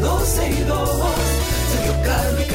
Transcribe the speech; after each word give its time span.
12 0.00 0.50
y 0.50 0.62
2. 0.64 0.88
Sergio 1.72 2.02
Carlos 2.04 2.53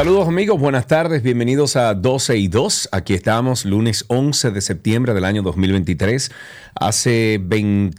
Saludos 0.00 0.28
amigos, 0.28 0.58
buenas 0.58 0.86
tardes, 0.86 1.22
bienvenidos 1.22 1.76
a 1.76 1.92
12 1.92 2.38
y 2.38 2.48
2. 2.48 2.88
Aquí 2.90 3.12
estamos, 3.12 3.66
lunes 3.66 4.06
11 4.08 4.50
de 4.50 4.62
septiembre 4.62 5.12
del 5.12 5.26
año 5.26 5.42
2023. 5.42 6.30
Hace 6.74 7.38
20, 7.38 7.98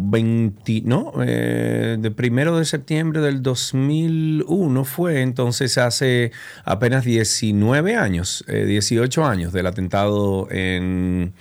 20 0.00 0.82
no, 0.84 1.12
eh, 1.24 1.96
de 1.96 2.10
primero 2.10 2.58
de 2.58 2.64
septiembre 2.64 3.20
del 3.20 3.40
2001 3.40 4.84
fue, 4.84 5.22
entonces 5.22 5.78
hace 5.78 6.32
apenas 6.64 7.04
19 7.04 7.94
años, 7.94 8.44
eh, 8.48 8.64
18 8.64 9.24
años 9.24 9.52
del 9.52 9.68
atentado 9.68 10.48
en 10.50 11.34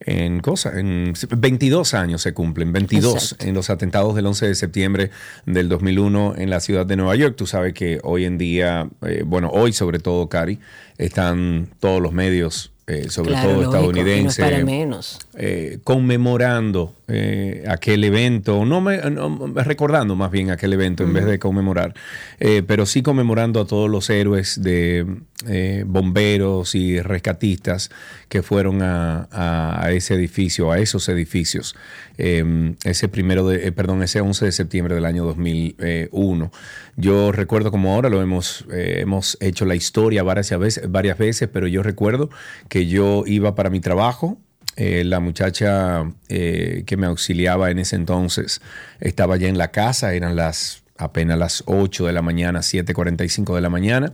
en 0.00 0.40
cosa, 0.40 0.78
en 0.78 1.14
22 1.36 1.94
años 1.94 2.20
se 2.22 2.34
cumplen, 2.34 2.72
22 2.72 3.14
Exacto. 3.14 3.46
en 3.46 3.54
los 3.54 3.70
atentados 3.70 4.14
del 4.14 4.26
11 4.26 4.48
de 4.48 4.54
septiembre 4.54 5.10
del 5.46 5.68
2001 5.68 6.34
en 6.36 6.50
la 6.50 6.60
ciudad 6.60 6.84
de 6.84 6.96
Nueva 6.96 7.16
York. 7.16 7.34
Tú 7.36 7.46
sabes 7.46 7.72
que 7.74 8.00
hoy 8.02 8.24
en 8.24 8.36
día, 8.38 8.88
eh, 9.06 9.22
bueno, 9.24 9.50
hoy 9.52 9.72
sobre 9.72 9.98
todo, 9.98 10.28
Cari, 10.28 10.58
están 10.98 11.68
todos 11.80 12.02
los 12.02 12.12
medios, 12.12 12.72
eh, 12.86 13.08
sobre 13.08 13.30
Claro, 13.30 13.48
todo 13.48 13.62
lógico, 13.62 13.76
estadounidenses, 13.76 14.58
no 14.60 14.66
menos. 14.66 15.18
eh, 15.36 15.78
conmemorando 15.84 16.94
eh, 17.06 17.64
aquel 17.68 18.02
evento, 18.04 18.64
no, 18.64 18.80
me, 18.80 18.96
no, 19.10 19.52
recordando 19.56 20.16
más 20.16 20.30
bien 20.30 20.50
aquel 20.50 20.72
evento 20.72 21.04
en 21.04 21.12
vez 21.12 21.26
de 21.26 21.38
conmemorar, 21.38 21.94
eh, 22.40 22.62
pero 22.66 22.86
sí 22.86 23.02
conmemorando 23.02 23.60
a 23.60 23.66
todos 23.66 23.90
los 23.90 24.08
héroes 24.08 24.62
de 24.62 25.06
eh, 25.46 25.84
bomberos 25.86 26.74
y 26.74 27.00
rescatistas 27.00 27.90
que 28.28 28.42
fueron 28.42 28.80
a, 28.80 29.86
ese 29.90 30.14
edificio, 30.14 30.72
a 30.72 30.78
esos 30.78 31.08
edificios, 31.10 31.76
eh, 32.16 32.74
ese 32.84 33.08
primero 33.08 33.46
de, 33.46 33.70
perdón, 33.72 34.02
ese 34.02 34.22
11 34.22 34.46
de 34.46 34.52
septiembre 34.52 34.94
del 34.94 35.04
año 35.04 35.24
2001. 35.26 36.52
Yo 36.96 37.32
recuerdo 37.32 37.70
como 37.70 37.92
ahora 37.92 38.08
lo 38.08 38.22
hemos, 38.22 38.64
hemos 38.70 39.36
hecho 39.40 39.66
la 39.66 39.74
historia 39.74 40.22
varias 40.22 40.58
veces, 40.58 40.90
varias 40.90 41.18
veces, 41.18 41.50
pero 41.52 41.66
yo 41.66 41.82
recuerdo 41.82 42.30
que 42.68 42.86
yo 42.86 43.24
iba 43.26 43.54
para 43.54 43.68
mi 43.68 43.80
trabajo, 43.80 44.38
eh, 44.76 45.04
la 45.04 45.20
muchacha 45.20 46.04
eh, 46.28 46.82
que 46.86 46.96
me 46.96 47.06
auxiliaba 47.06 47.70
en 47.70 47.78
ese 47.78 47.96
entonces 47.96 48.60
estaba 49.00 49.36
ya 49.36 49.48
en 49.48 49.58
la 49.58 49.70
casa, 49.70 50.14
eran 50.14 50.36
las 50.36 50.82
apenas 50.96 51.38
las 51.38 51.62
8 51.66 52.06
de 52.06 52.12
la 52.12 52.22
mañana, 52.22 52.60
7.45 52.60 53.54
de 53.54 53.60
la 53.60 53.70
mañana. 53.70 54.12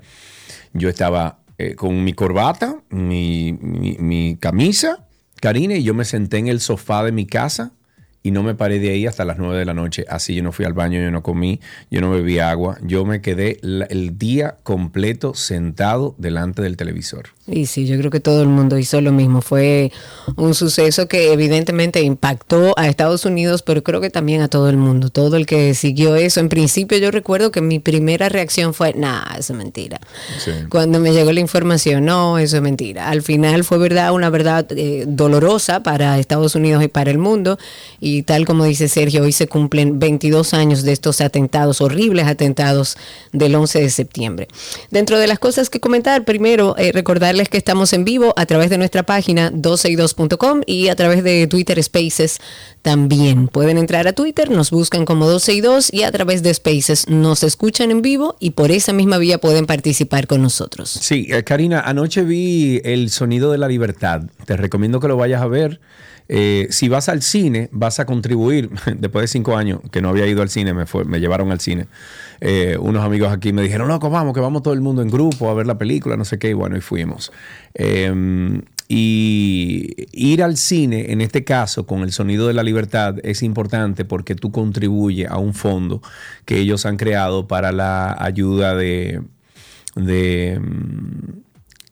Yo 0.73 0.89
estaba 0.89 1.39
eh, 1.59 1.75
con 1.75 2.05
mi 2.05 2.13
corbata, 2.15 2.77
mi, 2.91 3.53
mi- 3.61 3.97
mi 3.99 4.37
camisa, 4.41 5.07
Karina, 5.41 5.75
y 5.75 5.83
yo 5.83 5.95
me 5.95 6.05
senté 6.05 6.39
en 6.39 6.49
el 6.49 6.61
sofá 6.61 7.03
de 7.05 7.13
mi 7.13 7.27
casa 7.27 7.73
y 8.23 8.31
no 8.33 8.43
me 8.43 8.55
paré 8.55 8.79
de 8.79 8.91
ahí 8.91 9.07
hasta 9.07 9.25
las 9.25 9.39
9 9.39 9.59
de 9.59 9.65
la 9.65 9.73
noche. 9.75 10.05
Así 10.09 10.35
yo 10.35 10.43
no 10.43 10.53
fui 10.53 10.65
al 10.67 10.75
baño, 10.75 11.01
yo 11.01 11.11
no 11.11 11.23
comí, 11.23 11.61
yo 11.91 12.01
no 12.03 12.11
bebí 12.11 12.39
agua. 12.39 12.79
Yo 12.83 13.05
me 13.07 13.21
quedé 13.23 13.59
el 13.63 14.19
día 14.19 14.59
completo 14.63 15.33
sentado 15.35 16.15
delante 16.19 16.61
del 16.63 16.77
televisor. 16.77 17.31
Y 17.51 17.67
sí, 17.67 17.87
yo 17.87 17.99
creo 17.99 18.11
que 18.11 18.21
todo 18.21 18.43
el 18.43 18.49
mundo 18.49 18.79
hizo 18.79 19.01
lo 19.01 19.13
mismo. 19.13 19.43
Fue 19.43 19.93
un 20.37 20.55
suceso 20.55 21.09
que 21.09 21.33
evidentemente 21.33 22.03
impactó 22.03 22.75
a 22.77 22.89
Estados 22.89 23.25
Unidos, 23.25 23.63
pero 23.63 23.83
creo 23.83 24.01
que 24.01 24.11
también 24.11 24.41
a 24.41 24.49
todo 24.49 24.71
el 24.71 24.77
mundo. 24.77 25.11
Todo 25.11 25.37
el 25.37 25.47
que 25.47 25.75
siguió 25.75 26.15
eso. 26.15 26.41
En 26.41 26.49
principio 26.49 26.99
yo 26.99 27.11
recuerdo 27.11 27.51
que 27.51 27.61
mi 27.61 27.79
primera 27.81 28.29
reacción 28.29 28.73
fue, 28.73 28.95
nah, 28.95 29.25
eso 29.39 29.53
es 29.53 29.59
mentira. 29.59 30.01
Sí. 30.39 30.53
Cuando 30.69 31.01
me 31.01 31.13
llegó 31.13 31.33
la 31.33 31.41
información, 31.41 32.05
no, 32.05 32.39
eso 32.39 32.57
es 32.57 32.63
mentira. 32.63 33.09
Al 33.09 33.23
final 33.23 33.65
fue 33.65 33.79
verdad, 33.79 34.13
una 34.13 34.31
verdad 34.31 34.67
eh, 34.71 35.05
dolorosa 35.07 35.83
para 35.83 36.19
Estados 36.19 36.55
Unidos 36.55 36.85
y 36.85 36.89
para 36.89 37.11
el 37.11 37.19
mundo. 37.19 37.59
Y 37.99 38.23
tal 38.23 38.45
como 38.45 38.65
dice 38.65 38.89
Sergio, 38.89 39.23
hoy 39.23 39.33
se 39.33 39.49
cumplen 39.49 39.99
22 39.99 40.55
años 40.55 40.83
de 40.83 40.93
estos 40.93 41.21
atentados, 41.21 41.81
horribles 41.81 42.27
atentados 42.27 42.97
del 43.33 43.55
11 43.55 43.81
de 43.81 43.91
septiembre. 43.91 44.49
Dentro 44.91 45.19
de 45.19 45.27
las 45.27 45.39
cosas 45.39 45.71
que 45.71 45.81
comentar, 45.81 46.25
primero 46.25 46.77
eh, 46.79 46.93
recordarles 46.93 47.40
que 47.49 47.59
estamos 47.59 47.93
en 47.93 48.05
vivo 48.05 48.35
a 48.37 48.47
través 48.47 48.71
de 48.71 48.79
nuestra 48.79 49.03
página 49.03 49.51
12y2.com 49.53 50.63
y 50.67 50.89
a 50.89 50.97
través 50.97 51.25
de 51.25 51.47
Twitter 51.47 51.83
Spaces 51.83 52.39
también. 52.83 53.49
Pueden 53.49 53.79
entrar 53.79 54.07
a 54.09 54.13
Twitter, 54.13 54.51
nos 54.51 54.71
buscan 54.71 55.05
como 55.05 55.27
12 55.27 55.55
y 55.55 55.61
2 55.61 55.93
y 55.93 56.03
a 56.03 56.13
través 56.13 56.43
de 56.43 56.53
Spaces 56.53 57.09
nos 57.09 57.43
escuchan 57.43 57.91
en 57.91 58.03
vivo 58.03 58.37
y 58.41 58.51
por 58.51 58.71
esa 58.71 58.93
misma 58.93 59.19
vía 59.19 59.39
pueden 59.39 59.67
participar 59.67 60.27
con 60.27 60.43
nosotros. 60.43 60.91
Sí, 60.91 61.27
eh, 61.31 61.45
Karina, 61.45 61.81
anoche 61.81 62.23
vi 62.23 62.81
El 62.85 63.11
Sonido 63.11 63.53
de 63.53 63.59
la 63.59 63.69
Libertad. 63.69 64.23
Te 64.45 64.57
recomiendo 64.57 65.01
que 65.01 65.09
lo 65.09 65.17
vayas 65.17 65.43
a 65.43 65.47
ver. 65.47 65.81
Eh, 66.33 66.69
si 66.71 66.89
vas 66.89 67.09
al 67.09 67.23
cine, 67.23 67.69
vas 67.73 67.99
a 67.99 68.07
contribuir. 68.07 68.71
Después 68.99 69.25
de 69.25 69.29
cinco 69.29 69.57
años 69.57 69.81
que 69.91 70.01
no 70.01 70.11
había 70.11 70.27
ido 70.29 70.43
al 70.43 70.49
cine, 70.49 70.73
me, 70.75 70.87
fue- 70.87 71.05
me 71.05 71.19
llevaron 71.19 71.51
al 71.51 71.59
cine. 71.61 71.89
Eh, 72.41 72.77
unos 72.81 73.05
amigos 73.05 73.33
aquí 73.33 73.53
me 73.53 73.63
dijeron, 73.63 73.89
loco, 73.89 74.11
vamos, 74.11 74.33
que 74.33 74.41
vamos 74.41 74.63
todo 74.63 74.75
el 74.75 74.81
mundo 74.81 75.03
en 75.03 75.09
grupo 75.11 75.51
a 75.51 75.55
ver 75.55 75.67
la 75.67 75.77
película, 75.79 76.17
no 76.17 76.25
sé 76.25 76.39
qué. 76.39 76.51
Y 76.51 76.53
bueno, 76.53 76.77
y 76.77 76.81
fuimos. 76.81 77.33
Eh, 77.75 78.61
y 78.93 79.95
ir 80.13 80.43
al 80.43 80.57
cine, 80.57 81.13
en 81.13 81.21
este 81.21 81.45
caso, 81.45 81.87
con 81.87 82.03
el 82.03 82.11
sonido 82.13 82.49
de 82.49 82.55
la 82.55 82.65
libertad, 82.65 83.17
es 83.23 83.43
importante 83.45 84.05
porque 84.05 84.35
tú 84.35 84.51
contribuyes 84.51 85.29
a 85.31 85.39
un 85.39 85.55
fondo 85.55 86.03
que 86.45 86.59
ellos 86.59 86.87
han 86.87 86.97
creado 86.97 87.47
para 87.47 87.71
la 87.71 88.17
ayuda 88.21 88.75
de, 88.75 89.21
mm, 90.59 91.41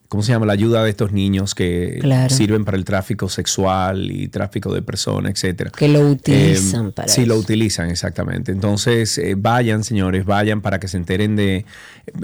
¿cómo 0.09 0.23
se 0.23 0.33
llama? 0.33 0.47
La 0.47 0.55
ayuda 0.55 0.83
de 0.85 0.91
estos 0.91 1.13
niños 1.13 1.55
que 1.55 1.99
Claro. 2.01 2.35
sirven 2.35 2.65
para 2.65 2.77
el 2.77 2.85
tráfico 2.85 3.29
sexual 3.29 4.11
y 4.11 4.29
tráfico 4.29 4.73
de 4.73 4.83
personas, 4.83 5.33
etcétera. 5.33 5.71
Que 5.77 5.89
lo 5.89 6.01
utilizan 6.01 6.89
Eh, 6.89 6.93
para 6.93 7.09
Sí, 7.09 7.27
lo 7.27 7.37
utilizan, 7.37 7.91
exactamente. 7.91 8.51
Entonces, 8.53 9.19
eh, 9.19 9.35
vayan, 9.37 9.85
señores, 9.85 10.25
vayan 10.25 10.61
para 10.63 10.81
que 10.81 10.89
se 10.89 10.97
enteren 10.97 11.37
de, 11.37 11.67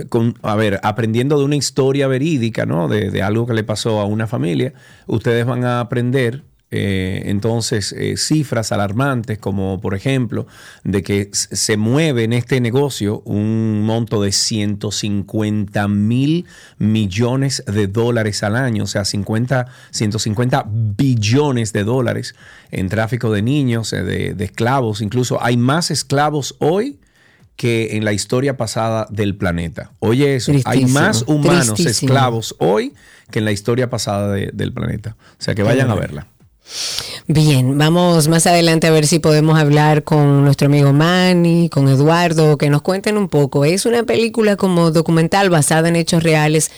con- 0.09 0.35
a 0.43 0.57
ver, 0.57 0.81
aprendiendo 0.83 1.39
de 1.39 1.45
una 1.45 1.57
historia 1.57 2.09
verídica, 2.09 2.65
¿no? 2.67 2.89
De, 2.89 3.11
de 3.11 3.23
algo 3.23 3.47
que 3.47 3.55
le 3.55 3.65
pasó 3.65 4.01
a 4.01 4.07
una 4.07 4.27
familia, 4.27 4.73
ustedes 5.07 5.45
van 5.47 5.65
a 5.65 5.81
aprender. 5.81 6.43
Eh, 6.77 7.23
entonces, 7.31 7.93
eh, 7.97 8.17
cifras 8.17 8.73
alarmantes 8.73 9.39
como 9.39 9.81
por 9.81 9.95
ejemplo 9.95 10.47
de 10.83 11.03
que 11.05 11.29
se 11.33 11.77
mueve 11.77 12.25
en 12.25 12.33
este 12.33 12.61
negocio 12.61 13.21
un 13.25 13.83
monto 13.83 14.21
de 14.21 14.33
150 14.33 15.87
mil 15.89 16.47
millones 16.79 17.63
de 17.67 17.87
dólares 17.87 18.43
al 18.43 18.57
año, 18.57 18.85
o 18.85 18.87
sea, 18.87 19.05
50, 19.05 19.67
150 19.91 20.65
billones 20.69 21.73
de 21.73 21.85
dólares 21.85 22.35
en 22.71 22.89
tráfico 22.89 23.31
de 23.33 23.43
niños, 23.43 23.93
eh, 23.93 24.03
de, 24.03 24.35
de 24.35 24.45
esclavos. 24.45 25.01
Incluso 25.01 25.43
hay 25.43 25.57
más 25.57 25.91
esclavos 25.91 26.57
hoy 26.59 26.99
que 27.57 27.97
en 27.97 28.05
la 28.05 28.13
historia 28.13 28.57
pasada 28.57 29.07
del 29.11 29.37
planeta. 29.37 29.93
Oye 30.01 30.35
eso, 30.35 30.51
hay 30.65 30.87
más 30.87 31.23
humanos 31.29 31.75
tristísimo. 31.75 32.11
esclavos 32.13 32.57
hoy 32.59 32.95
que 33.31 33.39
en 33.39 33.45
la 33.45 33.53
historia 33.53 33.89
pasada 33.89 34.33
de- 34.33 34.51
del 34.53 34.73
planeta. 34.73 35.17
O 35.39 35.43
sea, 35.43 35.55
que 35.55 35.63
vayan 35.63 35.89
a 35.91 35.95
verla. 35.95 36.27
Bien, 37.27 37.79
vamos 37.79 38.29
más 38.29 38.47
adelante 38.47 38.87
a 38.87 38.91
ver 38.91 39.07
si 39.07 39.19
podemos 39.19 39.59
hablar 39.59 40.05
con 40.05 40.45
nuestro 40.45 40.67
amigo 40.67 40.93
Manny, 40.93 41.69
con 41.69 41.89
Eduardo, 41.89 42.59
que 42.59 42.71
nos 42.71 42.83
cuenten 42.83 43.17
un 43.17 43.29
poco. 43.29 43.65
Es 43.65 43.87
una 43.87 44.03
película 44.03 44.57
como 44.57 44.91
documental 44.91 45.51
basada 45.51 45.89
en 45.89 45.97
hechos 45.97 46.23
reales 46.23 46.71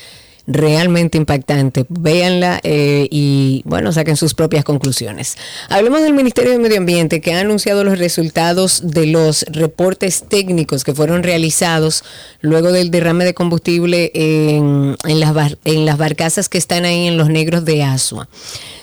realmente 0.47 1.19
impactante. 1.19 1.87
Véanla 1.89 2.61
eh, 2.63 3.09
y, 3.11 3.63
bueno, 3.65 3.93
saquen 3.93 4.17
sus 4.17 4.35
propias 4.35 4.65
conclusiones. 4.65 5.37
Hablemos 5.69 6.03
del 6.03 6.15
Ministerio 6.15 6.53
de 6.53 6.59
Medio 6.59 6.79
Ambiente, 6.79 7.21
que 7.21 7.35
ha 7.35 7.41
anunciado 7.41 7.85
los 7.85 7.99
resultados 7.99 8.83
de 8.85 9.07
los 9.07 9.45
reportes 9.49 10.25
técnicos 10.29 10.85
que 10.85 10.95
fueron 10.95 11.23
realizados 11.23 12.05
luego 12.41 12.73
del 12.73 12.91
derrame 12.91 13.25
de 13.25 13.35
combustible 13.35 14.13
en, 14.15 14.97
las, 15.05 15.57
en 15.65 15.87
las 15.87 15.99
barcazas 15.99 16.49
que 16.49 16.59
están 16.59 16.85
ahí 16.85 17.09
en 17.09 17.17
los 17.17 17.29
negros 17.29 17.65
de 17.65 17.83
Asua. 17.83 18.29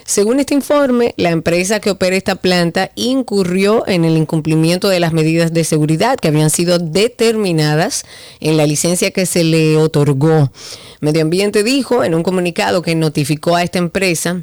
Según 0.06 0.40
este 0.40 0.54
informe, 0.54 1.14
la 1.18 1.30
empresa 1.30 1.80
que 1.80 1.92
opera 1.92 2.16
esta 2.16 2.36
planta 2.36 2.92
incurrió 2.96 3.88
en 3.88 4.06
el 4.06 4.18
incumplimiento 4.18 4.90
de 4.90 5.00
las 5.00 5.14
medidas 5.14 5.54
de 5.54 5.64
seguridad 5.64 6.18
que 6.20 6.28
habían 6.28 6.50
sido 6.50 6.78
determinadas 6.80 8.06
en 8.40 8.58
la 8.58 8.66
licencia 8.66 9.12
que 9.12 9.26
se 9.26 9.44
le 9.44 9.78
otorgó. 9.78 10.52
Medio 11.00 11.22
Ambiente 11.22 11.64
dijo 11.64 12.04
en 12.04 12.16
un 12.16 12.24
comunicado 12.24 12.82
que 12.82 12.96
notificó 12.96 13.56
a 13.56 13.64
esta 13.64 13.80
empresa 13.80 14.42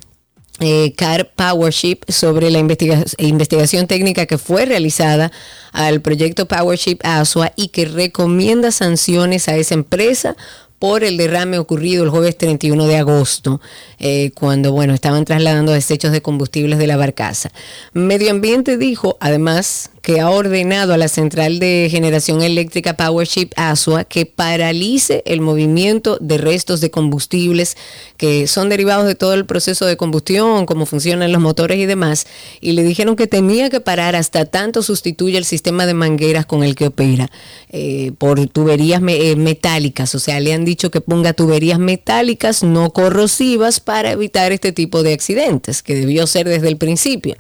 eh, 0.61 0.93
Car 0.95 1.33
Powership 1.35 2.01
sobre 2.09 2.51
la 2.51 2.59
investigación 2.59 3.87
técnica 3.87 4.27
que 4.27 4.37
fue 4.37 4.67
realizada 4.67 5.33
al 5.73 6.03
proyecto 6.03 6.47
Powership 6.47 6.99
ASUA 7.03 7.53
y 7.57 7.69
que 7.69 7.87
recomienda 7.87 8.71
sanciones 8.71 9.49
a 9.49 9.57
esa 9.57 9.75
empresa 9.75 10.37
por 10.81 11.05
el 11.05 11.19
derrame 11.19 11.59
ocurrido 11.59 12.03
el 12.03 12.11
jueves 12.11 12.39
31 12.39 12.87
de 12.87 12.97
agosto, 12.97 13.61
eh, 13.99 14.33
cuando 14.35 14.73
bueno, 14.73 14.95
estaban 14.95 15.27
trasladando 15.27 15.73
desechos 15.73 16.11
de 16.11 16.23
combustibles 16.23 16.79
de 16.79 16.87
la 16.87 16.97
barcaza. 16.97 17.53
Medio 17.93 18.31
Ambiente 18.31 18.79
dijo, 18.79 19.19
además, 19.21 19.91
que 20.03 20.21
ha 20.21 20.31
ordenado 20.31 20.95
a 20.95 20.97
la 20.97 21.09
central 21.09 21.59
de 21.59 21.89
generación 21.91 22.43
eléctrica 22.43 22.97
Powership 22.97 23.51
Asua 23.57 24.05
que 24.05 24.27
paralice 24.27 25.23
el 25.27 25.41
movimiento 25.41 26.17
de 26.21 26.39
restos 26.39 26.81
de 26.81 26.91
combustibles 26.91 27.77
que 28.17 28.47
son 28.47 28.69
derivados 28.69 29.07
de 29.07 29.15
todo 29.15 29.35
el 29.35 29.47
proceso 29.47 29.87
de 29.87 29.97
combustión, 29.97 30.67
cómo 30.67 30.87
funcionan 30.87 31.33
los 31.33 31.41
motores 31.41 31.79
y 31.79 31.87
demás, 31.87 32.27
y 32.61 32.73
le 32.73 32.83
dijeron 32.83 33.17
que 33.17 33.27
tenía 33.27 33.71
que 33.71 33.81
parar 33.81 34.17
hasta 34.17 34.45
tanto 34.45 34.83
sustituye 34.83 35.39
el 35.39 35.45
sistema 35.45 35.87
de 35.87 35.95
mangueras 35.95 36.47
con 36.47 36.63
el 36.63 36.75
que 36.75 36.87
opera 36.87 37.31
eh, 37.71 38.13
por 38.19 38.47
tuberías 38.49 39.03
eh, 39.07 39.37
metálicas, 39.37 40.15
o 40.15 40.19
sea, 40.19 40.41
le 40.41 40.53
han 40.53 40.65
dicho 40.65 40.91
que 40.91 41.01
ponga 41.01 41.33
tuberías 41.33 41.79
metálicas 41.79 42.63
no 42.63 42.91
corrosivas 42.91 43.81
para 43.81 44.13
evitar 44.13 44.53
este 44.53 44.73
tipo 44.73 45.03
de 45.03 45.13
accidentes, 45.13 45.83
que 45.83 45.95
debió 45.95 46.27
ser 46.27 46.49
desde 46.49 46.69
el 46.69 46.77
principio. 46.77 47.37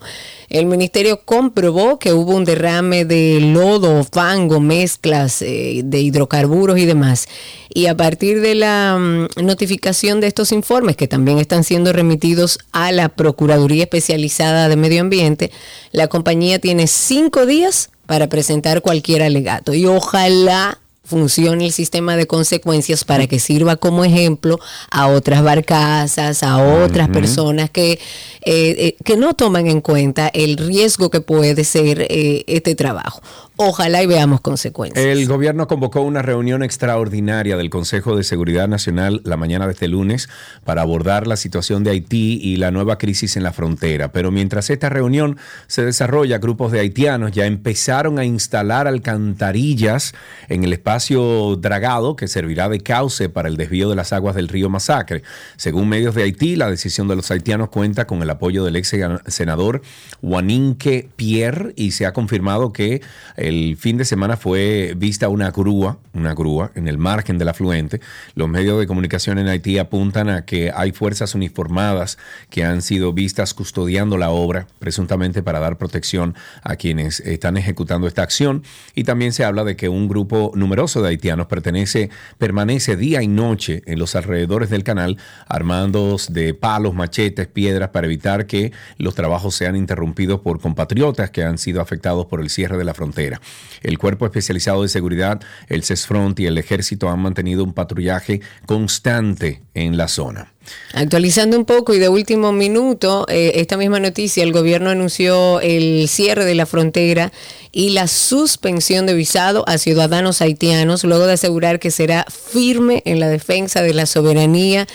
El 0.48 0.66
ministerio 0.66 1.20
comprobó 1.24 1.98
que 1.98 2.12
hubo 2.12 2.34
un 2.34 2.44
derrame 2.50 3.04
de 3.04 3.40
lodo, 3.40 4.04
fango, 4.04 4.60
mezclas 4.60 5.40
eh, 5.42 5.82
de 5.84 6.00
hidrocarburos 6.00 6.78
y 6.78 6.84
demás. 6.84 7.28
Y 7.72 7.86
a 7.86 7.96
partir 7.96 8.40
de 8.40 8.56
la 8.56 8.98
mm, 8.98 9.44
notificación 9.44 10.20
de 10.20 10.26
estos 10.26 10.50
informes, 10.50 10.96
que 10.96 11.06
también 11.06 11.38
están 11.38 11.62
siendo 11.62 11.92
remitidos 11.92 12.58
a 12.72 12.90
la 12.90 13.08
Procuraduría 13.08 13.84
Especializada 13.84 14.68
de 14.68 14.76
Medio 14.76 15.00
Ambiente, 15.00 15.52
la 15.92 16.08
compañía 16.08 16.58
tiene 16.58 16.88
cinco 16.88 17.46
días 17.46 17.90
para 18.06 18.28
presentar 18.28 18.82
cualquier 18.82 19.22
alegato. 19.22 19.72
Y 19.72 19.86
ojalá 19.86 20.80
funcione 21.10 21.66
el 21.66 21.72
sistema 21.72 22.16
de 22.16 22.26
consecuencias 22.26 23.04
para 23.04 23.26
que 23.26 23.40
sirva 23.40 23.76
como 23.76 24.04
ejemplo 24.04 24.60
a 24.90 25.08
otras 25.08 25.42
barcazas, 25.42 26.42
a 26.44 26.58
otras 26.58 27.08
personas 27.08 27.68
que, 27.68 27.92
eh, 27.92 27.98
eh, 28.44 28.96
que 29.04 29.16
no 29.16 29.34
toman 29.34 29.66
en 29.66 29.80
cuenta 29.80 30.28
el 30.28 30.56
riesgo 30.56 31.10
que 31.10 31.20
puede 31.20 31.64
ser 31.64 32.06
eh, 32.08 32.44
este 32.46 32.76
trabajo. 32.76 33.20
Ojalá 33.62 34.02
y 34.02 34.06
veamos 34.06 34.40
consecuencias. 34.40 35.04
El 35.04 35.26
gobierno 35.26 35.68
convocó 35.68 36.00
una 36.00 36.22
reunión 36.22 36.62
extraordinaria 36.62 37.58
del 37.58 37.68
Consejo 37.68 38.16
de 38.16 38.24
Seguridad 38.24 38.68
Nacional 38.68 39.20
la 39.24 39.36
mañana 39.36 39.66
de 39.66 39.74
este 39.74 39.86
lunes 39.86 40.30
para 40.64 40.80
abordar 40.80 41.26
la 41.26 41.36
situación 41.36 41.84
de 41.84 41.90
Haití 41.90 42.40
y 42.42 42.56
la 42.56 42.70
nueva 42.70 42.96
crisis 42.96 43.36
en 43.36 43.42
la 43.42 43.52
frontera. 43.52 44.12
Pero 44.12 44.30
mientras 44.30 44.70
esta 44.70 44.88
reunión 44.88 45.36
se 45.66 45.84
desarrolla, 45.84 46.38
grupos 46.38 46.72
de 46.72 46.80
haitianos 46.80 47.32
ya 47.32 47.44
empezaron 47.44 48.18
a 48.18 48.24
instalar 48.24 48.88
alcantarillas 48.88 50.14
en 50.48 50.64
el 50.64 50.72
espacio 50.72 51.56
dragado 51.56 52.16
que 52.16 52.28
servirá 52.28 52.70
de 52.70 52.80
cauce 52.80 53.28
para 53.28 53.50
el 53.50 53.58
desvío 53.58 53.90
de 53.90 53.96
las 53.96 54.14
aguas 54.14 54.34
del 54.36 54.48
río 54.48 54.70
Masacre. 54.70 55.22
Según 55.56 55.86
medios 55.90 56.14
de 56.14 56.22
Haití, 56.22 56.56
la 56.56 56.70
decisión 56.70 57.08
de 57.08 57.16
los 57.16 57.30
haitianos 57.30 57.68
cuenta 57.68 58.06
con 58.06 58.22
el 58.22 58.30
apoyo 58.30 58.64
del 58.64 58.76
ex 58.76 58.96
senador 59.26 59.82
Juaninque 60.22 61.10
Pierre 61.14 61.74
y 61.76 61.90
se 61.90 62.06
ha 62.06 62.14
confirmado 62.14 62.72
que 62.72 63.02
el 63.50 63.76
fin 63.76 63.96
de 63.96 64.04
semana 64.04 64.36
fue 64.36 64.94
vista 64.96 65.28
una 65.28 65.50
grúa, 65.50 65.98
una 66.14 66.34
grúa 66.34 66.70
en 66.76 66.86
el 66.86 66.98
margen 66.98 67.36
del 67.36 67.48
afluente. 67.48 68.00
Los 68.36 68.48
medios 68.48 68.78
de 68.78 68.86
comunicación 68.86 69.38
en 69.38 69.48
Haití 69.48 69.78
apuntan 69.78 70.28
a 70.28 70.44
que 70.44 70.70
hay 70.72 70.92
fuerzas 70.92 71.34
uniformadas 71.34 72.16
que 72.48 72.64
han 72.64 72.80
sido 72.80 73.12
vistas 73.12 73.52
custodiando 73.52 74.16
la 74.18 74.30
obra, 74.30 74.68
presuntamente 74.78 75.42
para 75.42 75.58
dar 75.58 75.78
protección 75.78 76.36
a 76.62 76.76
quienes 76.76 77.18
están 77.20 77.56
ejecutando 77.56 78.06
esta 78.06 78.22
acción. 78.22 78.62
Y 78.94 79.02
también 79.02 79.32
se 79.32 79.44
habla 79.44 79.64
de 79.64 79.74
que 79.74 79.88
un 79.88 80.08
grupo 80.08 80.52
numeroso 80.54 81.02
de 81.02 81.08
haitianos 81.08 81.48
pertenece, 81.48 82.08
permanece 82.38 82.96
día 82.96 83.20
y 83.20 83.28
noche 83.28 83.82
en 83.86 83.98
los 83.98 84.14
alrededores 84.14 84.70
del 84.70 84.84
canal, 84.84 85.16
armando 85.48 86.16
de 86.28 86.54
palos, 86.54 86.94
machetes, 86.94 87.48
piedras 87.48 87.90
para 87.90 88.06
evitar 88.06 88.46
que 88.46 88.72
los 88.96 89.16
trabajos 89.16 89.56
sean 89.56 89.74
interrumpidos 89.74 90.38
por 90.40 90.60
compatriotas 90.60 91.30
que 91.30 91.42
han 91.42 91.58
sido 91.58 91.80
afectados 91.80 92.26
por 92.26 92.40
el 92.40 92.48
cierre 92.48 92.78
de 92.78 92.84
la 92.84 92.94
frontera. 92.94 93.39
El 93.82 93.98
Cuerpo 93.98 94.26
Especializado 94.26 94.82
de 94.82 94.88
Seguridad, 94.88 95.40
el 95.68 95.84
CESFRONT 95.84 96.40
y 96.40 96.46
el 96.46 96.58
Ejército 96.58 97.08
han 97.08 97.20
mantenido 97.20 97.64
un 97.64 97.72
patrullaje 97.72 98.40
constante 98.66 99.62
en 99.74 99.96
la 99.96 100.08
zona. 100.08 100.52
Actualizando 100.92 101.56
un 101.56 101.64
poco 101.64 101.94
y 101.94 101.98
de 101.98 102.08
último 102.08 102.52
minuto, 102.52 103.26
eh, 103.28 103.52
esta 103.56 103.76
misma 103.76 104.00
noticia, 104.00 104.42
el 104.42 104.52
gobierno 104.52 104.90
anunció 104.90 105.60
el 105.60 106.08
cierre 106.08 106.44
de 106.44 106.54
la 106.54 106.66
frontera 106.66 107.32
y 107.72 107.90
la 107.90 108.08
suspensión 108.08 109.06
de 109.06 109.14
visado 109.14 109.64
a 109.68 109.78
ciudadanos 109.78 110.42
haitianos, 110.42 111.04
luego 111.04 111.26
de 111.26 111.34
asegurar 111.34 111.78
que 111.78 111.90
será 111.90 112.26
firme 112.28 113.02
en 113.06 113.20
la 113.20 113.28
defensa 113.28 113.82
de 113.82 113.94
la 113.94 114.06
soberanía 114.06 114.86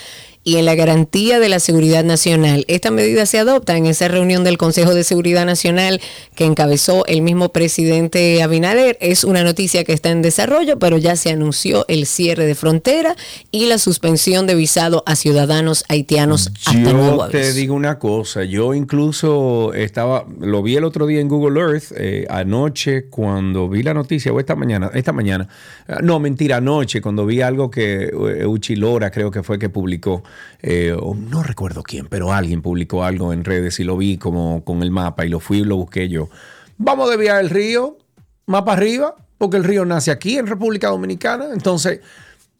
y 0.45 0.56
en 0.56 0.63
la 0.65 0.75
garantía 0.75 1.39
de 1.39 1.50
la 1.50 1.59
seguridad 1.59 2.06
nacional. 2.06 2.63
Esta 2.69 2.92
medida 2.92 3.25
se 3.25 3.39
adopta 3.39 3.75
en 3.75 3.88
esa 3.88 4.07
reunión 4.07 4.45
del 4.45 4.57
Consejo 4.57 4.94
de 4.94 5.03
Seguridad 5.03 5.45
Nacional 5.45 6.00
que 6.36 6.45
encabezó 6.45 7.06
el 7.07 7.21
mismo 7.21 7.50
presidente 7.50 8.42
Abinader. 8.42 8.97
Es 9.01 9.25
una 9.25 9.44
noticia 9.44 9.83
que 9.83 9.92
está 9.92 10.12
en 10.12 10.21
desarrollo, 10.21 10.80
pero 10.80 10.97
ya 10.97 11.18
se 11.18 11.31
anunció 11.31 11.83
el 11.89 12.06
cierre 12.06 12.45
de 12.45 12.56
frontera 12.56 13.18
y 13.51 13.65
la 13.65 13.80
suspensión 13.80 14.47
de 14.47 14.56
visado 14.56 15.03
a 15.06 15.18
ciudadanos 15.18 15.83
haitianos 15.89 16.45
hasta 16.65 16.91
yo 16.91 17.27
te 17.30 17.53
digo 17.53 17.75
una 17.75 18.00
cosa, 18.00 18.44
yo 18.44 18.74
incluso 18.74 19.74
estaba, 19.74 20.25
lo 20.39 20.62
vi 20.62 20.75
el 20.75 20.83
otro 20.83 21.07
día 21.07 21.19
en 21.19 21.27
Google 21.27 21.59
Earth, 21.59 21.91
eh, 21.95 22.25
anoche 22.30 23.09
cuando 23.09 23.68
vi 23.69 23.83
la 23.83 23.94
noticia, 23.94 24.31
o 24.31 24.39
esta 24.39 24.56
mañana, 24.56 24.91
esta 24.94 25.12
mañana, 25.12 25.48
ah, 25.88 26.00
no, 26.01 26.19
mentira, 26.19 26.57
anoche 26.57 27.01
cuando 27.01 27.25
vi 27.25 27.41
algo 27.41 27.71
que 27.71 28.03
eh, 28.03 28.45
Uchilora 28.45 29.12
creo 29.12 29.31
que 29.31 29.44
fue 29.44 29.57
que 29.57 29.69
publicó 29.69 30.24
eh, 30.62 30.96
no 31.30 31.44
recuerdo 31.44 31.84
quién, 31.84 32.08
pero 32.08 32.34
alguien 32.34 32.62
publicó 32.62 33.04
algo 33.04 33.34
en 33.34 33.44
redes 33.44 33.80
y 33.80 33.84
lo 33.84 33.98
vi 33.98 34.18
como 34.18 34.63
con 34.63 34.84
el 34.84 34.92
mapa 34.92 35.25
y 35.25 35.30
lo 35.30 35.39
fui 35.39 35.60
y 35.60 35.63
lo 35.63 35.77
busqué 35.77 36.10
yo. 36.10 36.30
Vamos 36.77 37.08
a 37.08 37.12
desviar 37.12 37.42
el 37.42 37.50
río, 37.50 37.98
mapa 38.46 38.74
arriba, 38.74 39.15
porque 39.38 39.58
el 39.58 39.63
río 39.63 39.86
nace 39.86 40.12
aquí 40.12 40.38
en 40.38 40.48
República 40.48 40.89
Dominicana, 40.89 41.48
entonces 41.54 42.01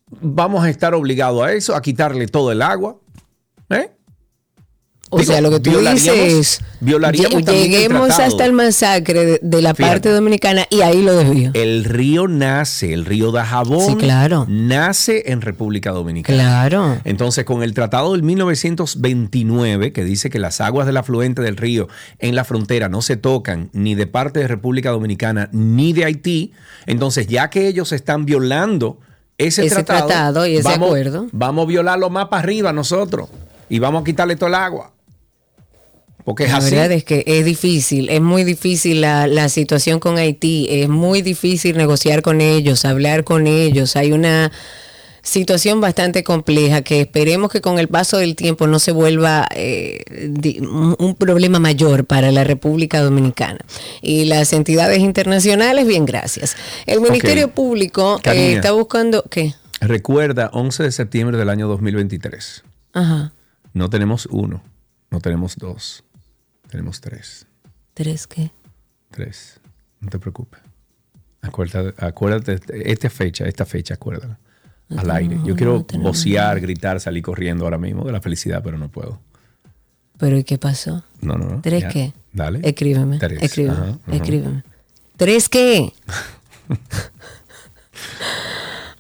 vamos 0.10 0.64
a 0.64 0.70
estar 0.70 0.94
obligados 0.94 1.44
a 1.44 1.54
eso, 1.54 1.76
a 1.76 1.82
quitarle 1.82 2.28
todo 2.28 2.52
el 2.52 2.62
agua. 2.62 2.98
¿Eh? 3.70 3.95
O 5.16 5.24
sea, 5.24 5.42
lo 5.42 5.50
que 5.50 5.60
tú 5.60 5.72
dices 5.80 6.60
violaríamos 6.82 7.44
lleguemos 7.46 8.20
hasta 8.20 8.46
el 8.46 8.52
masacre 8.52 9.40
de, 9.42 9.62
la 9.62 9.74
parte 9.74 10.10
dominicana 10.10 10.66
y 10.70 10.82
ahí 10.82 11.02
lo 11.02 11.16
desvío. 11.16 11.52
El 11.54 11.86
río 11.86 12.28
nace, 12.28 12.94
el 12.94 13.06
río 13.06 13.32
Dajabón 13.32 13.86
sí, 13.86 13.96
claro. 13.96 14.46
nace 14.50 15.32
en 15.32 15.42
República 15.42 15.92
Dominicana. 15.92 16.38
Claro. 16.38 16.98
Entonces, 17.06 17.46
con 17.46 17.64
el 17.64 17.74
tratado 17.74 18.12
del 18.12 18.24
1929 18.24 19.94
que 19.94 20.04
dice 20.04 20.30
que 20.30 20.40
las 20.40 20.62
aguas 20.62 20.86
del 20.86 20.98
afluente 20.98 21.42
del 21.42 21.58
río 21.58 21.88
en 22.20 22.36
la 22.36 22.44
frontera 22.44 22.90
no 22.90 23.02
se 23.02 23.18
tocan 23.18 23.70
ni 23.74 23.96
de 23.96 24.08
parte 24.08 24.42
de 24.42 24.48
República 24.48 24.92
Dominicana 24.92 25.50
ni 25.52 25.94
de 25.94 26.06
Haití, 26.06 26.52
entonces 26.86 27.28
ya 27.28 27.50
que 27.50 27.68
ellos 27.68 27.92
están 27.94 28.26
violando 28.26 29.00
ese, 29.38 29.70
tratado, 29.70 30.46
y 30.48 30.58
ese 30.58 30.70
acuerdo, 30.70 31.28
vamos 31.32 31.66
a 31.66 31.68
violarlo 31.68 32.10
más 32.10 32.28
para 32.28 32.44
arriba 32.44 32.72
nosotros 32.72 33.30
y 33.70 33.80
vamos 33.80 34.02
a 34.02 34.06
quitarle 34.06 34.36
todo 34.36 34.48
el 34.48 34.56
agua. 34.56 34.95
Porque 36.26 36.46
es 36.46 36.52
la 36.52 36.60
verdad 36.60 36.92
es 36.92 37.04
que 37.04 37.24
es 37.28 37.46
difícil, 37.46 38.10
es 38.10 38.20
muy 38.20 38.44
difícil 38.44 39.00
la, 39.00 39.28
la, 39.28 39.48
situación 39.48 40.00
con 40.00 40.18
Haití, 40.18 40.68
es 40.72 40.90
muy 40.90 41.22
difícil 41.22 41.78
negociar 41.78 42.24
con 42.24 42.42
ellos, 42.42 42.84
hablar 42.84 43.24
con 43.24 43.46
ellos. 43.46 43.96
Hay 43.96 44.12
una 44.12 44.52
situación 45.22 45.82
bastante 45.82 46.24
compleja 46.24 46.82
que 46.82 47.02
esperemos 47.02 47.52
que 47.52 47.62
con 47.62 47.78
el 47.78 47.90
paso 47.90 48.18
del 48.18 48.36
tiempo 48.36 48.66
no 48.66 48.80
se 48.80 48.92
vuelva 48.92 49.48
eh, 49.54 50.04
un 50.98 51.16
problema 51.16 51.60
mayor 51.60 52.06
para 52.06 52.32
la 52.32 52.44
República 52.44 53.02
Dominicana. 53.02 53.60
Y 54.02 54.26
las 54.26 54.52
entidades 54.52 55.00
internacionales, 55.00 55.86
bien, 55.86 56.06
gracias. 56.06 56.58
El 56.88 57.02
Ministerio 57.02 57.52
Público 57.52 58.20
eh, 58.24 58.54
está 58.56 58.72
buscando... 58.72 59.24
¿Qué? 59.30 59.54
Recuerda, 59.80 60.50
11 60.54 60.84
de 60.84 60.92
septiembre 60.92 61.38
del 61.38 61.50
año 61.50 61.68
2023. 61.68 62.64
Ajá. 62.94 63.32
No 63.74 63.92
tenemos 63.92 64.28
uno, 64.32 64.64
no 65.12 65.20
tenemos 65.20 65.58
dos 65.58 66.04
tenemos 66.76 67.00
tres. 67.00 67.48
¿Tres 67.94 68.28
qué? 68.28 68.52
Tres. 69.10 69.62
No 70.02 70.10
te 70.10 70.20
preocupes. 70.20 70.60
Acuérdate, 71.42 71.94
acuérdate 72.06 72.60
esta 72.92 73.10
fecha, 73.10 73.46
esta 73.46 73.66
fecha, 73.66 73.94
acuérdala. 73.94 74.38
al 74.90 75.10
aire. 75.12 75.40
Yo 75.46 75.56
quiero 75.56 75.86
vocear, 76.00 76.60
gritar, 76.60 77.00
salir 77.00 77.24
corriendo 77.24 77.64
ahora 77.64 77.78
mismo 77.78 78.04
de 78.04 78.12
la 78.12 78.20
felicidad, 78.20 78.62
pero 78.62 78.78
no 78.78 78.90
puedo. 78.90 79.22
¿Pero 80.18 80.38
y 80.38 80.44
qué 80.44 80.58
pasó? 80.58 81.06
No, 81.22 81.36
no, 81.38 81.46
no. 81.48 81.62
¿Tres 81.62 81.84
ya. 81.84 81.90
qué? 81.90 82.14
Dale. 82.34 82.60
Escríbeme. 82.64 83.20
Tres. 83.20 83.42
Escríbeme. 83.42 83.74
Ajá, 83.78 84.00
ajá. 84.06 84.16
Escríbeme. 84.16 84.64
¿Tres 85.16 85.48
qué? 85.48 85.94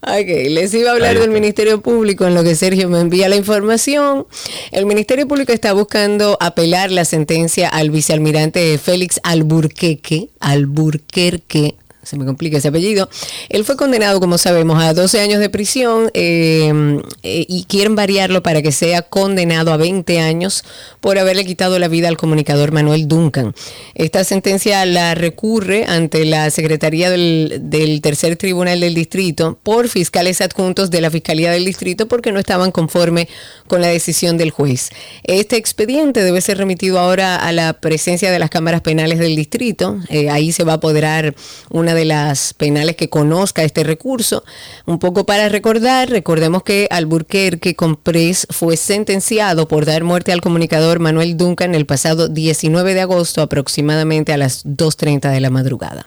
Ok, 0.07 0.27
les 0.50 0.71
iba 0.75 0.91
a 0.91 0.93
hablar 0.93 1.17
del. 1.17 1.31
Ministerio 1.31 1.81
Público 1.81 2.27
en 2.27 2.35
lo 2.35 2.43
que 2.43 2.53
Sergio 2.53 2.88
me 2.89 3.00
envía 3.00 3.27
la 3.27 3.35
información. 3.35 4.27
El 4.71 4.85
Ministerio 4.85 5.27
Público 5.27 5.51
está 5.51 5.74
buscando 5.74 6.38
apelar 6.39 6.91
la 6.91 7.05
sentencia 7.05 7.69
al 7.69 7.89
vicealmirante 7.89 8.77
Félix 8.77 9.19
Alburquerque, 9.24 10.29
Alburquerque, 10.39 11.75
se 12.05 12.17
me 12.17 12.25
complica 12.25 12.57
ese 12.57 12.69
apellido. 12.69 13.09
Él 13.50 13.65
fue 13.65 13.75
condenado, 13.75 14.19
como 14.19 14.38
sabemos, 14.38 14.81
a 14.81 14.93
12 14.93 15.19
años 15.19 15.39
de 15.39 15.50
prisión 15.50 16.12
eh, 16.13 16.71
eh, 17.24 17.45
y 17.47 17.65
quieren 17.65 17.95
variarlo 17.95 18.43
para 18.43 18.62
que 18.62 18.71
sea 18.71 19.01
condenado 19.01 19.74
a 19.74 19.77
20 19.77 20.19
años 20.19 20.63
por 21.01 21.17
haberle 21.17 21.45
quitado 21.45 21.79
la 21.79 21.88
vida 21.88 22.07
al 22.07 22.17
comunicador 22.17 22.71
Manuel 22.71 23.07
Duncan. 23.07 23.53
Esta 23.95 24.24
sentencia 24.24 24.85
la 24.85 25.15
recurre 25.15 25.85
ante 25.88 26.25
la 26.25 26.50
Secretaría 26.51 27.09
del, 27.09 28.00
Tercer 28.01 28.35
Tribunal 28.35 28.79
del 28.79 28.93
Distrito 28.93 29.57
por 29.63 29.89
fiscales 29.89 30.41
adjuntos 30.41 30.91
de 30.91 31.01
la 31.01 31.09
Fiscalía 31.09 31.51
del 31.51 31.65
Distrito 31.65 32.07
porque 32.07 32.31
no 32.31 32.39
estaban 32.39 32.71
conforme 32.71 33.27
con 33.67 33.81
la 33.81 33.88
decisión 33.88 34.38
del 34.38 34.51
juez. 34.51 34.91
Este 35.24 35.57
expediente 35.57 36.24
debe 36.24 36.41
ser 36.41 36.57
remitido 36.57 37.00
ahora 37.00 37.35
a 37.35 37.51
la 37.51 37.74
presencia 37.74 38.31
de 38.31 38.39
las 38.39 38.50
cámaras 38.50 38.81
penales 38.81 39.19
del 39.19 39.35
distrito. 39.35 40.00
Eh, 40.09 40.29
ahí 40.29 40.51
se 40.51 40.63
va 40.63 40.74
a 40.74 40.75
apoderar 40.75 41.35
una 41.69 41.94
de 41.95 42.05
las 42.05 42.53
penales 42.53 42.95
que 42.95 43.09
conozca 43.09 43.63
este 43.63 43.83
recurso. 43.83 44.43
Un 44.85 44.99
poco 44.99 45.25
para 45.25 45.49
recordar, 45.49 46.09
recordemos 46.09 46.61
que 46.61 46.87
Alburquerque 46.91 47.75
Comprés 47.75 48.45
fue 48.51 48.77
sentenciado 48.77 49.67
por 49.67 49.85
dar 49.85 50.03
muerte 50.03 50.31
al 50.31 50.41
comunicador 50.41 50.99
Manuel 50.99 51.37
Duncan 51.37 51.73
el 51.73 51.87
pasado 51.87 52.27
19 52.27 52.93
de 52.93 53.01
agosto 53.01 53.41
aproximadamente 53.41 54.33
a 54.33 54.37
las 54.37 54.65
2.30 54.65 55.31
de 55.31 55.39
la 55.39 55.49
madrugada. 55.49 56.05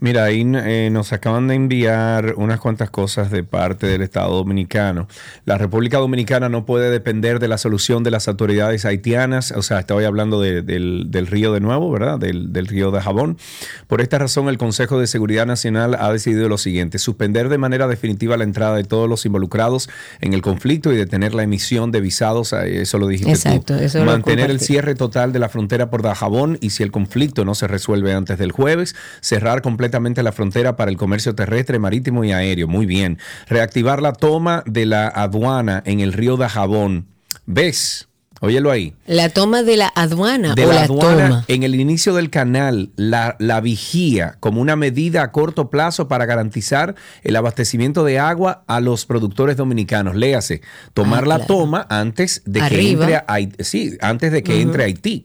Mira, 0.00 0.24
ahí 0.24 0.44
eh, 0.44 0.88
nos 0.90 1.12
acaban 1.12 1.46
de 1.48 1.54
enviar 1.54 2.34
unas 2.36 2.58
cuantas 2.60 2.90
cosas 2.90 3.30
de 3.30 3.44
parte 3.44 3.86
del 3.86 4.02
Estado 4.02 4.34
Dominicano. 4.34 5.06
La 5.44 5.56
República 5.56 5.98
Dominicana 5.98 6.48
no 6.48 6.66
puede 6.66 6.90
depender 6.90 7.38
de 7.38 7.48
la 7.48 7.58
solución 7.58 8.02
de 8.02 8.10
las 8.10 8.26
autoridades 8.26 8.84
haitianas, 8.84 9.52
o 9.52 9.62
sea, 9.62 9.78
estoy 9.80 10.04
hablando 10.04 10.40
de- 10.40 10.62
del, 10.62 11.06
del 11.10 11.26
río 11.28 11.52
de 11.52 11.60
nuevo, 11.60 11.90
¿verdad? 11.92 12.18
Del, 12.18 12.52
del 12.52 12.66
río 12.66 12.90
de 12.90 13.00
Jabón. 13.00 13.38
Por 13.86 14.00
esta 14.00 14.18
razón, 14.18 14.48
el 14.48 14.58
Consejo 14.58 14.98
de 14.98 15.06
Seguridad 15.06 15.46
Nacional 15.46 15.94
ha 15.98 16.12
decidido 16.12 16.48
lo 16.48 16.58
siguiente, 16.58 16.98
suspender 16.98 17.48
de 17.48 17.58
manera 17.58 17.86
definitiva 17.86 18.36
la 18.36 18.44
entrada 18.44 18.74
de 18.76 18.84
todos 18.84 19.08
los 19.08 19.24
involucrados 19.26 19.88
en 20.20 20.34
el 20.34 20.42
conflicto 20.42 20.92
y 20.92 20.96
detener 20.96 21.34
la 21.34 21.44
emisión 21.44 21.92
de 21.92 22.00
visados, 22.00 22.52
eh, 22.52 22.82
eso 22.82 22.98
lo 22.98 23.06
dijiste 23.06 23.30
Exacto, 23.30 23.76
tú. 23.76 23.82
eso 23.82 24.00
lo 24.00 24.06
Mantener 24.06 24.50
el 24.50 24.58
cierre 24.60 24.94
total 24.96 25.32
de 25.32 25.38
la 25.38 25.48
frontera 25.48 25.88
por 25.88 26.02
Dajabón 26.02 26.58
y 26.60 26.70
si 26.70 26.82
el 26.82 26.90
conflicto 26.90 27.44
no 27.44 27.54
se 27.54 27.68
resuelve 27.68 28.12
antes 28.12 28.38
del 28.38 28.50
jueves, 28.50 28.96
cerrar 29.20 29.62
completamente 29.62 29.83
la 30.22 30.32
frontera 30.32 30.76
para 30.76 30.90
el 30.90 30.96
comercio 30.96 31.34
terrestre, 31.34 31.78
marítimo 31.78 32.24
y 32.24 32.32
aéreo. 32.32 32.68
Muy 32.68 32.86
bien. 32.86 33.18
Reactivar 33.48 34.00
la 34.02 34.12
toma 34.12 34.62
de 34.66 34.86
la 34.86 35.08
aduana 35.08 35.82
en 35.86 36.00
el 36.00 36.12
río 36.12 36.36
Dajabón. 36.36 37.06
¿Ves? 37.46 38.08
Óyelo 38.40 38.70
ahí. 38.70 38.92
La 39.06 39.30
toma 39.30 39.62
de 39.62 39.76
la 39.78 39.90
aduana 39.94 40.54
De 40.54 40.66
o 40.66 40.72
la 40.72 40.82
aduana 40.82 41.28
toma. 41.28 41.44
en 41.48 41.62
el 41.62 41.74
inicio 41.76 42.12
del 42.14 42.28
canal, 42.28 42.90
la, 42.96 43.36
la 43.38 43.60
vigía 43.62 44.36
como 44.40 44.60
una 44.60 44.76
medida 44.76 45.22
a 45.22 45.32
corto 45.32 45.70
plazo 45.70 46.08
para 46.08 46.26
garantizar 46.26 46.94
el 47.22 47.36
abastecimiento 47.36 48.04
de 48.04 48.18
agua 48.18 48.64
a 48.66 48.80
los 48.80 49.06
productores 49.06 49.56
dominicanos. 49.56 50.14
Léase, 50.14 50.60
tomar 50.92 51.24
Ah, 51.24 51.26
la 51.26 51.34
claro. 51.36 51.54
toma 51.54 51.86
antes 51.88 52.42
de 52.44 52.60
que 52.68 52.90
entre 52.90 53.14
a. 53.16 53.24
Sí, 53.60 53.96
antes 54.02 54.30
de 54.32 54.42
que 54.42 54.60
entre 54.60 54.82
a 54.82 54.86
Haití. 54.86 55.24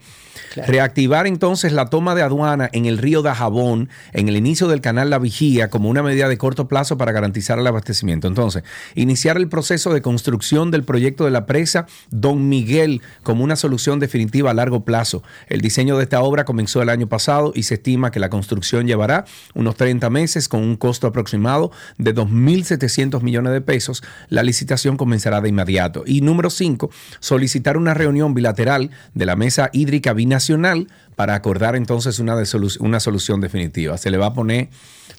Reactivar 0.56 1.28
entonces 1.28 1.72
la 1.74 1.88
toma 1.88 2.16
de 2.16 2.22
aduana 2.22 2.70
en 2.74 2.86
el 2.86 2.98
río 2.98 3.22
Dajabón, 3.22 3.90
en 4.14 4.30
el 4.30 4.38
inicio 4.38 4.68
del 4.68 4.82
canal 4.82 5.10
La 5.10 5.20
Vigía, 5.20 5.70
como 5.70 5.90
una 5.90 6.04
medida 6.04 6.28
de 6.28 6.38
corto 6.38 6.68
plazo 6.68 6.98
para 6.98 7.12
garantizar 7.12 7.60
el 7.60 7.68
abastecimiento. 7.68 8.28
Entonces, 8.28 8.64
iniciar 8.96 9.38
el 9.38 9.50
proceso 9.50 9.94
de 9.94 10.02
construcción 10.02 10.72
del 10.72 10.84
proyecto 10.84 11.26
de 11.26 11.32
la 11.32 11.46
presa 11.46 11.86
Don 12.10 12.50
Miguel 12.50 13.02
como 13.24 13.44
una 13.44 13.56
solución 13.56 14.00
definitiva 14.00 14.52
a 14.52 14.54
largo 14.54 14.84
plazo. 14.84 15.24
El 15.48 15.62
diseño 15.62 15.98
de 15.98 16.04
esta 16.04 16.22
obra 16.22 16.46
comenzó 16.46 16.82
el 16.82 16.90
año 16.90 17.08
pasado 17.08 17.52
y 17.56 17.64
se 17.64 17.76
estima 17.76 18.12
que 18.12 18.20
la 18.20 18.30
construcción 18.30 18.88
llevará 18.88 19.26
unos 19.54 19.76
30 19.76 20.10
meses 20.10 20.48
con 20.48 20.62
un 20.62 20.76
costo 20.76 21.08
aproximado 21.08 21.72
de 21.98 22.14
2.700 22.14 23.22
millones 23.22 23.54
de 23.54 23.62
pesos. 23.62 24.04
La 24.30 24.44
licitación 24.44 24.98
comenzará 24.98 25.42
de 25.42 25.50
inmediato. 25.50 26.04
Y 26.06 26.22
número 26.22 26.50
5, 26.50 26.90
solicitar 27.20 27.78
una 27.78 27.94
reunión 27.94 28.34
bilateral 28.34 28.92
de 29.14 29.26
la 29.26 29.36
Mesa 29.36 29.70
Hídrica 29.74 30.14
Binacional 30.30 30.88
para 31.16 31.34
acordar 31.34 31.76
entonces 31.76 32.20
una, 32.20 32.38
una 32.80 33.00
solución 33.00 33.42
definitiva. 33.42 33.98
Se 33.98 34.12
le 34.12 34.18
va 34.18 34.28
a 34.28 34.34
poner, 34.34 34.70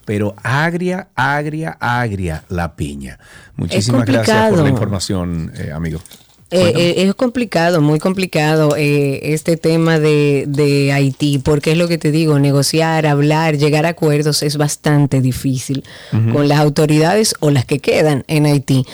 pero 0.05 0.37
agria, 0.43 1.09
agria, 1.17 1.77
agria 1.81 2.45
la 2.49 2.77
piña. 2.77 3.19
Muchísimas 3.57 4.07
gracias 4.07 4.51
por 4.51 4.61
la 4.61 4.69
información, 4.69 5.53
eh, 5.57 5.73
amigo. 5.73 6.01
Eh, 6.53 6.73
eh, 6.77 6.95
es 7.07 7.15
complicado, 7.15 7.81
muy 7.81 8.01
complicado 8.01 8.75
eh, 8.77 9.35
este 9.35 9.57
tema 9.57 10.01
de, 10.01 10.47
de 10.49 10.93
Haití, 10.93 11.39
porque 11.39 11.73
es 11.73 11.79
lo 11.79 11.87
que 11.87 11.99
te 11.99 12.11
digo, 12.11 12.39
negociar, 12.39 13.07
hablar, 13.07 13.57
llegar 13.57 13.87
a 13.87 13.91
acuerdos 13.91 14.43
es 14.43 14.57
bastante 14.57 15.21
difícil 15.21 15.85
con 16.33 16.49
las 16.49 16.59
autoridades 16.59 17.35
o 17.41 17.51
las 17.51 17.65
que 17.65 17.79
quedan 17.79 18.25
en 18.27 18.47
Haití. 18.47 18.85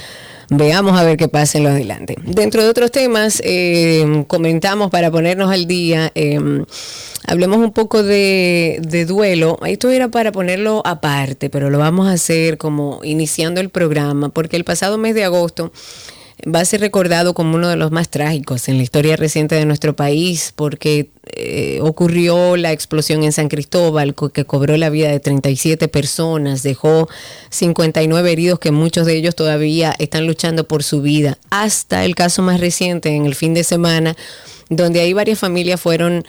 Veamos 0.48 0.98
a 0.98 1.02
ver 1.02 1.16
qué 1.16 1.28
pasa 1.28 1.58
en 1.58 1.64
lo 1.64 1.70
adelante. 1.70 2.16
Dentro 2.24 2.62
de 2.62 2.68
otros 2.68 2.90
temas, 2.92 3.42
eh, 3.44 4.24
comentamos 4.28 4.90
para 4.90 5.10
ponernos 5.10 5.50
al 5.50 5.66
día, 5.66 6.12
eh, 6.14 6.38
hablemos 7.26 7.58
un 7.58 7.72
poco 7.72 8.02
de, 8.02 8.78
de 8.80 9.04
duelo. 9.06 9.58
Esto 9.66 9.90
era 9.90 10.08
para 10.08 10.32
ponerlo 10.32 10.82
aparte, 10.84 11.50
pero 11.50 11.70
lo 11.70 11.78
vamos 11.78 12.06
a 12.06 12.12
hacer 12.12 12.58
como 12.58 13.00
iniciando 13.02 13.60
el 13.60 13.70
programa, 13.70 14.28
porque 14.28 14.56
el 14.56 14.64
pasado 14.64 14.98
mes 14.98 15.14
de 15.14 15.24
agosto 15.24 15.72
va 16.44 16.60
a 16.60 16.64
ser 16.64 16.80
recordado 16.80 17.34
como 17.34 17.56
uno 17.56 17.68
de 17.68 17.76
los 17.76 17.90
más 17.90 18.08
trágicos 18.08 18.68
en 18.68 18.76
la 18.76 18.82
historia 18.82 19.16
reciente 19.16 19.54
de 19.54 19.64
nuestro 19.64 19.96
país 19.96 20.52
porque 20.54 21.08
eh, 21.32 21.78
ocurrió 21.82 22.56
la 22.56 22.72
explosión 22.72 23.24
en 23.24 23.32
San 23.32 23.48
Cristóbal 23.48 24.14
que 24.32 24.44
cobró 24.44 24.76
la 24.76 24.90
vida 24.90 25.08
de 25.08 25.18
37 25.18 25.88
personas, 25.88 26.62
dejó 26.62 27.08
59 27.50 28.30
heridos 28.32 28.58
que 28.58 28.70
muchos 28.70 29.06
de 29.06 29.16
ellos 29.16 29.34
todavía 29.34 29.94
están 29.98 30.26
luchando 30.26 30.68
por 30.68 30.82
su 30.82 31.00
vida, 31.00 31.38
hasta 31.50 32.04
el 32.04 32.14
caso 32.14 32.42
más 32.42 32.60
reciente 32.60 33.08
en 33.10 33.26
el 33.26 33.34
fin 33.34 33.54
de 33.54 33.64
semana 33.64 34.16
donde 34.68 35.00
ahí 35.00 35.12
varias 35.12 35.38
familias 35.38 35.80
fueron 35.80 36.24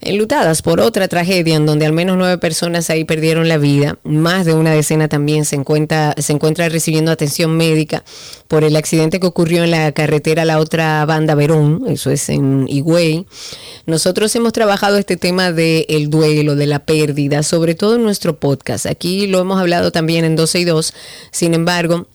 enlutadas 0.00 0.62
por 0.62 0.80
otra 0.80 1.08
tragedia 1.08 1.56
en 1.56 1.66
donde 1.66 1.86
al 1.86 1.92
menos 1.92 2.16
nueve 2.16 2.38
personas 2.38 2.90
ahí 2.90 3.04
perdieron 3.04 3.48
la 3.48 3.58
vida. 3.58 3.98
Más 4.04 4.46
de 4.46 4.54
una 4.54 4.72
decena 4.72 5.08
también 5.08 5.44
se 5.44 5.56
encuentra, 5.56 6.14
se 6.18 6.32
encuentra 6.32 6.68
recibiendo 6.68 7.10
atención 7.10 7.56
médica 7.56 8.04
por 8.48 8.64
el 8.64 8.76
accidente 8.76 9.20
que 9.20 9.26
ocurrió 9.26 9.64
en 9.64 9.70
la 9.70 9.92
carretera 9.92 10.44
La 10.44 10.58
Otra 10.58 11.04
Banda 11.04 11.34
Verón, 11.34 11.84
eso 11.88 12.10
es 12.10 12.28
en 12.28 12.66
Higüey. 12.68 13.26
Nosotros 13.86 14.34
hemos 14.36 14.52
trabajado 14.52 14.98
este 14.98 15.16
tema 15.16 15.52
del 15.52 16.10
duelo, 16.10 16.56
de 16.56 16.66
la 16.66 16.80
pérdida, 16.80 17.42
sobre 17.42 17.74
todo 17.74 17.96
en 17.96 18.02
nuestro 18.02 18.38
podcast. 18.38 18.86
Aquí 18.86 19.26
lo 19.26 19.40
hemos 19.40 19.60
hablado 19.60 19.92
también 19.92 20.24
en 20.24 20.36
12 20.36 20.60
y 20.60 20.64
2. 20.64 20.94
Sin 21.30 21.54
embargo, 21.54 22.06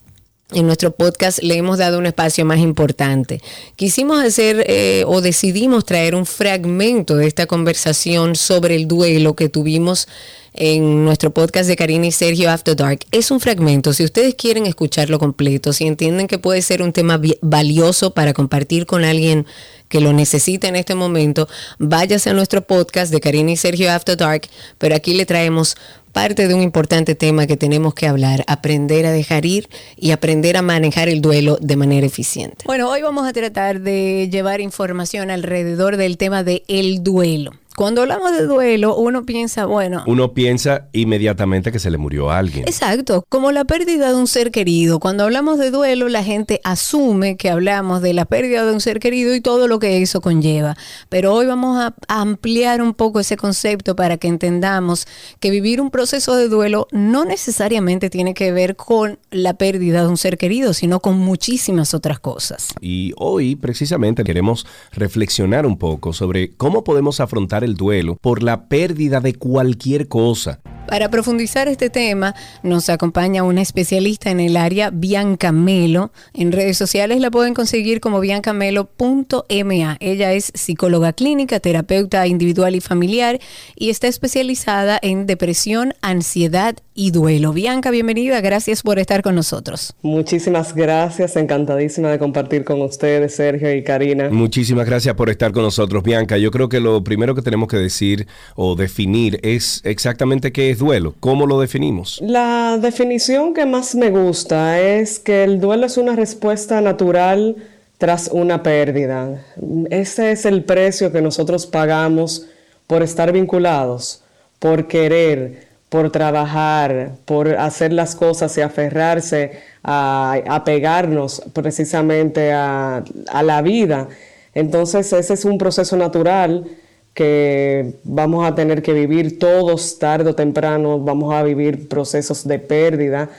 en 0.53 0.65
nuestro 0.65 0.91
podcast 0.91 1.39
le 1.41 1.55
hemos 1.55 1.77
dado 1.77 1.97
un 1.97 2.05
espacio 2.05 2.45
más 2.45 2.59
importante. 2.59 3.41
Quisimos 3.75 4.23
hacer 4.23 4.63
eh, 4.67 5.03
o 5.07 5.21
decidimos 5.21 5.85
traer 5.85 6.15
un 6.15 6.25
fragmento 6.25 7.15
de 7.15 7.27
esta 7.27 7.45
conversación 7.45 8.35
sobre 8.35 8.75
el 8.75 8.87
duelo 8.87 9.35
que 9.35 9.49
tuvimos 9.49 10.07
en 10.53 11.05
nuestro 11.05 11.31
podcast 11.31 11.69
de 11.69 11.77
Karina 11.77 12.07
y 12.07 12.11
Sergio 12.11 12.49
After 12.49 12.75
Dark. 12.75 13.05
Es 13.11 13.31
un 13.31 13.39
fragmento, 13.39 13.93
si 13.93 14.03
ustedes 14.03 14.35
quieren 14.35 14.65
escucharlo 14.65 15.17
completo, 15.17 15.71
si 15.71 15.85
entienden 15.85 16.27
que 16.27 16.39
puede 16.39 16.61
ser 16.61 16.81
un 16.81 16.91
tema 16.91 17.19
valioso 17.41 18.13
para 18.13 18.33
compartir 18.33 18.85
con 18.85 19.03
alguien 19.05 19.45
que 19.87 20.01
lo 20.01 20.13
necesita 20.13 20.67
en 20.67 20.75
este 20.75 20.95
momento, 20.95 21.47
váyase 21.79 22.29
a 22.29 22.33
nuestro 22.33 22.61
podcast 22.61 23.11
de 23.11 23.21
Karina 23.21 23.51
y 23.51 23.57
Sergio 23.57 23.91
After 23.91 24.17
Dark, 24.17 24.47
pero 24.77 24.95
aquí 24.95 25.13
le 25.13 25.25
traemos 25.25 25.77
parte 26.11 26.47
de 26.47 26.53
un 26.53 26.61
importante 26.61 27.15
tema 27.15 27.47
que 27.47 27.57
tenemos 27.57 27.93
que 27.93 28.07
hablar, 28.07 28.43
aprender 28.47 29.05
a 29.05 29.11
dejar 29.11 29.45
ir 29.45 29.69
y 29.95 30.11
aprender 30.11 30.57
a 30.57 30.61
manejar 30.61 31.09
el 31.09 31.21
duelo 31.21 31.57
de 31.61 31.75
manera 31.75 32.05
eficiente. 32.05 32.65
Bueno, 32.65 32.89
hoy 32.89 33.01
vamos 33.01 33.27
a 33.27 33.33
tratar 33.33 33.81
de 33.81 34.29
llevar 34.31 34.61
información 34.61 35.31
alrededor 35.31 35.97
del 35.97 36.17
tema 36.17 36.43
de 36.43 36.63
el 36.67 37.03
duelo. 37.03 37.51
Cuando 37.75 38.01
hablamos 38.01 38.33
de 38.33 38.45
duelo, 38.45 38.97
uno 38.97 39.25
piensa, 39.25 39.65
bueno... 39.65 40.03
Uno 40.05 40.33
piensa 40.33 40.89
inmediatamente 40.91 41.71
que 41.71 41.79
se 41.79 41.89
le 41.89 41.97
murió 41.97 42.29
a 42.29 42.37
alguien. 42.37 42.67
Exacto, 42.67 43.23
como 43.29 43.51
la 43.51 43.63
pérdida 43.63 44.09
de 44.09 44.15
un 44.15 44.27
ser 44.27 44.51
querido. 44.51 44.99
Cuando 44.99 45.23
hablamos 45.23 45.57
de 45.57 45.71
duelo, 45.71 46.09
la 46.09 46.23
gente 46.23 46.59
asume 46.63 47.37
que 47.37 47.49
hablamos 47.49 48.01
de 48.01 48.13
la 48.13 48.25
pérdida 48.25 48.65
de 48.65 48.73
un 48.73 48.81
ser 48.81 48.99
querido 48.99 49.33
y 49.33 49.41
todo 49.41 49.67
lo 49.67 49.79
que 49.79 50.01
eso 50.01 50.19
conlleva. 50.19 50.75
Pero 51.07 51.33
hoy 51.33 51.45
vamos 51.45 51.79
a 51.79 51.93
ampliar 52.07 52.81
un 52.81 52.93
poco 52.93 53.21
ese 53.21 53.37
concepto 53.37 53.95
para 53.95 54.17
que 54.17 54.27
entendamos 54.27 55.07
que 55.39 55.49
vivir 55.49 55.79
un 55.79 55.91
proceso 55.91 56.35
de 56.35 56.49
duelo 56.49 56.87
no 56.91 57.23
necesariamente 57.25 58.09
tiene 58.09 58.33
que 58.33 58.51
ver 58.51 58.75
con 58.75 59.17
la 59.31 59.53
pérdida 59.53 60.01
de 60.01 60.07
un 60.09 60.17
ser 60.17 60.37
querido, 60.37 60.73
sino 60.73 60.99
con 60.99 61.17
muchísimas 61.17 61.93
otras 61.93 62.19
cosas. 62.19 62.67
Y 62.81 63.13
hoy 63.17 63.55
precisamente 63.55 64.23
queremos 64.23 64.65
reflexionar 64.91 65.65
un 65.65 65.77
poco 65.77 66.13
sobre 66.13 66.51
cómo 66.55 66.83
podemos 66.83 67.19
afrontar 67.19 67.60
el 67.63 67.75
duelo 67.75 68.17
por 68.21 68.43
la 68.43 68.67
pérdida 68.67 69.19
de 69.19 69.35
cualquier 69.35 70.07
cosa. 70.07 70.61
Para 70.91 71.07
profundizar 71.07 71.69
este 71.69 71.89
tema, 71.89 72.35
nos 72.63 72.89
acompaña 72.89 73.43
una 73.43 73.61
especialista 73.61 74.29
en 74.29 74.41
el 74.41 74.57
área, 74.57 74.89
Bianca 74.89 75.53
Melo. 75.53 76.11
En 76.33 76.51
redes 76.51 76.75
sociales 76.75 77.21
la 77.21 77.31
pueden 77.31 77.53
conseguir 77.53 78.01
como 78.01 78.19
biancamelo.ma. 78.19 79.97
Ella 80.01 80.33
es 80.33 80.51
psicóloga 80.53 81.13
clínica, 81.13 81.61
terapeuta 81.61 82.27
individual 82.27 82.75
y 82.75 82.81
familiar 82.81 83.39
y 83.77 83.89
está 83.89 84.09
especializada 84.09 84.99
en 85.01 85.27
depresión, 85.27 85.93
ansiedad 86.01 86.75
y 86.93 87.11
duelo. 87.11 87.53
Bianca, 87.53 87.89
bienvenida, 87.89 88.41
gracias 88.41 88.81
por 88.81 88.99
estar 88.99 89.21
con 89.21 89.35
nosotros. 89.35 89.93
Muchísimas 90.01 90.75
gracias, 90.75 91.37
encantadísima 91.37 92.09
de 92.09 92.19
compartir 92.19 92.65
con 92.65 92.81
ustedes, 92.81 93.33
Sergio 93.33 93.73
y 93.73 93.81
Karina. 93.85 94.29
Muchísimas 94.29 94.85
gracias 94.85 95.15
por 95.15 95.29
estar 95.29 95.53
con 95.53 95.63
nosotros, 95.63 96.03
Bianca. 96.03 96.37
Yo 96.37 96.51
creo 96.51 96.67
que 96.67 96.81
lo 96.81 97.01
primero 97.01 97.33
que 97.33 97.41
tenemos 97.41 97.69
que 97.69 97.77
decir 97.77 98.27
o 98.55 98.75
definir 98.75 99.39
es 99.41 99.79
exactamente 99.85 100.51
qué 100.51 100.69
es 100.69 100.80
duelo, 100.81 101.15
cómo 101.21 101.47
lo 101.47 101.59
definimos. 101.59 102.19
La 102.21 102.77
definición 102.77 103.53
que 103.53 103.65
más 103.65 103.95
me 103.95 104.09
gusta 104.09 104.81
es 104.81 105.19
que 105.19 105.45
el 105.45 105.61
duelo 105.61 105.85
es 105.85 105.97
una 105.97 106.15
respuesta 106.15 106.81
natural 106.81 107.55
tras 107.97 108.29
una 108.33 108.63
pérdida. 108.63 109.45
Ese 109.89 110.31
es 110.31 110.45
el 110.45 110.65
precio 110.65 111.11
que 111.11 111.21
nosotros 111.21 111.67
pagamos 111.67 112.47
por 112.87 113.03
estar 113.03 113.31
vinculados, 113.31 114.23
por 114.59 114.87
querer, 114.87 115.67
por 115.87 116.09
trabajar, 116.09 117.11
por 117.25 117.49
hacer 117.49 117.93
las 117.93 118.15
cosas 118.15 118.57
y 118.57 118.61
aferrarse 118.61 119.59
a, 119.83 120.61
pegarnos 120.65 121.43
precisamente 121.53 122.51
a, 122.53 123.03
la 123.43 123.61
vida. 123.61 124.07
Entonces 124.53 125.13
ese 125.13 125.33
es 125.33 125.45
un 125.45 125.57
proceso 125.57 125.95
natural 125.95 126.65
que 127.13 127.95
vamos 128.03 128.45
a 128.45 128.55
tener 128.55 128.81
que 128.81 128.93
vivir 128.93 129.39
todos 129.39 129.99
tarde 129.99 130.29
o 130.29 130.35
temprano, 130.35 130.99
vamos 130.99 131.33
a 131.33 131.43
vivir 131.43 131.87
procesos 131.87 132.47
de 132.47 132.59
pérdida 132.59 133.29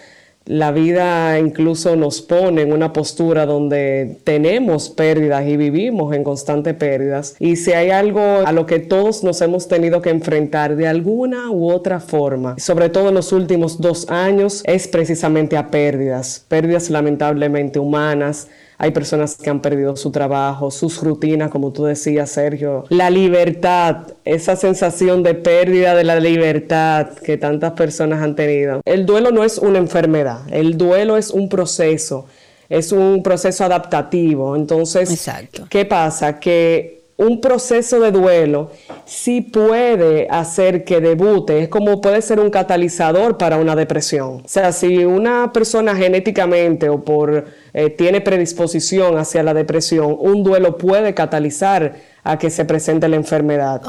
la 0.44 0.72
vida 0.72 1.38
incluso 1.38 1.94
nos 1.94 2.20
pone 2.20 2.62
en 2.62 2.72
una 2.72 2.92
postura 2.92 3.46
donde 3.46 4.18
tenemos 4.24 4.90
pérdidas 4.90 5.46
y 5.46 5.56
vivimos 5.56 6.14
en 6.14 6.24
constantes 6.24 6.74
pérdidas. 6.74 7.36
Y 7.38 7.56
si 7.56 7.72
hay 7.72 7.90
algo 7.90 8.20
a 8.20 8.50
lo 8.50 8.66
que 8.66 8.80
todos 8.80 9.22
nos 9.22 9.40
hemos 9.40 9.68
tenido 9.68 10.02
que 10.02 10.10
enfrentar 10.10 10.74
de 10.74 10.88
alguna 10.88 11.50
u 11.50 11.70
otra 11.70 12.00
forma, 12.00 12.56
sobre 12.58 12.88
todo 12.88 13.10
en 13.10 13.14
los 13.14 13.32
últimos 13.32 13.80
dos 13.80 14.10
años, 14.10 14.62
es 14.66 14.88
precisamente 14.88 15.56
a 15.56 15.70
pérdidas, 15.70 16.44
pérdidas 16.48 16.90
lamentablemente 16.90 17.78
humanas, 17.78 18.48
hay 18.82 18.90
personas 18.90 19.36
que 19.36 19.48
han 19.48 19.60
perdido 19.60 19.94
su 19.94 20.10
trabajo, 20.10 20.72
sus 20.72 21.00
rutinas, 21.04 21.50
como 21.50 21.72
tú 21.72 21.84
decías, 21.84 22.32
Sergio. 22.32 22.84
La 22.88 23.10
libertad, 23.10 24.08
esa 24.24 24.56
sensación 24.56 25.22
de 25.22 25.34
pérdida 25.34 25.94
de 25.94 26.02
la 26.02 26.18
libertad 26.18 27.10
que 27.10 27.36
tantas 27.36 27.74
personas 27.74 28.20
han 28.24 28.34
tenido. 28.34 28.80
El 28.84 29.06
duelo 29.06 29.30
no 29.30 29.44
es 29.44 29.58
una 29.58 29.78
enfermedad, 29.78 30.40
el 30.50 30.76
duelo 30.76 31.16
es 31.16 31.30
un 31.30 31.48
proceso, 31.48 32.26
es 32.68 32.90
un 32.90 33.22
proceso 33.22 33.64
adaptativo. 33.64 34.56
Entonces, 34.56 35.30
¿qué 35.68 35.84
pasa? 35.84 36.40
Que 36.40 37.01
un 37.16 37.40
proceso 37.40 38.00
de 38.00 38.10
duelo 38.10 38.70
sí 39.04 39.40
puede 39.40 40.28
hacer 40.30 40.84
que 40.84 41.00
debute, 41.00 41.62
es 41.62 41.68
como 41.68 42.00
puede 42.00 42.22
ser 42.22 42.40
un 42.40 42.50
catalizador 42.50 43.38
para 43.38 43.58
una 43.58 43.76
depresión. 43.76 44.42
O 44.44 44.48
sea, 44.48 44.72
si 44.72 45.04
una 45.04 45.52
persona 45.52 45.94
genéticamente 45.94 46.88
o 46.88 47.00
por 47.00 47.44
eh, 47.74 47.90
tiene 47.90 48.20
predisposición 48.20 49.18
hacia 49.18 49.42
la 49.42 49.54
depresión, 49.54 50.16
un 50.18 50.42
duelo 50.42 50.78
puede 50.78 51.14
catalizar 51.14 51.94
a 52.24 52.38
que 52.38 52.50
se 52.50 52.64
presente 52.64 53.08
la 53.08 53.16
enfermedad. 53.16 53.82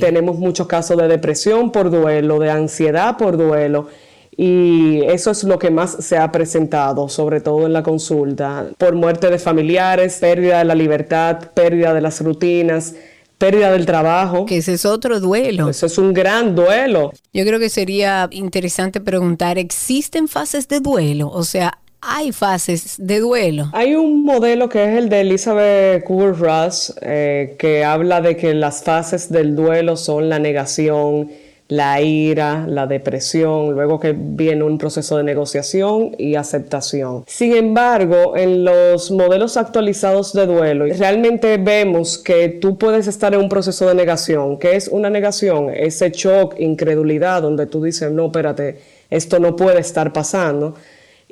Tenemos 0.00 0.38
muchos 0.38 0.66
casos 0.66 0.96
de 0.96 1.08
depresión 1.08 1.70
por 1.70 1.90
duelo, 1.90 2.38
de 2.38 2.50
ansiedad 2.50 3.16
por 3.16 3.36
duelo 3.36 3.88
y 4.36 5.02
eso 5.04 5.30
es 5.30 5.44
lo 5.44 5.58
que 5.58 5.70
más 5.70 5.96
se 6.04 6.18
ha 6.18 6.30
presentado, 6.30 7.08
sobre 7.08 7.40
todo 7.40 7.66
en 7.66 7.72
la 7.72 7.82
consulta, 7.82 8.66
por 8.76 8.94
muerte 8.94 9.30
de 9.30 9.38
familiares, 9.38 10.18
pérdida 10.20 10.58
de 10.58 10.64
la 10.64 10.74
libertad, 10.74 11.38
pérdida 11.54 11.94
de 11.94 12.02
las 12.02 12.20
rutinas, 12.20 12.94
pérdida 13.38 13.72
del 13.72 13.86
trabajo. 13.86 14.44
Que 14.44 14.58
ese 14.58 14.74
es 14.74 14.84
otro 14.84 15.20
duelo. 15.20 15.70
Eso 15.70 15.86
es 15.86 15.96
un 15.96 16.12
gran 16.12 16.54
duelo. 16.54 17.12
Yo 17.32 17.44
creo 17.44 17.58
que 17.58 17.70
sería 17.70 18.28
interesante 18.30 19.00
preguntar, 19.00 19.56
¿existen 19.56 20.28
fases 20.28 20.68
de 20.68 20.80
duelo? 20.80 21.28
O 21.28 21.42
sea, 21.42 21.78
hay 22.02 22.30
fases 22.32 22.96
de 22.98 23.20
duelo. 23.20 23.70
Hay 23.72 23.94
un 23.94 24.24
modelo 24.24 24.68
que 24.68 24.84
es 24.84 24.98
el 24.98 25.08
de 25.08 25.22
Elizabeth 25.22 26.04
Kubler-Ross, 26.04 26.94
eh, 27.00 27.56
que 27.58 27.84
habla 27.84 28.20
de 28.20 28.36
que 28.36 28.52
las 28.52 28.84
fases 28.84 29.30
del 29.30 29.56
duelo 29.56 29.96
son 29.96 30.28
la 30.28 30.38
negación, 30.38 31.30
la 31.68 32.00
ira, 32.00 32.64
la 32.68 32.86
depresión, 32.86 33.72
luego 33.72 33.98
que 33.98 34.14
viene 34.16 34.62
un 34.62 34.78
proceso 34.78 35.16
de 35.16 35.24
negociación 35.24 36.12
y 36.16 36.36
aceptación. 36.36 37.24
Sin 37.26 37.56
embargo, 37.56 38.36
en 38.36 38.64
los 38.64 39.10
modelos 39.10 39.56
actualizados 39.56 40.32
de 40.32 40.46
duelo, 40.46 40.86
realmente 40.96 41.56
vemos 41.56 42.18
que 42.18 42.48
tú 42.48 42.78
puedes 42.78 43.08
estar 43.08 43.34
en 43.34 43.40
un 43.40 43.48
proceso 43.48 43.88
de 43.88 43.94
negación. 43.94 44.58
¿Qué 44.58 44.76
es 44.76 44.88
una 44.88 45.10
negación? 45.10 45.70
Ese 45.74 46.10
shock, 46.10 46.54
incredulidad, 46.58 47.42
donde 47.42 47.66
tú 47.66 47.82
dices, 47.82 48.12
no, 48.12 48.26
espérate, 48.26 48.78
esto 49.10 49.40
no 49.40 49.56
puede 49.56 49.80
estar 49.80 50.12
pasando. 50.12 50.74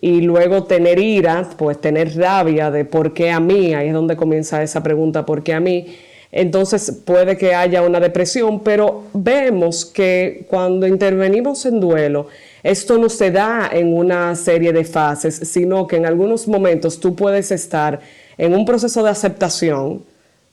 Y 0.00 0.20
luego 0.20 0.64
tener 0.64 0.98
ira, 0.98 1.48
pues 1.56 1.80
tener 1.80 2.16
rabia 2.16 2.70
de 2.72 2.84
por 2.84 3.14
qué 3.14 3.30
a 3.30 3.38
mí, 3.38 3.72
ahí 3.72 3.88
es 3.88 3.94
donde 3.94 4.16
comienza 4.16 4.62
esa 4.62 4.82
pregunta, 4.82 5.24
¿por 5.24 5.44
qué 5.44 5.54
a 5.54 5.60
mí? 5.60 5.86
Entonces 6.36 6.90
puede 7.04 7.38
que 7.38 7.54
haya 7.54 7.80
una 7.82 8.00
depresión, 8.00 8.58
pero 8.58 9.04
vemos 9.12 9.84
que 9.84 10.46
cuando 10.50 10.84
intervenimos 10.84 11.64
en 11.64 11.78
duelo, 11.78 12.26
esto 12.64 12.98
no 12.98 13.08
se 13.08 13.30
da 13.30 13.70
en 13.72 13.96
una 13.96 14.34
serie 14.34 14.72
de 14.72 14.84
fases, 14.84 15.36
sino 15.36 15.86
que 15.86 15.94
en 15.94 16.06
algunos 16.06 16.48
momentos 16.48 16.98
tú 16.98 17.14
puedes 17.14 17.52
estar 17.52 18.00
en 18.36 18.52
un 18.52 18.64
proceso 18.64 19.04
de 19.04 19.10
aceptación, 19.10 20.02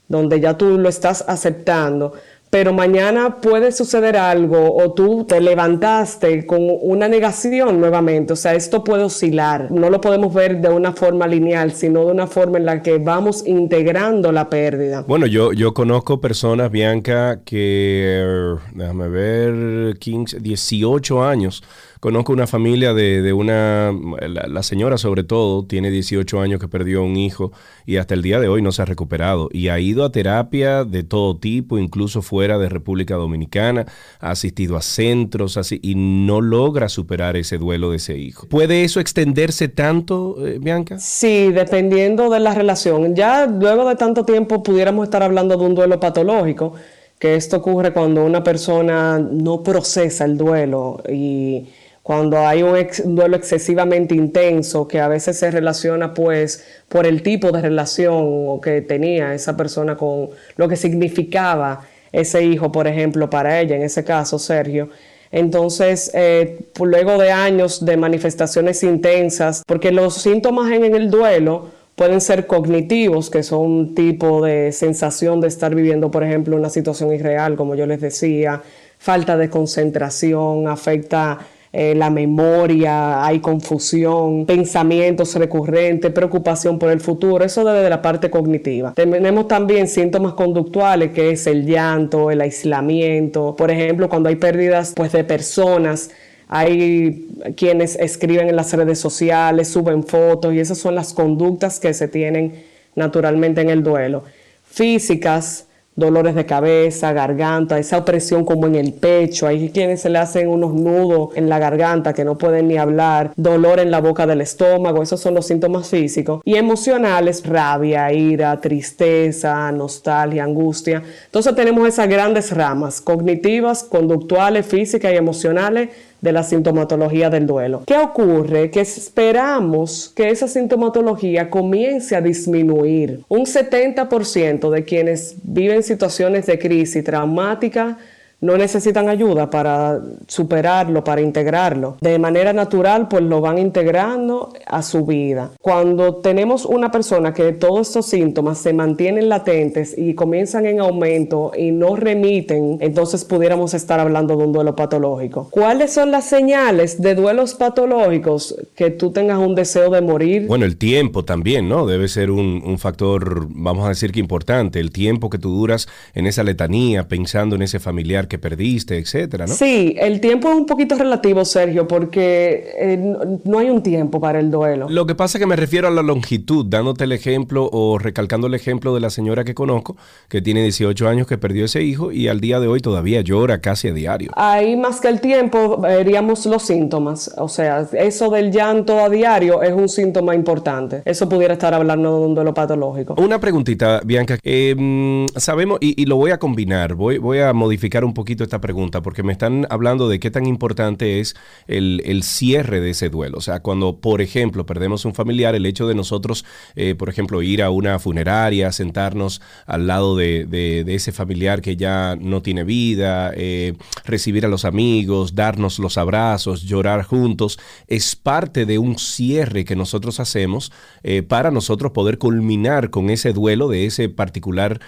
donde 0.07 0.39
ya 0.39 0.55
tú 0.55 0.77
lo 0.77 0.87
estás 0.87 1.25
aceptando, 1.27 2.13
pero 2.51 2.73
mañana 2.73 3.37
puede 3.37 3.71
suceder 3.71 4.17
algo 4.17 4.75
o 4.75 4.91
tú 4.91 5.23
te 5.23 5.39
levantaste 5.39 6.45
con 6.45 6.59
una 6.81 7.07
negación 7.07 7.79
nuevamente. 7.79 8.33
O 8.33 8.35
sea, 8.35 8.53
esto 8.53 8.83
puede 8.83 9.03
oscilar. 9.03 9.71
No 9.71 9.89
lo 9.89 10.01
podemos 10.01 10.33
ver 10.33 10.59
de 10.59 10.67
una 10.67 10.91
forma 10.91 11.27
lineal, 11.27 11.71
sino 11.71 12.05
de 12.05 12.11
una 12.11 12.27
forma 12.27 12.57
en 12.57 12.65
la 12.65 12.83
que 12.83 12.97
vamos 12.97 13.47
integrando 13.47 14.33
la 14.33 14.49
pérdida. 14.49 15.05
Bueno, 15.07 15.27
yo, 15.27 15.53
yo 15.53 15.73
conozco 15.73 16.19
personas, 16.19 16.69
Bianca, 16.69 17.39
que, 17.45 18.57
déjame 18.73 19.07
ver, 19.07 19.97
15, 19.97 20.41
18 20.41 21.23
años 21.23 21.63
Conozco 22.01 22.33
una 22.33 22.47
familia 22.47 22.95
de, 22.95 23.31
una, 23.31 23.93
la, 24.27 24.63
señora 24.63 24.97
sobre 24.97 25.23
todo, 25.23 25.67
tiene 25.67 25.91
18 25.91 26.41
años 26.41 26.59
que 26.59 26.67
perdió 26.67 27.03
un 27.03 27.15
hijo 27.15 27.51
y 27.85 27.97
hasta 27.97 28.15
el 28.15 28.23
día 28.23 28.39
de 28.39 28.47
hoy 28.47 28.63
no 28.63 28.71
se 28.71 28.81
ha 28.81 28.85
recuperado 28.85 29.49
y 29.51 29.67
ha 29.67 29.79
ido 29.79 30.03
a 30.03 30.11
terapia 30.11 30.83
de 30.83 31.03
todo 31.03 31.37
tipo, 31.37 31.77
incluso 31.77 32.23
fuera 32.23 32.57
de 32.57 32.69
República 32.69 33.13
Dominicana, 33.17 33.85
ha 34.19 34.31
asistido 34.31 34.77
a 34.77 34.81
centros 34.81 35.57
así 35.57 35.79
y 35.83 35.93
no 35.93 36.41
logra 36.41 36.89
superar 36.89 37.37
ese 37.37 37.59
duelo 37.59 37.91
de 37.91 37.97
ese 37.97 38.17
hijo. 38.17 38.47
¿Puede 38.47 38.83
eso 38.83 38.99
extenderse 38.99 39.67
tanto, 39.67 40.43
eh, 40.43 40.57
Bianca? 40.59 40.97
Sí, 40.97 41.51
dependiendo 41.51 42.31
de 42.31 42.39
la 42.39 42.55
relación. 42.55 43.13
Ya 43.15 43.45
luego 43.45 43.87
de 43.87 43.95
tanto 43.95 44.25
tiempo 44.25 44.63
pudiéramos 44.63 45.03
estar 45.03 45.21
hablando 45.21 45.55
de 45.55 45.63
un 45.63 45.75
duelo 45.75 45.99
patológico 45.99 46.73
que 47.19 47.35
esto 47.35 47.57
ocurre 47.57 47.93
cuando 47.93 48.25
una 48.25 48.43
persona 48.43 49.19
no 49.19 49.61
procesa 49.61 50.25
el 50.25 50.35
duelo 50.39 51.03
y 51.07 51.67
cuando 52.03 52.39
hay 52.39 52.63
un, 52.63 52.75
duelo 53.15 53.37
excesivamente 53.37 54.15
intenso 54.15 54.87
que 54.87 54.99
a 54.99 55.07
veces 55.07 55.37
se 55.37 55.51
relaciona 55.51 56.13
pues 56.13 56.65
por 56.89 57.05
el 57.05 57.21
tipo 57.21 57.51
de 57.51 57.61
relación 57.61 58.59
que 58.61 58.81
tenía 58.81 59.33
esa 59.33 59.55
persona 59.55 59.95
con 59.95 60.29
lo 60.55 60.67
que 60.67 60.75
significaba 60.75 61.87
ese 62.11 62.43
hijo, 62.43 62.71
por 62.71 62.87
ejemplo, 62.87 63.29
para 63.29 63.59
ella, 63.61 63.75
en 63.75 63.83
ese 63.83 64.03
caso, 64.03 64.37
Sergio. 64.39 64.89
Entonces, 65.31 66.11
eh, 66.13 66.59
luego 66.77 67.17
de 67.17 67.31
años 67.31 67.85
de 67.85 67.95
manifestaciones 67.95 68.83
intensas, 68.83 69.63
porque 69.65 69.91
los 69.91 70.15
síntomas 70.15 70.71
en 70.71 70.93
el 70.93 71.09
duelo 71.09 71.69
Pueden 71.95 72.21
ser 72.21 72.47
cognitivos, 72.47 73.29
que 73.29 73.43
son 73.43 73.59
un 73.59 73.95
tipo 73.95 74.43
de 74.43 74.71
sensación 74.71 75.39
de 75.41 75.47
estar 75.47 75.75
viviendo, 75.75 76.09
por 76.09 76.23
ejemplo, 76.23 76.55
una 76.55 76.69
situación 76.69 77.13
irreal, 77.13 77.55
como 77.55 77.75
yo 77.75 77.85
les 77.85 78.01
decía, 78.01 78.63
falta 78.97 79.37
de 79.37 79.49
concentración, 79.49 80.67
afecta 80.67 81.39
eh, 81.73 81.95
la 81.95 82.09
memoria, 82.09 83.25
hay 83.25 83.39
confusión, 83.39 84.45
pensamientos 84.45 85.35
recurrentes, 85.35 86.11
preocupación 86.11 86.77
por 86.77 86.91
el 86.91 86.99
futuro, 86.99 87.45
eso 87.45 87.63
debe 87.63 87.79
de 87.79 87.89
la 87.89 88.01
parte 88.01 88.29
cognitiva. 88.29 88.93
Tenemos 88.93 89.47
también 89.47 89.87
síntomas 89.87 90.33
conductuales 90.33 91.11
que 91.11 91.31
es 91.31 91.47
el 91.47 91.65
llanto, 91.65 92.29
el 92.29 92.41
aislamiento, 92.41 93.55
por 93.55 93.71
ejemplo, 93.71 94.09
cuando 94.09 94.27
hay 94.27 94.35
pérdidas 94.35 94.91
pues 94.93 95.13
de 95.13 95.23
personas, 95.23 96.11
hay 96.49 97.29
quienes 97.55 97.95
escriben 97.95 98.49
en 98.49 98.57
las 98.57 98.73
redes 98.73 98.99
sociales, 98.99 99.69
suben 99.69 100.03
fotos 100.03 100.53
y 100.53 100.59
esas 100.59 100.77
son 100.77 100.95
las 100.95 101.13
conductas 101.13 101.79
que 101.79 101.93
se 101.93 102.09
tienen 102.09 102.65
naturalmente 102.95 103.61
en 103.61 103.69
el 103.69 103.81
duelo. 103.81 104.23
Físicas, 104.65 105.67
dolores 106.01 106.35
de 106.35 106.45
cabeza, 106.45 107.13
garganta, 107.13 107.79
esa 107.79 107.99
opresión 107.99 108.43
como 108.43 108.67
en 108.67 108.75
el 108.75 108.91
pecho, 108.93 109.47
hay 109.47 109.69
quienes 109.69 110.01
se 110.01 110.09
le 110.09 110.17
hacen 110.17 110.49
unos 110.49 110.73
nudos 110.73 111.29
en 111.35 111.47
la 111.47 111.59
garganta 111.59 112.13
que 112.13 112.25
no 112.25 112.37
pueden 112.37 112.67
ni 112.67 112.77
hablar, 112.77 113.31
dolor 113.37 113.79
en 113.79 113.91
la 113.91 114.01
boca 114.01 114.27
del 114.27 114.41
estómago, 114.41 115.01
esos 115.03 115.21
son 115.21 115.35
los 115.35 115.47
síntomas 115.47 115.87
físicos 115.87 116.41
y 116.43 116.55
emocionales, 116.55 117.45
rabia, 117.45 118.11
ira, 118.11 118.59
tristeza, 118.59 119.71
nostalgia, 119.71 120.43
angustia. 120.43 121.03
Entonces 121.25 121.55
tenemos 121.55 121.87
esas 121.87 122.09
grandes 122.09 122.51
ramas 122.51 122.99
cognitivas, 122.99 123.83
conductuales, 123.83 124.65
físicas 124.65 125.13
y 125.13 125.17
emocionales 125.17 125.89
de 126.21 126.31
la 126.31 126.43
sintomatología 126.43 127.29
del 127.29 127.47
duelo. 127.47 127.83
¿Qué 127.85 127.97
ocurre? 127.97 128.69
Que 128.69 128.81
esperamos 128.81 130.11
que 130.15 130.29
esa 130.29 130.47
sintomatología 130.47 131.49
comience 131.49 132.15
a 132.15 132.21
disminuir. 132.21 133.21
Un 133.27 133.41
70% 133.41 134.69
de 134.69 134.83
quienes 134.83 135.35
viven 135.43 135.83
situaciones 135.83 136.45
de 136.45 136.59
crisis 136.59 137.03
traumática 137.03 137.97
no 138.41 138.57
necesitan 138.57 139.07
ayuda 139.07 139.49
para 139.49 140.01
superarlo, 140.27 141.03
para 141.03 141.21
integrarlo. 141.21 141.97
De 142.01 142.17
manera 142.17 142.53
natural, 142.53 143.07
pues 143.07 143.23
lo 143.23 143.39
van 143.39 143.59
integrando 143.59 144.53
a 144.65 144.81
su 144.81 145.05
vida. 145.05 145.51
Cuando 145.61 146.15
tenemos 146.15 146.65
una 146.65 146.91
persona 146.91 147.33
que 147.33 147.53
todos 147.53 147.87
estos 147.87 148.07
síntomas 148.07 148.57
se 148.57 148.73
mantienen 148.73 149.29
latentes 149.29 149.95
y 149.97 150.15
comienzan 150.15 150.65
en 150.65 150.79
aumento 150.79 151.51
y 151.55 151.71
no 151.71 151.95
remiten, 151.95 152.77
entonces 152.81 153.23
pudiéramos 153.25 153.75
estar 153.75 153.99
hablando 153.99 154.35
de 154.35 154.45
un 154.45 154.51
duelo 154.51 154.75
patológico. 154.75 155.47
¿Cuáles 155.51 155.93
son 155.93 156.11
las 156.11 156.25
señales 156.25 156.99
de 156.99 157.13
duelos 157.13 157.53
patológicos? 157.53 158.55
Que 158.75 158.89
tú 158.89 159.11
tengas 159.11 159.37
un 159.37 159.53
deseo 159.53 159.91
de 159.91 160.01
morir. 160.01 160.47
Bueno, 160.47 160.65
el 160.65 160.77
tiempo 160.77 161.23
también, 161.23 161.69
¿no? 161.69 161.85
Debe 161.85 162.07
ser 162.07 162.31
un, 162.31 162.63
un 162.65 162.79
factor, 162.79 163.47
vamos 163.49 163.85
a 163.85 163.89
decir 163.89 164.11
que 164.11 164.19
importante, 164.19 164.79
el 164.79 164.91
tiempo 164.91 165.29
que 165.29 165.37
tú 165.37 165.51
duras 165.51 165.87
en 166.15 166.25
esa 166.25 166.43
letanía, 166.43 167.07
pensando 167.07 167.55
en 167.55 167.61
ese 167.61 167.79
familiar 167.79 168.27
que 168.31 168.39
perdiste, 168.39 168.97
etcétera, 168.97 169.45
¿no? 169.45 169.53
Sí, 169.53 169.93
el 169.99 170.21
tiempo 170.21 170.49
es 170.49 170.55
un 170.55 170.65
poquito 170.65 170.95
relativo, 170.95 171.43
Sergio, 171.43 171.85
porque 171.85 172.71
eh, 172.79 172.97
no, 173.43 173.59
hay 173.59 173.69
un 173.69 173.83
tiempo 173.83 174.21
para 174.21 174.39
el 174.39 174.49
duelo. 174.49 174.87
Lo 174.89 175.05
que 175.05 175.15
pasa 175.15 175.37
es 175.37 175.41
que 175.41 175.45
me 175.45 175.57
refiero 175.57 175.89
a 175.89 175.91
la 175.91 176.01
longitud, 176.01 176.65
dándote 176.65 177.03
el 177.03 177.11
ejemplo 177.11 177.67
o 177.73 177.99
recalcando 177.99 178.47
el 178.47 178.53
ejemplo 178.53 178.93
de 178.93 179.01
la 179.01 179.09
señora 179.09 179.43
que 179.43 179.53
conozco, 179.53 179.97
que 180.29 180.41
tiene 180.41 180.63
18 180.63 181.09
años, 181.09 181.27
que 181.27 181.37
perdió 181.37 181.65
ese 181.65 181.83
hijo 181.83 182.13
y 182.13 182.29
al 182.29 182.39
día 182.39 182.61
de 182.61 182.67
hoy 182.67 182.79
todavía 182.79 183.19
llora 183.19 183.59
casi 183.59 183.89
a 183.89 183.93
diario. 183.93 184.31
Ahí 184.37 184.77
más 184.77 185.01
que 185.01 185.09
el 185.09 185.19
tiempo, 185.19 185.77
veríamos 185.81 186.45
los 186.45 186.63
síntomas. 186.63 187.33
O 187.37 187.49
sea, 187.49 187.85
eso 187.91 188.29
del 188.29 188.49
llanto 188.49 188.97
a 189.01 189.09
diario 189.09 189.61
es 189.61 189.73
un 189.73 189.89
síntoma 189.89 190.35
importante. 190.35 191.01
Eso 191.03 191.27
pudiera 191.27 191.55
estar 191.55 191.73
hablando 191.73 192.17
de 192.17 192.25
un 192.27 192.33
duelo 192.33 192.53
patológico. 192.53 193.15
Una 193.17 193.41
preguntita, 193.41 193.99
Bianca. 194.05 194.37
Eh, 194.41 195.27
sabemos, 195.35 195.79
y, 195.81 196.05
lo 196.05 196.15
voy 196.15 196.31
a 196.31 196.37
combinar, 196.37 196.95
voy, 196.95 197.17
voy 197.17 197.39
a 197.39 197.51
modificar 197.51 198.05
un 198.05 198.13
poco 198.13 198.20
poquito 198.21 198.43
esta 198.43 198.61
pregunta 198.61 199.01
porque 199.01 199.23
me 199.23 199.31
están 199.31 199.65
hablando 199.71 200.07
de 200.07 200.19
qué 200.19 200.29
tan 200.29 200.45
importante 200.45 201.19
es 201.19 201.35
el, 201.65 202.21
cierre 202.21 202.79
de 202.79 202.91
ese 202.91 203.09
duelo. 203.09 203.39
O 203.39 203.41
sea, 203.41 203.61
cuando, 203.61 203.97
por 203.97 204.21
ejemplo, 204.21 204.63
perdemos 204.67 205.05
un 205.05 205.15
familiar, 205.15 205.55
el 205.55 205.65
hecho 205.65 205.87
de 205.87 205.95
nosotros, 205.95 206.45
eh, 206.75 206.93
por 206.93 207.09
ejemplo, 207.09 207.41
ir 207.41 207.63
a 207.63 207.71
una 207.71 207.97
funeraria, 207.97 208.71
sentarnos 208.71 209.41
al 209.65 209.87
lado 209.87 210.15
de, 210.15 210.85
ese 210.87 211.11
familiar 211.11 211.63
que 211.63 211.75
ya 211.75 212.15
no 212.21 212.43
tiene 212.43 212.63
vida, 212.63 213.31
eh, 213.35 213.73
recibir 214.05 214.45
a 214.45 214.49
los 214.49 214.65
amigos, 214.65 215.33
darnos 215.33 215.79
los 215.79 215.97
abrazos, 215.97 216.61
llorar 216.61 217.01
juntos, 217.03 217.57
es 217.87 218.15
parte 218.15 218.67
de 218.67 218.77
un 218.77 218.99
cierre 218.99 219.65
que 219.65 219.75
nosotros 219.75 220.19
hacemos 220.19 220.71
eh, 221.01 221.23
para 221.23 221.49
nosotros 221.49 221.91
poder 221.91 222.19
culminar 222.19 222.91
con 222.91 223.09
ese 223.09 223.33
duelo 223.33 223.67
de 223.67 223.87
ese 223.87 224.09
particular 224.09 224.79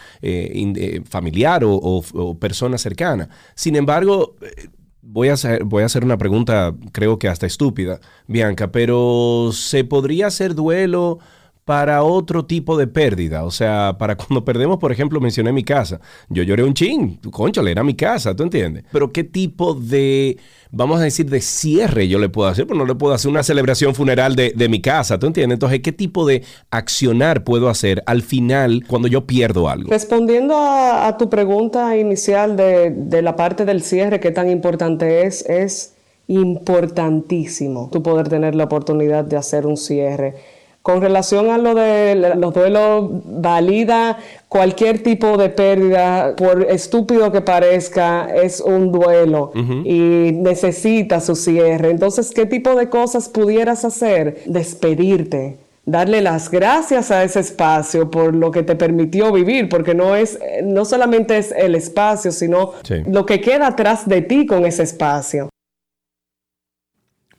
familiar 1.09 1.63
o 1.65 2.37
persona 2.39 2.77
cercana. 2.77 3.22
Sin 3.55 3.75
embargo, 3.75 4.35
eh, 4.41 4.69
voy 5.01 5.29
a, 5.29 5.35
voy 5.63 5.83
a 5.83 5.85
hacer 5.85 6.03
una 6.03 6.17
pregunta, 6.17 6.73
creo 6.91 7.19
que 7.19 7.27
hasta 7.27 7.45
estúpida, 7.45 7.99
Bianca, 8.27 8.71
pero 8.71 9.51
¿se 9.53 9.83
podría 9.83 10.27
hacer 10.27 10.55
duelo? 10.55 11.19
Para 11.65 12.03
otro 12.03 12.45
tipo 12.45 12.77
de 12.77 12.87
pérdida. 12.87 13.45
O 13.45 13.51
sea, 13.51 13.95
para 13.97 14.15
cuando 14.17 14.43
perdemos, 14.43 14.79
por 14.79 14.91
ejemplo, 14.91 15.19
mencioné 15.21 15.51
mi 15.51 15.63
casa. 15.63 15.99
Yo 16.29 16.43
lloré 16.43 16.63
un 16.63 16.73
chin, 16.73 17.19
conchale, 17.31 17.71
era 17.71 17.83
mi 17.83 17.93
casa, 17.93 18.35
¿tú 18.35 18.43
entiendes? 18.43 18.83
Pero 18.91 19.11
¿qué 19.11 19.23
tipo 19.23 19.73
de, 19.73 20.37
vamos 20.71 20.99
a 20.99 21.03
decir, 21.03 21.29
de 21.29 21.41
cierre 21.41 22.07
yo 22.07 22.19
le 22.19 22.29
puedo 22.29 22.49
hacer? 22.49 22.67
Pues 22.67 22.77
no 22.77 22.85
le 22.85 22.95
puedo 22.95 23.13
hacer 23.13 23.31
una 23.31 23.43
celebración 23.43 23.95
funeral 23.95 24.35
de, 24.35 24.67
mi 24.69 24.81
casa, 24.81 25.19
¿tú 25.19 25.27
entiendes? 25.27 25.57
Entonces, 25.57 25.81
¿qué 25.81 25.91
tipo 25.91 26.25
de 26.25 26.43
accionar 26.71 27.43
puedo 27.43 27.69
hacer 27.69 28.01
al 28.05 28.21
final 28.21 28.83
cuando 28.87 29.07
yo 29.07 29.25
pierdo 29.25 29.69
algo? 29.69 29.89
Respondiendo 29.89 30.55
a, 30.57 31.15
tu 31.17 31.29
pregunta 31.29 31.95
inicial 31.97 32.55
de, 32.55 32.91
de 32.91 33.21
la 33.21 33.35
parte 33.35 33.65
del 33.65 33.83
cierre, 33.83 34.19
¿qué 34.19 34.31
tan 34.31 34.49
importante 34.49 35.25
es? 35.27 35.47
Es 35.47 35.93
importantísimo 36.27 37.89
tu 37.91 38.01
poder 38.01 38.29
tener 38.29 38.55
la 38.55 38.63
oportunidad 38.63 39.25
de 39.25 39.37
hacer 39.37 39.67
un 39.67 39.77
cierre 39.77 40.35
con 40.83 41.01
relación 41.01 41.49
a 41.49 41.57
lo 41.57 41.73
de 41.73 42.35
los 42.35 42.53
duelos, 42.53 43.09
valida 43.23 44.17
cualquier 44.49 45.01
tipo 45.01 45.37
de 45.37 45.47
pérdida, 45.47 46.35
por 46.35 46.63
estúpido 46.69 47.31
que 47.31 47.39
parezca, 47.39 48.27
es 48.35 48.59
un 48.59 48.91
duelo 48.91 49.51
y 49.85 50.31
necesita 50.33 51.21
su 51.21 51.37
cierre. 51.37 51.89
Entonces, 51.89 52.31
¿qué 52.31 52.45
tipo 52.45 52.75
de 52.75 52.89
cosas 52.89 53.29
pudieras 53.29 53.85
hacer? 53.85 54.41
Despedirte, 54.45 55.57
darle 55.85 56.21
las 56.21 56.51
gracias 56.51 57.11
a 57.11 57.23
ese 57.23 57.39
espacio 57.39 58.11
por 58.11 58.35
lo 58.35 58.51
que 58.51 58.63
te 58.63 58.75
permitió 58.75 59.31
vivir, 59.31 59.69
porque 59.69 59.95
no 59.95 60.17
es 60.17 60.37
no 60.63 60.83
solamente 60.83 61.37
es 61.37 61.53
el 61.53 61.75
espacio, 61.75 62.33
sino 62.33 62.73
lo 63.05 63.25
que 63.25 63.39
queda 63.39 63.67
atrás 63.67 64.05
de 64.05 64.21
ti 64.21 64.45
con 64.45 64.65
ese 64.65 64.83
espacio. 64.83 65.47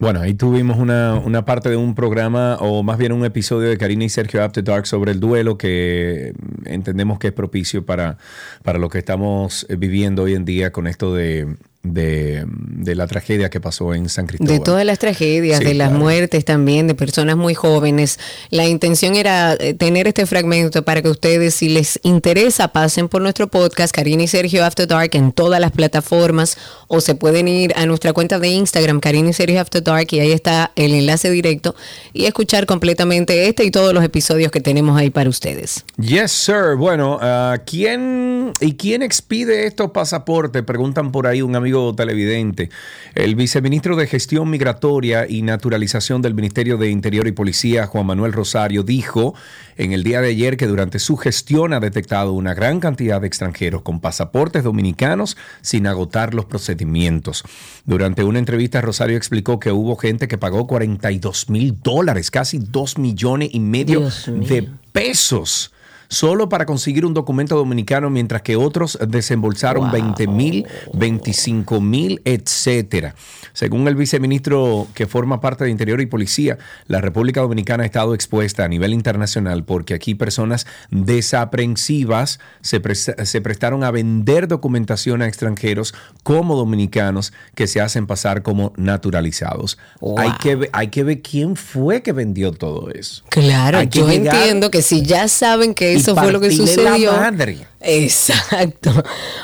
Bueno, 0.05 0.21
ahí 0.21 0.35
tuvimos 0.35 0.77
una, 0.77 1.15
una, 1.15 1.47
parte 1.47 1.71
de 1.71 1.77
un 1.77 1.95
programa, 1.95 2.59
o 2.61 2.83
más 2.83 2.99
bien 2.99 3.11
un 3.13 3.25
episodio 3.25 3.71
de 3.71 3.79
Karina 3.79 4.05
y 4.05 4.11
Sergio 4.11 4.45
After 4.45 4.63
Dark 4.63 4.87
sobre 4.87 5.13
el 5.13 5.19
duelo, 5.19 5.57
que 5.57 6.35
entendemos 6.67 7.19
que 7.19 7.29
es 7.29 7.33
propicio 7.33 7.87
para, 7.87 8.19
para 8.63 8.79
lo 8.79 8.91
que 8.91 8.99
estamos 8.99 9.67
viviendo 9.79 10.25
hoy 10.25 10.35
en 10.35 10.45
día 10.45 10.73
con 10.73 10.89
esto 10.89 11.15
de 11.15 11.57
de, 11.85 12.47
la 12.95 13.07
tragedia 13.07 13.51
que 13.51 13.61
pasó 13.61 13.95
en 13.95 14.09
San 14.09 14.27
Cristóbal. 14.27 14.59
De 14.59 14.65
todas 14.65 14.85
las 14.85 14.99
tragedias, 14.99 15.61
de 15.61 15.75
las 15.75 15.93
muertes 15.93 16.45
también, 16.45 16.87
de 16.89 16.95
personas 16.95 17.37
muy 17.37 17.55
jóvenes. 17.55 18.19
La 18.51 18.67
intención 18.67 19.15
era 19.15 19.55
eh, 19.55 19.75
tener 19.75 20.09
este 20.09 20.27
fragmento 20.27 20.83
para 20.85 21.03
que 21.03 21.09
ustedes, 21.09 21.55
si 21.55 21.69
les 21.69 22.01
interesa, 22.03 22.69
pasen 22.69 23.09
por 23.09 23.23
nuestro 23.23 23.49
podcast, 23.49 23.95
Karina 23.95 24.23
y 24.23 24.29
Sergio 24.29 24.65
After 24.65 24.87
Dark, 24.87 25.11
en 25.13 25.33
todas 25.33 25.61
las 25.61 25.73
plataformas, 25.73 26.57
o 26.89 27.01
se 27.01 27.15
pueden 27.15 27.49
ir 27.49 27.73
a 27.77 27.87
nuestra 27.87 28.13
cuenta 28.13 28.39
de 28.39 28.49
Instagram, 28.49 29.01
Karina 29.01 29.31
y 29.31 29.33
Sergio 29.35 29.61
After 29.61 29.83
Dark, 29.83 30.09
y 30.11 30.21
ahí 30.21 30.33
está 30.33 30.73
el 30.77 30.95
enlace 30.95 31.31
directo, 31.31 31.75
y 32.13 32.25
escuchar 32.25 32.67
completamente 32.67 33.49
este 33.49 33.65
y 33.65 33.71
todos 33.71 33.93
los 33.93 34.03
episodios 34.03 34.51
que 34.51 34.61
tenemos 34.61 34.99
ahí 34.99 35.11
para 35.11 35.29
ustedes. 35.29 35.85
Yes, 35.99 36.33
sir. 36.33 36.77
Bueno, 36.79 37.17
uh, 37.17 37.59
¿quién 37.67 38.53
y 38.61 38.75
quién 38.75 39.03
expide 39.03 39.67
estos 39.67 39.91
pasaportes? 39.91 40.63
Preguntan 40.63 41.13
por 41.13 41.27
ahí 41.27 41.43
un 41.43 41.55
amigo 41.55 41.74
televidente. 41.97 42.71
El 43.15 43.35
viceministro 43.35 43.97
de 43.97 44.07
Gestión 44.07 44.49
Migratoria 44.49 45.27
y 45.29 45.43
Naturalización 45.43 46.23
del 46.23 46.35
Ministerio 46.35 46.79
de 46.79 46.91
Interior 46.91 47.27
y 47.27 47.33
Policía, 47.33 47.87
Juan 47.87 48.07
Manuel 48.07 48.33
Rosario, 48.33 48.83
dijo 48.85 49.35
en 49.77 49.93
el 49.93 50.05
día 50.05 50.21
de 50.21 50.29
ayer 50.29 50.57
que 50.57 50.69
durante 50.69 51.01
su 51.01 51.17
gestión 51.17 51.73
ha 51.73 51.81
detectado 51.81 52.33
una 52.33 52.55
gran 52.55 52.79
cantidad 52.79 53.21
de 53.21 53.27
extranjeros 53.27 53.83
con 53.83 54.01
pasaportes 54.01 54.63
dominicanos 54.63 55.37
sin 55.63 55.87
agotar 55.87 56.33
los 56.33 56.45
procedimientos. 56.45 57.43
Durante 57.85 58.23
una 58.23 58.39
entrevista, 58.39 58.81
Rosario 58.81 59.17
explicó 59.17 59.59
que 59.59 59.73
hubo 59.73 59.97
gente 59.97 60.29
que 60.29 60.39
pagó 60.39 60.67
42 60.67 61.51
mil 61.51 61.77
dólares, 61.83 62.31
casi 62.31 62.59
2 62.59 62.99
millones 62.99 63.51
y 63.53 63.59
medio 63.59 64.09
de 64.27 64.69
pesos 64.93 65.74
solo 66.15 66.49
para 66.49 66.65
conseguir 66.65 67.05
un 67.05 67.13
documento 67.13 67.57
dominicano, 67.57 68.09
mientras 68.09 68.43
que 68.43 68.57
otros 68.57 68.99
desembolsaron 69.07 69.91
20 69.91 70.27
mil, 70.29 70.67
25 70.93 71.81
mil, 71.81 72.23
etcétera. 72.25 73.15
Según 73.53 73.87
el 73.89 73.97
viceministro 73.97 74.87
que 74.95 75.07
forma 75.07 75.41
parte 75.41 75.65
de 75.65 75.71
Interior 75.71 76.01
y 76.01 76.07
Policía, 76.07 76.59
la 76.87 77.01
República 77.01 77.41
Dominicana 77.41 77.83
ha 77.83 77.87
estado 77.87 78.15
expuesta 78.15 78.65
a 78.65 78.69
nivel 78.69 78.95
internacional 78.95 79.65
porque 79.65 79.95
aquí 79.95 80.15
personas 80.15 80.67
desaprensivas 80.91 82.39
se, 82.61 82.81
se 82.95 83.41
prestaron 83.41 83.85
a 83.85 83.91
vender 83.91 84.49
documentación 84.49 85.21
a 85.23 85.27
extranjeros 85.27 85.95
como 86.23 86.57
dominicanos 86.57 87.33
que 87.55 87.67
se 87.67 87.81
hacen 87.81 88.07
pasar 88.07 88.43
como 88.43 88.73
naturalizados. 88.77 89.79
Hay, 90.17 90.33
que, 90.41 90.69
hay 90.73 90.89
que 90.89 91.03
ver 91.03 91.23
quién 91.23 91.57
fue 91.57 92.03
que 92.03 92.13
vendió 92.13 92.53
todo 92.53 92.91
eso. 92.91 93.25
Claro, 93.31 93.83
yo 93.83 94.09
entiendo 94.11 94.71
que 94.71 94.83
si 94.83 95.03
ya 95.03 95.29
saben 95.29 95.75
que 95.75 96.04
eso 96.05 96.17
fue 96.17 96.33
lo 96.33 96.41
que 96.41 96.51
sucedió. 96.51 97.13
La 97.13 97.31
madre. 97.31 97.59
Exacto. 97.81 98.91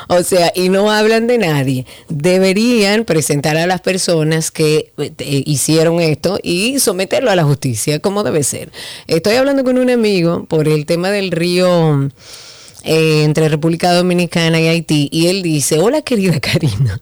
O 0.07 0.23
sea, 0.23 0.51
y 0.55 0.69
no 0.69 0.91
hablan 0.91 1.27
de 1.27 1.37
nadie. 1.37 1.85
Deberían 2.09 3.05
presentar 3.05 3.57
a 3.57 3.67
las 3.67 3.81
personas 3.81 4.51
que 4.51 4.91
eh, 4.97 5.43
hicieron 5.45 6.01
esto 6.01 6.39
y 6.41 6.79
someterlo 6.79 7.31
a 7.31 7.35
la 7.35 7.43
justicia, 7.43 7.99
como 7.99 8.23
debe 8.23 8.43
ser. 8.43 8.71
Estoy 9.07 9.35
hablando 9.35 9.63
con 9.63 9.77
un 9.77 9.89
amigo 9.89 10.45
por 10.45 10.67
el 10.67 10.85
tema 10.85 11.09
del 11.09 11.31
río 11.31 12.09
eh, 12.83 13.23
entre 13.23 13.49
República 13.49 13.93
Dominicana 13.93 14.59
y 14.59 14.67
Haití 14.67 15.09
y 15.11 15.27
él 15.27 15.41
dice, 15.43 15.79
hola 15.79 16.01
querida 16.01 16.39
Karina. 16.39 16.99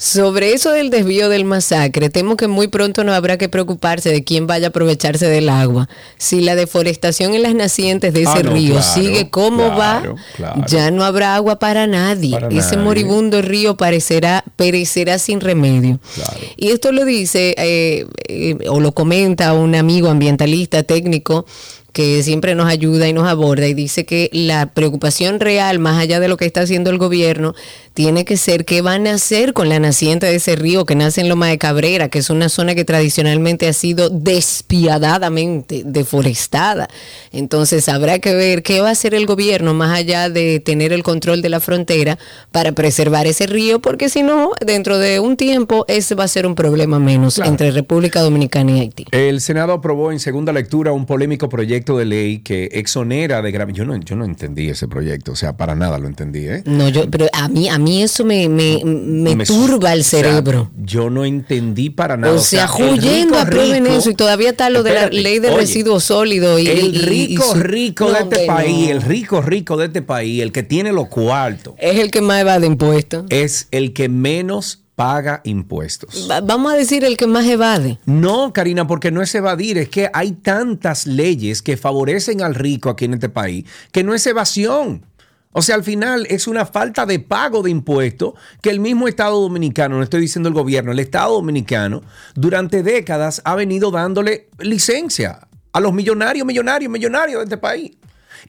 Sobre 0.00 0.52
eso 0.52 0.70
del 0.70 0.90
desvío 0.90 1.28
del 1.28 1.44
masacre, 1.44 2.08
temo 2.08 2.36
que 2.36 2.46
muy 2.46 2.68
pronto 2.68 3.02
no 3.02 3.12
habrá 3.12 3.36
que 3.36 3.48
preocuparse 3.48 4.10
de 4.10 4.22
quién 4.22 4.46
vaya 4.46 4.68
a 4.68 4.70
aprovecharse 4.70 5.26
del 5.26 5.48
agua. 5.48 5.88
Si 6.18 6.40
la 6.40 6.54
deforestación 6.54 7.34
en 7.34 7.42
las 7.42 7.54
nacientes 7.56 8.14
de 8.14 8.22
ese 8.22 8.30
Ah, 8.30 8.42
no, 8.44 8.52
río 8.52 8.74
claro, 8.74 8.92
sigue 8.94 9.28
como 9.28 9.74
claro, 9.74 10.14
va, 10.14 10.22
claro. 10.36 10.64
ya 10.68 10.92
no 10.92 11.04
habrá 11.04 11.34
agua 11.34 11.58
para 11.58 11.88
nadie. 11.88 12.30
Para 12.30 12.46
ese 12.48 12.76
nadie. 12.76 12.84
moribundo 12.84 13.42
río 13.42 13.76
parecerá, 13.76 14.44
perecerá 14.54 15.18
sin 15.18 15.40
remedio. 15.40 15.98
Y 16.56 16.68
esto 16.68 16.92
lo 16.92 17.04
dice 17.04 17.56
eh, 17.58 18.06
eh, 18.28 18.56
o 18.68 18.78
lo 18.78 18.92
comenta 18.92 19.52
un 19.52 19.74
amigo 19.74 20.08
ambientalista 20.10 20.84
técnico 20.84 21.44
que 21.98 22.22
siempre 22.22 22.54
nos 22.54 22.68
ayuda 22.68 23.08
y 23.08 23.12
nos 23.12 23.26
aborda 23.26 23.66
y 23.66 23.74
dice 23.74 24.06
que 24.06 24.30
la 24.32 24.66
preocupación 24.66 25.40
real, 25.40 25.80
más 25.80 25.98
allá 25.98 26.20
de 26.20 26.28
lo 26.28 26.36
que 26.36 26.46
está 26.46 26.60
haciendo 26.60 26.90
el 26.90 26.98
gobierno, 26.98 27.56
tiene 27.92 28.24
que 28.24 28.36
ser 28.36 28.64
qué 28.64 28.82
van 28.82 29.08
a 29.08 29.14
hacer 29.14 29.52
con 29.52 29.68
la 29.68 29.80
naciente 29.80 30.26
de 30.26 30.36
ese 30.36 30.54
río 30.54 30.84
que 30.84 30.94
nace 30.94 31.22
en 31.22 31.28
Loma 31.28 31.48
de 31.48 31.58
Cabrera, 31.58 32.08
que 32.08 32.20
es 32.20 32.30
una 32.30 32.48
zona 32.48 32.76
que 32.76 32.84
tradicionalmente 32.84 33.66
ha 33.66 33.72
sido 33.72 34.10
despiadadamente 34.10 35.82
deforestada. 35.84 36.88
Entonces 37.32 37.88
habrá 37.88 38.20
que 38.20 38.32
ver 38.32 38.62
qué 38.62 38.80
va 38.80 38.90
a 38.90 38.92
hacer 38.92 39.14
el 39.14 39.26
gobierno 39.26 39.74
más 39.74 39.98
allá 39.98 40.28
de 40.28 40.60
tener 40.60 40.92
el 40.92 41.02
control 41.02 41.42
de 41.42 41.48
la 41.48 41.58
frontera 41.58 42.16
para 42.52 42.70
preservar 42.70 43.26
ese 43.26 43.48
río, 43.48 43.80
porque 43.80 44.08
si 44.08 44.22
no, 44.22 44.52
dentro 44.64 44.98
de 44.98 45.18
un 45.18 45.36
tiempo 45.36 45.84
ese 45.88 46.14
va 46.14 46.22
a 46.22 46.28
ser 46.28 46.46
un 46.46 46.54
problema 46.54 47.00
menos 47.00 47.34
Claro. 47.34 47.50
entre 47.50 47.72
República 47.72 48.20
Dominicana 48.20 48.70
y 48.70 48.80
Haití. 48.82 49.06
El 49.10 49.40
Senado 49.40 49.72
aprobó 49.72 50.12
en 50.12 50.20
segunda 50.20 50.52
lectura 50.52 50.92
un 50.92 51.04
polémico 51.04 51.48
proyecto 51.48 51.87
de 51.96 52.04
ley 52.04 52.38
que 52.40 52.68
exonera 52.72 53.40
de 53.42 53.50
grave. 53.50 53.72
Yo 53.72 53.84
no, 53.84 53.96
yo 53.96 54.14
no 54.16 54.24
entendí 54.24 54.68
ese 54.68 54.86
proyecto, 54.88 55.32
o 55.32 55.36
sea, 55.36 55.56
para 55.56 55.74
nada 55.74 55.98
lo 55.98 56.06
entendí, 56.06 56.46
¿eh? 56.46 56.62
No, 56.66 56.88
yo, 56.88 57.10
pero 57.10 57.26
a 57.32 57.48
mí, 57.48 57.68
a 57.68 57.78
mí 57.78 58.02
eso 58.02 58.24
me, 58.24 58.48
me, 58.48 58.82
me 58.84 59.34
Me- 59.36 59.44
turba 59.46 59.92
el 59.94 60.00
o 60.00 60.04
sea, 60.04 60.20
cerebro. 60.22 60.70
yo 60.76 61.08
no 61.10 61.24
entendí 61.24 61.90
para 61.90 62.16
nada. 62.16 62.34
o 62.34 62.38
sea, 62.38 62.68
huyendo 62.72 63.34
rico 63.34 63.38
aprueben 63.38 63.84
rico- 63.84 63.96
eso 63.96 64.10
y 64.10 64.14
todavía 64.14 64.50
está 64.50 64.68
lo 64.70 64.82
de 64.82 64.94
la 64.94 65.08
ley 65.08 65.38
de 65.38 65.48
oye, 65.48 65.56
residuos 65.56 66.04
sólidos. 66.04 66.60
Y, 66.60 66.68
El 66.68 66.78
y- 66.94 66.96
y 66.96 66.98
rico 67.00 67.54
rico 67.54 68.04
No, 68.08 68.12
de 68.14 68.20
este 68.20 68.46
país, 68.46 68.86
no. 68.86 68.92
el 68.92 69.02
rico 69.02 69.40
rico 69.40 69.76
de 69.76 69.86
este 69.86 70.02
país, 70.02 70.42
el 70.42 70.52
que 70.52 70.62
tiene 70.62 70.92
los 70.92 71.08
cuartos, 71.08 71.74
Es 71.78 71.98
el 71.98 72.10
que 72.10 72.20
más 72.20 72.40
evade 72.40 72.66
impuestos. 72.66 73.24
es 73.30 73.68
el 73.70 73.92
que 73.92 74.08
menos 74.08 74.82
paga 74.98 75.40
impuestos. 75.44 76.26
Va- 76.28 76.40
Vamos 76.40 76.72
a 76.72 76.76
decir 76.76 77.04
el 77.04 77.16
que 77.16 77.28
más 77.28 77.46
evade. 77.46 78.00
No, 78.04 78.52
Karina, 78.52 78.84
porque 78.88 79.12
no 79.12 79.22
es 79.22 79.32
evadir, 79.32 79.78
es 79.78 79.88
que 79.88 80.10
hay 80.12 80.32
tantas 80.32 81.06
leyes 81.06 81.62
que 81.62 81.76
favorecen 81.76 82.42
al 82.42 82.56
rico 82.56 82.90
aquí 82.90 83.04
en 83.04 83.14
este 83.14 83.28
país 83.28 83.64
que 83.92 84.02
no 84.02 84.12
es 84.12 84.26
evasión. 84.26 85.06
O 85.52 85.62
sea, 85.62 85.76
al 85.76 85.84
final 85.84 86.26
es 86.28 86.48
una 86.48 86.66
falta 86.66 87.06
de 87.06 87.20
pago 87.20 87.62
de 87.62 87.70
impuestos 87.70 88.34
que 88.60 88.70
el 88.70 88.80
mismo 88.80 89.06
Estado 89.06 89.40
dominicano, 89.40 89.96
no 89.96 90.02
estoy 90.02 90.20
diciendo 90.20 90.48
el 90.48 90.54
gobierno, 90.56 90.90
el 90.90 90.98
Estado 90.98 91.32
dominicano 91.34 92.02
durante 92.34 92.82
décadas 92.82 93.40
ha 93.44 93.54
venido 93.54 93.92
dándole 93.92 94.48
licencia 94.58 95.46
a 95.72 95.78
los 95.80 95.92
millonarios, 95.92 96.44
millonarios, 96.44 96.90
millonarios 96.90 97.38
de 97.38 97.44
este 97.44 97.56
país. 97.56 97.92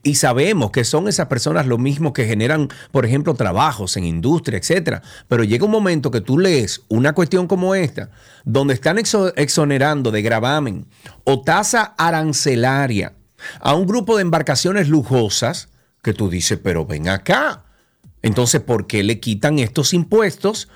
Y 0.04 0.15
sabemos 0.15 0.71
que 0.71 0.84
son 0.84 1.08
esas 1.08 1.28
personas 1.28 1.65
lo 1.67 1.78
mismo 1.78 2.13
que 2.13 2.25
generan, 2.25 2.69
por 2.91 3.06
ejemplo, 3.06 3.34
trabajos 3.34 3.97
en 3.97 4.06
industria, 4.06 4.58
etcétera. 4.60 5.02
Pero 5.28 5.43
llega 5.43 5.65
un 5.65 5.71
momento 5.71 6.12
que 6.12 6.21
tú 6.21 6.38
lees 6.38 6.84
una 6.88 7.13
cuestión 7.13 7.47
como 7.47 7.75
esta, 7.75 8.12
donde 8.45 8.73
están 8.73 8.97
exo- 8.97 9.34
exonerando 9.36 10.12
de 10.12 10.21
gravamen 10.21 10.86
o 11.23 11.41
tasa 11.41 11.95
arancelaria 11.97 13.13
a 13.60 13.73
un 13.73 13.86
grupo 13.88 14.15
de 14.15 14.23
embarcaciones 14.23 14.89
lujosas, 14.89 15.69
que 16.02 16.13
tú 16.13 16.30
dices, 16.30 16.60
pero 16.62 16.86
ven 16.86 17.10
acá. 17.10 17.65
Entonces, 18.21 18.62
¿por 18.62 18.86
qué 18.88 19.04
le 19.04 19.19
quitan 19.19 19.60
estos 19.60 19.93
impuestos 19.93 20.67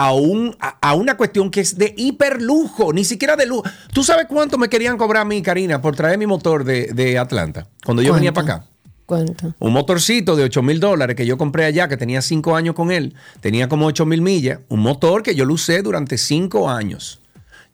a, 0.00 0.14
un, 0.14 0.56
a, 0.60 0.78
a 0.80 0.94
una 0.94 1.16
cuestión 1.18 1.50
que 1.50 1.60
es 1.60 1.76
de 1.76 1.94
hiperlujo? 1.94 2.92
Ni 2.92 3.04
siquiera 3.04 3.36
de 3.36 3.44
lujo. 3.44 3.64
¿Tú 3.92 4.02
sabes 4.02 4.26
cuánto 4.26 4.56
me 4.56 4.70
querían 4.70 4.96
cobrar 4.96 5.22
a 5.22 5.24
mí, 5.26 5.42
Karina, 5.42 5.82
por 5.82 5.94
traer 5.94 6.16
mi 6.16 6.26
motor 6.26 6.64
de, 6.64 6.86
de 6.94 7.18
Atlanta? 7.18 7.66
Cuando 7.84 8.02
yo 8.02 8.14
venía 8.14 8.32
para 8.32 8.54
acá. 8.54 8.66
¿Cuánto? 9.04 9.54
Un 9.58 9.72
motorcito 9.74 10.36
de 10.36 10.44
8 10.44 10.62
mil 10.62 10.80
dólares 10.80 11.16
que 11.16 11.26
yo 11.26 11.36
compré 11.36 11.66
allá, 11.66 11.86
que 11.86 11.98
tenía 11.98 12.22
5 12.22 12.56
años 12.56 12.74
con 12.74 12.92
él, 12.92 13.14
tenía 13.40 13.68
como 13.68 13.86
8 13.86 14.06
mil 14.06 14.22
millas, 14.22 14.60
un 14.68 14.80
motor 14.80 15.22
que 15.22 15.34
yo 15.34 15.44
lo 15.44 15.54
usé 15.54 15.82
durante 15.82 16.16
5 16.16 16.70
años. 16.70 17.20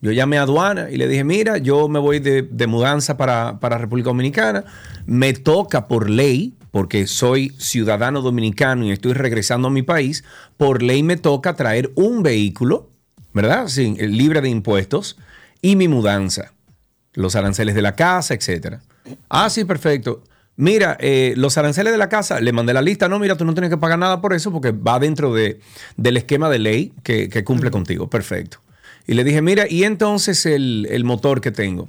Yo 0.00 0.10
llamé 0.10 0.38
a 0.38 0.42
aduana 0.42 0.90
y 0.90 0.96
le 0.96 1.06
dije, 1.06 1.22
mira, 1.22 1.58
yo 1.58 1.88
me 1.88 1.98
voy 2.00 2.18
de, 2.18 2.42
de 2.42 2.66
mudanza 2.66 3.16
para, 3.16 3.60
para 3.60 3.78
República 3.78 4.08
Dominicana, 4.08 4.64
me 5.06 5.32
toca 5.32 5.86
por 5.86 6.10
ley, 6.10 6.54
porque 6.76 7.06
soy 7.06 7.54
ciudadano 7.56 8.20
dominicano 8.20 8.84
y 8.84 8.90
estoy 8.90 9.14
regresando 9.14 9.68
a 9.68 9.70
mi 9.70 9.80
país, 9.80 10.24
por 10.58 10.82
ley 10.82 11.02
me 11.02 11.16
toca 11.16 11.56
traer 11.56 11.90
un 11.94 12.22
vehículo, 12.22 12.90
¿verdad? 13.32 13.68
Sí, 13.68 13.94
libre 13.94 14.42
de 14.42 14.50
impuestos 14.50 15.16
y 15.62 15.74
mi 15.74 15.88
mudanza 15.88 16.52
los 17.14 17.34
aranceles 17.34 17.74
de 17.74 17.80
la 17.80 17.96
casa, 17.96 18.34
etcétera. 18.34 18.82
Ah, 19.30 19.48
sí, 19.48 19.64
perfecto. 19.64 20.22
Mira, 20.56 20.98
eh, 21.00 21.32
los 21.38 21.56
aranceles 21.56 21.94
de 21.94 21.98
la 21.98 22.10
casa, 22.10 22.42
le 22.42 22.52
mandé 22.52 22.74
la 22.74 22.82
lista. 22.82 23.08
No, 23.08 23.18
mira, 23.18 23.38
tú 23.38 23.46
no 23.46 23.54
tienes 23.54 23.70
que 23.70 23.78
pagar 23.78 23.98
nada 23.98 24.20
por 24.20 24.34
eso 24.34 24.52
porque 24.52 24.72
va 24.72 24.98
dentro 24.98 25.32
de, 25.32 25.60
del 25.96 26.18
esquema 26.18 26.50
de 26.50 26.58
ley 26.58 26.92
que, 27.02 27.30
que 27.30 27.42
cumple 27.42 27.70
contigo. 27.70 28.10
Perfecto. 28.10 28.58
Y 29.06 29.14
le 29.14 29.24
dije, 29.24 29.40
mira, 29.40 29.64
y 29.66 29.84
entonces 29.84 30.44
el, 30.44 30.86
el 30.90 31.04
motor 31.04 31.40
que 31.40 31.52
tengo. 31.52 31.88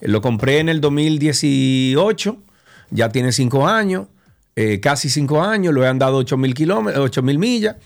Eh, 0.00 0.08
Lo 0.08 0.20
compré 0.20 0.58
en 0.58 0.68
el 0.68 0.80
2018, 0.80 2.36
ya 2.90 3.10
tiene 3.10 3.30
cinco 3.30 3.68
años, 3.68 4.08
eh, 4.56 4.80
casi 4.80 5.08
cinco 5.10 5.42
años, 5.42 5.72
lo 5.74 5.84
he 5.84 5.88
andado 5.88 6.16
8 6.18 6.36
mil 6.36 6.54
kilómetros, 6.54 7.04
8 7.04 7.22
mil 7.22 7.38
millas. 7.38 7.76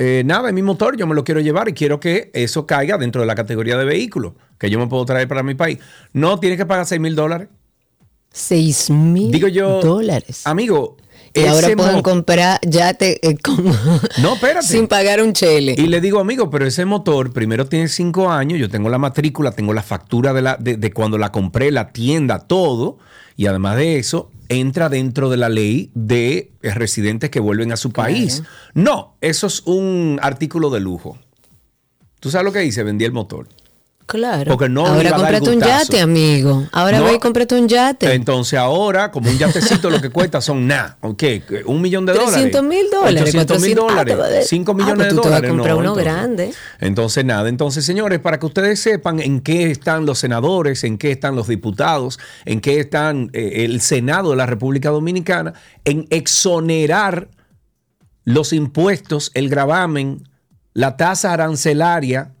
Eh, 0.00 0.22
nada, 0.24 0.48
es 0.48 0.54
mi 0.54 0.62
motor, 0.62 0.96
yo 0.96 1.06
me 1.06 1.14
lo 1.14 1.24
quiero 1.24 1.40
llevar 1.40 1.68
y 1.68 1.72
quiero 1.72 1.98
que 1.98 2.30
eso 2.32 2.66
caiga 2.66 2.98
dentro 2.98 3.20
de 3.20 3.26
la 3.26 3.34
categoría 3.34 3.76
de 3.76 3.84
vehículo 3.84 4.36
que 4.58 4.70
yo 4.70 4.78
me 4.78 4.86
puedo 4.86 5.04
traer 5.04 5.26
para 5.26 5.42
mi 5.42 5.54
país. 5.54 5.78
No, 6.12 6.38
tiene 6.38 6.56
que 6.56 6.66
pagar 6.66 6.86
6 6.86 7.00
mil 7.00 7.14
dólares. 7.16 7.48
Seis 8.30 8.90
mil 8.90 9.30
Digo 9.32 9.48
yo, 9.48 9.80
dólares. 9.80 10.42
amigo, 10.46 10.96
y 11.34 11.44
ahora 11.46 11.68
pueden 11.74 12.02
comprar 12.02 12.60
yate 12.62 13.26
eh, 13.26 13.36
con- 13.38 13.64
No, 14.22 14.34
espérate. 14.34 14.66
sin 14.66 14.86
pagar 14.86 15.22
un 15.22 15.32
chele. 15.32 15.74
Y 15.76 15.86
le 15.86 16.00
digo, 16.00 16.20
amigo, 16.20 16.50
pero 16.50 16.66
ese 16.66 16.84
motor 16.84 17.32
primero 17.32 17.66
tiene 17.66 17.88
cinco 17.88 18.30
años, 18.30 18.58
yo 18.60 18.68
tengo 18.68 18.90
la 18.90 18.98
matrícula, 18.98 19.52
tengo 19.52 19.72
la 19.72 19.82
factura 19.82 20.32
de, 20.34 20.42
la, 20.42 20.56
de, 20.56 20.76
de 20.76 20.92
cuando 20.92 21.16
la 21.18 21.32
compré, 21.32 21.70
la 21.72 21.90
tienda, 21.90 22.38
todo, 22.40 22.98
y 23.36 23.46
además 23.46 23.76
de 23.76 23.98
eso, 23.98 24.30
entra 24.48 24.88
dentro 24.88 25.30
de 25.30 25.36
la 25.36 25.48
ley 25.48 25.90
de 25.94 26.52
residentes 26.62 27.30
que 27.30 27.40
vuelven 27.40 27.72
a 27.72 27.76
su 27.76 27.92
país. 27.92 28.42
No, 28.74 29.16
eso 29.20 29.46
es 29.46 29.62
un 29.66 30.18
artículo 30.22 30.70
de 30.70 30.80
lujo. 30.80 31.18
¿Tú 32.20 32.30
sabes 32.30 32.44
lo 32.44 32.52
que 32.52 32.64
hice? 32.64 32.82
Vendí 32.82 33.04
el 33.04 33.12
motor. 33.12 33.48
Claro. 34.08 34.50
Porque 34.52 34.70
no 34.70 34.86
Ahora 34.86 35.10
cómprate 35.12 35.50
un 35.50 35.60
yate, 35.60 36.00
amigo. 36.00 36.66
Ahora 36.72 36.98
No. 36.98 37.04
ve 37.04 37.16
y 37.16 37.18
cómprate 37.18 37.54
un 37.60 37.68
yate. 37.68 38.14
Entonces 38.14 38.58
ahora, 38.58 39.10
como 39.10 39.28
un 39.28 39.36
yatecito 39.36 39.90
lo 39.90 40.00
que 40.00 40.08
cuesta 40.08 40.40
son 40.40 40.66
nada, 40.66 40.96
¿ok? 41.02 41.22
Un 41.66 41.82
millón 41.82 42.06
de 42.06 42.14
dólares. 42.14 42.32
300 42.32 42.62
mil 42.62 42.86
dólares. 42.90 43.20
800 43.22 43.60
mil 43.60 43.76
400, 43.76 43.84
ah, 44.00 44.04
te 44.06 44.14
va 44.14 44.24
a- 44.24 44.26
dólares. 44.28 44.46
5 44.48 44.72
ah, 44.72 44.74
millones 44.74 44.96
pues 44.96 45.08
de 45.08 45.14
tú 45.14 45.20
te 45.20 45.28
vas 45.28 45.36
a 45.38 45.40
dólares. 45.42 45.50
comprar 45.50 45.74
no, 45.74 45.80
uno 45.80 45.88
entonces. 45.90 46.04
grande. 46.14 46.52
Entonces, 46.80 47.24
nada. 47.26 47.48
Entonces, 47.50 47.84
señores, 47.84 48.18
para 48.20 48.38
que 48.38 48.46
ustedes 48.46 48.80
sepan 48.80 49.20
en 49.20 49.40
qué 49.40 49.70
están 49.70 50.06
los 50.06 50.18
senadores, 50.18 50.84
en 50.84 50.96
qué 50.96 51.10
están 51.10 51.36
los 51.36 51.46
diputados, 51.46 52.18
en 52.46 52.62
qué 52.62 52.80
están 52.80 53.28
eh, 53.34 53.66
el 53.66 53.82
Senado 53.82 54.30
de 54.30 54.36
la 54.36 54.46
República 54.46 54.88
Dominicana, 54.88 55.52
en 55.84 56.06
exonerar 56.08 57.28
los 58.24 58.54
impuestos, 58.54 59.30
el 59.34 59.50
gravamen, 59.50 60.26
la 60.72 60.96
tasa 60.96 61.34
arancelaria 61.34 62.32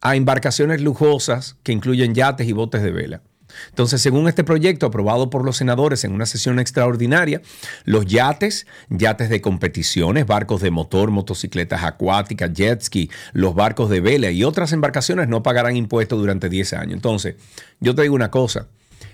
a 0.00 0.16
embarcaciones 0.16 0.80
lujosas 0.80 1.56
que 1.62 1.72
incluyen 1.72 2.14
yates 2.14 2.46
y 2.46 2.52
botes 2.52 2.82
de 2.82 2.90
vela. 2.90 3.22
Entonces, 3.70 4.00
según 4.02 4.28
este 4.28 4.44
proyecto 4.44 4.86
aprobado 4.86 5.30
por 5.30 5.44
los 5.44 5.56
senadores 5.56 6.04
en 6.04 6.12
una 6.12 6.26
sesión 6.26 6.58
extraordinaria, 6.58 7.40
los 7.84 8.06
yates, 8.06 8.66
yates 8.90 9.28
de 9.30 9.40
competiciones, 9.40 10.26
barcos 10.26 10.60
de 10.60 10.70
motor, 10.70 11.10
motocicletas 11.10 11.82
acuáticas, 11.82 12.52
jet 12.52 12.82
ski, 12.82 13.10
los 13.32 13.54
barcos 13.54 13.90
de 13.90 14.00
vela 14.00 14.30
y 14.30 14.44
otras 14.44 14.72
embarcaciones 14.72 15.28
no 15.28 15.42
pagarán 15.42 15.76
impuestos 15.76 16.18
durante 16.18 16.48
10 16.48 16.72
años. 16.74 16.94
Entonces, 16.94 17.36
yo 17.80 17.94
te 17.94 18.02
digo 18.02 18.14
una 18.14 18.30
cosa, 18.30 18.68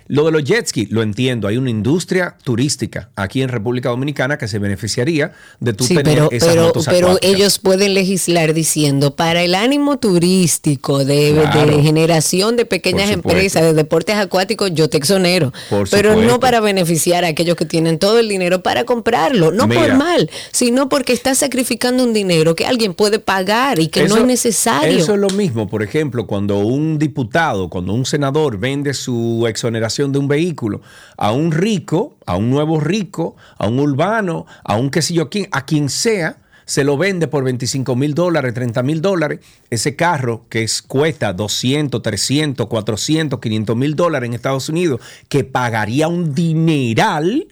lo 0.06 0.26
de 0.26 0.32
los 0.32 0.44
jet 0.44 0.66
ski, 0.66 0.86
lo 0.86 1.02
entiendo. 1.02 1.48
Hay 1.48 1.56
una 1.56 1.70
industria 1.70 2.36
turística 2.44 3.08
aquí 3.16 3.40
en 3.40 3.48
República 3.48 3.88
Dominicana 3.88 4.36
que 4.36 4.48
se 4.48 4.58
beneficiaría 4.58 5.32
de 5.60 5.72
tu 5.72 5.84
Sí, 5.84 5.94
tener 5.94 6.14
pero, 6.14 6.28
esas 6.30 6.50
pero, 6.50 6.62
motos 6.64 6.86
pero 6.86 7.18
ellos 7.22 7.58
pueden 7.58 7.94
legislar 7.94 8.52
diciendo 8.52 9.16
para 9.16 9.42
el 9.42 9.54
ánimo 9.54 9.98
turístico 9.98 11.04
de, 11.04 11.32
Claro. 11.52 11.76
de 11.76 11.82
generación 11.82 12.56
de 12.56 12.66
pequeñas 12.66 13.10
empresas 13.10 13.62
de 13.62 13.72
deportes 13.72 14.16
acuáticos, 14.16 14.72
yo 14.74 14.88
te 14.88 14.98
exonero. 14.98 15.52
Por 15.70 15.88
pero 15.88 16.10
supuesto. 16.10 16.32
no 16.32 16.40
para 16.40 16.60
beneficiar 16.60 17.24
a 17.24 17.28
aquellos 17.28 17.56
que 17.56 17.64
tienen 17.64 17.98
todo 17.98 18.18
el 18.18 18.28
dinero 18.28 18.62
para 18.62 18.84
comprarlo. 18.84 19.52
No 19.52 19.68
por 19.68 19.94
mal, 19.94 20.30
sino 20.52 20.88
porque 20.88 21.12
estás 21.12 21.38
sacrificando 21.38 22.04
un 22.04 22.12
dinero 22.12 22.54
que 22.54 22.66
alguien 22.66 22.92
puede 22.94 23.18
pagar 23.20 23.78
y 23.78 23.88
que 23.88 24.06
no 24.06 24.18
es 24.18 24.24
necesario. 24.24 24.98
Eso 24.98 25.14
es 25.14 25.20
lo 25.20 25.30
mismo, 25.30 25.68
por 25.68 25.82
ejemplo, 25.82 26.26
cuando 26.26 26.58
un 26.58 26.98
diputado, 26.98 27.70
cuando 27.70 27.94
un 27.94 28.04
senador 28.04 28.58
vende 28.58 28.92
su 28.92 29.46
exoneración 29.48 29.93
de 30.02 30.18
un 30.18 30.28
vehículo 30.28 30.80
a 31.16 31.32
un 31.32 31.52
rico, 31.52 32.16
a 32.26 32.36
un 32.36 32.50
nuevo 32.50 32.80
rico, 32.80 33.36
a 33.58 33.68
un 33.68 33.78
urbano, 33.78 34.46
a 34.64 34.76
un 34.76 34.90
qué 34.90 35.02
sé 35.02 35.14
yo 35.14 35.30
quién, 35.30 35.48
a 35.52 35.64
quien 35.64 35.88
sea, 35.88 36.38
se 36.66 36.82
lo 36.82 36.96
vende 36.96 37.28
por 37.28 37.44
25 37.44 37.94
mil 37.94 38.14
dólares, 38.14 38.54
30 38.54 38.82
mil 38.82 39.02
dólares. 39.02 39.40
Ese 39.70 39.96
carro 39.96 40.46
que 40.48 40.62
es, 40.62 40.82
cuesta 40.82 41.32
200, 41.32 42.00
300, 42.00 42.66
400, 42.66 43.38
500 43.38 43.76
mil 43.76 43.94
dólares 43.94 44.28
en 44.28 44.34
Estados 44.34 44.68
Unidos, 44.68 45.00
que 45.28 45.44
pagaría 45.44 46.08
un 46.08 46.34
dineral, 46.34 47.48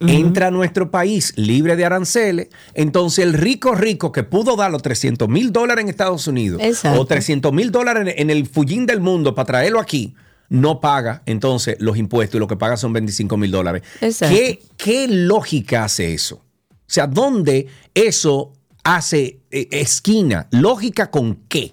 entra 0.00 0.48
a 0.48 0.50
nuestro 0.50 0.90
país 0.90 1.32
libre 1.36 1.76
de 1.76 1.84
aranceles, 1.86 2.48
entonces 2.74 3.24
el 3.24 3.32
rico 3.32 3.74
rico 3.74 4.12
que 4.12 4.24
pudo 4.24 4.56
dar 4.56 4.70
los 4.70 4.82
300 4.82 5.26
mil 5.28 5.52
dólares 5.52 5.84
en 5.84 5.88
Estados 5.88 6.26
Unidos 6.26 6.60
Exacto. 6.62 7.00
o 7.00 7.06
300 7.06 7.50
mil 7.52 7.70
dólares 7.70 8.02
en, 8.02 8.30
en 8.30 8.36
el 8.36 8.46
fullín 8.46 8.84
del 8.84 9.00
mundo 9.00 9.34
para 9.34 9.46
traerlo 9.46 9.80
aquí, 9.80 10.14
no 10.50 10.80
paga 10.80 11.22
entonces 11.26 11.76
los 11.78 11.96
impuestos 11.96 12.36
y 12.36 12.38
lo 12.40 12.46
que 12.48 12.56
paga 12.56 12.76
son 12.76 12.92
25 12.92 13.36
mil 13.38 13.50
dólares. 13.50 13.82
¿Qué, 14.00 14.62
¿Qué 14.76 15.08
lógica 15.08 15.84
hace 15.84 16.12
eso? 16.12 16.36
O 16.36 16.92
sea, 16.92 17.06
¿dónde 17.06 17.68
eso 17.94 18.52
hace 18.84 19.40
eh, 19.50 19.68
esquina? 19.70 20.48
¿Lógica 20.50 21.10
con 21.10 21.36
qué? 21.48 21.72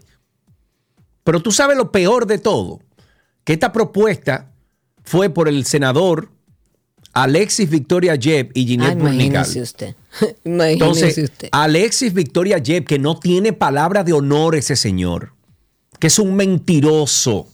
Pero 1.23 1.41
tú 1.41 1.51
sabes 1.51 1.75
lo 1.75 1.91
peor 1.91 2.25
de 2.27 2.37
todo, 2.37 2.79
que 3.43 3.53
esta 3.53 3.73
propuesta 3.73 4.51
fue 5.03 5.29
por 5.29 5.47
el 5.49 5.65
senador 5.65 6.31
Alexis 7.13 7.69
Victoria 7.69 8.15
Jeb 8.15 8.51
y 8.53 8.63
Ah, 8.63 8.67
Ginette 8.67 8.99
Burnigal. 8.99 9.25
imagínese 9.27 9.61
usted. 9.61 9.95
imagínese 10.45 10.73
Entonces, 10.73 11.17
usted. 11.17 11.49
Alexis 11.51 12.13
Victoria 12.13 12.59
Jeb, 12.63 12.85
que 12.85 12.99
no 12.99 13.19
tiene 13.19 13.53
palabra 13.53 14.03
de 14.03 14.13
honor 14.13 14.55
ese 14.55 14.75
señor, 14.75 15.33
que 15.99 16.07
es 16.07 16.19
un 16.19 16.35
mentiroso, 16.35 17.47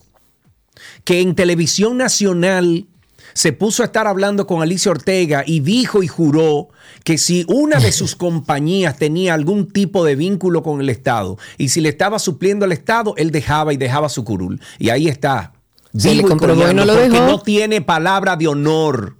que 1.04 1.20
en 1.20 1.34
televisión 1.34 1.96
nacional 1.98 2.86
se 3.34 3.52
puso 3.52 3.82
a 3.82 3.86
estar 3.86 4.06
hablando 4.06 4.46
con 4.46 4.62
Alicia 4.62 4.90
Ortega 4.90 5.42
y 5.46 5.60
dijo 5.60 6.02
y 6.02 6.08
juró 6.08 6.68
que 7.04 7.18
si 7.18 7.44
una 7.48 7.78
de 7.78 7.92
sus 7.92 8.16
compañías 8.16 8.96
tenía 8.96 9.34
algún 9.34 9.70
tipo 9.70 10.04
de 10.04 10.16
vínculo 10.16 10.62
con 10.62 10.80
el 10.80 10.88
Estado 10.88 11.36
y 11.58 11.68
si 11.68 11.80
le 11.80 11.90
estaba 11.90 12.18
supliendo 12.18 12.64
al 12.64 12.72
Estado, 12.72 13.14
él 13.16 13.30
dejaba 13.30 13.72
y 13.72 13.76
dejaba 13.76 14.08
su 14.08 14.24
curul. 14.24 14.60
Y 14.78 14.90
ahí 14.90 15.08
está. 15.08 15.52
Se 15.96 16.14
le 16.14 16.22
comprobó 16.22 16.68
y 16.70 16.74
no 16.74 16.84
lo 16.84 16.94
porque 16.94 17.10
dejó. 17.10 17.26
no 17.26 17.40
tiene 17.40 17.80
palabra 17.80 18.36
de 18.36 18.48
honor. 18.48 19.16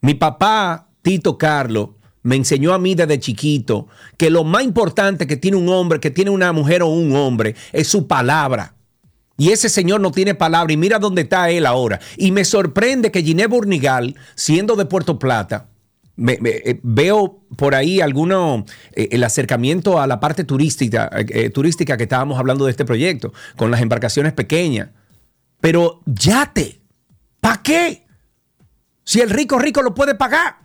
Mi 0.00 0.14
papá, 0.14 0.88
Tito 1.00 1.38
Carlos, 1.38 1.90
me 2.22 2.36
enseñó 2.36 2.72
a 2.72 2.78
mí 2.78 2.94
desde 2.94 3.18
chiquito 3.18 3.88
que 4.16 4.30
lo 4.30 4.44
más 4.44 4.62
importante 4.62 5.26
que 5.26 5.36
tiene 5.36 5.56
un 5.56 5.68
hombre, 5.68 6.00
que 6.00 6.10
tiene 6.10 6.30
una 6.30 6.52
mujer 6.52 6.82
o 6.82 6.88
un 6.88 7.14
hombre, 7.16 7.56
es 7.72 7.88
su 7.88 8.06
palabra. 8.06 8.74
Y 9.42 9.50
ese 9.50 9.68
señor 9.68 10.00
no 10.00 10.12
tiene 10.12 10.36
palabra 10.36 10.72
y 10.72 10.76
mira 10.76 11.00
dónde 11.00 11.22
está 11.22 11.50
él 11.50 11.66
ahora. 11.66 11.98
Y 12.16 12.30
me 12.30 12.44
sorprende 12.44 13.10
que 13.10 13.24
Ginés 13.24 13.48
Burnigal, 13.48 14.14
siendo 14.36 14.76
de 14.76 14.84
Puerto 14.84 15.18
Plata, 15.18 15.66
me- 16.14 16.38
eh, 16.44 16.78
veo 16.84 17.40
por 17.56 17.74
ahí 17.74 18.00
alguno, 18.00 18.64
eh, 18.92 19.08
el 19.10 19.24
acercamiento 19.24 20.00
a 20.00 20.06
la 20.06 20.20
parte 20.20 20.44
turística, 20.44 21.10
eh, 21.16 21.50
turística 21.50 21.96
que 21.96 22.04
estábamos 22.04 22.38
hablando 22.38 22.66
de 22.66 22.70
este 22.70 22.84
proyecto, 22.84 23.32
con 23.56 23.72
las 23.72 23.80
embarcaciones 23.80 24.32
pequeñas. 24.32 24.90
Pero 25.60 26.02
yate, 26.06 26.80
¿para 27.40 27.62
qué? 27.64 28.06
Si 29.02 29.20
el 29.22 29.30
rico 29.30 29.58
rico 29.58 29.82
lo 29.82 29.92
puede 29.92 30.14
pagar. 30.14 30.61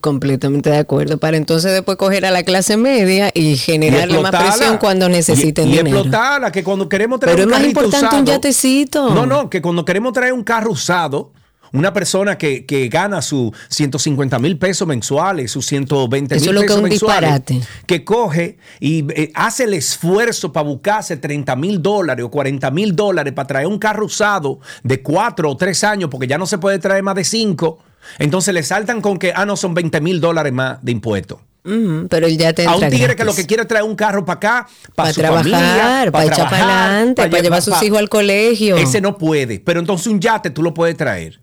Completamente 0.00 0.70
de 0.70 0.78
acuerdo. 0.78 1.18
Para 1.18 1.36
entonces 1.36 1.72
después 1.72 1.96
coger 1.96 2.26
a 2.26 2.30
la 2.30 2.42
clase 2.42 2.76
media 2.76 3.30
y 3.34 3.56
generarle 3.56 4.20
más 4.20 4.34
presión 4.34 4.78
cuando 4.78 5.08
necesiten 5.08 5.68
y, 5.68 5.74
y 5.74 5.76
dinero. 5.78 5.98
explotarla, 5.98 6.52
que 6.52 6.62
cuando 6.64 6.88
queremos 6.88 7.20
traer 7.20 7.36
Pero 7.36 7.48
un 7.48 7.54
es 7.54 7.60
más 7.60 7.68
importante 7.68 8.16
un 8.16 8.26
yatecito. 8.26 9.14
No, 9.14 9.26
no, 9.26 9.48
que 9.50 9.62
cuando 9.62 9.84
queremos 9.84 10.12
traer 10.12 10.32
un 10.32 10.44
carro 10.44 10.72
usado, 10.72 11.32
una 11.72 11.92
persona 11.92 12.38
que, 12.38 12.64
que 12.64 12.88
gana 12.88 13.20
sus 13.20 13.52
150 13.68 14.38
mil 14.38 14.58
pesos 14.58 14.88
mensuales, 14.88 15.50
sus 15.50 15.66
120 15.66 16.34
Eso 16.36 16.46
mil 16.46 16.54
que 16.54 16.60
pesos 16.62 16.76
es 16.76 16.82
un 16.82 16.88
mensuales, 16.88 17.30
disparate. 17.46 17.60
que 17.86 18.04
coge 18.04 18.56
y 18.80 19.04
eh, 19.12 19.30
hace 19.34 19.64
el 19.64 19.74
esfuerzo 19.74 20.50
para 20.52 20.66
buscarse 20.66 21.18
30 21.18 21.56
mil 21.56 21.82
dólares 21.82 22.24
o 22.24 22.30
40 22.30 22.70
mil 22.70 22.96
dólares 22.96 23.34
para 23.34 23.46
traer 23.48 23.66
un 23.66 23.78
carro 23.78 24.06
usado 24.06 24.60
de 24.82 25.02
4 25.02 25.50
o 25.50 25.56
3 25.56 25.84
años, 25.84 26.10
porque 26.10 26.26
ya 26.26 26.38
no 26.38 26.46
se 26.46 26.56
puede 26.58 26.78
traer 26.78 27.02
más 27.02 27.14
de 27.16 27.24
5. 27.24 27.78
Entonces 28.18 28.54
le 28.54 28.62
saltan 28.62 29.00
con 29.00 29.18
que, 29.18 29.32
ah, 29.34 29.44
no, 29.46 29.56
son 29.56 29.74
20 29.74 30.00
mil 30.00 30.20
dólares 30.20 30.52
más 30.52 30.82
de 30.82 30.92
impuestos. 30.92 31.40
Ujú, 31.64 32.06
pero 32.08 32.26
él 32.26 32.38
ya 32.38 32.52
te 32.52 32.66
A 32.66 32.76
un 32.76 32.88
tigre 32.88 33.14
que 33.14 33.24
lo 33.24 33.34
que 33.34 33.44
quiere 33.44 33.62
es 33.64 33.68
traer 33.68 33.84
un 33.84 33.94
carro 33.94 34.24
para 34.24 34.36
acá, 34.36 34.68
para 34.94 34.94
Para 34.94 35.12
su 35.12 35.20
trabajar, 35.20 35.50
familia, 35.50 36.12
para 36.12 36.24
echar 36.24 36.50
para 36.50 36.84
adelante, 36.86 37.28
para 37.28 37.42
llevar 37.42 37.58
a 37.58 37.62
sus 37.62 37.82
hijos 37.82 37.98
al 37.98 38.08
colegio. 38.08 38.76
Ese 38.76 39.00
no 39.00 39.18
puede, 39.18 39.60
pero 39.60 39.80
entonces 39.80 40.06
un 40.06 40.20
yate 40.20 40.50
tú 40.50 40.62
lo 40.62 40.72
puedes 40.72 40.96
traer. 40.96 41.40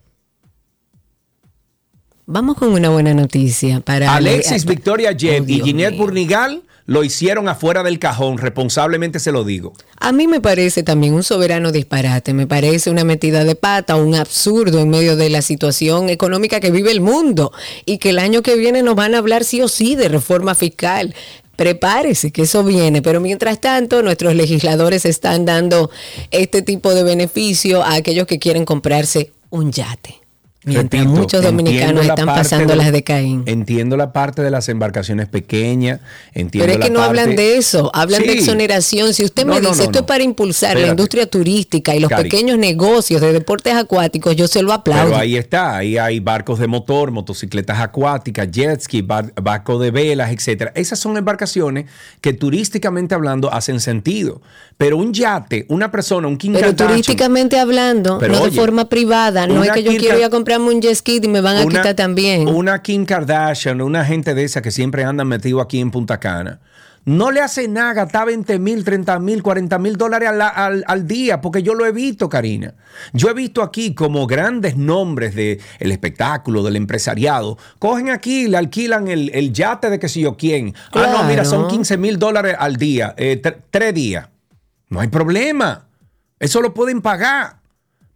Vamos 2.27 2.57
con 2.57 2.69
una 2.69 2.89
buena 2.89 3.13
noticia 3.13 3.81
para 3.81 4.15
Alexis 4.15 4.65
Victoria 4.65 5.11
Jeb 5.15 5.43
Oh, 5.43 5.45
y 5.45 5.55
Dios 5.55 5.67
Ginette. 5.67 5.97
Burnigal 5.97 6.63
lo 6.85 7.03
hicieron 7.03 7.47
afuera 7.49 7.83
del 7.83 7.99
cajón, 7.99 8.37
responsablemente 8.37 9.19
se 9.19 9.31
lo 9.31 9.43
digo. 9.43 9.73
A 9.99 10.11
mí 10.11 10.27
me 10.27 10.39
parece 10.39 10.83
también 10.83 11.13
un 11.13 11.23
soberano 11.23 11.71
disparate, 11.71 12.33
me 12.33 12.47
parece 12.47 12.89
una 12.89 13.03
metida 13.03 13.43
de 13.43 13.55
pata, 13.55 13.95
un 13.95 14.15
absurdo 14.15 14.79
en 14.79 14.89
medio 14.89 15.15
de 15.15 15.29
la 15.29 15.41
situación 15.41 16.09
económica 16.09 16.59
que 16.59 16.71
vive 16.71 16.91
el 16.91 17.01
mundo 17.01 17.51
y 17.85 17.97
que 17.97 18.11
el 18.11 18.19
año 18.19 18.43
que 18.43 18.55
viene 18.55 18.83
nos 18.83 18.95
van 18.95 19.15
a 19.15 19.19
hablar 19.19 19.43
sí 19.43 19.61
o 19.61 19.67
sí 19.67 19.95
de 19.95 20.09
reforma 20.09 20.53
fiscal. 20.53 21.15
Prepárese, 21.55 22.31
que 22.31 22.41
eso 22.41 22.63
viene, 22.65 23.01
pero 23.01 23.21
mientras 23.21 23.61
tanto 23.61 24.03
nuestros 24.03 24.35
legisladores 24.35 25.05
están 25.05 25.45
dando 25.45 25.89
este 26.29 26.61
tipo 26.61 26.93
de 26.93 27.03
beneficio 27.03 27.81
a 27.81 27.95
aquellos 27.95 28.27
que 28.27 28.39
quieren 28.39 28.65
comprarse 28.65 29.31
un 29.49 29.71
yate. 29.71 30.24
Mientras 30.65 31.03
Repito, 31.03 31.21
muchos 31.21 31.43
dominicanos 31.43 32.05
la 32.05 32.13
están 32.13 32.25
pasando 32.25 32.73
de- 32.73 32.75
las 32.77 32.91
de 32.91 33.03
Caín. 33.03 33.43
Entiendo 33.45 33.97
la 33.97 34.11
parte 34.11 34.41
de 34.41 34.49
las 34.49 34.67
embarcaciones 34.67 35.27
pequeñas, 35.27 35.99
entiendo 36.33 36.65
Pero 36.65 36.73
es 36.73 36.79
la 36.79 36.85
que 36.85 36.91
no 36.91 37.01
hablan 37.03 37.35
de 37.35 37.57
eso, 37.57 37.91
hablan 37.93 38.23
de 38.23 38.33
exoneración. 38.33 39.13
Si 39.13 39.23
usted 39.23 39.45
No, 39.45 39.53
me 39.53 39.61
no, 39.61 39.69
dice 39.69 39.83
no, 39.83 39.85
esto 39.85 39.99
es 39.99 40.05
para 40.05 40.23
impulsar 40.23 40.77
la 40.79 40.87
industria 40.87 41.29
turística 41.29 41.95
y 41.95 41.99
los 41.99 42.09
Cari. 42.09 42.23
pequeños 42.29 42.57
negocios 42.57 43.21
de 43.21 43.31
deportes 43.31 43.75
acuáticos, 43.75 44.35
yo 44.35 44.47
se 44.47 44.63
lo 44.63 44.73
aplaudo. 44.73 45.05
Pero 45.05 45.17
ahí 45.17 45.35
está, 45.37 45.77
ahí 45.77 45.97
hay 45.97 46.19
barcos 46.19 46.57
de 46.59 46.67
motor, 46.67 47.11
motocicletas 47.11 47.79
acuáticas, 47.79 48.49
jet 48.49 48.81
ski, 48.81 49.01
bar- 49.03 49.33
barco 49.41 49.77
de 49.77 49.91
velas, 49.91 50.31
etcétera. 50.31 50.71
Esas 50.75 50.97
son 50.99 51.15
embarcaciones 51.17 51.85
que 52.21 52.33
turísticamente 52.33 53.13
hablando 53.13 53.53
hacen 53.53 53.79
sentido. 53.79 54.41
Pero 54.77 54.97
un 54.97 55.13
yate, 55.13 55.65
una 55.69 55.89
persona, 55.91 56.27
un 56.27 56.37
King 56.37 56.51
Pero 56.53 56.75
turísticamente 56.75 57.57
hablando, 57.59 58.17
Pero 58.17 58.33
no 58.33 58.41
oye, 58.41 58.51
de 58.51 58.57
forma 58.57 58.89
privada, 58.89 59.47
no 59.47 59.63
es 59.63 59.71
que 59.71 59.83
yo 59.83 59.91
quiero 59.95 60.17
ir 60.17 60.25
a 60.25 60.29
comprarme 60.57 60.75
un 60.75 60.81
jet 60.81 60.95
ski 60.95 61.19
y 61.23 61.27
me 61.27 61.41
van 61.41 61.57
a 61.57 61.65
quitar 61.65 61.93
también. 61.95 62.47
Una 62.47 62.81
Kim 62.81 63.05
Kardashian, 63.05 63.81
una 63.81 64.05
gente 64.05 64.33
de 64.33 64.43
esa 64.43 64.61
que 64.61 64.71
siempre 64.71 65.03
andan 65.03 65.27
metido 65.27 65.61
aquí 65.61 65.79
en 65.79 65.91
Punta 65.91 66.19
Cana. 66.19 66.59
No 67.07 67.29
le 67.29 67.39
hace 67.39 67.67
nada 67.67 67.93
gastar 67.93 68.25
20 68.25 68.57
mil, 68.57 68.83
30 68.83 69.19
mil, 69.19 69.43
40 69.43 69.77
mil 69.77 69.95
dólares 69.95 70.27
al, 70.27 70.41
al- 70.41 70.83
al 70.87 71.05
día, 71.07 71.39
porque 71.39 71.61
yo 71.61 71.75
lo 71.75 71.85
he 71.85 71.91
visto, 71.91 72.29
Karina. 72.29 72.73
Yo 73.13 73.29
he 73.29 73.33
visto 73.35 73.61
aquí 73.61 73.93
como 73.93 74.25
grandes 74.25 74.75
nombres 74.75 75.35
del 75.35 75.59
espectáculo, 75.81 76.63
del 76.63 76.75
empresariado, 76.77 77.59
cogen 77.77 78.09
aquí, 78.09 78.47
le 78.47 78.57
alquilan 78.57 79.07
el, 79.07 79.29
el 79.35 79.53
yate 79.53 79.91
de 79.91 79.99
que 79.99 80.09
sé 80.09 80.21
yo 80.21 80.35
quién. 80.35 80.73
Ah, 80.93 81.09
no, 81.11 81.23
mira, 81.25 81.45
son 81.45 81.59
Claro. 81.65 81.75
15 81.75 81.97
mil 81.97 82.17
dólares 82.17 82.55
al 82.57 82.77
día, 82.77 83.13
eh, 83.17 83.39
tre- 83.39 83.57
tres 83.69 83.93
días. 83.93 84.27
No 84.89 84.99
hay 84.99 85.07
problema. 85.09 85.87
Eso 86.39 86.59
lo 86.59 86.73
pueden 86.73 87.01
pagar. 87.03 87.57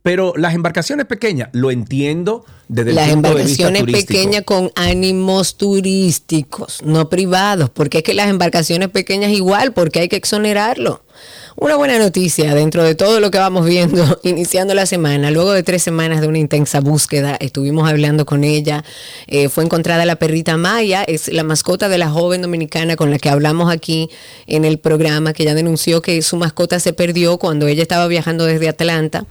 Pero 0.01 0.33
las 0.37 0.53
embarcaciones 0.53 1.05
pequeñas, 1.05 1.49
lo 1.51 1.71
entiendo 1.71 2.45
desde 2.69 2.93
Las 2.93 3.09
el 3.09 3.15
punto 3.15 3.35
de 3.35 3.43
vista 3.43 3.67
embarcaciones 3.67 4.05
pequeñas 4.05 4.43
con 4.43 4.71
ánimos 4.75 5.57
turísticos, 5.57 6.81
no 6.83 7.09
privados, 7.09 7.69
porque 7.69 7.97
es 7.97 8.03
que 8.03 8.13
las 8.13 8.29
embarcaciones 8.29 8.89
pequeñas 8.89 9.31
igual, 9.31 9.73
porque 9.73 9.99
hay 9.99 10.07
que 10.09 10.15
exonerarlo. 10.15 11.03
Una 11.61 11.75
buena 11.75 11.99
noticia 11.99 12.55
dentro 12.55 12.83
de 12.83 12.95
todo 12.95 13.19
lo 13.19 13.31
que 13.31 13.37
vamos 13.37 13.65
viendo 13.65 14.19
iniciando 14.23 14.73
la 14.73 14.85
semana. 14.85 15.29
Luego 15.29 15.51
de 15.51 15.61
tres 15.61 15.83
semanas 15.83 16.21
de 16.21 16.27
una 16.27 16.37
intensa 16.37 16.79
búsqueda, 16.79 17.35
estuvimos 17.39 17.89
hablando 17.89 18.25
con 18.25 18.45
ella. 18.45 18.85
Eh, 19.27 19.49
fue 19.49 19.65
encontrada 19.65 20.05
la 20.05 20.15
perrita 20.15 20.55
Maya, 20.55 21.03
es 21.03 21.27
la 21.27 21.43
mascota 21.43 21.89
de 21.89 21.97
la 21.97 22.09
joven 22.09 22.41
dominicana 22.41 22.95
con 22.95 23.11
la 23.11 23.19
que 23.19 23.29
hablamos 23.29 23.71
aquí 23.71 24.09
en 24.47 24.63
el 24.63 24.79
programa, 24.79 25.33
que 25.33 25.43
ya 25.43 25.53
denunció 25.53 26.01
que 26.01 26.21
su 26.21 26.37
mascota 26.37 26.79
se 26.79 26.93
perdió 26.93 27.37
cuando 27.37 27.67
ella 27.67 27.81
estaba 27.81 28.07
viajando 28.07 28.45
desde 28.45 28.69
Atlanta, 28.69 29.25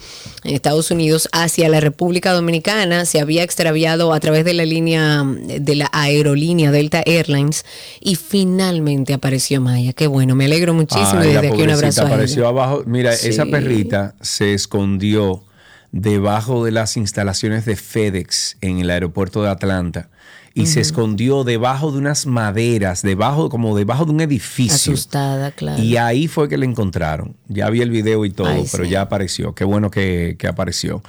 en 0.45 0.55
Estados 0.55 0.91
Unidos, 0.91 1.31
hacia 1.33 1.71
la 1.71 1.81
República 1.81 2.33
Dominicana. 2.33 3.07
Se 3.07 3.21
había 3.21 3.43
extraviado 3.43 4.13
a 4.13 4.21
través 4.21 4.45
de 4.45 4.53
la 4.53 4.67
línea 4.67 5.25
de 5.25 5.75
la 5.75 5.89
aerolínea 5.93 6.73
Delta 6.73 7.03
Airlines 7.07 7.65
y 8.01 8.17
finalmente 8.17 9.15
apareció 9.15 9.63
Maya. 9.63 9.95
Qué 9.95 10.07
bueno, 10.07 10.35
me 10.35 10.45
alegro 10.45 10.75
muchísimo 10.75 11.25
y 11.25 11.29
desde 11.29 11.49
aquí 11.49 11.63
un 11.63 11.71
abrazo. 11.71 12.07
A 12.07 12.18
apareció 12.19 12.49
abajo, 12.49 12.83
mira, 12.87 13.13
esa 13.13 13.47
perrita 13.47 14.15
se 14.21 14.55
escondió 14.55 15.45
debajo 15.93 16.65
de 16.65 16.73
las 16.73 16.97
instalaciones 16.97 17.65
de 17.65 17.77
FedEx 17.77 18.57
en 18.61 18.79
el 18.79 18.91
aeropuerto 18.91 19.43
de 19.43 19.51
Atlanta 19.51 20.11
y 20.59 20.67
se 20.67 20.81
escondió 20.81 21.45
debajo 21.45 21.93
de 21.93 21.99
unas 21.99 22.27
maderas, 22.27 23.03
debajo, 23.03 23.49
como 23.49 23.77
debajo 23.77 24.05
de 24.05 24.11
un 24.11 24.21
edificio. 24.21 24.93
Asustada, 24.93 25.53
claro. 25.53 25.81
Y 25.81 25.97
ahí 25.97 26.27
fue 26.27 26.49
que 26.49 26.59
la 26.59 26.65
encontraron. 26.65 27.37
Ya 27.47 27.71
vi 27.71 27.81
el 27.81 27.91
video 27.91 28.25
y 28.25 28.31
todo, 28.31 28.65
pero 28.73 28.85
ya 28.85 29.03
apareció. 29.03 29.55
Qué 29.55 29.63
bueno 29.63 29.91
que, 29.91 30.37
apareció. 30.49 31.03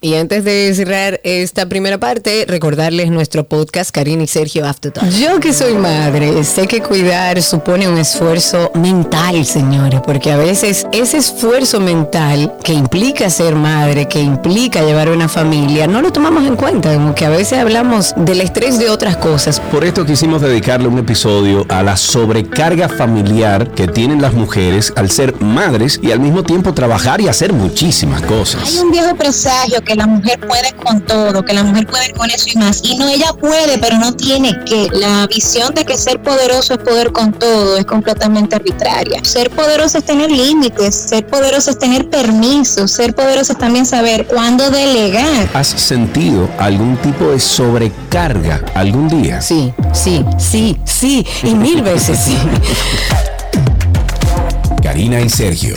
y 0.00 0.14
antes 0.14 0.44
de 0.44 0.72
cerrar 0.74 1.20
esta 1.24 1.68
primera 1.68 1.98
parte, 1.98 2.44
recordarles 2.46 3.10
nuestro 3.10 3.44
podcast 3.44 3.90
Karina 3.90 4.22
y 4.22 4.26
Sergio 4.26 4.66
After 4.66 4.92
Talk. 4.92 5.08
Yo 5.10 5.40
que 5.40 5.52
soy 5.52 5.74
madre, 5.74 6.44
sé 6.44 6.66
que 6.66 6.80
cuidar 6.80 7.42
supone 7.42 7.88
un 7.88 7.98
esfuerzo 7.98 8.70
mental, 8.74 9.44
señores, 9.44 10.00
porque 10.04 10.30
a 10.30 10.36
veces 10.36 10.86
ese 10.92 11.16
esfuerzo 11.16 11.80
mental 11.80 12.54
que 12.62 12.72
implica 12.72 13.28
ser 13.30 13.56
madre, 13.56 14.06
que 14.06 14.20
implica 14.20 14.82
llevar 14.82 15.08
una 15.08 15.28
familia, 15.28 15.86
no 15.86 16.00
lo 16.00 16.12
tomamos 16.12 16.46
en 16.46 16.56
cuenta, 16.56 16.94
como 16.94 17.14
que 17.14 17.26
a 17.26 17.30
veces 17.30 17.58
hablamos 17.58 18.14
del 18.16 18.40
estrés 18.40 18.78
de 18.78 18.90
otras 18.90 19.16
cosas. 19.16 19.60
Por 19.60 19.84
esto 19.84 20.06
quisimos 20.06 20.40
dedicarle 20.40 20.88
un 20.88 20.98
episodio 20.98 21.66
a 21.68 21.82
la 21.82 21.96
sobrecarga 21.96 22.88
familiar 22.88 23.72
que 23.72 23.88
tienen 23.88 24.22
las 24.22 24.34
mujeres 24.34 24.92
al 24.96 25.10
ser 25.10 25.40
madres 25.40 25.98
y 26.02 26.12
al 26.12 26.20
mismo 26.20 26.44
tiempo 26.44 26.72
trabajar 26.72 27.20
y 27.20 27.28
hacer 27.28 27.52
muchísimas 27.52 28.22
cosas. 28.22 28.62
Hay 28.64 28.78
un 28.78 28.90
viejo 28.92 29.14
presagio 29.16 29.82
que 29.88 29.94
la 29.94 30.06
mujer 30.06 30.38
puede 30.46 30.74
con 30.84 31.00
todo, 31.00 31.42
que 31.42 31.54
la 31.54 31.64
mujer 31.64 31.86
puede 31.86 32.12
con 32.12 32.30
eso 32.30 32.50
y 32.52 32.58
más. 32.58 32.82
Y 32.84 32.98
no, 32.98 33.08
ella 33.08 33.32
puede, 33.32 33.78
pero 33.78 33.98
no 33.98 34.14
tiene 34.14 34.62
que. 34.64 34.88
La 34.92 35.26
visión 35.26 35.74
de 35.74 35.86
que 35.86 35.96
ser 35.96 36.22
poderoso 36.22 36.74
es 36.74 36.80
poder 36.80 37.10
con 37.10 37.32
todo 37.32 37.78
es 37.78 37.86
completamente 37.86 38.54
arbitraria. 38.54 39.24
Ser 39.24 39.48
poderoso 39.50 39.96
es 39.96 40.04
tener 40.04 40.30
límites, 40.30 40.94
ser 40.94 41.26
poderoso 41.26 41.70
es 41.70 41.78
tener 41.78 42.10
permisos, 42.10 42.90
ser 42.90 43.14
poderoso 43.14 43.52
es 43.52 43.58
también 43.58 43.86
saber 43.86 44.26
cuándo 44.26 44.70
delegar. 44.70 45.48
¿Has 45.54 45.68
sentido 45.68 46.50
algún 46.58 46.98
tipo 46.98 47.30
de 47.30 47.40
sobrecarga 47.40 48.60
algún 48.74 49.08
día? 49.08 49.40
Sí, 49.40 49.72
sí, 49.94 50.22
sí, 50.38 50.78
sí, 50.84 51.26
y 51.42 51.54
mil 51.54 51.82
veces 51.82 52.18
sí. 52.18 52.36
Karina 54.82 55.22
y 55.22 55.30
Sergio, 55.30 55.76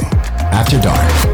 After 0.52 0.82
Dark. 0.82 1.31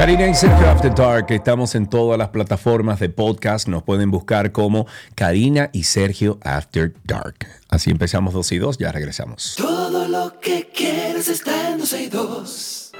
Karina 0.00 0.26
y 0.28 0.34
Sergio 0.34 0.70
After 0.70 0.94
Dark, 0.94 1.26
estamos 1.28 1.74
en 1.74 1.86
todas 1.86 2.16
las 2.16 2.30
plataformas 2.30 3.00
de 3.00 3.10
podcast. 3.10 3.68
Nos 3.68 3.82
pueden 3.82 4.10
buscar 4.10 4.50
como 4.50 4.86
Karina 5.14 5.68
y 5.74 5.82
Sergio 5.82 6.38
After 6.42 6.94
Dark. 7.04 7.46
Así 7.68 7.90
empezamos 7.90 8.32
2 8.32 8.52
y 8.52 8.58
2, 8.60 8.78
ya 8.78 8.92
regresamos. 8.92 9.56
Todo 9.58 10.08
lo 10.08 10.40
que 10.40 10.70
quieres 10.74 11.28
está 11.28 11.68
en 11.68 11.80
2 11.80 11.92
y 11.92 12.06
2. 12.08 12.92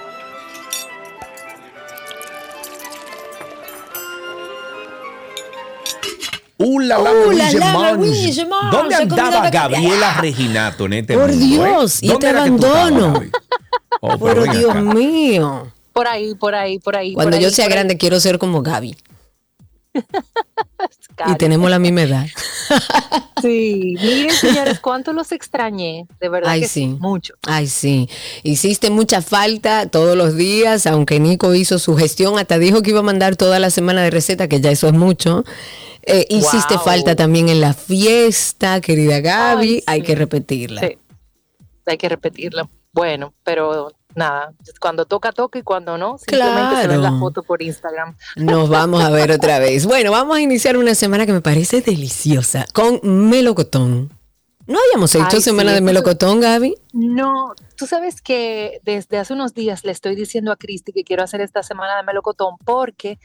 ¡Uh, 6.58 6.80
la, 6.80 6.98
la, 6.98 7.10
¿Dónde 8.70 8.94
andaba 8.94 9.48
Gabriela 9.48 10.18
Reginato 10.20 10.84
en 10.84 10.92
este 10.92 11.14
Por 11.14 11.30
Dios, 11.34 12.02
y 12.02 12.14
te 12.18 12.28
abandono. 12.28 13.22
Oh, 14.02 14.18
Por 14.18 14.52
Dios 14.52 14.74
mío. 14.74 15.72
Por 16.00 16.08
ahí, 16.08 16.34
por 16.34 16.54
ahí, 16.54 16.78
por 16.78 16.96
ahí. 16.96 17.12
Cuando 17.12 17.36
yo 17.36 17.50
sea 17.50 17.68
grande 17.68 17.98
quiero 17.98 18.18
ser 18.20 18.38
como 18.38 18.62
Gaby. 18.62 18.96
y 21.26 21.34
tenemos 21.36 21.68
la 21.68 21.78
misma 21.78 22.00
edad. 22.00 22.26
sí, 23.42 23.96
miren 24.00 24.30
señores, 24.40 24.80
cuánto 24.80 25.12
los 25.12 25.30
extrañé, 25.30 26.06
de 26.18 26.28
verdad 26.30 26.52
Ay, 26.52 26.62
que 26.62 26.68
sí. 26.68 26.86
mucho. 26.86 27.34
Ay, 27.46 27.66
sí. 27.66 28.08
Hiciste 28.42 28.88
mucha 28.88 29.20
falta 29.20 29.90
todos 29.90 30.16
los 30.16 30.36
días, 30.36 30.86
aunque 30.86 31.20
Nico 31.20 31.54
hizo 31.54 31.78
su 31.78 31.94
gestión, 31.98 32.38
hasta 32.38 32.56
dijo 32.56 32.80
que 32.80 32.92
iba 32.92 33.00
a 33.00 33.02
mandar 33.02 33.36
toda 33.36 33.58
la 33.58 33.68
semana 33.68 34.02
de 34.02 34.08
receta, 34.08 34.48
que 34.48 34.62
ya 34.62 34.70
eso 34.70 34.86
es 34.86 34.94
mucho. 34.94 35.44
Eh, 36.04 36.24
hiciste 36.30 36.78
falta 36.78 37.14
también 37.14 37.50
en 37.50 37.60
la 37.60 37.74
fiesta, 37.74 38.80
querida 38.80 39.20
Gaby, 39.20 39.84
hay 39.86 40.00
que 40.00 40.14
repetirla. 40.14 40.80
Sí, 40.80 40.96
hay 41.84 41.98
que 41.98 42.08
repetirla. 42.08 42.70
Bueno, 42.90 43.34
pero 43.44 43.92
nada, 44.14 44.52
cuando 44.80 45.04
toca, 45.04 45.32
toca 45.32 45.58
y 45.58 45.62
cuando 45.62 45.98
no, 45.98 46.18
simplemente 46.18 46.82
se 46.82 46.88
ven 46.88 47.02
la 47.02 47.18
foto 47.18 47.42
por 47.42 47.62
Instagram. 47.62 48.16
Nos 48.36 48.68
vamos 48.68 49.02
a 49.02 49.10
ver 49.10 49.30
otra 49.30 49.58
vez. 49.58 49.86
Bueno, 49.86 50.10
vamos 50.10 50.36
a 50.36 50.40
iniciar 50.40 50.76
una 50.76 50.94
semana 50.94 51.26
que 51.26 51.32
me 51.32 51.40
parece 51.40 51.80
deliciosa 51.80 52.66
con 52.72 53.00
melocotón. 53.02 54.12
¿No 54.66 54.78
habíamos 54.78 55.14
hecho 55.16 55.40
semana 55.40 55.72
de 55.72 55.80
melocotón, 55.80 56.40
Gaby? 56.40 56.76
No, 56.92 57.54
tú 57.76 57.86
sabes 57.86 58.22
que 58.22 58.80
desde 58.84 59.18
hace 59.18 59.32
unos 59.32 59.52
días 59.52 59.84
le 59.84 59.90
estoy 59.90 60.14
diciendo 60.14 60.52
a 60.52 60.56
Cristi 60.56 60.92
que 60.92 61.02
quiero 61.02 61.24
hacer 61.24 61.40
esta 61.40 61.64
semana 61.64 61.96
de 61.96 62.04
melocotón 62.04 62.54
porque 62.64 63.18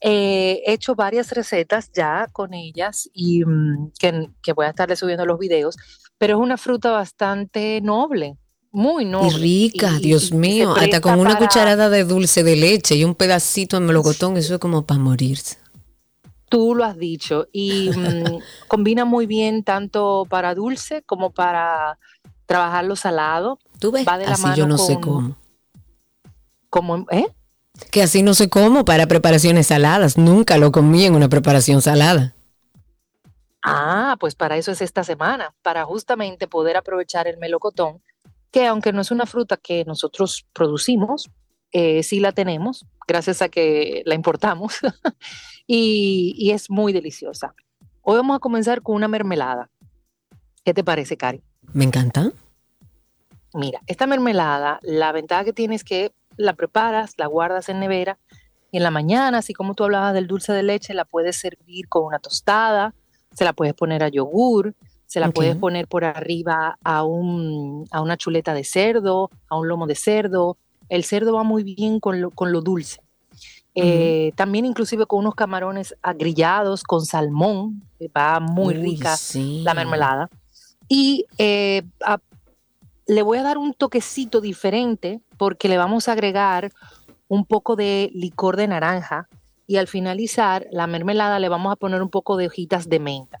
eh, 0.00 0.62
he 0.66 0.72
hecho 0.74 0.94
varias 0.94 1.32
recetas 1.32 1.90
ya 1.94 2.28
con 2.32 2.52
ellas 2.52 3.08
y 3.14 3.44
mm, 3.46 3.92
que, 3.98 4.28
que 4.42 4.52
voy 4.52 4.66
a 4.66 4.70
estarle 4.70 4.96
subiendo 4.96 5.24
los 5.24 5.38
videos, 5.38 5.76
pero 6.18 6.36
es 6.36 6.42
una 6.42 6.58
fruta 6.58 6.90
bastante 6.90 7.80
noble 7.80 8.36
muy 8.74 9.04
noble. 9.04 9.28
Y 9.28 9.70
rica, 9.70 9.98
Dios 10.00 10.32
mío, 10.32 10.74
hasta 10.74 11.00
con 11.00 11.20
una 11.20 11.38
cucharada 11.38 11.88
de 11.88 12.04
dulce 12.04 12.42
de 12.42 12.56
leche 12.56 12.96
y 12.96 13.04
un 13.04 13.14
pedacito 13.14 13.78
de 13.78 13.86
melocotón, 13.86 14.36
eso 14.36 14.54
es 14.54 14.60
como 14.60 14.84
para 14.84 15.00
morirse. 15.00 15.58
Tú 16.48 16.74
lo 16.74 16.84
has 16.84 16.98
dicho 16.98 17.46
y 17.52 17.90
mm, 17.90 18.40
combina 18.68 19.04
muy 19.04 19.26
bien 19.26 19.62
tanto 19.62 20.26
para 20.28 20.54
dulce 20.56 21.02
como 21.02 21.30
para 21.30 21.98
trabajar 22.46 22.84
lo 22.84 22.96
salado. 22.96 23.60
Tú 23.78 23.92
ves, 23.92 24.06
Va 24.06 24.18
de 24.18 24.26
la 24.26 24.32
así 24.32 24.48
yo 24.56 24.66
no 24.66 24.76
sé 24.76 24.98
cómo. 25.00 25.36
Como, 26.68 27.06
¿eh? 27.12 27.28
Que 27.92 28.02
así 28.02 28.22
no 28.22 28.34
sé 28.34 28.48
cómo 28.48 28.84
para 28.84 29.06
preparaciones 29.06 29.68
saladas. 29.68 30.18
Nunca 30.18 30.58
lo 30.58 30.72
comí 30.72 31.04
en 31.04 31.14
una 31.14 31.28
preparación 31.28 31.80
salada. 31.80 32.34
Ah, 33.62 34.16
pues 34.18 34.34
para 34.34 34.56
eso 34.56 34.72
es 34.72 34.82
esta 34.82 35.04
semana, 35.04 35.54
para 35.62 35.84
justamente 35.84 36.48
poder 36.48 36.76
aprovechar 36.76 37.28
el 37.28 37.38
melocotón 37.38 38.02
que 38.54 38.68
aunque 38.68 38.92
no 38.92 39.00
es 39.00 39.10
una 39.10 39.26
fruta 39.26 39.56
que 39.56 39.84
nosotros 39.84 40.46
producimos, 40.52 41.28
eh, 41.72 42.04
sí 42.04 42.20
la 42.20 42.30
tenemos, 42.30 42.86
gracias 43.08 43.42
a 43.42 43.48
que 43.48 44.04
la 44.06 44.14
importamos, 44.14 44.74
y, 45.66 46.52
es 46.52 46.70
muy 46.70 46.92
deliciosa. 46.92 47.52
Hoy 48.02 48.14
vamos 48.14 48.36
a 48.36 48.38
comenzar 48.38 48.80
con 48.80 48.94
una 48.94 49.08
mermelada. 49.08 49.70
¿Qué 50.64 50.72
te 50.72 50.84
parece, 50.84 51.16
Cari? 51.16 51.42
Me 51.72 51.82
encanta. 51.82 52.30
Mira, 53.54 53.80
esta 53.88 54.06
mermelada, 54.06 54.78
la 54.82 55.10
ventaja 55.10 55.42
que 55.42 55.52
tienes 55.52 55.80
es 55.80 55.84
que 55.84 56.12
la 56.36 56.52
preparas, 56.52 57.14
la 57.16 57.26
guardas 57.26 57.68
en 57.68 57.80
nevera, 57.80 58.20
y 58.70 58.76
en 58.76 58.84
la 58.84 58.92
mañana, 58.92 59.38
así 59.38 59.52
como 59.52 59.74
tú 59.74 59.82
hablabas 59.82 60.14
del 60.14 60.28
dulce 60.28 60.52
de 60.52 60.62
leche, 60.62 60.94
la 60.94 61.04
puedes 61.04 61.34
servir 61.34 61.88
con 61.88 62.04
una 62.04 62.20
tostada, 62.20 62.94
se 63.32 63.44
la 63.44 63.52
puedes 63.52 63.74
poner 63.74 64.04
a 64.04 64.08
yogur, 64.10 64.76
se 65.14 65.20
la 65.20 65.28
Ok. 65.28 65.34
puedes 65.34 65.56
poner 65.56 65.86
por 65.86 66.04
arriba 66.04 66.76
a, 66.82 67.04
un, 67.04 67.86
a 67.92 68.00
una 68.02 68.16
chuleta 68.16 68.52
de 68.52 68.64
cerdo, 68.64 69.30
a 69.48 69.56
un 69.56 69.68
lomo 69.68 69.86
de 69.86 69.94
cerdo. 69.94 70.56
El 70.88 71.04
cerdo 71.04 71.34
va 71.34 71.44
muy 71.44 71.62
bien 71.62 72.00
con 72.00 72.20
lo, 72.20 72.32
con 72.32 72.50
lo 72.50 72.62
dulce. 72.62 73.00
Eh, 73.76 74.32
También 74.34 74.64
inclusive 74.64 75.06
con 75.06 75.20
unos 75.20 75.36
camarones 75.36 75.94
agrillados 76.02 76.82
con 76.82 77.06
salmón, 77.06 77.80
que 78.00 78.08
va 78.08 78.40
muy 78.40 78.74
Uy, 78.74 78.80
rica 78.80 79.16
sí. 79.16 79.62
la 79.64 79.72
mermelada. 79.74 80.28
Y 80.88 81.26
eh, 81.38 81.84
a- 82.04 82.18
le 83.06 83.22
voy 83.22 83.38
a 83.38 83.44
dar 83.44 83.56
un 83.56 83.72
toquecito 83.72 84.40
diferente 84.40 85.20
porque 85.38 85.68
le 85.68 85.78
vamos 85.78 86.08
a 86.08 86.12
agregar 86.12 86.72
un 87.28 87.44
poco 87.44 87.76
de 87.76 88.10
licor 88.14 88.56
de 88.56 88.66
naranja 88.66 89.28
y 89.68 89.76
al 89.76 89.86
finalizar 89.86 90.66
la 90.72 90.88
mermelada 90.88 91.38
le 91.38 91.48
vamos 91.48 91.70
a 91.72 91.76
poner 91.76 92.02
un 92.02 92.10
poco 92.10 92.36
de 92.36 92.48
hojitas 92.48 92.88
de 92.88 92.98
menta. 92.98 93.40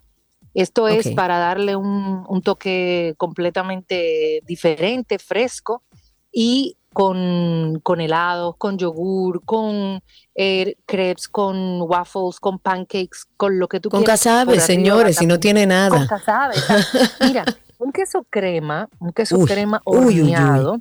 Esto 0.54 0.88
es 0.88 1.06
Ok. 1.08 1.14
para 1.16 1.38
darle 1.38 1.76
un, 1.76 2.24
un 2.28 2.42
toque 2.42 3.14
completamente 3.16 4.40
diferente, 4.46 5.18
fresco 5.18 5.82
y 6.32 6.76
con, 6.92 7.80
con 7.82 8.00
helados, 8.00 8.54
con 8.56 8.78
yogur, 8.78 9.44
con 9.44 10.00
eh, 10.36 10.76
crepes, 10.86 11.28
con 11.28 11.82
waffles, 11.82 12.38
con 12.38 12.60
pancakes, 12.60 13.26
con 13.36 13.58
lo 13.58 13.66
que 13.66 13.80
tú 13.80 13.90
Con 13.90 14.02
quieras. 14.02 14.20
casabe, 14.20 14.44
por 14.44 14.52
arriba, 14.54 14.66
señores, 14.66 15.16
si 15.16 15.26
no 15.26 15.40
tiene 15.40 15.62
Con 15.62 15.68
nada. 15.70 16.06
casabe, 16.06 16.54
exacto. 16.54 16.98
Mira, 17.26 17.44
un 17.78 17.90
queso 17.90 18.24
crema, 18.30 18.88
un 19.00 19.12
queso 19.12 19.36
Uy, 19.38 19.46
crema 19.46 19.82
uy, 19.84 19.98
uy, 19.98 20.04
uy. 20.04 20.20
horneado, 20.20 20.80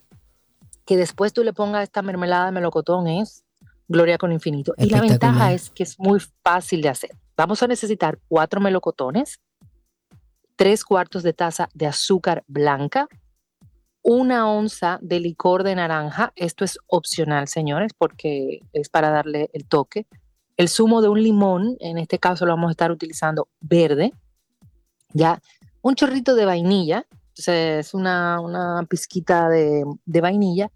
que 0.86 0.98
después 0.98 1.34
tú 1.34 1.44
le 1.44 1.52
pongas 1.54 1.82
esta 1.84 2.04
mermelada 2.04 2.46
de 2.46 2.52
melocotón 2.52 3.08
es 3.08 3.44
gloria 3.88 4.18
con 4.20 4.32
infinito. 4.32 4.74
Y 4.78 4.90
la 4.92 5.02
ventaja 5.02 5.52
es 5.54 5.70
que 5.72 5.82
es 5.84 6.00
muy 6.00 6.20
fácil 6.44 6.82
de 6.82 6.90
hacer. 6.90 7.12
Vamos 7.36 7.64
a 7.64 7.68
necesitar 7.68 8.20
cuatro 8.28 8.62
melocotones, 8.62 9.40
tres 10.56 10.84
cuartos 10.84 11.24
de 11.24 11.34
taza 11.34 11.70
de 11.74 11.88
azúcar 11.88 12.44
blanca, 12.48 13.08
una 14.02 14.50
onza 14.50 15.00
de 15.02 15.20
licor 15.20 15.64
de 15.64 15.76
naranja. 15.76 16.34
Esto 16.36 16.66
es 16.66 16.78
opcional, 16.88 17.48
señores, 17.48 17.94
porque 17.98 18.60
es 18.74 18.90
para 18.90 19.10
darle 19.10 19.50
el 19.54 19.66
toque. 19.66 20.06
El 20.58 20.70
zumo 20.70 21.02
de 21.02 21.10
un 21.10 21.24
limón, 21.24 21.78
en 21.80 21.98
este 21.98 22.20
caso 22.20 22.46
lo 22.46 22.52
vamos 22.52 22.70
a 22.70 22.72
estar 22.72 22.92
utilizando 22.92 23.48
verde. 23.62 24.14
Ya, 25.14 25.42
un 25.82 25.96
chorrito 25.96 26.36
de 26.36 26.46
vainilla, 26.46 27.06
entonces 27.34 27.88
es 27.88 27.94
una, 27.94 28.40
una 28.40 28.86
pizquita 28.88 29.50
de, 29.50 29.86
vainilla. 30.06 30.70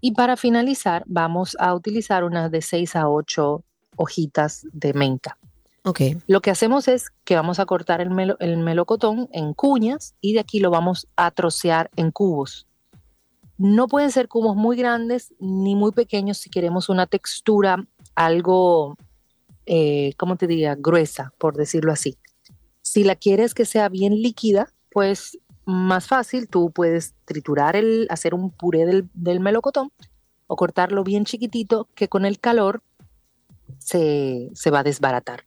Y 0.00 0.12
para 0.12 0.36
finalizar, 0.36 1.02
vamos 1.06 1.56
a 1.58 1.74
utilizar 1.74 2.22
unas 2.22 2.50
de 2.50 2.62
6 2.62 2.96
a 2.96 3.08
8 3.08 3.64
hojitas 3.96 4.66
de 4.72 4.92
menta. 4.94 5.38
Ok. 5.84 6.00
Lo 6.26 6.40
que 6.40 6.50
hacemos 6.50 6.88
es 6.88 7.10
que 7.24 7.34
vamos 7.34 7.58
a 7.58 7.66
cortar 7.66 8.00
el 8.00 8.56
melocotón 8.58 9.28
en 9.32 9.52
cuñas 9.52 10.14
y 10.20 10.32
de 10.32 10.40
aquí 10.40 10.58
lo 10.58 10.70
vamos 10.70 11.08
a 11.16 11.30
trocear 11.30 11.90
en 11.96 12.10
cubos. 12.10 12.66
No 13.58 13.86
pueden 13.86 14.10
ser 14.10 14.28
cubos 14.28 14.56
muy 14.56 14.76
grandes 14.76 15.34
ni 15.38 15.76
muy 15.76 15.92
pequeños 15.92 16.38
si 16.38 16.50
queremos 16.50 16.88
una 16.88 17.06
textura 17.06 17.86
algo, 18.14 18.96
eh, 19.66 20.14
¿cómo 20.16 20.36
te 20.36 20.46
diría? 20.46 20.74
Gruesa, 20.74 21.32
por 21.38 21.54
decirlo 21.54 21.92
así. 21.92 22.16
Si 22.82 23.04
la 23.04 23.14
quieres 23.14 23.54
que 23.54 23.64
sea 23.64 23.88
bien 23.88 24.22
líquida, 24.22 24.72
pues 24.90 25.38
más 25.66 26.06
fácil, 26.06 26.48
tú 26.48 26.70
puedes 26.70 27.14
triturar 27.24 27.76
el, 27.76 28.06
hacer 28.10 28.34
un 28.34 28.50
puré 28.50 28.86
del, 28.86 29.08
del 29.14 29.40
melocotón 29.40 29.92
o 30.46 30.56
cortarlo 30.56 31.04
bien 31.04 31.24
chiquitito 31.24 31.88
que 31.94 32.08
con 32.08 32.24
el 32.24 32.38
calor 32.40 32.82
se, 33.78 34.50
se 34.54 34.70
va 34.70 34.80
a 34.80 34.84
desbaratar. 34.84 35.44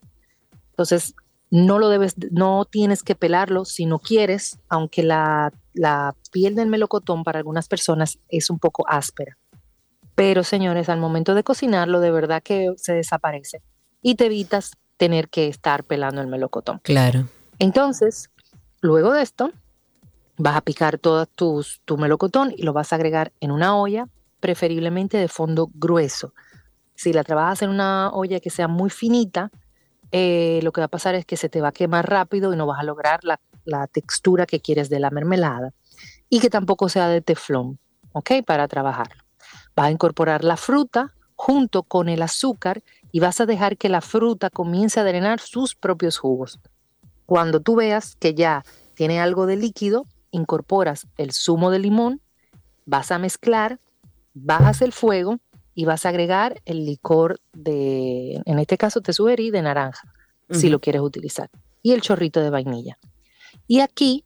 Entonces, 0.78 1.16
no 1.50 1.80
lo 1.80 1.90
debes, 1.90 2.16
no 2.32 2.66
tienes 2.66 3.02
que 3.02 3.16
pelarlo 3.16 3.66
si 3.66 3.88
no 3.88 3.98
quieres, 3.98 4.60
aunque 4.70 5.02
la, 5.02 5.52
la 5.74 6.16
piel 6.32 6.54
del 6.54 6.68
melocotón 6.68 7.24
para 7.24 7.40
algunas 7.40 7.68
personas 7.68 8.20
es 8.30 8.52
un 8.52 8.60
poco 8.60 8.86
áspera. 8.88 9.38
Pero 10.14 10.44
señores, 10.44 10.88
al 10.90 11.00
momento 11.00 11.34
de 11.34 11.44
cocinarlo, 11.44 12.00
de 12.00 12.12
verdad 12.12 12.44
que 12.44 12.74
se 12.78 12.94
desaparece 12.94 13.64
y 14.02 14.16
te 14.16 14.26
evitas 14.26 14.74
tener 14.98 15.30
que 15.30 15.48
estar 15.48 15.84
pelando 15.84 16.22
el 16.22 16.28
melocotón. 16.28 16.80
Claro. 16.84 17.28
Entonces, 17.60 18.30
luego 18.82 19.14
de 19.14 19.24
esto, 19.24 19.52
vas 20.38 20.58
a 20.58 20.62
picar 20.62 21.00
todo 21.00 21.26
tus, 21.26 21.82
tu 21.86 21.98
melocotón 21.98 22.54
y 22.56 22.64
lo 22.64 22.74
vas 22.74 22.92
a 22.92 22.98
agregar 22.98 23.32
en 23.40 23.52
una 23.52 23.76
olla, 23.76 24.08
preferiblemente 24.40 25.18
de 25.18 25.28
fondo 25.28 25.72
grueso. 25.74 26.34
Si 26.96 27.14
la 27.14 27.24
trabajas 27.24 27.62
en 27.64 27.70
una 27.70 28.12
olla 28.12 28.40
que 28.40 28.50
sea 28.50 28.68
muy 28.68 28.90
finita, 28.90 29.52
eh, 30.12 30.60
lo 30.64 30.72
que 30.72 30.82
va 30.82 30.86
a 30.86 30.90
pasar 30.90 31.16
es 31.16 31.26
que 31.26 31.38
se 31.38 31.50
te 31.50 31.62
va 31.62 31.70
a 31.70 31.74
quemar 31.74 32.10
rápido 32.10 32.54
y 32.54 32.58
no 32.58 32.66
vas 32.66 32.80
a 32.80 32.84
lograr 32.84 33.24
la, 33.24 33.40
la 33.66 33.88
textura 33.88 34.46
que 34.46 34.60
quieres 34.60 34.90
de 34.90 35.00
la 35.00 35.10
mermelada 35.10 35.74
y 36.30 36.40
que 36.40 36.50
tampoco 36.50 36.90
sea 36.90 37.08
de 37.08 37.22
teflón, 37.22 37.80
¿ok? 38.14 38.32
Para 38.46 38.68
trabajarlo. 38.68 39.24
Vas 39.76 39.88
a 39.88 39.92
incorporar 39.92 40.44
la 40.44 40.58
fruta 40.58 41.14
junto 41.36 41.84
con 41.84 42.10
el 42.10 42.22
azúcar 42.22 42.84
y 43.12 43.20
vas 43.20 43.40
a 43.40 43.46
dejar 43.46 43.78
que 43.78 43.90
la 43.90 44.02
fruta 44.02 44.50
comience 44.50 45.00
a 45.00 45.04
drenar 45.04 45.40
sus 45.40 45.76
propios 45.76 46.18
jugos. 46.18 46.60
Cuando 47.26 47.62
tú 47.62 47.76
veas 47.76 48.16
que 48.16 48.34
ya 48.34 48.64
tiene 48.96 49.20
algo 49.20 49.46
de 49.46 49.58
líquido, 49.58 50.06
incorporas 50.32 51.08
el 51.18 51.32
zumo 51.32 51.70
de 51.70 51.80
limón, 51.80 52.22
vas 52.86 53.12
a 53.12 53.20
mezclar, 53.20 53.80
bajas 54.34 54.82
el 54.82 54.94
fuego 54.94 55.40
y 55.78 55.86
vas 55.86 56.08
a 56.08 56.10
agregar 56.10 56.60
el 56.66 56.88
licor 56.88 57.40
de, 57.54 58.42
en 58.46 58.58
este 58.58 58.80
caso 58.80 59.00
te 59.02 59.14
sugerí, 59.14 59.52
de 59.52 59.62
naranja, 59.62 60.12
si 60.50 60.70
lo 60.70 60.80
quieres 60.80 61.04
utilizar, 61.04 61.52
y 61.84 61.92
el 61.92 62.02
chorrito 62.02 62.42
de 62.42 62.50
vainilla. 62.50 62.98
Y 63.68 63.82
aquí, 63.82 64.26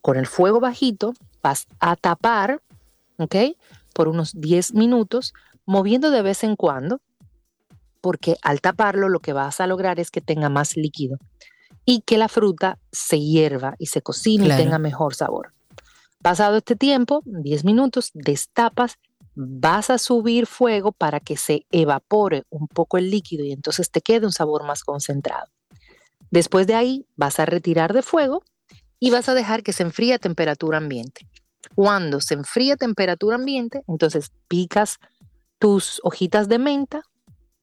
con 0.00 0.16
el 0.16 0.28
fuego 0.28 0.60
bajito, 0.60 1.12
vas 1.42 1.66
a 1.80 1.96
tapar, 1.96 2.62
¿ok? 3.18 3.34
Por 3.92 4.06
unos 4.06 4.40
10 4.40 4.74
minutos, 4.74 5.34
moviendo 5.66 6.12
de 6.12 6.22
vez 6.22 6.44
en 6.44 6.54
cuando, 6.54 7.00
porque 8.00 8.36
al 8.42 8.60
taparlo 8.60 9.08
lo 9.08 9.18
que 9.18 9.32
vas 9.32 9.60
a 9.60 9.66
lograr 9.66 9.98
es 9.98 10.12
que 10.12 10.20
tenga 10.20 10.48
más 10.48 10.76
líquido 10.76 11.18
y 11.84 12.02
que 12.02 12.18
la 12.18 12.28
fruta 12.28 12.78
se 12.92 13.18
hierva 13.18 13.74
y 13.80 13.86
se 13.86 14.00
cocine 14.00 14.44
Claro. 14.44 14.60
y 14.60 14.64
tenga 14.64 14.78
mejor 14.78 15.16
sabor. 15.16 15.54
Pasado 16.22 16.58
este 16.58 16.76
tiempo, 16.76 17.20
10 17.24 17.64
minutos, 17.64 18.12
destapas, 18.14 18.98
vas 19.34 19.90
a 19.90 19.98
subir 19.98 20.46
fuego 20.46 20.92
para 20.92 21.20
que 21.20 21.36
se 21.36 21.66
evapore 21.70 22.44
un 22.50 22.68
poco 22.68 22.98
el 22.98 23.10
líquido 23.10 23.44
y 23.44 23.52
entonces 23.52 23.90
te 23.90 24.00
quede 24.00 24.26
un 24.26 24.32
sabor 24.32 24.64
más 24.64 24.84
concentrado. 24.84 25.46
Después 26.30 26.66
de 26.66 26.74
ahí, 26.74 27.06
vas 27.16 27.38
a 27.38 27.46
retirar 27.46 27.92
de 27.92 28.02
fuego 28.02 28.42
y 28.98 29.10
vas 29.10 29.28
a 29.28 29.34
dejar 29.34 29.62
que 29.62 29.72
se 29.72 29.82
enfríe 29.82 30.14
a 30.14 30.18
temperatura 30.18 30.78
ambiente. 30.78 31.28
Cuando 31.74 32.20
se 32.20 32.34
enfríe 32.34 32.72
a 32.72 32.76
temperatura 32.76 33.36
ambiente, 33.36 33.82
entonces 33.88 34.32
picas 34.48 34.98
tus 35.58 36.00
hojitas 36.04 36.48
de 36.48 36.58
menta, 36.58 37.02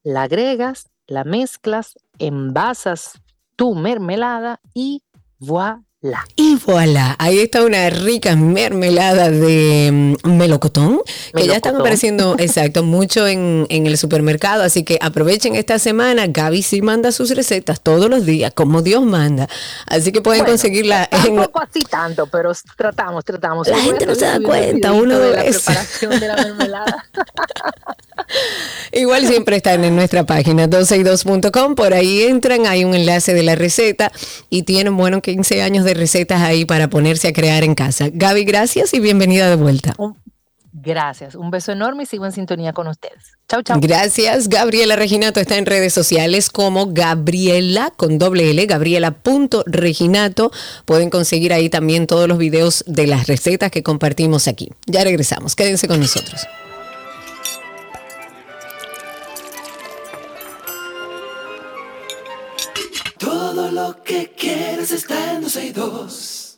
la 0.03 0.23
agregas, 0.23 0.89
la 1.07 1.23
mezclas, 1.23 1.99
envasas 2.19 3.21
tu 3.55 3.75
mermelada 3.75 4.59
y 4.73 5.03
voilà. 5.39 5.83
Y 6.35 6.55
voilà, 6.65 7.15
ahí 7.19 7.37
está 7.41 7.63
una 7.63 7.87
rica 7.91 8.35
mermelada 8.35 9.29
de 9.29 10.17
mm, 10.23 10.29
melocotón, 10.35 10.99
que 11.35 11.45
ya 11.45 11.57
están 11.57 11.75
apareciendo, 11.75 12.35
exacto, 12.39 12.81
mucho 12.81 13.27
en, 13.27 13.67
en 13.69 13.85
el 13.85 13.99
supermercado, 13.99 14.63
así 14.63 14.83
que 14.83 14.97
aprovechen 14.99 15.55
esta 15.55 15.77
semana, 15.77 16.25
Gaby 16.25 16.63
sí 16.63 16.81
manda 16.81 17.11
sus 17.11 17.29
recetas 17.35 17.81
todos 17.81 18.09
los 18.09 18.25
días, 18.25 18.51
como 18.55 18.81
Dios 18.81 19.03
manda, 19.03 19.47
así 19.85 20.11
que 20.11 20.21
pueden 20.21 20.39
Bueno, 20.41 20.53
conseguirla 20.53 21.07
en... 21.11 21.35
Tampoco 21.35 21.61
así 21.61 21.81
tanto, 21.83 22.25
pero 22.25 22.51
tratamos, 22.75 23.23
tratamos. 23.23 23.67
La 23.67 23.77
gente 23.77 24.07
no 24.07 24.15
se 24.15 24.25
da 24.25 24.39
cuenta, 24.39 24.93
uno 24.93 25.19
de 25.19 25.27
de 25.27 25.33
la 25.35 25.43
eso. 25.43 25.65
preparación 25.65 26.19
de 26.19 26.27
la 26.27 26.35
mermelada. 26.35 27.05
Igual 28.91 29.27
siempre 29.27 29.57
están 29.57 29.83
en 29.83 29.95
nuestra 29.95 30.25
página 30.25 30.67
262.com, 30.67 31.75
por 31.75 31.93
ahí 31.93 32.23
entran, 32.23 32.65
hay 32.65 32.83
un 32.85 32.95
enlace 32.95 33.33
de 33.35 33.43
la 33.43 33.55
receta 33.55 34.11
y 34.49 34.63
tienen, 34.63 34.97
bueno, 34.97 35.21
15 35.21 35.61
años 35.61 35.85
de 35.85 35.90
recetas 35.93 36.41
ahí 36.41 36.65
para 36.65 36.89
ponerse 36.89 37.27
a 37.27 37.33
crear 37.33 37.63
en 37.63 37.75
casa. 37.75 38.09
Gaby, 38.11 38.43
gracias 38.45 38.93
y 38.93 38.99
bienvenida 38.99 39.49
de 39.49 39.55
vuelta. 39.55 39.95
Gracias, 40.73 41.35
un 41.35 41.51
beso 41.51 41.73
enorme 41.73 42.03
y 42.03 42.05
sigo 42.05 42.25
en 42.25 42.31
sintonía 42.31 42.71
con 42.71 42.87
ustedes. 42.87 43.33
Chau, 43.49 43.61
chau. 43.61 43.79
Gracias. 43.81 44.47
Gabriela 44.47 44.95
Reginato 44.95 45.41
está 45.41 45.57
en 45.57 45.65
redes 45.65 45.93
sociales 45.93 46.49
como 46.49 46.87
Gabriela 46.87 47.91
con 47.97 48.17
doble 48.17 48.49
L, 48.51 48.65
gabriela.reginato. 48.65 50.51
Pueden 50.85 51.09
conseguir 51.09 51.51
ahí 51.51 51.69
también 51.69 52.07
todos 52.07 52.29
los 52.29 52.37
videos 52.37 52.85
de 52.87 53.05
las 53.05 53.27
recetas 53.27 53.69
que 53.69 53.83
compartimos 53.83 54.47
aquí. 54.47 54.71
Ya 54.85 55.03
regresamos. 55.03 55.55
Quédense 55.55 55.89
con 55.89 55.99
nosotros. 55.99 56.47
Lo 63.71 64.03
que 64.03 64.33
quieres 64.37 64.91
está 64.91 65.33
en 65.33 65.41
12 65.41 65.65
y 65.65 65.71
2. 65.71 66.57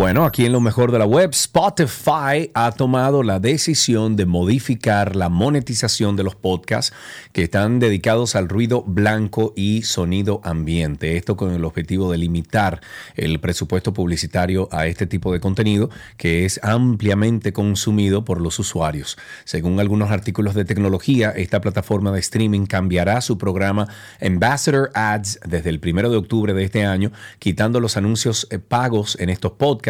Bueno, 0.00 0.24
aquí 0.24 0.46
en 0.46 0.52
lo 0.52 0.60
mejor 0.60 0.92
de 0.92 0.98
la 0.98 1.04
web, 1.04 1.28
Spotify 1.32 2.50
ha 2.54 2.72
tomado 2.72 3.22
la 3.22 3.38
decisión 3.38 4.16
de 4.16 4.24
modificar 4.24 5.14
la 5.14 5.28
monetización 5.28 6.16
de 6.16 6.24
los 6.24 6.34
podcasts 6.34 6.94
que 7.34 7.42
están 7.42 7.80
dedicados 7.80 8.34
al 8.34 8.48
ruido 8.48 8.82
blanco 8.82 9.52
y 9.56 9.82
sonido 9.82 10.40
ambiente. 10.42 11.18
Esto 11.18 11.36
con 11.36 11.52
el 11.52 11.66
objetivo 11.66 12.10
de 12.10 12.16
limitar 12.16 12.80
el 13.14 13.40
presupuesto 13.40 13.92
publicitario 13.92 14.70
a 14.72 14.86
este 14.86 15.06
tipo 15.06 15.34
de 15.34 15.40
contenido 15.40 15.90
que 16.16 16.46
es 16.46 16.60
ampliamente 16.62 17.52
consumido 17.52 18.24
por 18.24 18.40
los 18.40 18.58
usuarios. 18.58 19.18
Según 19.44 19.80
algunos 19.80 20.10
artículos 20.10 20.54
de 20.54 20.64
tecnología, 20.64 21.28
esta 21.28 21.60
plataforma 21.60 22.10
de 22.10 22.20
streaming 22.20 22.64
cambiará 22.64 23.20
su 23.20 23.36
programa 23.36 23.86
Ambassador 24.22 24.92
Ads 24.94 25.40
desde 25.46 25.68
el 25.68 25.78
primero 25.78 26.10
de 26.10 26.16
octubre 26.16 26.54
de 26.54 26.64
este 26.64 26.86
año, 26.86 27.12
quitando 27.38 27.80
los 27.80 27.98
anuncios 27.98 28.46
eh, 28.48 28.58
pagos 28.58 29.18
en 29.20 29.28
estos 29.28 29.52
podcasts 29.52 29.89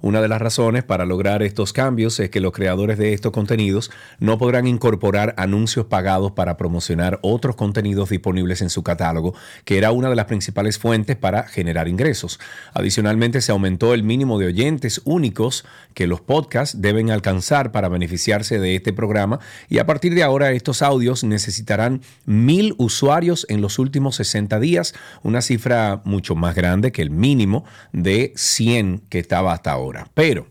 una 0.00 0.20
de 0.20 0.28
las 0.28 0.40
razones 0.40 0.84
para 0.84 1.04
lograr 1.04 1.42
estos 1.42 1.72
cambios 1.72 2.20
es 2.20 2.30
que 2.30 2.40
los 2.40 2.52
creadores 2.52 2.98
de 2.98 3.12
estos 3.12 3.32
contenidos 3.32 3.90
no 4.18 4.38
podrán 4.38 4.66
incorporar 4.66 5.34
anuncios 5.36 5.86
pagados 5.86 6.32
para 6.32 6.56
promocionar 6.56 7.18
otros 7.22 7.56
contenidos 7.56 8.10
disponibles 8.10 8.62
en 8.62 8.70
su 8.70 8.82
catálogo, 8.82 9.34
que 9.64 9.78
era 9.78 9.92
una 9.92 10.10
de 10.10 10.16
las 10.16 10.26
principales 10.26 10.78
fuentes 10.78 11.16
para 11.16 11.44
generar 11.44 11.88
ingresos. 11.88 12.38
Adicionalmente, 12.74 13.40
se 13.40 13.52
aumentó 13.52 13.94
el 13.94 14.02
mínimo 14.02 14.38
de 14.38 14.46
oyentes 14.46 15.00
únicos 15.04 15.64
que 15.94 16.06
los 16.06 16.20
podcasts 16.20 16.80
deben 16.80 17.10
alcanzar 17.10 17.72
para 17.72 17.88
beneficiarse 17.88 18.58
de 18.58 18.76
este 18.76 18.92
programa 18.92 19.40
y 19.68 19.78
a 19.78 19.86
partir 19.86 20.14
de 20.14 20.22
ahora 20.22 20.52
estos 20.52 20.82
audios 20.82 21.24
necesitarán 21.24 22.02
mil 22.26 22.74
usuarios 22.78 23.46
en 23.48 23.60
los 23.60 23.78
últimos 23.78 24.16
60 24.16 24.60
días, 24.60 24.94
una 25.22 25.42
cifra 25.42 26.02
mucho 26.04 26.34
más 26.34 26.54
grande 26.54 26.92
que 26.92 27.02
el 27.02 27.10
mínimo 27.10 27.64
de 27.92 28.32
100 28.36 29.02
que 29.08 29.18
hasta 29.46 29.72
ahora. 29.72 30.08
Pero 30.14 30.46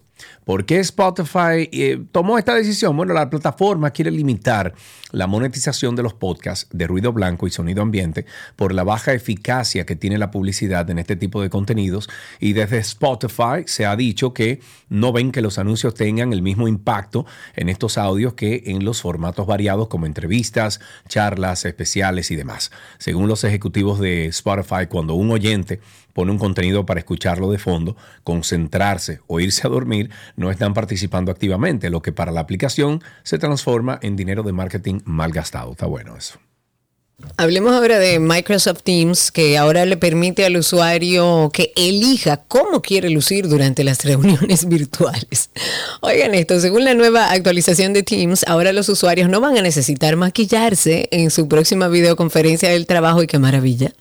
¿Por 0.45 0.65
qué 0.65 0.79
Spotify 0.79 1.69
eh, 1.71 2.01
tomó 2.11 2.38
esta 2.38 2.55
decisión? 2.55 2.95
Bueno, 2.95 3.13
la 3.13 3.29
plataforma 3.29 3.91
quiere 3.91 4.11
limitar 4.11 4.73
la 5.11 5.27
monetización 5.27 5.95
de 5.95 6.03
los 6.03 6.13
podcasts 6.13 6.67
de 6.71 6.88
ruido 6.88 7.13
blanco 7.13 7.47
y 7.47 7.51
sonido 7.51 7.81
ambiente 7.81 8.25
por 8.55 8.73
la 8.73 8.83
baja 8.83 9.13
eficacia 9.13 9.85
que 9.85 9.95
tiene 9.95 10.17
la 10.17 10.31
publicidad 10.31 10.89
en 10.89 10.99
este 10.99 11.15
tipo 11.15 11.41
de 11.41 11.49
contenidos 11.49 12.09
y 12.39 12.53
desde 12.53 12.77
Spotify 12.79 13.63
se 13.65 13.85
ha 13.85 13.95
dicho 13.95 14.33
que 14.33 14.59
no 14.89 15.11
ven 15.11 15.31
que 15.31 15.41
los 15.41 15.57
anuncios 15.59 15.93
tengan 15.93 16.33
el 16.33 16.41
mismo 16.41 16.67
impacto 16.67 17.25
en 17.55 17.69
estos 17.69 17.97
audios 17.97 18.33
que 18.33 18.63
en 18.67 18.85
los 18.85 19.01
formatos 19.01 19.47
variados 19.47 19.88
como 19.88 20.05
entrevistas, 20.05 20.79
charlas 21.07 21.65
especiales 21.65 22.31
y 22.31 22.35
demás. 22.35 22.71
Según 22.97 23.27
los 23.27 23.43
ejecutivos 23.43 23.99
de 23.99 24.27
Spotify, 24.27 24.88
cuando 24.89 25.13
un 25.13 25.31
oyente 25.31 25.79
pone 26.18 26.32
un 26.32 26.39
contenido 26.39 26.84
para 26.84 26.99
escucharlo 26.99 27.51
de 27.51 27.59
fondo, 27.59 27.95
concentrarse 28.24 29.20
o 29.28 29.39
irse 29.39 29.68
a 29.68 29.70
dormir, 29.70 30.09
no 30.36 30.49
están 30.49 30.74
participando 30.74 31.32
activamente, 31.32 31.91
lo 31.91 32.01
que 32.01 32.11
para 32.11 32.32
la 32.32 32.39
aplicación 32.39 33.03
se 33.22 33.38
transforma 33.38 33.99
en 34.01 34.15
dinero 34.15 34.41
de 34.41 34.51
marketing 34.51 35.01
mal 35.05 35.32
gastado. 35.32 35.74
Está 35.74 35.86
bueno 35.86 36.18
eso. 36.18 36.39
Hablemos 37.36 37.74
ahora 37.74 37.97
de 37.97 38.20
Microsoft 38.20 38.84
Teams, 38.84 39.32
que 39.32 39.57
ahora 39.57 39.88
le 39.88 39.97
permite 39.97 40.45
al 40.45 40.55
usuario 40.55 41.49
que 41.51 41.74
elija 41.76 42.43
cómo 42.47 42.84
quiere 42.84 43.09
lucir 43.09 43.47
durante 43.47 43.84
las 43.84 44.05
reuniones 44.05 44.65
virtuales. 44.70 45.49
Oigan 46.01 46.36
esto, 46.36 46.59
según 46.59 46.86
la 46.86 46.93
nueva 46.93 47.32
actualización 47.32 47.93
de 47.93 48.03
Teams, 48.03 48.43
ahora 48.47 48.72
los 48.72 48.88
usuarios 48.88 49.30
no 49.30 49.41
van 49.41 49.57
a 49.57 49.63
necesitar 49.63 50.15
maquillarse 50.15 51.07
en 51.09 51.32
su 51.32 51.47
próxima 51.47 51.88
videoconferencia 51.88 52.70
del 52.70 52.86
trabajo 52.86 53.24
y 53.24 53.28
qué 53.28 53.39
maravilla. 53.39 53.93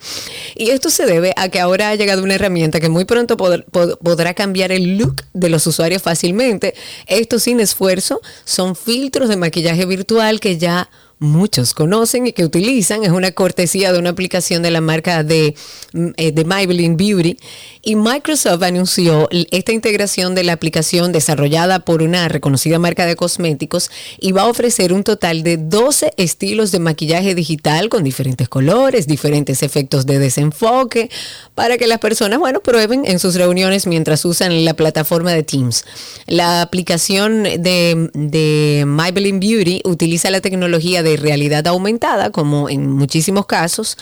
Y 0.54 0.68
esto 0.68 0.90
se 0.90 1.06
debe 1.06 1.32
a 1.36 1.48
que 1.48 1.58
ahora 1.58 1.88
ha 1.88 1.94
llegado 1.94 2.22
una 2.22 2.34
herramienta 2.34 2.80
que 2.80 2.90
muy 2.90 3.06
pronto 3.06 3.38
podrá 3.38 4.34
cambiar 4.34 4.72
el 4.72 4.98
look 4.98 5.22
de 5.32 5.48
los 5.48 5.66
usuarios 5.66 6.02
fácilmente. 6.02 6.74
Esto 7.06 7.38
sin 7.38 7.60
esfuerzo 7.60 8.20
son 8.44 8.76
filtros 8.76 9.30
de 9.30 9.36
maquillaje 9.36 9.86
virtual 9.86 10.38
que 10.38 10.58
ya 10.58 10.90
muchos 11.18 11.72
conocen 11.72 12.26
y 12.26 12.32
que 12.32 12.44
utilizan. 12.44 13.04
Es 13.04 13.10
una 13.10 13.32
cortesía 13.32 13.92
de 13.92 13.98
una 13.98 14.10
aplicación 14.10 14.62
de 14.62 14.70
la 14.70 14.80
marca 14.80 15.22
de, 15.24 15.54
mm, 15.92 16.08
eh, 16.16 16.32
de 16.32 16.44
Maybelline 16.44 16.96
Beauty. 16.96 17.38
Y 17.82 17.96
Microsoft 17.96 18.62
anunció 18.62 19.28
esta 19.30 19.72
integración 19.72 20.34
de 20.34 20.44
la 20.44 20.52
aplicación 20.52 21.12
desarrollada 21.12 21.80
por 21.80 22.02
una 22.02 22.28
reconocida 22.28 22.78
marca 22.78 23.06
de 23.06 23.16
cosméticos 23.16 23.90
y 24.18 24.32
va 24.32 24.42
a 24.42 24.46
ofrecer 24.48 24.92
un 24.92 25.04
total 25.04 25.42
de 25.42 25.56
12 25.56 26.12
estilos 26.16 26.72
de 26.72 26.80
maquillaje 26.80 27.34
digital 27.34 27.88
con 27.88 28.02
diferentes 28.02 28.48
colores, 28.48 29.06
diferentes 29.06 29.62
efectos 29.62 30.04
de 30.04 30.18
desenfoque, 30.18 31.10
para 31.54 31.78
que 31.78 31.86
las 31.86 32.00
personas, 32.00 32.40
bueno, 32.40 32.60
prueben 32.60 33.04
en 33.06 33.20
sus 33.20 33.36
reuniones 33.36 33.86
mientras 33.86 34.24
usan 34.24 34.64
la 34.64 34.74
plataforma 34.74 35.32
de 35.32 35.44
Teams. 35.44 35.84
La 36.26 36.62
aplicación 36.62 37.44
de, 37.44 38.10
de 38.14 38.84
Maybelline 38.84 39.38
Beauty 39.38 39.80
utiliza 39.84 40.30
la 40.30 40.40
tecnología 40.40 41.04
de 41.04 41.05
realidad 41.14 41.64
aumentada, 41.68 42.30
como 42.30 42.68
en 42.68 42.90
muchísimos 42.90 43.46
casos, 43.46 43.96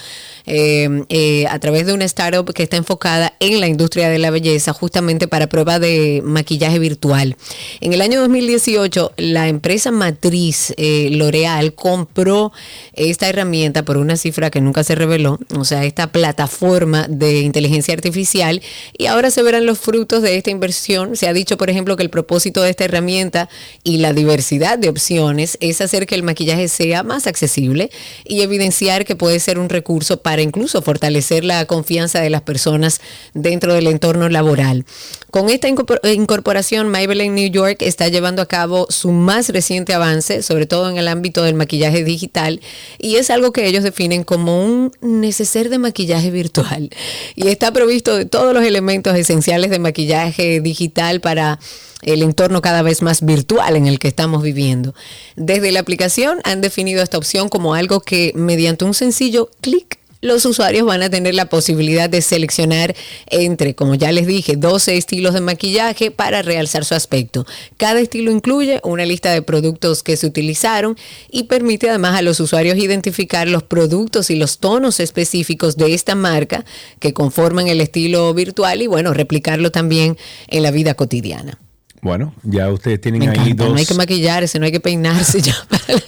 eh, 0.47 1.05
eh, 1.09 1.47
a 1.49 1.59
través 1.59 1.87
de 1.87 1.95
una 1.95 2.05
startup 2.05 2.53
que 2.53 2.63
está 2.63 2.77
enfocada 2.77 3.33
en 3.41 3.61
la 3.61 3.67
industria 3.67 4.09
de 4.09 4.19
la 4.19 4.31
belleza, 4.31 4.73
justamente 4.73 5.27
para 5.27 5.47
prueba 5.47 5.79
de 5.79 6.21
maquillaje 6.25 6.79
virtual. 6.79 7.37
En 7.81 7.93
el 7.93 8.03
año 8.03 8.21
2018, 8.21 9.13
la 9.17 9.49
empresa 9.49 9.91
matriz 9.91 10.75
eh, 10.77 11.09
L'Oreal 11.13 11.75
compró 11.75 12.53
esta 12.93 13.29
herramienta 13.29 13.85
por 13.85 13.97
una 13.97 14.17
cifra 14.17 14.51
que 14.51 14.61
nunca 14.61 14.85
se 14.85 14.95
reveló, 14.95 15.39
o 15.57 15.65
sea, 15.65 15.85
esta 15.85 16.13
plataforma 16.13 17.07
de 17.09 17.41
inteligencia 17.41 17.95
artificial, 17.95 18.61
y 18.99 19.07
ahora 19.07 19.31
se 19.31 19.43
verán 19.43 19.67
los 19.67 19.79
frutos 19.79 20.23
de 20.23 20.37
esta 20.37 20.51
inversión. 20.51 21.17
Se 21.17 21.27
ha 21.27 21.33
dicho, 21.33 21.57
por 21.57 21.71
ejemplo, 21.71 21.97
que 21.97 22.03
el 22.03 22.11
propósito 22.11 22.63
de 22.63 22.71
esta 22.71 22.85
herramienta 22.85 23.49
y 23.83 23.99
la 23.99 24.13
diversidad 24.13 24.79
de 24.79 24.89
opciones 24.89 25.57
es 25.61 25.81
hacer 25.81 26.07
que 26.07 26.15
el 26.15 26.23
maquillaje 26.23 26.69
sea 26.69 27.03
más 27.03 27.27
accesible 27.27 27.91
y 28.25 28.43
evidenciar 28.43 29.05
que 29.05 29.17
puede 29.17 29.41
ser 29.41 29.59
un 29.59 29.69
recurso 29.69 30.21
para 30.21 30.34
incluso 30.43 30.83
fortalecer 30.83 31.45
la 31.45 31.65
confianza 31.67 32.21
de 32.21 32.31
las 32.31 32.43
personas 32.43 33.01
dentro 33.35 33.75
del 33.75 33.87
entorno 33.87 34.29
laboral. 34.29 34.85
Con 35.31 35.51
esta 35.51 35.69
incorporación, 35.69 36.89
Maybelline 36.89 37.35
New 37.35 37.51
York 37.51 37.79
está 37.81 38.07
llevando 38.09 38.41
a 38.41 38.47
cabo 38.47 38.87
su 38.89 39.11
más 39.11 39.49
reciente 39.49 39.93
avance, 39.93 40.43
sobre 40.43 40.67
todo 40.67 40.89
en 40.89 40.97
el 40.97 41.09
ámbito 41.09 41.43
del 41.43 41.55
maquillaje 41.55 42.05
digital, 42.05 42.61
y 42.99 43.17
es 43.17 43.31
algo 43.31 43.53
que 43.53 43.67
ellos 43.67 43.83
definen 43.83 44.23
como 44.23 44.65
un 44.65 44.93
neceser 45.01 45.71
de 45.71 45.79
maquillaje 45.79 46.31
virtual. 46.31 46.91
Y 47.35 47.49
está 47.49 47.73
provisto 47.73 48.17
de 48.17 48.27
todos 48.27 48.55
los 48.55 48.65
elementos 48.65 49.17
esenciales 49.17 49.71
de 49.71 49.81
maquillaje 49.81 50.61
digital 50.61 51.21
para 51.21 51.59
el 52.03 52.23
entorno 52.23 52.63
cada 52.63 52.83
vez 52.83 53.03
más 53.03 53.25
virtual 53.25 53.77
en 53.77 53.87
el 53.87 53.99
que 53.99 54.09
estamos 54.09 54.43
viviendo. 54.43 54.95
Desde 55.37 55.73
la 55.73 55.81
aplicación 55.81 56.41
han 56.45 56.61
definido 56.61 57.03
esta 57.03 57.19
opción 57.19 57.49
como 57.49 57.75
algo 57.75 58.01
que 58.01 58.33
mediante 58.37 58.85
un 58.85 58.95
sencillo 58.95 59.51
clic 59.61 59.99
los 60.25 60.47
usuarios 60.47 60.87
van 60.87 61.03
a 61.03 61.11
tener 61.11 61.35
la 61.35 61.51
posibilidad 61.51 62.09
de 62.09 62.23
seleccionar 62.23 62.97
entre, 63.27 63.75
como 63.75 63.95
ya 63.95 64.11
les 64.11 64.27
dije, 64.27 64.57
12 64.57 64.97
estilos 64.97 65.35
de 65.35 65.43
maquillaje 65.43 66.11
para 66.11 66.41
realzar 66.41 66.87
su 66.87 66.95
aspecto. 66.95 67.45
Cada 67.77 68.01
estilo 68.01 68.31
incluye 68.31 68.81
una 68.85 69.05
lista 69.05 69.33
de 69.33 69.43
productos 69.43 70.03
que 70.03 70.17
se 70.17 70.27
utilizaron 70.27 70.97
y 71.31 71.43
permite 71.43 71.91
además 71.91 72.19
a 72.19 72.23
los 72.23 72.41
usuarios 72.41 72.79
identificar 72.79 73.47
los 73.49 73.65
productos 73.65 74.31
y 74.31 74.37
los 74.37 74.61
tonos 74.61 74.99
específicos 74.99 75.77
de 75.77 75.93
esta 75.93 76.15
marca 76.15 76.65
que 77.01 77.13
conforman 77.13 77.69
el 77.69 77.83
estilo 77.83 78.33
virtual 78.33 78.81
y 78.81 78.87
bueno, 78.87 79.13
replicarlo 79.13 79.73
también 79.73 80.17
en 80.49 80.63
la 80.63 80.71
vida 80.71 80.95
cotidiana. 80.95 81.59
Bueno, 82.05 82.35
ya 82.43 82.71
ustedes 82.71 83.01
tienen 83.01 83.27
ahí 83.31 83.55
dos. 83.55 83.71
No 83.71 83.77
hay 83.77 83.87
que 83.87 83.95
maquillarse, 83.95 84.59
no 84.59 84.67
hay 84.67 84.73
que 84.73 84.79
peinarse 84.79 85.41
ya. 85.41 85.55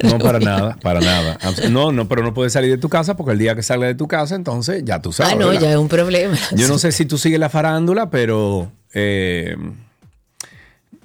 no, 0.03 0.18
para 0.18 0.38
nada, 0.38 0.76
para 0.82 1.01
nada. 1.01 1.38
No, 1.70 1.90
no, 1.90 2.07
pero 2.07 2.22
no 2.22 2.34
puedes 2.34 2.53
salir 2.53 2.70
de 2.70 2.76
tu 2.76 2.90
casa 2.90 3.16
porque 3.16 3.32
el 3.32 3.38
día 3.38 3.55
que 3.55 3.62
salga 3.62 3.86
de 3.86 3.94
tu 3.94 4.07
casa, 4.07 4.34
entonces 4.34 4.82
ya 4.84 5.01
tú 5.01 5.11
sabes. 5.14 5.32
Ah, 5.32 5.36
no, 5.36 5.55
ya 5.55 5.70
es 5.70 5.78
un 5.78 5.88
problema. 5.88 6.36
Yo 6.55 6.68
no 6.68 6.78
sé 6.78 6.92
si 6.92 7.07
tú 7.07 7.16
sigues 7.16 7.40
la 7.40 7.49
farándula, 7.49 8.11
pero 8.11 8.70
eh, 8.92 9.57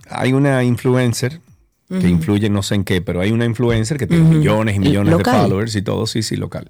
hay 0.10 0.34
una 0.34 0.62
influencer 0.66 1.40
que 1.88 2.10
influye 2.10 2.50
no 2.50 2.62
sé 2.62 2.76
en 2.76 2.84
qué, 2.84 3.02
pero 3.02 3.22
hay 3.22 3.32
una 3.32 3.46
influencer 3.46 3.98
que 3.98 4.08
tiene 4.08 4.24
millones 4.24 4.76
y 4.76 4.80
millones 4.80 5.18
de 5.18 5.24
followers 5.24 5.74
y 5.76 5.82
todo, 5.82 6.06
sí, 6.06 6.22
sí, 6.22 6.36
local 6.36 6.68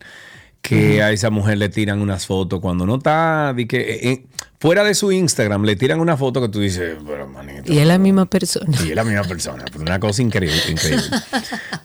que 0.61 1.01
a 1.01 1.11
esa 1.11 1.29
mujer 1.29 1.57
le 1.57 1.69
tiran 1.69 2.01
unas 2.01 2.25
fotos 2.27 2.59
cuando 2.59 2.85
no 2.85 2.95
está, 2.95 3.53
que, 3.67 3.77
eh, 3.77 4.09
eh, 4.11 4.25
fuera 4.61 4.83
de 4.83 4.93
su 4.93 5.11
Instagram 5.11 5.63
le 5.63 5.75
tiran 5.75 5.99
una 5.99 6.15
foto 6.15 6.39
que 6.39 6.47
tú 6.47 6.59
dices, 6.59 6.95
pero 7.05 7.27
manito. 7.27 7.73
Y 7.73 7.79
es 7.79 7.87
la 7.87 7.97
misma 7.97 8.27
persona. 8.27 8.77
Y 8.85 8.89
es 8.89 8.95
la 8.95 9.03
misma 9.03 9.23
persona, 9.23 9.65
una 9.75 9.99
cosa 9.99 10.21
increíble, 10.21 10.61
increíble. 10.69 11.03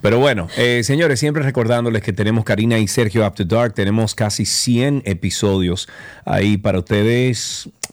pero 0.02 0.18
bueno, 0.18 0.46
eh, 0.58 0.82
señores, 0.84 1.18
siempre 1.18 1.42
recordándoles 1.42 2.02
que 2.02 2.12
tenemos 2.12 2.44
Karina 2.44 2.78
y 2.78 2.86
Sergio 2.86 3.24
After 3.24 3.48
Dark, 3.48 3.72
tenemos 3.72 4.14
casi 4.14 4.44
100 4.44 5.02
episodios 5.06 5.88
ahí 6.26 6.58
para 6.58 6.78
ustedes 6.80 7.70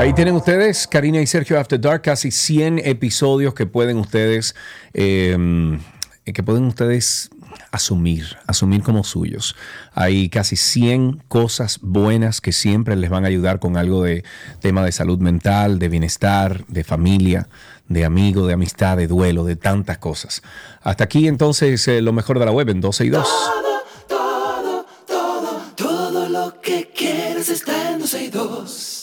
Ahí 0.00 0.14
tienen 0.14 0.34
ustedes, 0.34 0.86
Karina 0.86 1.20
y 1.20 1.26
Sergio 1.26 1.60
After 1.60 1.78
Dark, 1.78 2.00
casi 2.00 2.30
100 2.30 2.78
episodios 2.86 3.52
que 3.52 3.66
pueden 3.66 3.98
ustedes, 3.98 4.54
eh, 4.94 5.36
que 6.24 6.42
pueden 6.42 6.64
ustedes 6.64 7.28
asumir, 7.70 8.38
asumir 8.46 8.82
como 8.82 9.04
suyos. 9.04 9.56
Hay 9.92 10.30
casi 10.30 10.56
100 10.56 11.22
cosas 11.28 11.80
buenas 11.82 12.40
que 12.40 12.52
siempre 12.52 12.96
les 12.96 13.10
van 13.10 13.26
a 13.26 13.28
ayudar 13.28 13.60
con 13.60 13.76
algo 13.76 14.02
de 14.02 14.24
tema 14.60 14.82
de 14.86 14.92
salud 14.92 15.18
mental, 15.18 15.78
de 15.78 15.90
bienestar, 15.90 16.64
de 16.68 16.82
familia, 16.82 17.50
de 17.86 18.06
amigo, 18.06 18.46
de 18.46 18.54
amistad, 18.54 18.96
de 18.96 19.06
duelo, 19.06 19.44
de 19.44 19.56
tantas 19.56 19.98
cosas. 19.98 20.40
Hasta 20.80 21.04
aquí 21.04 21.28
entonces 21.28 21.86
eh, 21.88 22.00
lo 22.00 22.14
mejor 22.14 22.38
de 22.38 22.46
la 22.46 22.52
web 22.52 22.70
en 22.70 22.80
12 22.80 23.04
y 23.04 23.10
2. 23.10 23.28
Todo, 24.08 24.86
todo, 25.06 25.62
todo 25.76 26.28
lo 26.30 26.58
que 26.62 26.90
quieres 26.96 27.50
está 27.50 27.90
en 27.90 27.98
12 27.98 28.24
y 28.24 28.28
2. 28.30 29.00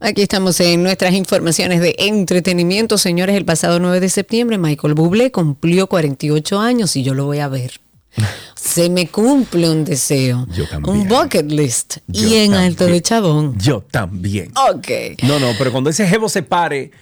Aquí 0.00 0.22
estamos 0.22 0.60
en 0.60 0.82
nuestras 0.84 1.12
informaciones 1.14 1.80
de 1.80 1.94
entretenimiento. 1.98 2.98
Señores, 2.98 3.36
el 3.36 3.44
pasado 3.44 3.80
9 3.80 3.98
de 4.00 4.08
septiembre 4.08 4.56
Michael 4.56 4.94
Bublé 4.94 5.32
cumplió 5.32 5.88
48 5.88 6.60
años 6.60 6.94
y 6.96 7.02
yo 7.02 7.14
lo 7.14 7.24
voy 7.26 7.40
a 7.40 7.48
ver. 7.48 7.80
Se 8.54 8.90
me 8.90 9.08
cumple 9.08 9.68
un 9.68 9.84
deseo. 9.84 10.46
Yo 10.54 10.68
también. 10.68 10.96
Un 10.96 11.08
bucket 11.08 11.50
list. 11.50 11.96
Yo 12.06 12.28
y 12.28 12.34
en 12.36 12.54
alto 12.54 12.86
de 12.86 13.02
chabón. 13.02 13.58
Yo 13.58 13.80
también. 13.90 14.52
Ok. 14.72 15.20
No, 15.24 15.40
no, 15.40 15.50
pero 15.58 15.72
cuando 15.72 15.90
ese 15.90 16.06
jevo 16.06 16.28
se 16.28 16.42
pare 16.44 16.92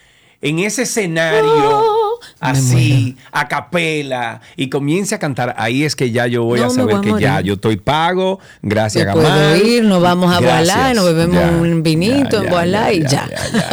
en 0.41 0.59
ese 0.61 0.83
escenario, 0.83 1.79
Oh, 1.79 2.06
así, 2.41 3.17
a 3.33 3.49
capela, 3.49 4.41
y 4.57 4.69
comience 4.69 5.15
a 5.15 5.19
cantar, 5.19 5.55
ahí 5.59 5.85
es 5.85 5.97
que 5.97 6.11
ya 6.11 6.27
yo 6.27 6.45
voy 6.45 6.61
No, 6.61 6.67
a 6.67 6.71
saber 6.71 6.97
voy 6.97 7.11
a 7.11 7.15
que 7.17 7.23
ya 7.23 7.41
yo 7.41 7.55
estoy 7.55 7.77
pago, 7.77 8.39
gracias 8.63 9.13
puedo 9.13 9.27
Gamal. 9.29 9.67
ir, 9.67 9.85
nos 9.85 10.03
vamos 10.03 10.35
a. 10.35 10.41
Voilá, 10.41 10.95
nos 10.95 11.07
bebemos 11.07 11.37
Ya, 11.37 11.51
un 11.51 11.83
vinito 11.83 12.43
en 12.43 12.51
Voilá 12.51 12.93
y 12.93 13.03
ya. 13.03 13.29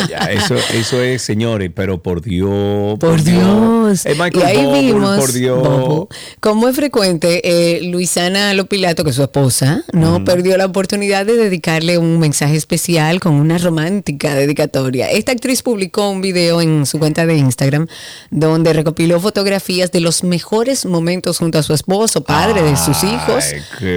Ya. 0.10 0.18
Eso, 0.32 0.56
eso 0.74 1.02
es, 1.02 1.22
señores, 1.22 1.72
pero 1.74 2.02
por 2.02 2.22
Dios. 2.22 2.98
Por 3.00 3.22
Dios. 3.24 4.06
Es 4.06 4.18
Michael 4.18 4.38
y 4.38 4.42
ahí 4.42 4.84
vimos, 4.86 5.18
por 5.20 5.32
Dios. 5.32 5.60
Bobo, 5.62 6.10
como 6.40 6.68
es 6.68 6.76
frecuente, 6.76 7.42
eh, 7.44 7.84
Luisana 7.84 8.54
Lopilato, 8.54 9.04
que 9.04 9.12
es 9.12 9.16
su 9.16 9.24
esposa, 9.24 9.84
no 9.94 10.24
perdió 10.24 10.58
la 10.58 10.66
oportunidad 10.66 11.26
de 11.26 11.38
dedicarle 11.38 11.98
un 11.98 12.20
mensaje 12.20 12.56
especial 12.56 13.20
con 13.20 13.34
una 13.34 13.58
romántica 13.58 14.34
dedicatoria. 14.36 15.10
Esta 15.12 15.32
actriz 15.32 15.62
publicó 15.62 16.10
un 16.10 16.22
video 16.22 16.62
en 16.62 16.86
su 16.86 17.00
cuenta 17.00 17.26
de 17.26 17.38
Instagram 17.38 17.88
donde 18.34 18.74
recopiló 18.74 19.20
fotografías 19.20 19.92
de 19.92 20.00
los 20.00 20.24
mejores 20.24 20.86
momentos 20.86 21.38
junto 21.38 21.60
a 21.60 21.64
su 21.64 21.74
esposo, 21.74 22.24
padre 22.24 22.64
de 22.64 22.76
sus 22.76 23.04
hijos, 23.04 23.46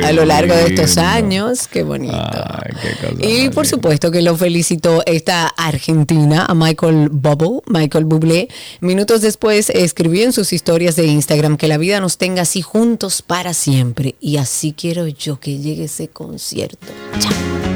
a 0.05 0.13
lo 0.13 0.27
largo 0.27 0.55
de 0.55 0.67
estos 0.67 0.99
años. 0.99 1.67
Qué 1.67 1.83
bonito. 1.83 2.15
Ay, 2.15 2.73
qué 3.19 3.27
y 3.27 3.49
por 3.49 3.67
supuesto 3.67 4.11
que 4.11 4.21
lo 4.21 4.37
felicitó 4.37 5.03
esta 5.07 5.47
argentina, 5.47 6.45
a 6.47 6.55
Michael 6.55 7.09
Bubble, 7.11 7.63
Michael 7.67 8.05
Bublé. 8.05 8.49
Minutos 8.81 9.23
después 9.23 9.71
escribió 9.71 10.25
en 10.25 10.33
sus 10.33 10.53
historias 10.53 10.97
de 10.97 11.07
Instagram 11.07 11.57
que 11.57 11.67
la 11.67 11.79
vida 11.79 11.99
nos 12.01 12.19
tenga 12.19 12.43
así 12.43 12.61
juntos 12.61 13.23
para 13.23 13.55
siempre. 13.55 14.17
Y 14.21 14.37
así 14.37 14.75
quiero 14.77 15.07
yo 15.09 15.41
que 15.41 15.59
llegue 15.59 15.85
ese 15.85 16.09
concierto. 16.09 16.87
Chao. 17.19 17.76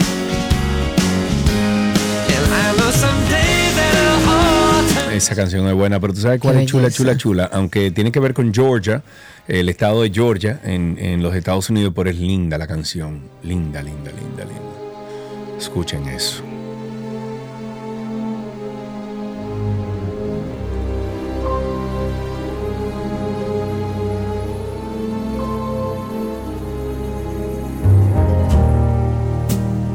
Esa 5.13 5.35
canción 5.35 5.67
es 5.67 5.73
buena, 5.73 5.99
pero 5.99 6.13
tú 6.13 6.21
sabes 6.21 6.39
cuál 6.39 6.55
Qué 6.55 6.61
es 6.63 6.67
chula, 6.67 6.83
belleza. 6.83 6.97
chula, 6.97 7.17
chula. 7.17 7.49
Aunque 7.53 7.91
tiene 7.91 8.11
que 8.11 8.19
ver 8.19 8.33
con 8.33 8.51
Georgia, 8.53 9.03
el 9.47 9.69
estado 9.69 10.01
de 10.01 10.09
Georgia 10.09 10.59
en, 10.63 10.97
en 10.99 11.21
los 11.21 11.35
Estados 11.35 11.69
Unidos, 11.69 11.93
pero 11.95 12.09
es 12.09 12.17
linda 12.17 12.57
la 12.57 12.65
canción. 12.65 13.21
Linda, 13.43 13.81
linda, 13.83 14.09
linda, 14.11 14.43
linda. 14.45 15.57
Escuchen 15.59 16.07
eso. 16.07 16.43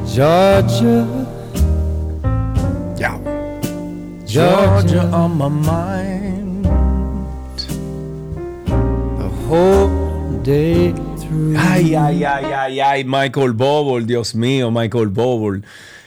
Georgia, 0.07 1.05
Ya. 2.99 3.21
Georgia, 4.25 5.05
on 5.13 5.37
my 5.37 5.49
mind. 5.49 6.65
the 9.21 9.29
whole 9.47 10.33
day 10.43 10.93
through. 11.21 11.57
Ay, 11.57 11.95
ay, 11.95 12.25
ay, 12.25 12.45
ay, 12.53 12.81
ay, 12.81 13.03
Michael 13.05 13.53
Bobble, 13.53 14.01
Dios 14.07 14.33
mío, 14.35 14.73
Michael 14.73 15.09
Bobble. 15.13 15.63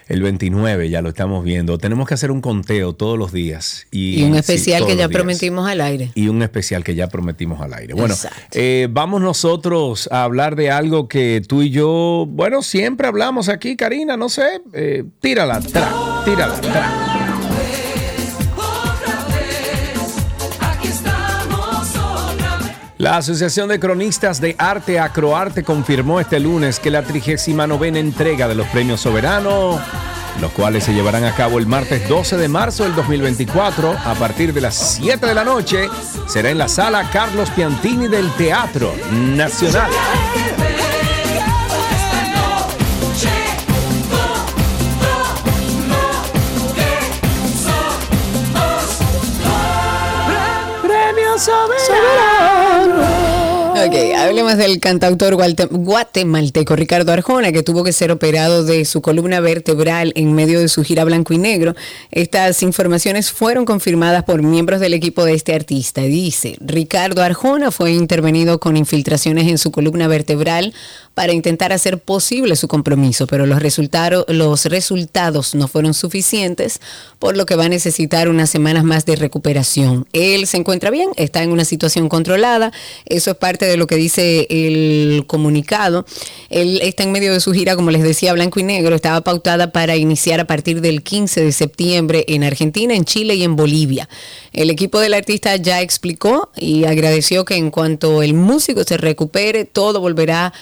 El 0.10 0.24
29 0.24 0.90
ya 0.90 1.02
lo 1.02 1.10
estamos 1.10 1.44
viendo. 1.44 1.78
Tenemos 1.78 2.08
que 2.08 2.16
hacer 2.16 2.32
un 2.32 2.42
conteo 2.42 2.94
todos 2.94 3.18
los 3.18 3.32
días. 3.32 3.88
Y, 3.92 4.20
Y 4.20 4.24
un 4.24 4.36
especial 4.36 4.86
que 4.86 4.96
ya 4.96 5.08
prometimos 5.08 5.70
al 5.70 5.82
aire. 5.82 6.12
y 6.16 6.28
un 6.28 6.42
especial 6.42 6.84
que 6.84 6.96
ya 6.96 7.08
prometimos 7.08 7.62
al 7.62 7.74
aire. 7.76 7.94
Bueno, 7.94 8.16
eh, 8.52 8.88
vamos 8.90 9.22
nosotros 9.22 10.10
a 10.12 10.24
hablar 10.24 10.56
de 10.56 10.72
algo 10.72 11.08
que 11.08 11.42
tú 11.48 11.62
y 11.62 11.70
yo, 11.70 12.26
bueno, 12.28 12.64
siempre 12.64 13.08
hablamos 13.08 13.50
aquí, 13.50 13.76
Karina, 13.76 14.18
no 14.18 14.30
sé, 14.30 14.62
eh, 14.74 15.04
tírala, 15.22 15.62
tra, 15.62 15.92
tírala, 16.26 16.60
tra. 16.60 17.19
La 23.00 23.16
Asociación 23.16 23.70
de 23.70 23.80
Cronistas 23.80 24.42
de 24.42 24.58
Arte 24.58 25.00
Acroarte 25.00 25.64
confirmó 25.64 26.20
este 26.20 26.38
lunes 26.38 26.82
que 26.82 26.92
la 26.92 27.02
39 27.02 27.98
entrega 27.98 28.46
de 28.46 28.56
los 28.56 28.68
premios 28.68 29.00
Soberano, 29.00 29.80
los 30.42 30.52
cuales 30.52 30.84
se 30.84 30.94
llevarán 30.94 31.24
a 31.24 31.34
cabo 31.34 31.60
el 31.60 31.66
martes 31.66 32.10
12 32.10 32.36
de 32.36 32.50
marzo 32.50 32.84
del 32.84 32.96
2024 32.96 33.96
a 34.04 34.16
partir 34.16 34.54
de 34.54 34.60
las 34.60 34.76
7 34.76 35.26
de 35.26 35.34
la 35.34 35.46
noche, 35.46 35.88
será 36.28 36.50
en 36.50 36.58
la 36.58 36.68
sala 36.68 37.10
Carlos 37.10 37.50
Piantini 37.52 38.10
del 38.10 38.30
Teatro 38.32 38.94
Nacional. 39.14 39.90
Ok, 53.72 53.96
hablemos 54.18 54.58
del 54.58 54.82
cantautor 54.82 55.38
guatemalteco 55.70 56.76
Ricardo 56.76 57.14
Arjona, 57.14 57.54
que 57.54 57.64
tuvo 57.64 57.86
que 57.86 57.94
ser 57.94 58.12
operado 58.12 58.66
de 58.66 58.84
su 58.84 59.02
columna 59.02 59.40
vertebral 59.40 60.12
en 60.18 60.34
medio 60.34 60.60
de 60.60 60.68
su 60.68 60.84
gira 60.84 61.06
blanco 61.06 61.34
y 61.34 61.38
negro. 61.38 61.76
Estas 62.12 62.62
informaciones 62.62 63.32
fueron 63.32 63.64
confirmadas 63.64 64.26
por 64.26 64.44
miembros 64.44 64.82
del 64.82 64.94
equipo 64.94 65.24
de 65.24 65.34
este 65.34 65.56
artista. 65.56 66.02
Dice, 66.02 66.58
Ricardo 66.60 67.24
Arjona 67.24 67.72
fue 67.72 67.94
intervenido 67.94 68.60
con 68.60 68.76
infiltraciones 68.76 69.48
en 69.48 69.58
su 69.58 69.72
columna 69.72 70.10
vertebral 70.10 70.74
para 71.20 71.34
intentar 71.34 71.74
hacer 71.74 72.00
posible 72.00 72.56
su 72.56 72.70
compromiso, 72.70 73.28
pero 73.28 73.46
los, 73.46 73.62
los 74.30 74.66
resultados 74.68 75.54
no 75.54 75.68
fueron 75.68 75.94
suficientes, 75.94 76.80
por 77.20 77.36
lo 77.36 77.46
que 77.46 77.58
va 77.58 77.66
a 77.66 77.68
necesitar 77.68 78.30
unas 78.30 78.50
semanas 78.50 78.86
más 78.86 79.06
de 79.06 79.18
recuperación. 79.18 80.08
Él 80.14 80.48
se 80.48 80.56
encuentra 80.56 80.92
bien, 80.92 81.10
está 81.18 81.44
en 81.44 81.52
una 81.52 81.66
situación 81.66 82.08
controlada, 82.08 82.72
eso 83.06 83.32
es 83.32 83.36
parte 83.36 83.66
de 83.66 83.76
lo 83.76 83.86
que 83.86 83.98
dice 83.98 84.48
el 84.50 85.26
comunicado. 85.28 86.06
Él 86.50 86.80
está 86.84 87.04
en 87.04 87.12
medio 87.12 87.34
de 87.34 87.42
su 87.42 87.52
gira, 87.52 87.76
como 87.76 87.92
les 87.92 88.02
decía, 88.02 88.32
blanco 88.32 88.62
y 88.62 88.64
negro, 88.64 88.96
estaba 88.96 89.20
pautada 89.20 89.74
para 89.74 89.98
iniciar 89.98 90.40
a 90.40 90.48
partir 90.48 90.80
del 90.80 91.04
15 91.04 91.44
de 91.44 91.52
septiembre 91.52 92.24
en 92.30 92.46
Argentina, 92.46 92.94
en 92.94 93.04
Chile 93.04 93.36
y 93.36 93.44
en 93.44 93.58
Bolivia. 93.58 94.08
El 94.54 94.70
equipo 94.70 95.02
del 95.02 95.14
artista 95.14 95.58
ya 95.58 95.82
explicó 95.82 96.50
y 96.56 96.86
agradeció 96.86 97.44
que 97.44 97.56
en 97.56 97.72
cuanto 97.72 98.24
el 98.24 98.36
músico 98.36 98.86
se 98.86 98.96
recupere, 98.96 99.66
todo 99.66 100.00
volverá 100.00 100.54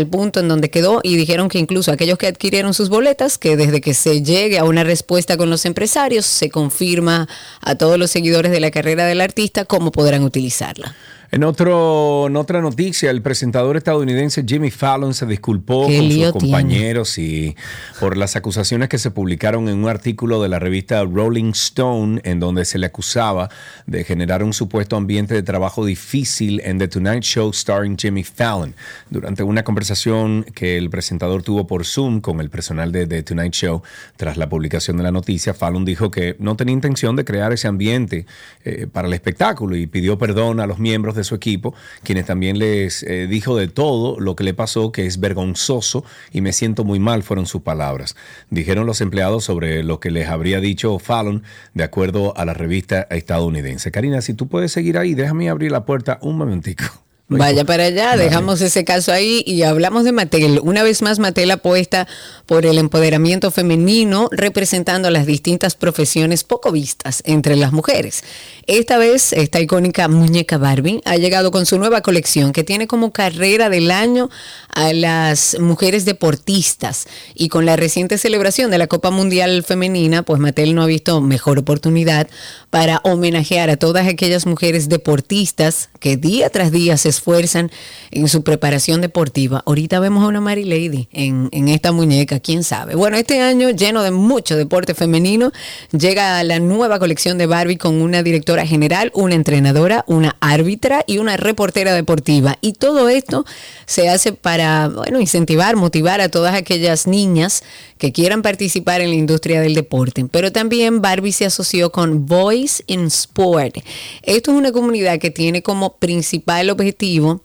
al 0.00 0.08
punto 0.08 0.40
en 0.40 0.48
donde 0.48 0.70
quedó 0.70 1.00
y 1.02 1.16
dijeron 1.16 1.48
que 1.48 1.58
incluso 1.58 1.92
aquellos 1.92 2.18
que 2.18 2.26
adquirieron 2.26 2.74
sus 2.74 2.88
boletas, 2.88 3.38
que 3.38 3.56
desde 3.56 3.80
que 3.80 3.94
se 3.94 4.22
llegue 4.22 4.58
a 4.58 4.64
una 4.64 4.82
respuesta 4.82 5.36
con 5.36 5.50
los 5.50 5.64
empresarios, 5.64 6.26
se 6.26 6.50
confirma 6.50 7.28
a 7.60 7.74
todos 7.76 7.98
los 7.98 8.10
seguidores 8.10 8.50
de 8.50 8.60
la 8.60 8.70
carrera 8.70 9.06
del 9.06 9.20
artista 9.20 9.64
cómo 9.64 9.92
podrán 9.92 10.24
utilizarla. 10.24 10.94
En, 11.32 11.44
otro, 11.44 12.26
en 12.26 12.34
otra 12.34 12.60
noticia, 12.60 13.08
el 13.08 13.22
presentador 13.22 13.76
estadounidense 13.76 14.44
Jimmy 14.44 14.72
Fallon 14.72 15.14
se 15.14 15.26
disculpó 15.26 15.84
con 15.84 16.10
sus 16.10 16.32
compañeros 16.32 17.18
y 17.18 17.54
por 18.00 18.16
las 18.16 18.34
acusaciones 18.34 18.88
que 18.88 18.98
se 18.98 19.12
publicaron 19.12 19.68
en 19.68 19.78
un 19.78 19.88
artículo 19.88 20.42
de 20.42 20.48
la 20.48 20.58
revista 20.58 21.04
Rolling 21.04 21.52
Stone 21.52 22.20
en 22.24 22.40
donde 22.40 22.64
se 22.64 22.78
le 22.78 22.86
acusaba 22.86 23.48
de 23.86 24.02
generar 24.02 24.42
un 24.42 24.52
supuesto 24.52 24.96
ambiente 24.96 25.34
de 25.34 25.44
trabajo 25.44 25.84
difícil 25.84 26.60
en 26.64 26.78
The 26.78 26.88
Tonight 26.88 27.22
Show 27.22 27.52
starring 27.52 27.96
Jimmy 27.96 28.24
Fallon. 28.24 28.74
Durante 29.08 29.44
una 29.44 29.62
conversación 29.62 30.44
que 30.52 30.78
el 30.78 30.90
presentador 30.90 31.44
tuvo 31.44 31.64
por 31.68 31.84
Zoom 31.84 32.20
con 32.20 32.40
el 32.40 32.50
personal 32.50 32.90
de 32.90 33.06
The 33.06 33.22
Tonight 33.22 33.52
Show 33.52 33.82
tras 34.16 34.36
la 34.36 34.48
publicación 34.48 34.96
de 34.96 35.04
la 35.04 35.12
noticia, 35.12 35.54
Fallon 35.54 35.84
dijo 35.84 36.10
que 36.10 36.34
no 36.40 36.56
tenía 36.56 36.72
intención 36.72 37.14
de 37.14 37.24
crear 37.24 37.52
ese 37.52 37.68
ambiente 37.68 38.26
eh, 38.64 38.88
para 38.92 39.06
el 39.06 39.14
espectáculo 39.14 39.76
y 39.76 39.86
pidió 39.86 40.18
perdón 40.18 40.58
a 40.58 40.66
los 40.66 40.80
miembros 40.80 41.14
de 41.14 41.19
de 41.20 41.24
su 41.24 41.34
equipo, 41.34 41.74
quienes 42.02 42.26
también 42.26 42.58
les 42.58 43.02
eh, 43.02 43.26
dijo 43.26 43.56
de 43.56 43.68
todo 43.68 44.18
lo 44.18 44.36
que 44.36 44.44
le 44.44 44.54
pasó, 44.54 44.92
que 44.92 45.06
es 45.06 45.20
vergonzoso 45.20 46.04
y 46.32 46.40
me 46.40 46.52
siento 46.52 46.84
muy 46.84 46.98
mal, 46.98 47.22
fueron 47.22 47.46
sus 47.46 47.62
palabras. 47.62 48.16
Dijeron 48.50 48.86
los 48.86 49.00
empleados 49.00 49.44
sobre 49.44 49.82
lo 49.82 50.00
que 50.00 50.10
les 50.10 50.28
habría 50.28 50.60
dicho 50.60 50.98
Fallon, 50.98 51.42
de 51.74 51.84
acuerdo 51.84 52.36
a 52.36 52.44
la 52.44 52.54
revista 52.54 53.06
estadounidense. 53.10 53.90
Karina, 53.90 54.20
si 54.22 54.34
tú 54.34 54.48
puedes 54.48 54.72
seguir 54.72 54.98
ahí, 54.98 55.14
déjame 55.14 55.48
abrir 55.48 55.70
la 55.70 55.84
puerta 55.84 56.18
un 56.22 56.36
momentico. 56.36 56.84
Vaya 57.32 57.64
para 57.64 57.84
allá, 57.84 58.16
dejamos 58.16 58.60
ese 58.60 58.84
caso 58.84 59.12
ahí 59.12 59.44
y 59.46 59.62
hablamos 59.62 60.02
de 60.02 60.10
Mattel. 60.10 60.58
Una 60.64 60.82
vez 60.82 61.00
más, 61.00 61.20
Mattel 61.20 61.52
apuesta 61.52 62.08
por 62.44 62.66
el 62.66 62.76
empoderamiento 62.76 63.52
femenino, 63.52 64.28
representando 64.32 65.10
las 65.10 65.26
distintas 65.26 65.76
profesiones 65.76 66.42
poco 66.42 66.72
vistas 66.72 67.22
entre 67.24 67.54
las 67.54 67.72
mujeres. 67.72 68.24
Esta 68.72 68.98
vez, 68.98 69.32
esta 69.32 69.58
icónica 69.58 70.06
muñeca 70.06 70.56
Barbie 70.56 71.02
ha 71.04 71.16
llegado 71.16 71.50
con 71.50 71.66
su 71.66 71.76
nueva 71.76 72.02
colección 72.02 72.52
que 72.52 72.62
tiene 72.62 72.86
como 72.86 73.10
carrera 73.10 73.68
del 73.68 73.90
año 73.90 74.30
a 74.72 74.92
las 74.92 75.58
mujeres 75.58 76.04
deportistas. 76.04 77.08
Y 77.34 77.48
con 77.48 77.66
la 77.66 77.74
reciente 77.74 78.16
celebración 78.16 78.70
de 78.70 78.78
la 78.78 78.86
Copa 78.86 79.10
Mundial 79.10 79.64
Femenina, 79.64 80.22
pues 80.22 80.38
Mattel 80.38 80.76
no 80.76 80.84
ha 80.84 80.86
visto 80.86 81.20
mejor 81.20 81.58
oportunidad 81.58 82.28
para 82.70 83.00
homenajear 83.02 83.70
a 83.70 83.76
todas 83.76 84.06
aquellas 84.06 84.46
mujeres 84.46 84.88
deportistas 84.88 85.88
que 85.98 86.16
día 86.16 86.48
tras 86.48 86.70
día 86.70 86.96
se 86.96 87.08
esfuerzan 87.08 87.72
en 88.12 88.28
su 88.28 88.44
preparación 88.44 89.00
deportiva. 89.00 89.64
Ahorita 89.66 89.98
vemos 89.98 90.22
a 90.22 90.28
una 90.28 90.40
Mary 90.40 90.62
Lady 90.62 91.08
en, 91.10 91.48
en 91.50 91.66
esta 91.66 91.90
muñeca, 91.90 92.38
quién 92.38 92.62
sabe. 92.62 92.94
Bueno, 92.94 93.16
este 93.16 93.40
año 93.40 93.70
lleno 93.70 94.04
de 94.04 94.12
mucho 94.12 94.56
deporte 94.56 94.94
femenino, 94.94 95.50
llega 95.90 96.44
la 96.44 96.60
nueva 96.60 97.00
colección 97.00 97.36
de 97.36 97.46
Barbie 97.46 97.76
con 97.76 98.00
una 98.00 98.22
directora 98.22 98.59
general, 98.66 99.10
una 99.14 99.34
entrenadora, 99.34 100.04
una 100.06 100.36
árbitra 100.40 101.04
y 101.06 101.18
una 101.18 101.36
reportera 101.36 101.94
deportiva. 101.94 102.56
Y 102.60 102.74
todo 102.74 103.08
esto 103.08 103.44
se 103.86 104.08
hace 104.08 104.32
para, 104.32 104.88
bueno, 104.88 105.20
incentivar, 105.20 105.76
motivar 105.76 106.20
a 106.20 106.28
todas 106.28 106.54
aquellas 106.54 107.06
niñas 107.06 107.62
que 107.98 108.12
quieran 108.12 108.42
participar 108.42 109.00
en 109.00 109.10
la 109.10 109.16
industria 109.16 109.60
del 109.60 109.74
deporte. 109.74 110.26
Pero 110.30 110.52
también 110.52 111.02
Barbie 111.02 111.32
se 111.32 111.46
asoció 111.46 111.90
con 111.92 112.26
Voice 112.26 112.82
in 112.86 113.06
Sport. 113.06 113.78
Esto 114.22 114.50
es 114.52 114.56
una 114.56 114.72
comunidad 114.72 115.18
que 115.18 115.30
tiene 115.30 115.62
como 115.62 115.96
principal 115.96 116.70
objetivo 116.70 117.42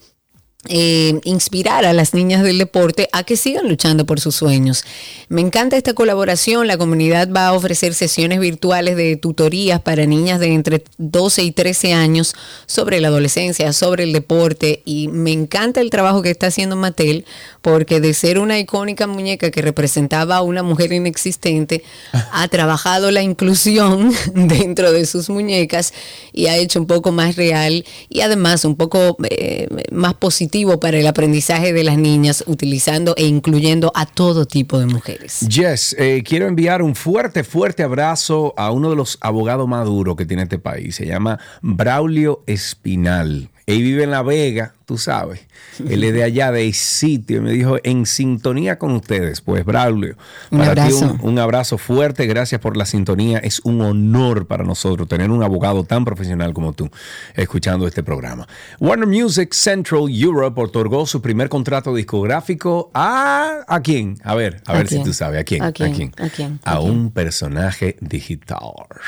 eh, 0.68 1.20
inspirar 1.24 1.86
a 1.86 1.94
las 1.94 2.14
niñas 2.14 2.44
del 2.44 2.58
deporte 2.58 3.08
a 3.12 3.24
que 3.24 3.38
sigan 3.38 3.68
luchando 3.68 4.06
por 4.06 4.20
sus 4.20 4.36
sueños. 4.36 4.84
Me 5.30 5.42
encanta 5.42 5.78
esta 5.78 5.94
colaboración. 5.94 6.68
La 6.68 6.78
comunidad 6.78 7.30
va 7.32 7.48
a 7.48 7.54
ofrecer 7.54 7.94
sesiones 7.94 8.40
virtuales 8.40 8.96
de 8.96 9.16
tutorías 9.16 9.82
para 9.82 10.06
niñas 10.06 10.40
de 10.40 10.54
entre 10.54 10.84
12 10.98 11.44
y 11.44 11.52
13 11.52 11.94
años 11.94 12.36
sobre 12.66 13.00
la 13.00 13.10
adolescencia, 13.10 13.74
sobre 13.74 14.04
el 14.04 14.14
deporte. 14.14 14.82
Y 14.86 15.08
me 15.10 15.32
encanta 15.32 15.82
el 15.82 15.90
trabajo 15.90 16.22
que 16.22 16.32
está 16.32 16.48
haciendo 16.48 16.76
Mattel 16.76 17.26
porque 17.62 18.00
de 18.00 18.14
ser 18.14 18.40
una 18.40 18.60
icónica 18.60 19.08
muñeca 19.08 19.52
que 19.52 19.62
representaba 19.62 20.38
a 20.38 20.42
una 20.42 20.64
mujer 20.64 20.94
inexistente, 20.94 21.84
ha 22.12 22.48
trabajado 22.50 23.12
la 23.12 23.22
inclusión 23.22 24.14
dentro 24.34 24.92
de 24.92 25.06
sus 25.06 25.30
muñecas 25.30 25.94
y 26.34 26.48
ha 26.48 26.58
hecho 26.58 26.80
un 26.80 26.88
poco 26.88 27.12
más 27.12 27.36
real 27.36 27.86
y 28.10 28.22
además 28.22 28.66
un 28.66 28.76
poco... 28.76 29.18
Eh, 29.30 29.68
más 29.92 30.14
positivo 30.16 30.55
para 30.80 30.98
el 30.98 31.06
aprendizaje 31.06 31.74
de 31.74 31.84
las 31.84 31.98
niñas, 31.98 32.44
utilizando 32.48 33.14
e 33.18 33.26
incluyendo 33.26 33.92
a 33.94 34.06
todo 34.06 34.46
tipo 34.46 34.80
de 34.80 34.86
mujeres. 34.86 35.42
Yes, 35.42 35.94
eh, 36.00 36.24
quiero 36.26 36.48
enviar 36.48 36.82
un 36.82 36.96
fuerte, 36.96 37.44
fuerte 37.44 37.84
abrazo 37.84 38.54
a 38.56 38.72
uno 38.72 38.90
de 38.90 38.96
los 38.96 39.18
abogados 39.20 39.68
más 39.68 39.86
duros 39.86 40.16
que 40.16 40.26
tiene 40.26 40.44
este 40.44 40.58
país. 40.58 40.96
Se 40.96 41.06
llama 41.06 41.40
Braulio 41.62 42.42
Espinal. 42.48 43.50
Él 43.68 43.82
vive 43.82 44.04
en 44.04 44.12
La 44.12 44.22
Vega, 44.22 44.76
tú 44.86 45.00
sabes. 45.00 45.42
Él 45.90 46.04
es 46.04 46.14
de 46.14 46.24
allá, 46.24 46.52
de 46.52 46.72
sitio. 46.74 47.42
Me 47.42 47.52
dijo, 47.52 47.78
en 47.84 48.06
sintonía 48.06 48.78
con 48.78 48.92
ustedes. 48.92 49.42
Pues, 49.42 49.66
Braulio, 49.66 50.16
un 50.52 50.62
abrazo. 50.62 51.18
un, 51.22 51.40
abrazo 51.40 51.80
fuerte. 51.80 52.28
Gracias 52.28 52.62
por 52.62 52.78
la 52.78 52.86
sintonía. 52.86 53.40
Es 53.40 53.60
un 53.62 53.82
honor 53.82 54.46
para 54.46 54.64
nosotros 54.64 55.08
tener 55.08 55.32
un 55.32 55.42
abogado 55.42 55.84
tan 55.84 56.06
profesional 56.06 56.54
como 56.54 56.74
tú 56.74 56.90
escuchando 57.34 57.88
este 57.88 58.04
programa. 58.04 58.48
Warner 58.80 59.08
Music 59.08 59.54
Central 59.54 60.06
Europe 60.10 60.62
otorgó 60.62 61.08
su 61.08 61.22
primer 61.22 61.50
contrato 61.50 61.94
discográfico 61.96 62.92
a... 62.94 63.64
¿A 63.68 63.82
quién? 63.82 64.20
A 64.24 64.36
ver, 64.36 64.62
a, 64.68 64.74
ver 64.74 64.88
si 64.88 65.02
tú 65.04 65.12
sabes. 65.12 65.42
¿A 65.42 65.44
quién? 65.44 65.64
¿A 65.64 65.72
quién? 65.72 66.14
¿A 66.18 66.30
quién? 66.30 66.60
A, 66.64 66.80
un 66.80 67.12
personaje 67.12 67.98
digital. 68.00 68.60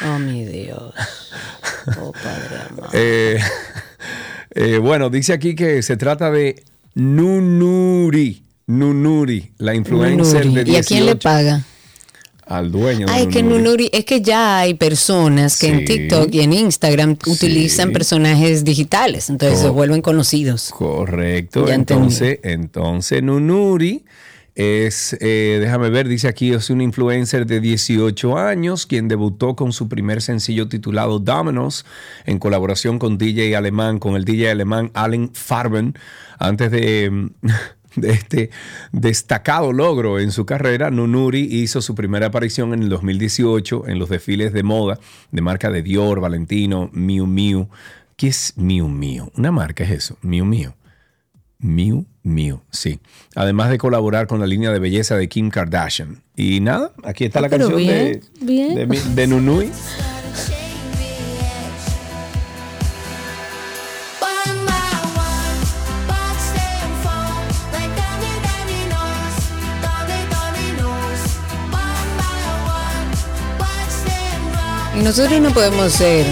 Oh, 0.06 0.20
mi 0.20 0.46
Dios. 0.46 0.94
Oh, 2.02 2.12
Padre 2.12 2.58
amado. 2.70 2.90
eh, 2.92 3.40
eh, 4.58 4.78
bueno, 4.80 5.10
dice 5.10 5.34
aquí 5.34 5.56
que 5.56 5.82
se 5.84 5.96
trata 5.98 6.30
de 6.32 6.64
Nunuri. 6.96 8.42
Nunuri, 8.68 9.52
la 9.60 9.74
influencer 9.76 10.46
Nunuri. 10.46 10.64
de 10.66 10.72
18. 10.72 10.72
¿Y 10.74 10.76
a 10.76 10.84
quién 10.84 11.06
le 11.06 11.16
paga? 11.16 11.64
Al 12.46 12.72
dueño 12.72 13.08
de 13.08 13.12
Ay, 13.14 13.24
es 13.24 13.28
que 13.28 13.44
Nunuri, 13.44 13.90
es 13.92 14.06
que 14.06 14.22
ya 14.22 14.60
hay 14.60 14.74
personas 14.74 15.58
que 15.60 15.68
en. 15.68 15.86
TikTok 15.86 16.34
y 16.34 16.42
en 16.42 16.54
Instagram 16.54 17.18
utilizan 17.28 17.90
Sí. 17.90 17.94
personajes 17.94 18.64
digitales, 18.64 19.30
entonces 19.30 19.60
se 19.60 19.68
vuelven 19.70 20.02
conocidos. 20.02 20.70
Correcto. 20.70 21.68
Ya 21.68 21.76
entendí. 21.76 22.04
entonces, 22.04 22.40
entonces 22.44 23.22
Nunuri 23.24 24.04
es, 24.58 25.16
eh, 25.22 25.60
déjame 25.62 25.92
ver, 25.92 26.08
dice 26.08 26.28
aquí, 26.28 26.52
es 26.52 26.72
un 26.72 26.82
influencer 26.82 27.46
de 27.46 27.62
18 27.62 28.40
años 28.40 28.88
quien 28.88 29.08
debutó 29.08 29.56
con 29.56 29.72
su 29.72 29.88
primer 29.88 30.20
sencillo 30.20 30.68
titulado 30.68 31.20
Dominoes 31.20 31.86
en 32.26 32.40
colaboración 32.40 32.98
con 32.98 33.20
DJ 33.20 33.56
alemán, 33.56 34.00
con 34.00 34.16
el 34.16 34.26
DJ 34.26 34.50
alemán 34.50 34.90
Allen 34.96 35.30
Farben. 35.36 35.94
Antes 36.40 36.72
de, 36.72 37.30
de 37.96 38.10
este 38.10 38.50
destacado 38.92 39.74
logro 39.74 40.20
en 40.20 40.32
su 40.32 40.48
carrera, 40.48 40.90
Nunuri 40.90 41.42
hizo 41.42 41.80
su 41.84 41.94
primera 41.94 42.26
aparición 42.26 42.74
en 42.74 42.82
el 42.82 42.90
2018 42.90 43.88
en 43.88 44.00
los 44.00 44.10
desfiles 44.10 44.54
de 44.54 44.64
moda 44.64 45.00
de 45.32 45.42
marca 45.44 45.70
de 45.70 45.84
Dior, 45.84 46.20
Valentino, 46.20 46.90
Miu 46.94 47.28
Miu. 47.28 47.70
¿Qué 48.16 48.30
es 48.30 48.54
Miu 48.56 48.88
Miu? 48.88 49.32
Una 49.36 49.52
marca 49.52 49.84
es 49.84 49.92
eso, 49.92 50.18
Miu 50.24 50.46
Miu. 50.46 50.74
Miu 51.60 52.08
mío, 52.28 52.62
sí. 52.72 53.00
Además 53.36 53.70
de 53.70 53.78
colaborar 53.78 54.28
con 54.28 54.40
la 54.40 54.48
línea 54.48 54.72
de 54.72 54.80
belleza 54.80 55.18
de 55.18 55.28
Kim 55.28 55.50
Kardashian. 55.50 56.22
Y 56.36 56.60
nada, 56.60 56.92
aquí 57.04 57.26
está 57.26 57.40
ah, 57.40 57.44
la 57.44 57.50
canción 57.50 57.78
de, 57.78 58.22
bien. 58.42 58.76
de. 58.76 58.86
Nosotros 75.04 75.40
no 75.40 75.52
podemos 75.52 75.92
ser 75.94 76.26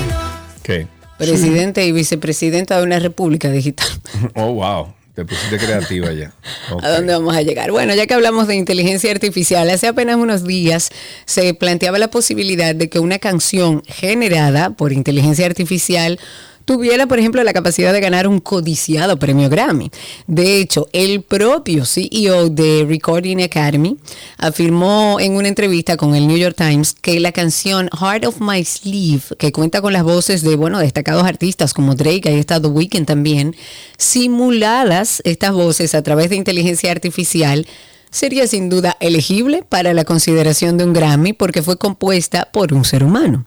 presidente 1.18 1.86
y 1.86 1.92
vicepresidenta 1.92 2.78
de 2.78 2.84
una 2.84 3.00
república 3.00 3.50
digital. 3.50 3.88
Oh, 4.36 4.54
wow. 4.54 4.95
Te 5.16 5.24
pusiste 5.24 5.58
creativa 5.58 6.12
ya. 6.12 6.34
¿A 6.82 6.90
dónde 6.90 7.14
vamos 7.14 7.36
a 7.36 7.42
llegar? 7.42 7.72
Bueno, 7.72 7.96
ya 7.96 8.06
que 8.06 8.14
hablamos 8.14 8.48
de 8.48 8.56
inteligencia 8.56 9.12
artificial, 9.12 9.70
hace 9.70 9.88
apenas 9.88 10.18
unos 10.18 10.46
días 10.46 10.90
se 11.26 11.54
planteaba 11.54 11.98
la 11.98 12.10
posibilidad 12.10 12.76
de 12.76 12.90
que 12.90 13.00
una 13.00 13.18
canción 13.18 13.82
generada 13.88 14.72
por 14.72 14.92
inteligencia 14.92 15.46
artificial 15.46 16.20
tuviera, 16.66 17.08
por 17.08 17.20
ejemplo, 17.20 17.44
la 17.44 17.54
capacidad 17.54 17.94
de 17.94 18.02
ganar 18.02 18.28
un 18.28 18.40
codiciado 18.40 19.18
premio 19.18 19.50
Grammy. 19.50 19.92
De 20.28 20.60
hecho, 20.60 20.88
el 20.92 21.22
propio 21.22 21.86
CEO 21.86 22.50
de 22.50 22.86
Recording 22.88 23.42
Academy 23.42 23.98
afirmó 24.38 25.20
en 25.20 25.34
una 25.34 25.48
entrevista 25.48 25.96
con 25.96 26.16
el 26.16 26.28
New 26.28 26.38
York 26.38 26.56
Times 26.58 26.94
que 26.94 27.20
la 27.20 27.32
canción 27.32 27.90
Heart 27.98 28.26
of 28.26 28.42
My 28.42 28.64
Sleeve, 28.66 29.24
que 29.38 29.52
cuenta 29.52 29.82
con 29.82 29.94
las 29.94 30.04
voces 30.04 30.42
de, 30.42 30.56
bueno, 30.56 30.80
destacados 30.80 31.24
artistas 31.24 31.74
como 31.74 31.96
Drake, 31.96 32.28
ahí 32.28 32.40
está 32.40 32.60
The 32.62 33.06
también, 33.06 33.56
simuladas 33.98 35.22
estas 35.24 35.52
voces 35.52 35.96
a 35.96 36.02
través 36.02 36.30
de 36.30 36.36
inteligencia 36.36 36.92
artificial, 36.92 37.68
sería 38.10 38.48
sin 38.48 38.70
duda 38.70 38.96
elegible 39.00 39.64
para 39.68 39.94
la 39.94 40.06
consideración 40.06 40.78
de 40.78 40.86
un 40.86 40.94
Grammy 40.94 41.34
porque 41.34 41.62
fue 41.62 41.78
compuesta 41.78 42.50
por 42.52 42.74
un 42.74 42.86
ser 42.86 43.04
humano. 43.04 43.46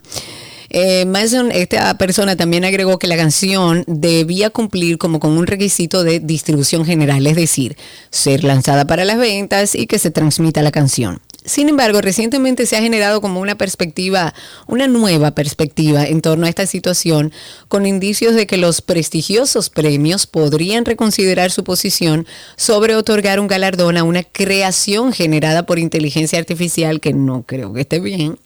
Eh, 0.71 1.07
Mason, 1.07 1.51
esta 1.53 1.97
persona 1.97 2.37
también 2.37 2.65
agregó 2.65 2.99
que 2.99 3.07
la 3.07 3.17
canción 3.17 3.85
debía 3.87 4.51
cumplir 4.51 4.99
como 4.99 5.19
con 5.19 5.33
un 5.33 5.47
requisito 5.47 6.05
de 6.05 6.21
distribución 6.21 6.85
general, 6.85 7.27
es 7.27 7.37
decir, 7.37 7.77
ser 8.11 8.45
lanzada 8.45 8.87
para 8.87 9.05
las 9.05 9.19
ventas 9.19 9.75
y 9.75 9.87
que 9.87 9.99
se 9.99 10.11
transmita 10.11 10.63
la 10.63 10.71
canción. 10.71 11.21
Sin 11.45 11.69
embargo, 11.71 12.03
recientemente 12.03 12.67
se 12.67 12.77
ha 12.77 12.83
generado 12.83 13.21
como 13.23 13.41
una 13.41 13.57
perspectiva, 13.57 14.35
una 14.67 14.87
nueva 14.87 15.31
perspectiva 15.31 16.05
en 16.05 16.21
torno 16.21 16.45
a 16.45 16.49
esta 16.51 16.67
situación, 16.67 17.33
con 17.69 17.87
indicios 17.87 18.35
de 18.35 18.47
que 18.47 18.59
los 18.59 18.83
prestigiosos 18.83 19.71
premios 19.71 20.27
podrían 20.27 20.85
reconsiderar 20.85 21.51
su 21.51 21.65
posición 21.65 22.27
sobre 22.57 22.97
otorgar 22.97 23.41
un 23.41 23.47
galardón 23.47 23.97
a 23.97 24.03
una 24.03 24.25
creación 24.25 25.13
generada 25.13 25.65
por 25.65 25.79
inteligencia 25.79 26.39
artificial, 26.39 27.01
que 27.01 27.15
no 27.15 27.45
creo 27.45 27.73
que 27.73 27.81
esté 27.83 28.01
bien. 28.01 28.39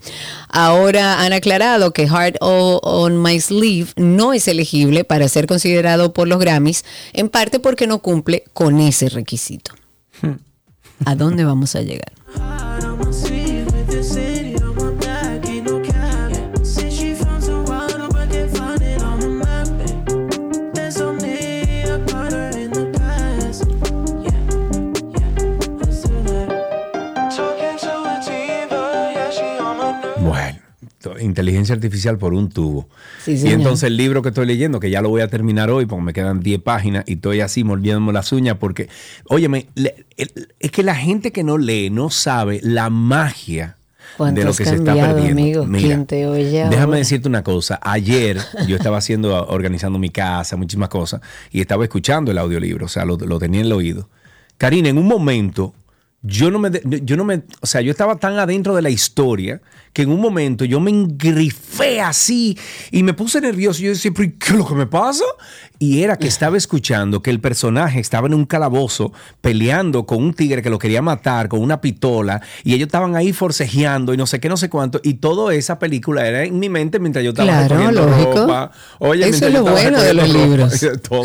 Ahora 0.49 1.23
han 1.23 1.33
aclarado 1.33 1.93
que 1.93 2.07
Heart 2.07 2.37
O- 2.41 2.79
on 2.85 3.21
My 3.21 3.41
Sleeve 3.41 3.89
no 3.97 4.33
es 4.33 4.47
elegible 4.47 5.03
para 5.03 5.29
ser 5.29 5.47
considerado 5.47 6.13
por 6.13 6.29
los 6.29 6.39
Grammys, 6.39 6.85
en 7.15 7.31
parte 7.31 7.59
porque 7.59 7.87
no 7.89 7.99
cumple 7.99 8.45
con 8.53 8.79
ese 8.81 9.09
requisito. 9.09 9.73
¿A 11.05 11.15
dónde 11.17 11.45
vamos 11.45 11.75
a 11.75 11.81
llegar? 11.83 12.13
Bueno, 13.05 13.42
inteligencia 31.23 31.75
artificial 31.75 32.19
por 32.19 32.35
un 32.35 32.49
tubo. 32.51 32.89
Sí, 33.25 33.37
y 33.43 33.49
entonces 33.49 33.85
el 33.89 33.97
libro 33.97 34.23
que 34.23 34.29
estoy 34.31 34.47
leyendo, 34.47 34.81
que 34.81 34.91
ya 34.91 35.01
lo 35.03 35.09
voy 35.09 35.23
a 35.23 35.29
terminar 35.29 35.71
hoy 35.71 35.87
porque 35.87 36.03
me 36.05 36.13
quedan 36.13 36.41
10 36.41 36.61
páginas 36.63 37.05
y 37.07 37.15
estoy 37.15 37.41
así 37.41 37.65
mordiéndome 37.65 38.13
las 38.13 38.33
uñas 38.33 38.57
porque, 38.59 38.89
óyeme, 39.25 39.67
es 40.17 40.71
que 40.71 40.83
la 40.83 40.95
gente 40.95 41.33
que 41.33 41.43
no 41.45 41.59
lee 41.59 41.91
no 41.91 42.11
sabe 42.11 42.61
la 42.63 42.91
magia 42.91 43.77
¿Cuánto 44.17 44.41
de 44.41 44.47
lo 44.47 44.53
que 44.53 44.65
se 44.65 44.75
está 44.75 44.95
perdiendo. 44.95 45.33
amigo? 45.33 45.67
Mira, 45.67 45.87
¿Quién 45.87 46.07
te 46.07 46.27
oye 46.27 46.65
déjame 46.65 46.77
ahora? 46.83 46.99
decirte 46.99 47.29
una 47.29 47.43
cosa. 47.43 47.79
Ayer 47.83 48.39
yo 48.67 48.77
estaba 48.77 48.99
haciendo, 48.99 49.47
organizando 49.47 49.99
mi 49.99 50.11
casa, 50.11 50.57
muchísimas 50.57 50.91
cosas, 50.91 51.21
y 51.51 51.61
estaba 51.61 51.85
escuchando 51.85 52.31
el 52.31 52.39
audiolibro, 52.39 52.87
o 52.87 52.89
sea, 52.89 53.05
lo, 53.05 53.17
lo 53.17 53.39
tenía 53.39 53.61
en 53.61 53.67
el 53.67 53.73
oído. 53.73 54.09
Karina, 54.59 54.91
en 54.91 54.99
un 54.99 55.07
momento, 55.07 55.75
yo 56.23 56.51
no 56.51 56.59
me, 56.59 56.71
yo 56.85 57.17
no 57.17 57.25
me, 57.25 57.43
o 57.61 57.67
sea, 57.67 57.81
yo 57.81 57.91
estaba 57.91 58.17
tan 58.17 58.39
adentro 58.39 58.75
de 58.77 58.83
la 58.83 58.91
historia 58.91 59.61
que 59.93 60.03
en 60.03 60.11
un 60.11 60.21
momento 60.21 60.65
yo 60.65 60.81
me 60.81 60.91
engrifé 60.91 62.01
así 62.01 62.57
y 62.91 63.03
me 63.03 63.13
puse 63.13 63.41
nervioso. 63.41 63.83
Yo 63.83 63.91
decía, 63.91 64.11
¿pero 64.15 64.33
qué 64.39 64.53
es 64.53 64.57
lo 64.57 64.67
que 64.67 64.75
me 64.75 64.87
pasa? 64.87 65.25
Y 65.79 66.03
era 66.03 66.17
que 66.17 66.29
estaba 66.29 66.57
escuchando 66.57 67.21
que 67.23 67.29
el 67.31 67.41
personaje 67.41 67.99
estaba 68.01 68.27
en 68.29 68.35
un 68.35 68.47
calabozo 68.47 69.13
peleando 69.41 70.07
con 70.07 70.23
un 70.23 70.33
tigre 70.33 70.63
que 70.63 70.71
lo 70.71 70.79
quería 70.79 71.03
matar 71.03 71.49
con 71.49 71.61
una 71.61 71.81
pistola 71.81 72.41
y 72.65 72.73
ellos 72.75 72.87
estaban 72.87 73.17
ahí 73.17 73.33
forcejeando 73.33 74.15
y 74.15 74.17
no 74.17 74.27
sé 74.27 74.39
qué, 74.41 74.49
no 74.49 74.57
sé 74.57 74.71
cuánto. 74.71 75.01
Y 75.03 75.15
toda 75.15 75.53
esa 75.55 75.79
película 75.79 76.27
era 76.27 76.45
en 76.45 76.59
mi 76.59 76.69
mente 76.69 76.99
mientras 77.01 77.25
yo 77.25 77.31
estaba 77.31 77.67
Claro, 77.67 77.91
lógico. 77.93 78.33
ropa. 78.43 78.71
Oye, 79.01 79.29
Eso 79.29 79.49
es 79.49 79.53
lo 79.53 79.63
bueno 79.65 80.01
de 80.01 80.15
los 80.15 80.33
ropa 80.33 80.47
libros. 80.47 80.83
y 80.83 80.99
todo. 81.01 81.25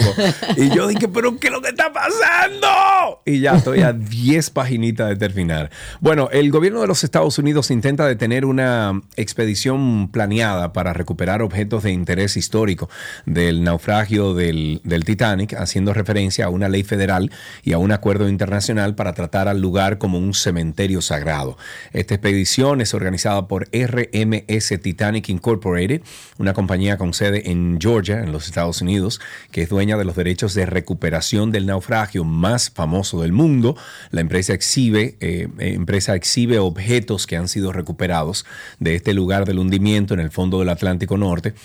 Y 0.58 0.76
yo 0.76 0.88
dije, 0.88 1.08
pero 1.08 1.38
¿qué 1.40 1.48
es 1.48 1.54
lo 1.54 1.62
que 1.62 1.70
está 1.70 1.94
pasando? 1.94 3.22
Y 3.26 3.40
ya 3.40 3.56
estoy 3.58 3.82
a 3.82 3.94
10 3.94 4.50
de 4.94 5.16
terminar. 5.16 5.70
Bueno, 6.00 6.30
el 6.32 6.52
gobierno 6.52 6.82
de 6.82 6.88
los 6.88 7.04
Estados 7.04 7.38
Unidos 7.38 7.72
intenta 7.72 8.08
detener 8.08 8.46
una 8.46 9.02
expedición 9.16 10.10
planeada 10.12 10.74
para 10.74 10.94
recuperar 10.94 11.42
objetos 11.42 11.84
de 11.84 11.92
interés 11.92 12.38
histórico 12.38 12.90
del 13.26 13.64
naufragio 13.64 14.34
del, 14.34 14.82
Titanic, 15.06 15.54
haciendo 15.54 15.94
referencia 15.94 16.46
a 16.46 16.50
una 16.50 16.70
ley 16.70 16.84
federal 16.84 17.32
y 17.64 17.74
a 17.74 17.78
un 17.78 17.92
acuerdo 17.92 18.30
internacional 18.30 18.96
para 18.96 19.14
tratar 19.14 19.48
al 19.48 19.62
lugar 19.62 19.98
como 19.98 20.18
un 20.18 20.34
cementerio 20.34 21.02
sagrado. 21.02 21.58
Esta 21.94 22.16
expedición 22.16 22.82
es 22.82 22.94
organizada 22.94 23.48
por 23.48 23.68
RMS 23.72 24.74
Titanic 24.82 25.30
Incorporated, 25.30 26.02
una 26.38 26.54
compañía 26.54 26.98
con 26.98 27.14
sede 27.14 27.52
en 27.52 27.78
Georgia, 27.80 28.22
en 28.22 28.32
los 28.32 28.48
Estados 28.48 28.82
Unidos, 28.82 29.20
que 29.52 29.62
es 29.62 29.70
dueña 29.70 29.98
de 29.98 30.06
los 30.06 30.16
derechos 30.16 30.54
de 30.54 30.66
recuperación 30.66 31.52
del 31.52 31.66
naufragio 31.66 32.24
más 32.24 32.70
famoso 32.70 33.22
del 33.22 33.32
mundo. 33.32 33.76
La 34.12 34.22
empresa 34.22 34.54
exhibe, 34.78 35.18
eh, 35.22 35.48
empresa 35.58 36.16
exhibe 36.16 36.60
objetos 36.60 37.26
que 37.26 37.36
han 37.36 37.48
sido 37.48 37.72
recuperados 37.72 38.46
de 38.80 38.94
este 38.94 39.16
lugar 39.16 39.46
del 39.46 39.58
hundimiento 39.58 40.14
en 40.14 40.20
el 40.20 40.30
fondo 40.30 40.60
del 40.60 40.70
Atlántico 40.70 41.18
Norte. 41.18 41.56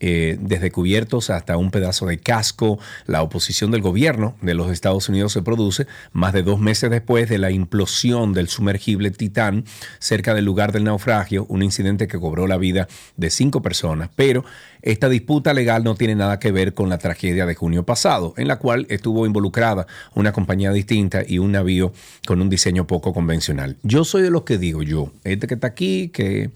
Eh, 0.00 0.36
desde 0.40 0.70
cubiertos 0.70 1.30
hasta 1.30 1.56
un 1.56 1.70
pedazo 1.70 2.06
de 2.06 2.18
casco. 2.18 2.78
La 3.06 3.22
oposición 3.22 3.70
del 3.70 3.80
gobierno 3.80 4.36
de 4.42 4.54
los 4.54 4.70
Estados 4.70 5.08
Unidos 5.08 5.32
se 5.32 5.42
produce 5.42 5.86
más 6.12 6.32
de 6.32 6.42
dos 6.42 6.60
meses 6.60 6.90
después 6.90 7.28
de 7.28 7.38
la 7.38 7.50
implosión 7.50 8.32
del 8.32 8.48
sumergible 8.48 9.10
Titán 9.10 9.64
cerca 9.98 10.34
del 10.34 10.44
lugar 10.44 10.72
del 10.72 10.84
naufragio, 10.84 11.46
un 11.48 11.62
incidente 11.62 12.08
que 12.08 12.18
cobró 12.18 12.46
la 12.46 12.56
vida 12.56 12.88
de 13.16 13.30
cinco 13.30 13.62
personas. 13.62 14.10
Pero 14.14 14.44
esta 14.82 15.08
disputa 15.08 15.54
legal 15.54 15.82
no 15.82 15.94
tiene 15.94 16.14
nada 16.14 16.38
que 16.38 16.52
ver 16.52 16.74
con 16.74 16.88
la 16.88 16.98
tragedia 16.98 17.46
de 17.46 17.54
junio 17.54 17.84
pasado, 17.84 18.34
en 18.36 18.48
la 18.48 18.58
cual 18.58 18.86
estuvo 18.88 19.26
involucrada 19.26 19.86
una 20.14 20.32
compañía 20.32 20.72
distinta 20.72 21.22
y 21.26 21.38
un 21.38 21.52
navío 21.52 21.92
con 22.26 22.40
un 22.40 22.48
diseño 22.48 22.86
poco 22.86 23.12
convencional. 23.12 23.76
Yo 23.82 24.04
soy 24.04 24.22
de 24.22 24.30
los 24.30 24.42
que 24.42 24.58
digo 24.58 24.82
yo, 24.82 25.12
este 25.24 25.46
que 25.46 25.54
está 25.54 25.66
aquí, 25.66 26.08
que 26.08 26.50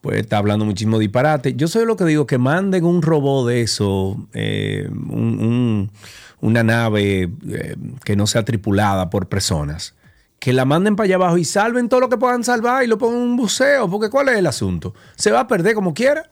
pues 0.00 0.18
está 0.18 0.38
hablando 0.38 0.64
muchísimo 0.64 0.98
disparate. 0.98 1.54
Yo 1.54 1.68
soy 1.68 1.84
lo 1.86 1.96
que 1.96 2.04
digo 2.04 2.26
que 2.26 2.38
manden 2.38 2.84
un 2.84 3.02
robot 3.02 3.48
de 3.48 3.62
eso, 3.62 4.16
eh, 4.32 4.88
un- 4.90 5.40
un- 5.40 5.90
una 6.40 6.62
nave 6.62 7.30
eh, 7.48 7.76
que 8.04 8.16
no 8.16 8.26
sea 8.26 8.44
tripulada 8.44 9.10
por 9.10 9.28
personas. 9.28 9.94
Que 10.38 10.54
la 10.54 10.64
manden 10.64 10.96
para 10.96 11.04
allá 11.04 11.16
abajo 11.16 11.36
y 11.36 11.44
salven 11.44 11.90
todo 11.90 12.00
lo 12.00 12.08
que 12.08 12.16
puedan 12.16 12.44
salvar 12.44 12.82
y 12.82 12.86
lo 12.86 12.96
pongan 12.96 13.18
en 13.20 13.28
un 13.28 13.36
buceo. 13.36 13.90
Porque 13.90 14.08
¿cuál 14.08 14.30
es 14.30 14.38
el 14.38 14.46
asunto? 14.46 14.94
Se 15.16 15.30
va 15.30 15.40
a 15.40 15.46
perder 15.48 15.74
como 15.74 15.92
quiera. 15.92 16.30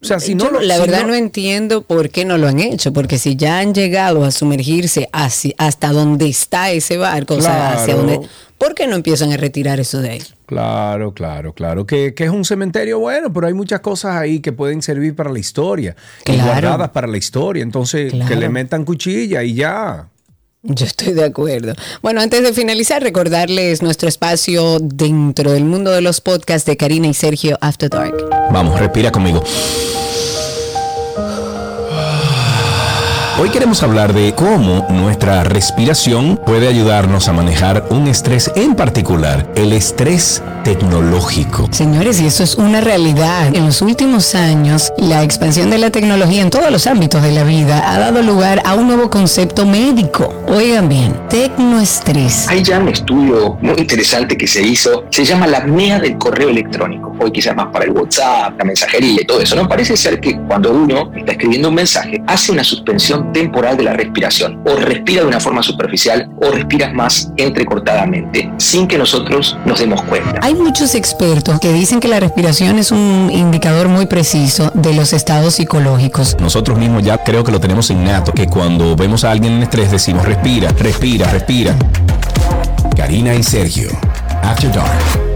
O 0.00 0.04
sea, 0.06 0.20
si 0.20 0.34
no 0.36 0.44
Yo 0.44 0.50
lo- 0.52 0.60
la 0.60 0.76
si 0.76 0.80
verdad 0.82 1.06
no... 1.06 1.14
entiendo 1.14 1.82
por 1.82 2.10
qué 2.10 2.24
no 2.24 2.38
lo 2.38 2.46
han 2.46 2.60
hecho, 2.60 2.92
porque 2.92 3.18
si 3.18 3.34
ya 3.34 3.58
han 3.58 3.74
llegado 3.74 4.24
a 4.24 4.30
sumergirse 4.30 5.08
hacia- 5.12 5.54
hasta 5.58 5.88
donde 5.92 6.28
está 6.28 6.70
ese 6.70 6.96
barco, 6.98 7.34
o 7.34 7.40
sea, 7.40 7.72
hacia 7.72 7.96
donde, 7.96 8.20
¿por 8.58 8.74
qué 8.76 8.86
no 8.86 8.94
empiezan 8.94 9.32
a 9.32 9.36
retirar 9.36 9.80
eso 9.80 10.00
de 10.00 10.10
ahí? 10.10 10.22
Claro, 10.46 11.12
claro, 11.14 11.52
claro. 11.52 11.84
Que, 11.84 12.14
que 12.14 12.24
es 12.24 12.30
un 12.30 12.44
cementerio 12.44 13.00
bueno, 13.00 13.32
pero 13.32 13.48
hay 13.48 13.54
muchas 13.54 13.80
cosas 13.80 14.14
ahí 14.16 14.38
que 14.40 14.52
pueden 14.52 14.82
servir 14.82 15.16
para 15.16 15.30
la 15.32 15.40
historia. 15.40 15.96
Y 16.20 16.32
Claro. 16.32 16.44
guardadas 16.44 16.90
para 16.90 17.06
la 17.08 17.16
historia. 17.18 17.62
Entonces, 17.64 18.12
que 18.28 18.36
le 18.36 18.48
metan 18.48 18.84
cuchilla 18.84 19.42
y 19.42 19.54
ya. 19.54 20.06
Yo 20.62 20.86
estoy 20.86 21.14
de 21.14 21.24
acuerdo. 21.24 21.74
Bueno, 22.02 22.20
antes 22.20 22.42
de 22.42 22.52
finalizar, 22.52 23.02
recordarles 23.02 23.80
nuestro 23.80 24.08
espacio 24.08 24.78
dentro 24.80 25.52
del 25.52 25.64
mundo 25.64 25.92
de 25.92 26.00
los 26.00 26.20
podcasts 26.20 26.66
de 26.66 26.76
Karina 26.76 27.06
y 27.06 27.14
Sergio 27.14 27.56
After 27.60 27.88
Dark. 27.88 28.14
Vamos, 28.50 28.78
respira 28.80 29.12
conmigo. 29.12 29.44
Hoy 33.40 33.50
queremos 33.50 33.84
hablar 33.84 34.14
de 34.14 34.34
cómo 34.34 34.84
nuestra 34.90 35.44
respiración 35.44 36.40
puede 36.44 36.66
ayudarnos 36.66 37.28
a 37.28 37.32
manejar 37.32 37.84
un 37.90 38.08
estrés 38.08 38.50
en 38.56 38.74
particular, 38.74 39.48
el 39.54 39.72
estrés 39.72 40.42
tecnológico. 40.64 41.68
Señores, 41.70 42.20
y 42.20 42.26
eso 42.26 42.42
es 42.42 42.56
una 42.56 42.80
realidad. 42.80 43.54
En 43.54 43.64
los 43.64 43.80
últimos 43.80 44.34
años, 44.34 44.92
la 44.98 45.22
expansión 45.22 45.70
de 45.70 45.78
la 45.78 45.90
tecnología 45.90 46.42
en 46.42 46.50
todos 46.50 46.68
los 46.72 46.88
ámbitos 46.88 47.22
de 47.22 47.30
la 47.30 47.44
vida 47.44 47.88
ha 47.88 48.00
dado 48.00 48.22
lugar 48.22 48.60
a 48.64 48.74
un 48.74 48.88
nuevo 48.88 49.08
concepto 49.08 49.64
médico. 49.64 50.34
Oigan 50.48 50.88
bien, 50.88 51.14
tecnoestrés. 51.28 52.48
Hay 52.48 52.64
ya 52.64 52.80
un 52.80 52.88
estudio 52.88 53.56
muy 53.62 53.78
interesante 53.78 54.36
que 54.36 54.48
se 54.48 54.66
hizo, 54.66 55.04
se 55.10 55.24
llama 55.24 55.46
la 55.46 55.58
apnea 55.58 56.00
del 56.00 56.18
correo 56.18 56.48
electrónico, 56.48 57.14
hoy 57.20 57.30
quizás 57.30 57.54
más 57.54 57.68
para 57.68 57.84
el 57.84 57.92
WhatsApp, 57.92 58.58
la 58.58 58.64
mensajería 58.64 59.22
y 59.22 59.24
todo 59.24 59.40
eso, 59.40 59.54
¿no? 59.54 59.68
Parece 59.68 59.96
ser 59.96 60.18
que 60.18 60.36
cuando 60.48 60.72
uno 60.72 61.12
está 61.14 61.32
escribiendo 61.32 61.68
un 61.68 61.76
mensaje, 61.76 62.20
hace 62.26 62.50
una 62.50 62.64
suspensión 62.64 63.27
temporal 63.32 63.76
de 63.76 63.84
la 63.84 63.92
respiración, 63.92 64.60
o 64.66 64.76
respira 64.76 65.22
de 65.22 65.28
una 65.28 65.40
forma 65.40 65.62
superficial, 65.62 66.28
o 66.40 66.50
respiras 66.50 66.92
más 66.92 67.32
entrecortadamente, 67.36 68.50
sin 68.58 68.86
que 68.86 68.98
nosotros 68.98 69.56
nos 69.64 69.78
demos 69.78 70.02
cuenta. 70.02 70.40
Hay 70.42 70.54
muchos 70.54 70.94
expertos 70.94 71.60
que 71.60 71.72
dicen 71.72 72.00
que 72.00 72.08
la 72.08 72.20
respiración 72.20 72.78
es 72.78 72.90
un 72.90 73.30
indicador 73.32 73.88
muy 73.88 74.06
preciso 74.06 74.70
de 74.74 74.94
los 74.94 75.12
estados 75.12 75.54
psicológicos. 75.54 76.36
Nosotros 76.40 76.78
mismos 76.78 77.02
ya 77.02 77.18
creo 77.18 77.44
que 77.44 77.52
lo 77.52 77.60
tenemos 77.60 77.90
innato, 77.90 78.32
que 78.32 78.46
cuando 78.46 78.96
vemos 78.96 79.24
a 79.24 79.30
alguien 79.30 79.54
en 79.54 79.62
estrés 79.62 79.90
decimos 79.90 80.24
respira, 80.24 80.70
respira, 80.78 81.30
respira. 81.30 81.74
Karina 82.96 83.34
y 83.34 83.42
Sergio, 83.42 83.90
After 84.42 84.72
Dark. 84.72 85.27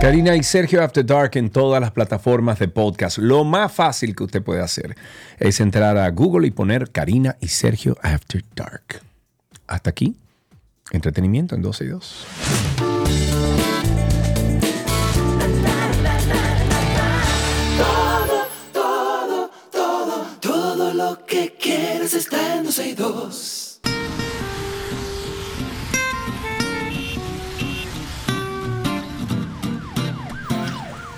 Karina 0.00 0.34
y 0.34 0.42
Sergio 0.42 0.82
After 0.82 1.04
Dark 1.04 1.32
en 1.34 1.50
todas 1.50 1.78
las 1.78 1.90
plataformas 1.90 2.58
de 2.58 2.68
podcast. 2.68 3.18
Lo 3.18 3.44
más 3.44 3.70
fácil 3.70 4.16
que 4.16 4.24
usted 4.24 4.42
puede 4.42 4.62
hacer 4.62 4.96
es 5.38 5.60
entrar 5.60 5.98
a 5.98 6.08
Google 6.08 6.46
y 6.46 6.50
poner 6.50 6.90
Karina 6.90 7.36
y 7.38 7.48
Sergio 7.48 7.98
After 8.00 8.42
Dark. 8.56 9.02
Hasta 9.66 9.90
aquí, 9.90 10.16
entretenimiento 10.90 11.54
en 11.54 11.60
12 11.60 11.84
y 11.84 11.88
2. 11.88 12.26
Todo, 17.76 18.46
todo, 18.72 19.50
todo, 19.70 20.26
todo 20.40 20.94
lo 20.94 21.26
que 21.26 21.58
quieres 21.60 22.14
está 22.14 22.56
en 22.56 22.64
12 22.64 22.88
y 22.88 22.94
2. 22.94 23.59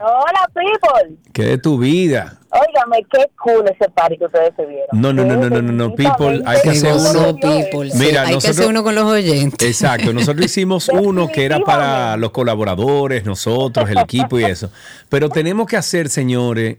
Hola, 0.00 0.48
people. 0.54 1.16
¿Qué 1.32 1.42
de 1.42 1.58
tu 1.58 1.76
vida? 1.78 2.38
Óigame, 2.50 3.04
qué 3.10 3.26
cool 3.42 3.64
ese 3.68 3.90
party 3.90 4.16
que 4.16 4.26
ustedes 4.26 4.54
se 4.54 4.64
vieron. 4.64 4.86
No, 4.92 5.12
no, 5.12 5.24
no, 5.24 5.36
no, 5.36 5.50
no, 5.50 5.60
no, 5.60 5.72
no, 5.72 5.94
people. 5.96 6.40
Hay 6.46 6.60
que 6.62 6.70
hacer 6.70 6.94
uno. 6.94 7.34
people. 7.34 7.90
Mira, 7.96 8.22
hay 8.22 8.38
que 8.38 8.48
hacer 8.48 8.68
uno 8.68 8.84
con 8.84 8.94
los 8.94 9.04
oyentes. 9.04 9.68
Exacto. 9.68 10.12
Nosotros 10.12 10.46
hicimos 10.46 10.88
uno 10.88 11.26
que 11.28 11.44
era 11.44 11.58
para 11.58 12.16
los 12.16 12.30
colaboradores, 12.30 13.24
nosotros, 13.24 13.90
el 13.90 13.98
equipo 13.98 14.38
y 14.38 14.44
eso. 14.44 14.70
Pero 15.08 15.30
tenemos 15.30 15.66
que 15.66 15.76
hacer, 15.76 16.08
señores, 16.08 16.78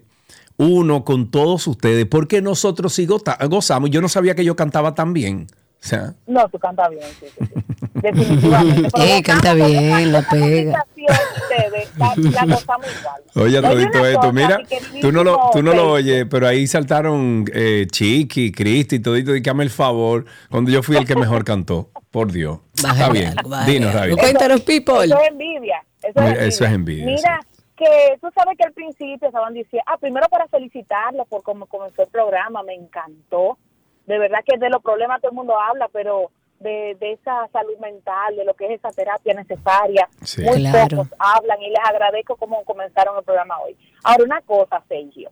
uno 0.59 1.05
con 1.05 1.31
todos 1.31 1.65
ustedes, 1.67 2.05
porque 2.05 2.41
nosotros 2.41 2.93
sí 2.93 3.07
gozamos. 3.07 3.89
Yo 3.89 4.01
no 4.01 4.09
sabía 4.09 4.35
que 4.35 4.43
yo 4.43 4.55
cantaba 4.55 4.93
tan 4.93 5.13
bien. 5.13 5.47
O 5.81 5.87
sea. 5.87 6.13
No, 6.27 6.49
tú 6.49 6.59
cantas 6.59 6.89
bien, 6.89 7.05
sí, 7.17 7.27
sí, 7.39 7.45
sí. 7.45 7.53
Definitivamente. 7.93 8.89
Eh, 8.99 9.23
canta 9.23 9.53
bien, 9.53 10.11
la 10.11 10.21
pega. 10.21 10.85
Oye, 13.35 13.61
todito 13.61 14.05
esto, 14.05 14.33
mira, 14.33 14.59
tú 15.01 15.11
no, 15.11 15.23
lo, 15.23 15.39
tú 15.53 15.63
no 15.63 15.73
lo 15.73 15.91
oyes, 15.91 16.25
pero 16.29 16.47
ahí 16.47 16.67
saltaron 16.67 17.45
eh, 17.53 17.87
Chiqui, 17.89 18.51
Cristi, 18.51 18.99
todito, 18.99 19.31
dígame 19.31 19.63
el 19.63 19.69
favor, 19.69 20.25
cuando 20.49 20.71
yo 20.71 20.83
fui 20.83 20.97
el 20.97 21.05
que 21.05 21.15
mejor 21.15 21.45
cantó. 21.45 21.89
Por 22.11 22.31
Dios. 22.31 22.59
Está 22.75 23.09
bien. 23.09 23.35
Dinos, 23.67 23.93
David. 23.93 24.15
Cuéntanos, 24.17 24.61
people. 24.61 25.05
Eso 25.05 25.21
es 25.21 25.29
envidia. 25.29 25.83
Eso 26.01 26.19
es 26.19 26.25
envidia. 26.25 26.47
Eso 26.47 26.65
es 26.65 26.71
envidia 26.71 27.05
Mira, 27.05 27.39
que 27.79 28.17
tú 28.19 28.27
sabes 28.35 28.57
que 28.57 28.65
al 28.65 28.73
principio 28.73 29.27
estaban 29.27 29.53
diciendo, 29.53 29.85
ah, 29.87 29.97
primero 29.97 30.27
para 30.27 30.47
felicitarlo 30.47 31.23
por 31.25 31.43
cómo 31.43 31.65
comenzó 31.65 32.03
el 32.03 32.09
programa, 32.09 32.61
me 32.61 32.75
encantó. 32.75 33.57
De 34.05 34.19
verdad 34.19 34.39
que 34.45 34.57
de 34.57 34.69
los 34.69 34.81
problemas 34.81 35.21
todo 35.21 35.31
el 35.31 35.37
mundo 35.37 35.57
habla, 35.57 35.87
pero 35.93 36.29
de, 36.59 36.97
de 36.99 37.13
esa 37.13 37.47
salud 37.53 37.77
mental, 37.79 38.35
de 38.35 38.43
lo 38.43 38.53
que 38.53 38.65
es 38.65 38.71
esa 38.79 38.89
terapia 38.89 39.33
necesaria, 39.33 40.09
muy 40.43 40.67
pocos 40.71 41.07
hablan 41.17 41.61
y 41.61 41.69
les 41.69 41.79
agradezco 41.85 42.35
cómo 42.35 42.63
comenzaron 42.65 43.17
el 43.17 43.23
programa 43.23 43.59
hoy. 43.59 43.77
Ahora, 44.03 44.23
una 44.25 44.41
cosa, 44.41 44.83
Sergio, 44.89 45.29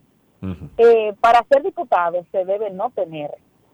eh, 0.78 1.14
para 1.20 1.44
ser 1.50 1.62
diputado 1.62 2.24
se 2.32 2.44
debe 2.44 2.70
no 2.70 2.90
tener 2.90 3.30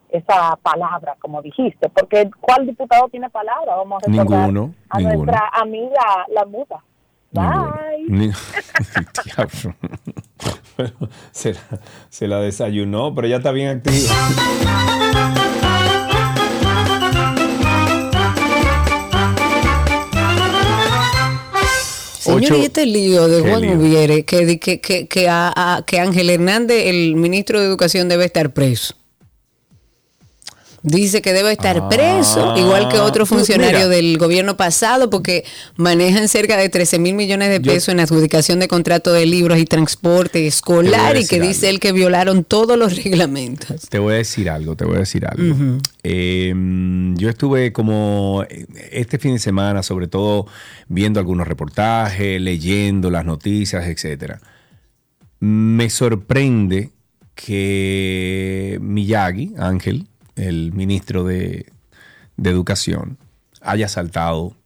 esa 0.09 0.57
palabra, 0.63 1.17
como 1.21 1.43
dijiste, 1.43 1.89
porque 1.91 2.31
¿cuál 2.41 2.67
diputado 2.67 3.09
tiene 3.09 3.31
palabra? 3.31 3.77
Vamos 3.77 4.03
a 4.05 4.11
ninguno, 4.11 4.75
a 4.89 5.01
nuestra 5.01 5.51
amiga 5.53 6.27
la 6.29 6.45
muda. 6.45 6.83
Bye. 7.35 8.33
se, 11.33 11.53
la, 11.53 11.61
se 12.09 12.29
la 12.29 12.39
desayunó, 12.41 13.15
pero 13.15 13.27
ya 13.27 13.37
está 13.39 13.51
bien 13.51 13.69
activa. 13.79 14.15
Señor, 22.21 22.57
y 22.57 22.63
este 22.63 22.87
lío 22.87 23.29
de 23.29 23.43
Juan 23.43 23.77
Ubiere, 23.77 24.25
que, 24.25 24.59
que, 24.59 24.81
que, 24.81 25.07
que, 25.09 25.29
a, 25.29 25.53
a, 25.55 25.85
que 25.85 26.01
Ángel 26.01 26.31
Hernández, 26.31 26.87
el 26.87 27.17
ministro 27.17 27.61
de 27.61 27.67
Educación, 27.67 28.09
debe 28.09 28.25
estar 28.25 28.55
preso. 28.55 28.95
Dice 30.87 31.23
que 31.23 31.33
debe 31.33 31.51
estar 31.51 31.89
preso, 31.89 32.53
Ah, 32.55 32.59
igual 32.59 32.91
que 32.91 32.99
otro 32.99 33.25
funcionario 33.25 33.79
mira. 33.79 33.89
del 33.89 34.19
gobierno 34.19 34.59
pasado, 34.59 35.09
porque 35.09 35.43
manejan 35.77 36.29
cerca 36.29 36.59
de 36.59 36.69
13 36.69 36.99
mil 36.99 37.15
millones 37.15 37.49
de 37.49 37.59
Yo- 37.63 37.73
pesos 37.73 37.89
en 37.89 38.01
adjudicación 38.01 38.61
de 38.61 38.69
contrato 38.69 39.11
de 39.11 39.25
libros 39.25 39.59
y 39.59 39.65
transporte 39.65 40.47
escolar 40.47 41.17
y 41.17 41.27
que 41.27 41.41
dice 41.41 41.71
él 41.71 41.81
que 41.81 41.93
violaron 41.93 42.45
todos 42.45 42.77
los 42.79 43.03
reglamentos. 43.03 43.89
Te 43.89 43.99
voy 43.99 44.13
a 44.13 44.17
decir 44.19 44.51
algo, 44.51 44.77
te 44.77 44.85
voy 44.85 44.97
a 44.97 44.99
decir 44.99 45.25
algo. 45.27 45.79
Eh, 46.03 46.53
yo 47.17 47.31
estuve 47.31 47.73
como 47.73 48.45
este 48.93 49.19
fin 49.19 49.33
de 49.33 49.39
semana, 49.39 49.83
sobre 49.83 50.07
todo 50.07 50.47
viendo 50.89 51.19
algunos 51.19 51.49
reportajes, 51.49 52.39
leyendo 52.43 53.11
las 53.11 53.25
noticias, 53.25 53.87
etcétera. 53.87 54.39
Me 55.41 55.89
sorprende 55.89 56.91
que 57.35 58.79
Miyagi, 58.83 59.55
Ángel, 59.59 60.09
el 60.37 60.73
ministro 60.73 61.25
de, 61.25 61.73
Educación, 62.43 63.17
haya 63.61 63.89
saltado 63.89 64.57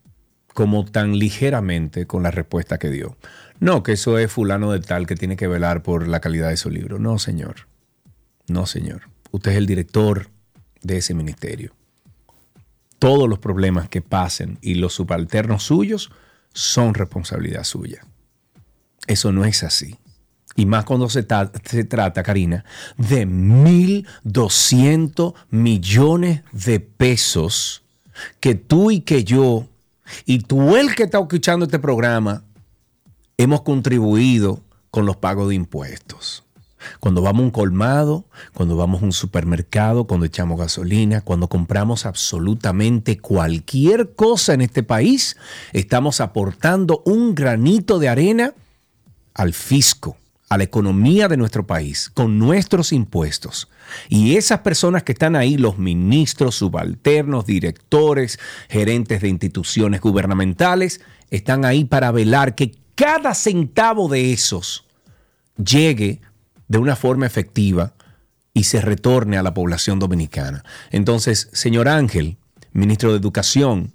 como 0.54 0.86
tan 0.86 1.18
ligeramente 1.18 2.06
con 2.06 2.22
la 2.22 2.30
respuesta 2.30 2.78
que 2.78 2.88
dio. 2.88 3.16
No, 3.60 3.82
que 3.82 3.93
eso 3.93 4.16
es 4.18 4.32
fulano 4.32 4.72
de 4.72 4.80
tal 4.80 5.06
que 5.06 5.16
tiene 5.16 5.36
que 5.36 5.48
velar 5.48 5.82
por 5.82 6.09
la 6.09 6.20
calidad 6.20 6.48
de 6.48 6.56
su 6.56 6.70
libro. 6.70 6.98
No, 6.98 7.18
señor. 7.18 7.68
No, 8.48 8.64
señor. 8.64 9.02
Usted 9.32 9.51
es 9.52 9.56
el 9.59 9.66
director 9.66 10.28
de 10.82 10.97
ese 10.97 11.12
ministerio. 11.12 11.74
Todos 12.98 13.28
los 13.28 13.38
problemas 13.38 13.88
que 13.88 14.01
pasen 14.01 14.59
y 14.62 14.74
los 14.74 14.94
subalternos 14.94 15.64
suyos 15.64 16.10
son 16.55 16.94
responsabilidad 16.94 17.64
suya. 17.64 18.05
Eso 19.06 19.30
no 19.30 19.44
es 19.44 19.62
así. 19.62 19.97
Y 20.59 20.66
más 20.66 20.85
cuando 20.85 21.09
se, 21.09 21.22
trata, 21.22 22.22
Karina, 22.24 22.64
de 22.97 23.28
1.200 23.28 25.35
millones 25.51 26.43
de 26.51 26.80
pesos 26.80 27.85
que 28.40 28.56
tú 28.56 28.90
y 28.90 29.02
que 29.02 29.22
yo, 29.22 29.68
y 30.26 30.40
tú 30.40 30.76
el 30.76 30.97
que 30.97 31.05
está 31.05 31.20
escuchando 31.20 31.66
este 31.66 31.78
programa, 31.78 32.43
hemos 33.36 33.62
contribuido 33.62 34.60
con 34.90 35.06
los 35.06 35.16
pagos 35.16 35.51
de 35.51 35.55
impuestos. 35.55 36.43
Cuando 36.98 37.22
vamos 37.22 37.43
a 37.43 37.44
un 37.44 37.52
colmado, 37.52 38.24
cuando 38.52 38.76
vamos 38.76 39.01
a 39.01 39.05
un 39.05 39.12
supermercado, 39.12 40.09
cuando 40.09 40.26
echamos 40.26 40.59
gasolina, 40.59 41.20
cuando 41.20 41.47
compramos 41.47 42.05
absolutamente 42.05 43.20
cualquier 43.20 44.16
cosa 44.16 44.55
en 44.55 44.62
este 44.62 44.82
país, 44.82 45.36
estamos 45.72 46.20
aportando 46.20 47.01
un 47.06 47.36
granito 47.36 48.01
de 48.01 48.09
arena 48.09 48.55
al 49.35 49.55
fisco, 49.55 50.16
a 50.48 50.56
la 50.56 50.64
economía 50.64 51.28
de 51.28 51.36
nuestro 51.36 51.66
país, 51.66 52.10
con 52.14 52.38
nuestros 52.38 52.92
impuestos. 52.92 53.68
Y 54.08 54.36
esas 54.36 54.60
personas 54.60 55.02
que 55.02 55.12
están 55.12 55.36
ahí, 55.36 55.56
los 55.56 55.78
ministros, 55.78 56.56
subalternos, 56.56 57.46
directores, 57.46 58.38
gerentes 58.68 59.20
de 59.20 59.28
instituciones 59.28 60.00
gubernamentales, 60.00 61.00
están 61.30 61.64
ahí 61.64 61.84
para 61.84 62.10
velar 62.12 62.54
que 62.54 62.74
cada 62.94 63.34
centavo 63.34 64.08
de 64.08 64.32
esos 64.32 64.86
llegue 65.62 66.20
de 66.68 66.78
una 66.78 66.96
forma 66.96 67.26
efectiva 67.26 67.94
y 68.54 68.64
se 68.64 68.80
retorne 68.80 69.36
a 69.36 69.42
la 69.42 69.54
población 69.54 69.98
dominicana. 69.98 70.64
Entonces, 70.90 71.48
señor 71.52 71.88
Ángel, 71.88 72.38
ministro 72.72 73.10
de 73.12 73.18
Educación, 73.18 73.92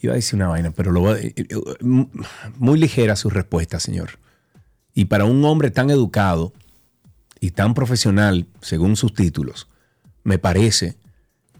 iba 0.00 0.14
a 0.14 0.16
decir 0.16 0.36
una 0.36 0.48
vaina, 0.48 0.70
pero 0.70 0.92
lo 0.92 1.14
eh, 1.14 1.34
eh, 1.36 1.46
muy 2.56 2.78
ligera 2.78 3.16
su 3.16 3.30
respuesta, 3.30 3.78
señor. 3.80 4.19
Y 4.94 5.06
para 5.06 5.24
un 5.24 5.44
hombre 5.44 5.70
tan 5.70 5.90
educado 5.90 6.52
y 7.40 7.52
tan 7.52 7.74
profesional, 7.74 8.46
según 8.60 8.96
sus 8.96 9.14
títulos, 9.14 9.68
me 10.24 10.38
parece 10.38 10.96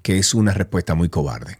que 0.02 0.18
es 0.18 0.34
una 0.34 0.52
respuesta 0.52 0.94
muy 0.94 1.08
cobarde. 1.08 1.58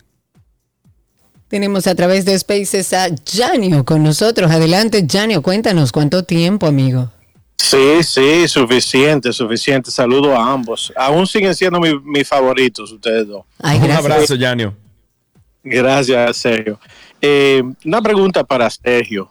Tenemos 1.49 1.87
a 1.87 1.95
través 1.95 2.25
de 2.25 2.39
Spaces 2.39 2.93
a 2.93 3.09
Janio 3.27 3.85
con 3.85 4.05
nosotros. 4.05 4.51
Adelante, 4.51 5.05
Janio, 5.11 5.43
cuéntanos 5.43 5.91
cuánto 5.91 6.23
tiempo, 6.23 6.67
amigo. 6.67 7.11
Sí, 7.57 8.03
sí, 8.03 8.49
suficiente, 8.49 9.33
suficiente. 9.33 9.91
Saludo 9.91 10.37
a 10.37 10.53
ambos. 10.53 10.93
Aún 10.97 11.27
siguen 11.27 11.55
siendo 11.55 11.81
mis 11.81 12.27
favoritos 12.27 12.93
ustedes 12.93 13.27
dos. 13.27 13.45
Un 13.59 13.91
abrazo, 13.91 14.35
Janio. 14.39 14.75
Gracias, 15.63 16.37
Sergio. 16.37 16.79
Eh, 17.21 17.63
una 17.85 18.01
pregunta 18.01 18.45
para 18.45 18.71
Sergio. 18.71 19.31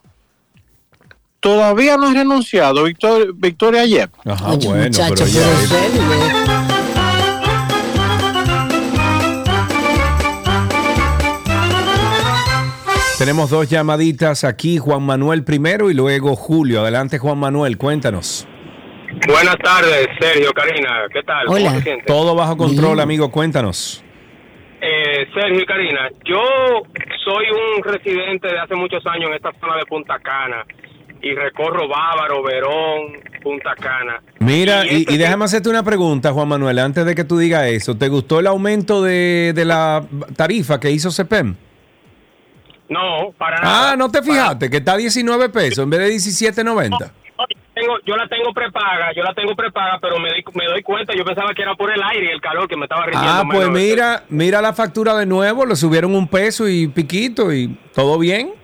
¿Todavía 1.39 1.95
no 1.95 2.07
ha 2.07 2.13
renunciado 2.13 2.83
Victoria, 2.83 3.81
ayer? 3.81 4.09
Ajá, 4.25 4.55
bueno, 4.61 4.97
pero 5.09 5.25
ya 5.25 5.47
Tenemos 13.17 13.49
dos 13.49 13.69
llamaditas 13.69 14.43
aquí, 14.43 14.77
Juan 14.77 15.03
Manuel 15.03 15.43
primero 15.45 15.89
y 15.89 15.93
luego 15.93 16.35
Julio. 16.35 16.81
Adelante, 16.81 17.19
Juan 17.19 17.37
Manuel, 17.37 17.77
cuéntanos. 17.77 18.45
Buenas 19.27 19.57
tardes, 19.63 20.07
Sergio, 20.19 20.51
Karina, 20.51 21.05
¿qué 21.13 21.23
tal? 21.23 21.47
Hola. 21.47 21.81
Todo 22.05 22.35
bajo 22.35 22.57
control, 22.57 22.99
amigo, 22.99 23.31
cuéntanos. 23.31 24.03
Eh, 24.81 25.27
Sergio 25.33 25.61
y 25.61 25.65
Karina, 25.65 26.09
yo 26.25 26.41
soy 27.23 27.45
un 27.49 27.83
residente 27.83 28.47
de 28.47 28.59
hace 28.59 28.75
muchos 28.75 29.05
años 29.07 29.29
en 29.29 29.35
esta 29.35 29.51
zona 29.59 29.75
de 29.77 29.85
Punta 29.85 30.19
Cana 30.19 30.65
y 31.21 31.33
recorro 31.33 31.87
Bávaro, 31.87 32.43
Verón, 32.43 33.21
Punta 33.41 33.75
Cana. 33.75 34.21
Mira, 34.39 34.85
y, 34.85 35.01
este 35.01 35.17
déjame 35.17 35.45
hacerte 35.45 35.69
una 35.69 35.83
pregunta, 35.83 36.31
Juan 36.31 36.47
Manuel, 36.47 36.79
antes 36.79 37.05
de 37.05 37.15
que 37.15 37.23
tú 37.23 37.37
digas 37.37 37.65
eso. 37.67 37.97
¿Te 37.97 38.07
gustó 38.07 38.39
el 38.39 38.47
aumento 38.47 39.01
de, 39.01 39.53
de 39.53 39.65
la 39.65 40.03
tarifa 40.35 40.79
que 40.79 40.91
hizo 40.91 41.11
CEPEM? 41.11 41.55
No, 42.89 43.31
para 43.37 43.61
nada. 43.61 43.91
Ah, 43.91 43.95
no 43.95 44.09
te 44.09 44.23
fijaste 44.23 44.69
que 44.69 44.77
está 44.77 44.93
a 44.93 44.97
19 44.97 45.49
pesos 45.49 45.83
en 45.83 45.89
vez 45.89 45.99
de 45.99 46.09
17.90. 46.09 47.11
yo 48.03 48.15
la 48.17 48.27
tengo 48.27 48.51
prepaga, 48.51 49.13
yo 49.15 49.21
la 49.21 49.33
tengo 49.35 49.55
prepaga, 49.55 49.99
pero 50.01 50.19
me 50.19 50.29
doy, 50.29 50.43
me 50.55 50.65
doy 50.65 50.81
cuenta, 50.81 51.13
yo 51.15 51.23
pensaba 51.23 51.53
que 51.53 51.61
era 51.61 51.75
por 51.75 51.93
el 51.93 52.01
aire 52.01 52.25
y 52.25 52.29
el 52.29 52.41
calor 52.41 52.67
que 52.67 52.75
me 52.75 52.85
estaba 52.85 53.05
rindiendo. 53.05 53.31
Ah, 53.31 53.43
pues 53.49 53.69
mira, 53.69 54.23
mira 54.29 54.61
la 54.61 54.73
factura 54.73 55.15
de 55.15 55.27
nuevo, 55.27 55.65
le 55.67 55.75
subieron 55.75 56.15
un 56.15 56.27
peso 56.27 56.67
y 56.67 56.87
piquito 56.87 57.53
y 57.53 57.77
todo 57.93 58.17
bien. 58.17 58.59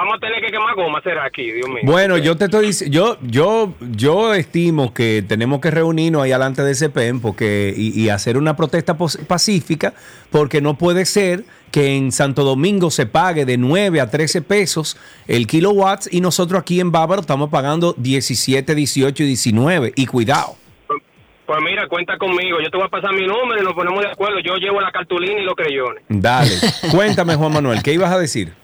Vamos 0.00 0.16
a 0.16 0.18
tener 0.18 0.40
que 0.40 0.50
quemar 0.50 0.74
goma, 0.74 1.02
será 1.02 1.26
aquí, 1.26 1.52
Dios 1.52 1.68
mío. 1.68 1.82
Bueno, 1.82 2.16
yo 2.16 2.34
te 2.34 2.46
estoy 2.46 2.68
diciendo, 2.68 2.96
yo, 2.96 3.18
yo, 3.20 3.74
yo 3.90 4.32
estimo 4.32 4.94
que 4.94 5.22
tenemos 5.28 5.60
que 5.60 5.70
reunirnos 5.70 6.22
ahí 6.22 6.30
delante 6.30 6.62
de 6.62 6.70
ese 6.70 6.88
PEN 6.88 7.20
porque, 7.20 7.74
y, 7.76 8.08
hacer 8.08 8.38
una 8.38 8.56
protesta 8.56 8.96
pacífica, 8.96 9.92
porque 10.30 10.62
no 10.62 10.78
puede 10.78 11.04
ser 11.04 11.44
que 11.70 11.96
en 11.96 12.12
Santo 12.12 12.44
Domingo 12.44 12.90
se 12.90 13.04
pague 13.04 13.44
de 13.44 13.58
9 13.58 14.00
a 14.00 14.10
13 14.10 14.40
pesos 14.40 14.96
el 15.28 15.46
kilowatts 15.46 16.08
y 16.10 16.22
nosotros 16.22 16.58
aquí 16.58 16.80
en 16.80 16.90
Bávaro 16.90 17.20
estamos 17.20 17.50
pagando 17.50 17.94
17, 17.98 18.74
18 18.74 19.22
y 19.22 19.26
19. 19.26 19.92
Y 19.96 20.06
cuidado. 20.06 20.56
Pues, 20.86 21.02
pues 21.44 21.58
mira, 21.62 21.86
cuenta 21.88 22.16
conmigo. 22.16 22.58
Yo 22.62 22.70
te 22.70 22.76
voy 22.78 22.86
a 22.86 22.88
pasar 22.88 23.12
mi 23.12 23.26
número 23.26 23.60
y 23.60 23.64
nos 23.64 23.74
ponemos 23.74 24.00
de 24.00 24.08
acuerdo. 24.08 24.38
Yo 24.40 24.56
llevo 24.56 24.80
la 24.80 24.92
cartulina 24.92 25.42
y 25.42 25.44
los 25.44 25.54
creyones. 25.54 26.04
Dale. 26.08 26.52
Cuéntame, 26.90 27.34
Juan 27.34 27.52
Manuel, 27.52 27.82
¿qué 27.82 27.92
ibas 27.92 28.10
a 28.10 28.18
decir? 28.18 28.59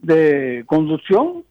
de 0.00 0.64
conducción, 0.66 1.44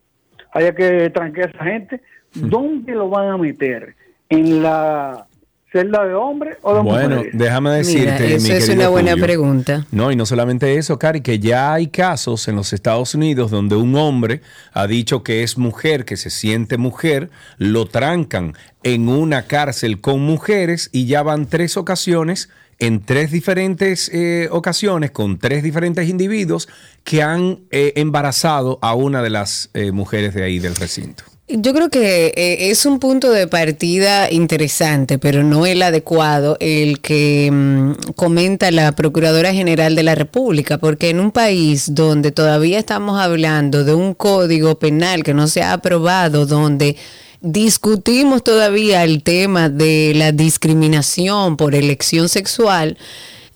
haya 0.51 0.75
que 0.75 1.09
tranquear 1.09 1.47
a 1.47 1.51
esa 1.51 1.63
gente, 1.63 2.01
¿dónde 2.35 2.93
lo 2.93 3.09
van 3.09 3.29
a 3.29 3.37
meter? 3.37 3.95
¿En 4.29 4.61
la 4.61 5.25
celda 5.71 6.03
de 6.05 6.13
hombre 6.13 6.57
o 6.63 6.75
de 6.75 6.81
Bueno, 6.81 7.15
mujeres? 7.17 7.37
déjame 7.37 7.71
decirte, 7.71 8.11
Mira, 8.11 8.25
eso 8.35 8.47
mi 8.47 8.53
es 8.53 8.69
una 8.69 8.89
buena 8.89 9.11
Julio. 9.11 9.25
pregunta. 9.25 9.85
No, 9.91 10.11
y 10.11 10.15
no 10.17 10.25
solamente 10.25 10.75
eso, 10.77 10.99
Cari, 10.99 11.21
que 11.21 11.39
ya 11.39 11.73
hay 11.73 11.87
casos 11.87 12.47
en 12.47 12.57
los 12.57 12.73
Estados 12.73 13.15
Unidos 13.15 13.51
donde 13.51 13.75
un 13.77 13.95
hombre 13.95 14.41
ha 14.73 14.85
dicho 14.87 15.23
que 15.23 15.43
es 15.43 15.57
mujer, 15.57 16.03
que 16.03 16.17
se 16.17 16.29
siente 16.29 16.77
mujer, 16.77 17.29
lo 17.57 17.85
trancan 17.85 18.53
en 18.83 19.07
una 19.07 19.43
cárcel 19.43 20.01
con 20.01 20.19
mujeres 20.21 20.89
y 20.91 21.05
ya 21.05 21.23
van 21.23 21.45
tres 21.45 21.77
ocasiones, 21.77 22.49
en 22.79 22.99
tres 23.05 23.31
diferentes 23.31 24.09
eh, 24.11 24.49
ocasiones, 24.51 25.11
con 25.11 25.37
tres 25.37 25.61
diferentes 25.63 26.09
individuos 26.09 26.67
que 27.03 27.21
han 27.21 27.59
eh, 27.69 27.93
embarazado 27.95 28.79
a 28.81 28.95
una 28.95 29.21
de 29.21 29.29
las 29.29 29.69
eh, 29.73 29.91
mujeres 29.91 30.33
de 30.33 30.43
ahí 30.43 30.59
del 30.59 30.75
recinto. 30.75 31.23
Yo 31.53 31.73
creo 31.73 31.89
que 31.89 32.27
eh, 32.27 32.71
es 32.71 32.85
un 32.85 32.99
punto 32.99 33.29
de 33.29 33.45
partida 33.45 34.31
interesante, 34.31 35.19
pero 35.19 35.43
no 35.43 35.65
el 35.65 35.81
adecuado, 35.81 36.55
el 36.61 37.01
que 37.01 37.49
mm, 37.51 38.13
comenta 38.15 38.71
la 38.71 38.93
Procuradora 38.93 39.53
General 39.53 39.93
de 39.93 40.03
la 40.03 40.15
República, 40.15 40.77
porque 40.77 41.09
en 41.09 41.19
un 41.19 41.31
país 41.31 41.93
donde 41.93 42.31
todavía 42.31 42.79
estamos 42.79 43.19
hablando 43.19 43.83
de 43.83 43.93
un 43.93 44.13
código 44.13 44.79
penal 44.79 45.23
que 45.23 45.33
no 45.33 45.47
se 45.47 45.61
ha 45.61 45.73
aprobado, 45.73 46.45
donde 46.45 46.95
discutimos 47.41 48.43
todavía 48.43 49.03
el 49.03 49.21
tema 49.21 49.67
de 49.67 50.13
la 50.15 50.31
discriminación 50.31 51.57
por 51.57 51.75
elección 51.75 52.29
sexual, 52.29 52.97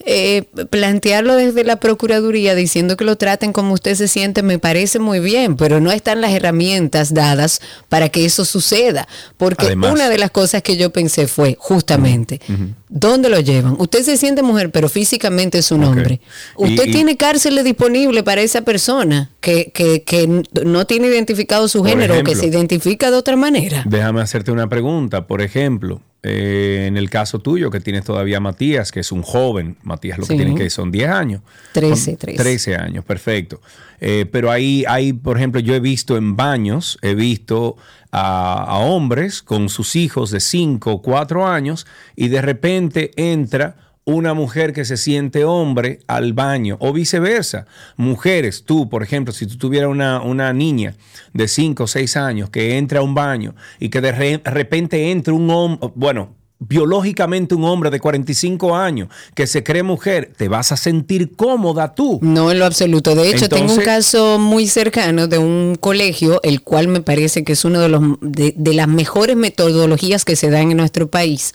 eh, 0.05 0.43
plantearlo 0.69 1.35
desde 1.35 1.63
la 1.63 1.77
Procuraduría 1.79 2.53
diciendo 2.55 2.95
que 2.95 3.03
lo 3.05 3.15
traten 3.17 3.51
como 3.53 3.73
usted 3.73 3.95
se 3.95 4.07
siente 4.07 4.43
me 4.43 4.59
parece 4.59 4.99
muy 4.99 5.19
bien, 5.19 5.55
pero 5.57 5.79
no 5.79 5.91
están 5.91 6.21
las 6.21 6.31
herramientas 6.31 7.13
dadas 7.13 7.59
para 7.89 8.09
que 8.09 8.23
eso 8.25 8.45
suceda. 8.45 9.07
Porque 9.37 9.65
Además- 9.67 9.93
una 9.93 10.09
de 10.09 10.17
las 10.17 10.31
cosas 10.31 10.61
que 10.61 10.77
yo 10.77 10.91
pensé 10.91 11.27
fue 11.27 11.55
justamente, 11.59 12.39
¿dónde 12.87 13.29
lo 13.29 13.39
llevan? 13.39 13.75
Usted 13.79 14.03
se 14.03 14.17
siente 14.17 14.43
mujer, 14.43 14.69
pero 14.71 14.89
físicamente 14.89 15.57
es 15.57 15.71
un 15.71 15.83
hombre. 15.83 16.21
Usted 16.55 16.85
Y- 16.85 16.91
tiene 16.91 17.17
cárceles 17.17 17.63
disponibles 17.63 18.23
para 18.23 18.41
esa 18.41 18.61
persona 18.61 19.31
que, 19.41 19.71
que, 19.73 20.03
que 20.03 20.43
no 20.65 20.85
tiene 20.85 21.07
identificado 21.07 21.67
su 21.67 21.83
género 21.83 22.19
o 22.19 22.23
que 22.23 22.35
se 22.35 22.45
identifica 22.45 23.09
de 23.09 23.17
otra 23.17 23.35
manera. 23.35 23.83
Déjame 23.87 24.21
hacerte 24.21 24.51
una 24.51 24.67
pregunta. 24.69 25.25
Por 25.27 25.41
ejemplo, 25.41 26.01
eh, 26.27 26.85
en 26.87 26.97
el 26.97 27.11
caso 27.11 27.37
tuyo, 27.37 27.69
que 27.69 27.79
tienes 27.79 28.03
todavía 28.03 28.37
a 28.37 28.39
Matías, 28.39 28.91
que 28.91 29.01
es 29.01 29.11
un 29.11 29.21
joven, 29.21 29.77
Matías 29.83 30.17
lo 30.17 30.25
que 30.25 30.35
tiene 30.35 30.55
que 30.55 30.71
son 30.71 30.91
10 30.91 31.09
años. 31.09 31.41
13, 31.73 31.95
Son 31.95 32.17
13. 32.17 32.43
13 32.43 32.75
años, 32.75 33.05
perfecto. 33.05 33.61
Eh, 34.01 34.25
pero 34.31 34.49
ahí 34.49 34.83
hay, 34.87 35.13
por 35.13 35.37
ejemplo, 35.37 35.59
yo 35.61 35.75
he 35.75 35.79
visto 35.79 36.17
en 36.17 36.35
baños, 36.35 36.97
he 37.03 37.13
visto 37.13 37.77
a, 38.11 38.63
a 38.63 38.77
hombres 38.79 39.43
con 39.43 39.69
sus 39.69 39.95
hijos 39.95 40.31
de 40.31 40.39
5 40.39 40.91
o 40.91 41.01
4 41.03 41.47
años 41.47 41.85
y 42.15 42.29
de 42.29 42.41
repente 42.41 43.11
entra 43.17 43.84
una 44.05 44.33
mujer 44.35 44.71
que 44.71 44.85
se 44.85 44.97
siente 44.97 45.43
hombre 45.45 45.99
al 46.07 46.33
baño 46.33 46.77
o 46.79 46.93
viceversa. 46.93 47.65
Mujeres, 47.97 48.63
tú, 48.63 48.87
por 48.87 49.01
ejemplo, 49.03 49.33
si 49.33 49.47
tú 49.47 49.57
tuvieras 49.57 49.89
una, 49.89 50.21
una 50.21 50.53
niña 50.53 50.93
de 51.33 51.47
5 51.47 51.83
o 51.83 51.87
6 51.87 52.15
años 52.17 52.49
que 52.51 52.77
entra 52.77 52.99
a 52.99 53.03
un 53.03 53.15
baño 53.15 53.55
y 53.79 53.89
que 53.89 54.01
de 54.01 54.11
re- 54.11 54.41
repente 54.45 55.11
entra 55.11 55.33
un 55.33 55.49
hombre, 55.49 55.89
bueno, 55.95 56.35
biológicamente 56.59 57.53
un 57.55 57.65
hombre 57.65 57.89
de 57.89 57.99
45 57.99 58.75
años 58.75 59.09
que 59.33 59.47
se 59.47 59.63
cree 59.63 59.83
mujer, 59.83 60.31
te 60.37 60.47
vas 60.47 60.71
a 60.71 60.77
sentir 60.77 61.35
cómoda 61.35 61.95
tú. 61.95 62.19
No 62.21 62.51
en 62.51 62.59
lo 62.59 62.65
absoluto. 62.65 63.15
De 63.15 63.29
hecho, 63.29 63.49
tengo 63.49 63.73
un 63.73 63.79
caso 63.81 64.39
muy 64.39 64.67
cercano 64.67 65.27
de 65.27 65.37
un 65.37 65.75
colegio, 65.79 66.39
el 66.43 66.61
cual 66.61 66.87
me 66.87 67.01
parece 67.01 67.43
que 67.43 67.53
es 67.53 67.65
uno 67.65 67.79
de 67.81 67.89
los 67.89 68.01
de, 68.21 68.53
de 68.55 68.73
las 68.73 68.87
mejores 68.87 69.35
metodologías 69.35 70.25
que 70.25 70.35
se 70.35 70.49
dan 70.49 70.71
en 70.71 70.77
nuestro 70.77 71.09
país 71.09 71.53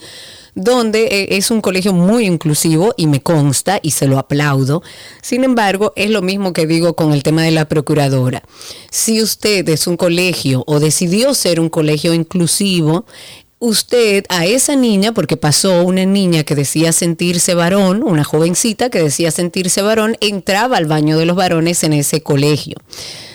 donde 0.54 1.04
eh, 1.04 1.36
es 1.36 1.50
un 1.50 1.60
colegio 1.60 1.92
muy 1.92 2.26
inclusivo 2.26 2.94
y 2.96 3.06
me 3.06 3.22
consta 3.22 3.78
y 3.82 3.92
se 3.92 4.06
lo 4.06 4.18
aplaudo. 4.18 4.82
Sin 5.22 5.44
embargo, 5.44 5.92
es 5.96 6.10
lo 6.10 6.22
mismo 6.22 6.52
que 6.52 6.66
digo 6.66 6.94
con 6.94 7.12
el 7.12 7.22
tema 7.22 7.42
de 7.42 7.50
la 7.50 7.66
procuradora. 7.66 8.42
Si 8.90 9.22
usted 9.22 9.68
es 9.68 9.86
un 9.86 9.96
colegio 9.96 10.64
o 10.66 10.80
decidió 10.80 11.34
ser 11.34 11.60
un 11.60 11.68
colegio 11.68 12.14
inclusivo, 12.14 13.04
usted 13.60 14.24
a 14.30 14.46
esa 14.46 14.74
niña, 14.74 15.12
porque 15.12 15.36
pasó 15.36 15.84
una 15.84 16.06
niña 16.06 16.44
que 16.44 16.54
decía 16.54 16.92
sentirse 16.92 17.54
varón, 17.54 18.02
una 18.02 18.24
jovencita 18.24 18.90
que 18.90 19.02
decía 19.02 19.30
sentirse 19.30 19.82
varón, 19.82 20.16
entraba 20.20 20.78
al 20.78 20.86
baño 20.86 21.18
de 21.18 21.26
los 21.26 21.36
varones 21.36 21.84
en 21.84 21.92
ese 21.92 22.22
colegio. 22.22 22.76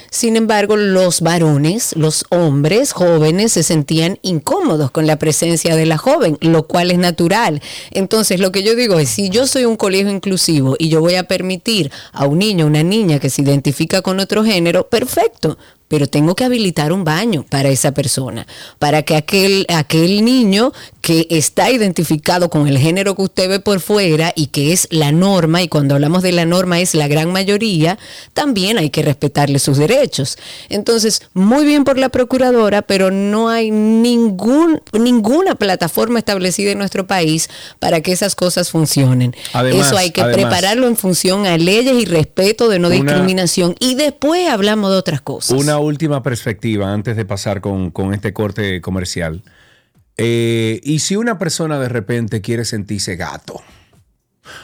Sin 0.09 0.35
embargo, 0.35 0.75
los 0.75 1.21
varones, 1.21 1.93
los 1.95 2.25
hombres 2.29 2.93
jóvenes 2.93 3.53
se 3.53 3.63
sentían 3.63 4.19
incómodos 4.21 4.91
con 4.91 5.07
la 5.07 5.17
presencia 5.17 5.75
de 5.75 5.85
la 5.85 5.97
joven, 5.97 6.37
lo 6.41 6.67
cual 6.67 6.91
es 6.91 6.97
natural. 6.97 7.61
Entonces, 7.91 8.39
lo 8.39 8.51
que 8.51 8.63
yo 8.63 8.75
digo 8.75 8.99
es, 8.99 9.09
si 9.09 9.29
yo 9.29 9.47
soy 9.47 9.65
un 9.65 9.75
colegio 9.75 10.09
inclusivo 10.09 10.75
y 10.79 10.89
yo 10.89 11.01
voy 11.01 11.15
a 11.15 11.23
permitir 11.23 11.91
a 12.11 12.25
un 12.25 12.39
niño, 12.39 12.65
una 12.65 12.83
niña 12.83 13.19
que 13.19 13.29
se 13.29 13.41
identifica 13.41 14.01
con 14.01 14.19
otro 14.19 14.43
género, 14.43 14.87
perfecto. 14.87 15.57
Pero 15.87 16.07
tengo 16.07 16.33
que 16.33 16.43
habilitar 16.43 16.91
un 16.91 17.03
baño 17.03 17.45
para 17.47 17.69
esa 17.69 17.91
persona, 17.91 18.47
para 18.79 19.03
que 19.03 19.15
aquel, 19.15 19.67
aquel 19.69 20.25
niño 20.25 20.73
que 21.05 21.27
está 21.29 21.69
identificado 21.69 22.49
con 22.49 22.67
el 22.67 22.79
género 22.79 23.15
que 23.15 23.21
usted 23.21 23.47
ve 23.47 23.59
por 23.59 23.79
fuera 23.79 24.33
y 24.35 24.47
que 24.47 24.73
es 24.73 24.87
la 24.89 25.11
norma, 25.11 25.61
y 25.61 25.67
cuando 25.67 25.93
hablamos 25.93 26.23
de 26.23 26.31
la 26.31 26.45
norma 26.45 26.79
es 26.79 26.95
la 26.95 27.07
gran 27.07 27.31
mayoría, 27.31 27.99
también 28.33 28.79
hay 28.79 28.89
que 28.89 29.03
respetarle 29.03 29.59
sus 29.59 29.77
derechos. 29.77 30.35
Entonces, 30.67 31.21
muy 31.35 31.63
bien 31.63 31.83
por 31.83 31.99
la 31.99 32.09
procuradora, 32.09 32.81
pero 32.81 33.11
no 33.11 33.49
hay 33.49 33.69
ningún, 33.69 34.81
ninguna 34.93 35.53
plataforma 35.53 36.17
establecida 36.17 36.71
en 36.71 36.79
nuestro 36.79 37.05
país 37.05 37.51
para 37.77 38.01
que 38.01 38.11
esas 38.11 38.33
cosas 38.33 38.71
funcionen. 38.71 39.35
Además- 39.53 39.85
Eso 39.89 39.97
hay 39.99 40.09
que 40.09 40.21
además- 40.21 40.41
prepararlo 40.41 40.87
en 40.87 40.97
función 40.97 41.45
a 41.45 41.55
leyes 41.59 41.93
y 42.01 42.05
respeto 42.05 42.67
de 42.67 42.79
no 42.79 42.87
Una- 42.87 42.95
discriminación. 42.97 43.75
Y 43.79 43.93
después 43.93 44.49
hablamos 44.49 44.89
de 44.89 44.97
otras 44.97 45.21
cosas. 45.21 45.51
Una 45.61 45.77
última 45.77 46.23
perspectiva 46.23 46.91
antes 46.91 47.15
de 47.15 47.25
pasar 47.25 47.61
con, 47.61 47.91
con 47.91 48.11
este 48.11 48.33
corte 48.33 48.81
comercial. 48.81 49.43
Eh, 50.17 50.79
¿Y 50.83 50.99
si 50.99 51.15
una 51.15 51.37
persona 51.37 51.79
de 51.79 51.89
repente 51.89 52.41
quiere 52.41 52.65
sentirse 52.65 53.15
gato? 53.15 53.61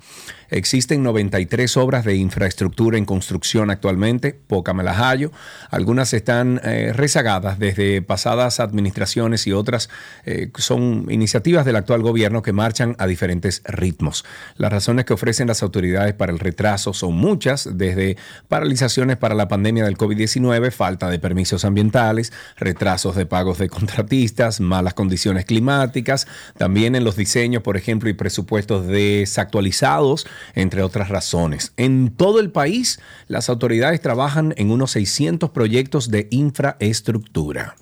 Existen 0.52 1.02
93 1.02 1.78
obras 1.78 2.04
de 2.04 2.14
infraestructura 2.16 2.98
en 2.98 3.06
construcción 3.06 3.70
actualmente, 3.70 4.38
poca 4.46 4.74
me 4.74 4.82
las 4.82 4.98
hallo. 4.98 5.32
Algunas 5.70 6.12
están 6.12 6.60
eh, 6.62 6.92
rezagadas 6.92 7.58
desde 7.58 8.02
pasadas 8.02 8.60
administraciones 8.60 9.46
y 9.46 9.54
otras 9.54 9.88
eh, 10.26 10.50
son 10.58 11.06
iniciativas 11.08 11.64
del 11.64 11.76
actual 11.76 12.02
gobierno 12.02 12.42
que 12.42 12.52
marchan 12.52 12.96
a 12.98 13.06
diferentes 13.06 13.62
ritmos. 13.64 14.26
Las 14.58 14.70
razones 14.70 15.06
que 15.06 15.14
ofrecen 15.14 15.48
las 15.48 15.62
autoridades 15.62 16.12
para 16.12 16.32
el 16.32 16.38
retraso 16.38 16.92
son 16.92 17.14
muchas, 17.14 17.70
desde 17.72 18.18
paralizaciones 18.48 19.16
para 19.16 19.34
la 19.34 19.48
pandemia 19.48 19.86
del 19.86 19.96
COVID-19, 19.96 20.70
falta 20.70 21.08
de 21.08 21.18
permisos 21.18 21.64
ambientales, 21.64 22.30
retrasos 22.58 23.16
de 23.16 23.24
pagos 23.24 23.56
de 23.56 23.70
contratistas, 23.70 24.60
malas 24.60 24.92
condiciones 24.92 25.46
climáticas, 25.46 26.26
también 26.58 26.94
en 26.94 27.04
los 27.04 27.16
diseños, 27.16 27.62
por 27.62 27.78
ejemplo, 27.78 28.10
y 28.10 28.12
presupuestos 28.12 28.86
desactualizados, 28.86 30.26
entre 30.54 30.82
otras 30.82 31.08
razones. 31.08 31.72
En 31.76 32.10
todo 32.10 32.40
el 32.40 32.50
país, 32.50 33.00
las 33.28 33.48
autoridades 33.48 34.00
trabajan 34.00 34.54
en 34.56 34.70
unos 34.70 34.92
600 34.92 35.50
proyectos 35.50 36.10
de 36.10 36.28
infraestructura. 36.30 37.76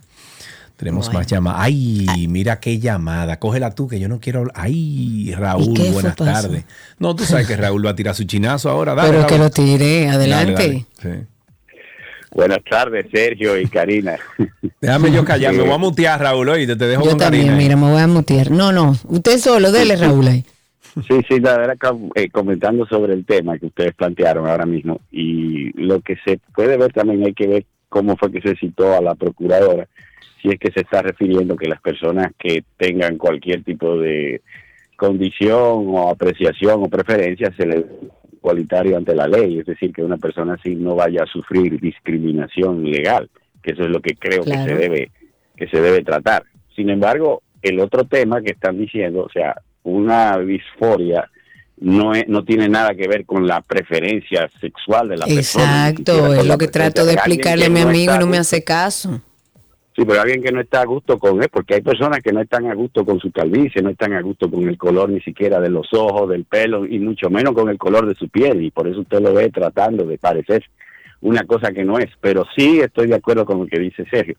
Tenemos 0.76 1.12
más 1.12 1.26
llamadas. 1.26 1.60
Ay, 1.62 2.26
mira 2.28 2.58
qué 2.58 2.78
llamada. 2.78 3.38
Cógela 3.38 3.74
tú, 3.74 3.86
que 3.86 4.00
yo 4.00 4.08
no 4.08 4.18
quiero 4.18 4.40
hablar. 4.40 4.54
Ay, 4.56 5.30
Raúl, 5.36 5.64
¿Y 5.72 5.74
qué 5.74 5.82
fue, 5.82 5.90
buenas 5.92 6.16
tardes. 6.16 6.64
No, 6.98 7.14
tú 7.14 7.24
sabes 7.24 7.46
que 7.46 7.54
Raúl 7.54 7.84
va 7.84 7.90
a 7.90 7.94
tirar 7.94 8.14
su 8.14 8.24
chinazo 8.24 8.70
ahora. 8.70 8.94
Dale, 8.94 9.10
Pero 9.10 9.26
que 9.26 9.36
lo 9.36 9.50
tire, 9.50 10.08
adelante. 10.08 10.52
Dale, 10.54 10.86
dale. 11.02 11.20
Sí. 11.20 11.26
Buenas 12.32 12.60
tardes, 12.70 13.06
Sergio 13.12 13.58
y 13.58 13.66
Karina. 13.68 14.16
Déjame 14.80 15.12
yo 15.12 15.24
callar, 15.24 15.52
me 15.52 15.62
voy 15.64 15.72
a 15.72 15.78
mutear, 15.78 16.20
Raúl, 16.20 16.48
oye, 16.48 16.66
te 16.66 16.86
dejo 16.86 17.02
Yo 17.02 17.10
con 17.10 17.18
también, 17.18 17.48
Karina. 17.48 17.62
mira, 17.62 17.76
me 17.76 17.90
voy 17.90 18.00
a 18.00 18.06
mutear. 18.06 18.50
No, 18.50 18.72
no, 18.72 18.96
usted 19.08 19.38
solo, 19.38 19.72
dele 19.72 19.96
Raúl 19.96 20.28
ahí. 20.28 20.46
Sí, 21.06 21.20
sí, 21.28 21.40
la 21.40 21.56
verdad, 21.56 21.76
eh, 22.14 22.30
comentando 22.30 22.86
sobre 22.86 23.12
el 23.14 23.24
tema 23.24 23.58
que 23.58 23.66
ustedes 23.66 23.94
plantearon 23.94 24.48
ahora 24.48 24.66
mismo 24.66 25.00
y 25.10 25.70
lo 25.80 26.00
que 26.00 26.16
se 26.24 26.40
puede 26.54 26.76
ver 26.76 26.92
también 26.92 27.24
hay 27.24 27.34
que 27.34 27.46
ver 27.46 27.64
cómo 27.88 28.16
fue 28.16 28.32
que 28.32 28.40
se 28.40 28.56
citó 28.56 28.94
a 28.94 29.00
la 29.00 29.14
procuradora, 29.14 29.88
si 30.40 30.48
es 30.48 30.58
que 30.58 30.70
se 30.72 30.80
está 30.80 31.02
refiriendo 31.02 31.56
que 31.56 31.68
las 31.68 31.80
personas 31.80 32.32
que 32.38 32.64
tengan 32.76 33.18
cualquier 33.18 33.62
tipo 33.62 33.98
de 33.98 34.42
condición 34.96 35.86
o 35.88 36.10
apreciación 36.10 36.82
o 36.82 36.88
preferencia 36.88 37.52
se 37.56 37.66
le 37.66 37.86
igualitario 38.40 38.96
ante 38.96 39.14
la 39.14 39.28
ley, 39.28 39.58
es 39.58 39.66
decir, 39.66 39.92
que 39.92 40.02
una 40.02 40.16
persona 40.16 40.54
así 40.54 40.74
no 40.74 40.94
vaya 40.94 41.24
a 41.24 41.26
sufrir 41.26 41.78
discriminación 41.78 42.82
legal, 42.90 43.28
que 43.62 43.72
eso 43.72 43.82
es 43.82 43.90
lo 43.90 44.00
que 44.00 44.14
creo 44.14 44.42
Claro. 44.44 44.64
que 44.64 44.70
se 44.72 44.76
debe 44.78 45.10
que 45.56 45.68
se 45.68 45.80
debe 45.80 46.02
tratar. 46.02 46.44
Sin 46.74 46.88
embargo, 46.88 47.42
el 47.60 47.80
otro 47.80 48.04
tema 48.04 48.40
que 48.40 48.52
están 48.52 48.78
diciendo, 48.78 49.24
o 49.24 49.28
sea, 49.28 49.56
una 49.82 50.38
disforia 50.38 51.28
no 51.80 52.12
es, 52.12 52.28
no 52.28 52.44
tiene 52.44 52.68
nada 52.68 52.94
que 52.94 53.08
ver 53.08 53.24
con 53.24 53.46
la 53.46 53.62
preferencia 53.62 54.50
sexual 54.60 55.08
de 55.08 55.16
la 55.16 55.26
persona. 55.26 55.88
Exacto, 55.88 56.34
es 56.34 56.46
lo 56.46 56.58
que 56.58 56.68
trato 56.68 57.04
de 57.06 57.14
explicarle 57.14 57.66
a 57.66 57.70
mi 57.70 57.80
no 57.80 57.88
amigo 57.88 58.14
y 58.14 58.18
no 58.18 58.26
me 58.26 58.38
hace 58.38 58.62
caso. 58.62 59.20
Sí, 59.96 60.04
pero 60.06 60.20
alguien 60.20 60.42
que 60.42 60.52
no 60.52 60.60
está 60.60 60.82
a 60.82 60.84
gusto 60.84 61.18
con 61.18 61.42
él, 61.42 61.48
porque 61.50 61.74
hay 61.74 61.80
personas 61.80 62.20
que 62.22 62.32
no 62.32 62.40
están 62.40 62.66
a 62.66 62.74
gusto 62.74 63.04
con 63.04 63.18
su 63.18 63.32
calvicie, 63.32 63.82
no 63.82 63.90
están 63.90 64.12
a 64.12 64.20
gusto 64.20 64.50
con 64.50 64.68
el 64.68 64.78
color 64.78 65.10
ni 65.10 65.20
siquiera 65.20 65.58
de 65.60 65.68
los 65.68 65.92
ojos, 65.92 66.28
del 66.28 66.44
pelo, 66.44 66.86
y 66.86 66.98
mucho 67.00 67.28
menos 67.28 67.54
con 67.54 67.68
el 67.68 67.76
color 67.76 68.06
de 68.06 68.14
su 68.14 68.28
piel, 68.28 68.62
y 68.62 68.70
por 68.70 68.86
eso 68.86 69.00
usted 69.00 69.20
lo 69.20 69.34
ve 69.34 69.50
tratando 69.50 70.04
de 70.04 70.16
parecer 70.16 70.64
una 71.22 71.44
cosa 71.44 71.72
que 71.72 71.84
no 71.84 71.98
es. 71.98 72.08
Pero 72.20 72.46
sí 72.56 72.80
estoy 72.80 73.08
de 73.08 73.16
acuerdo 73.16 73.44
con 73.44 73.58
lo 73.58 73.66
que 73.66 73.78
dice 73.78 74.04
Sergio. 74.10 74.36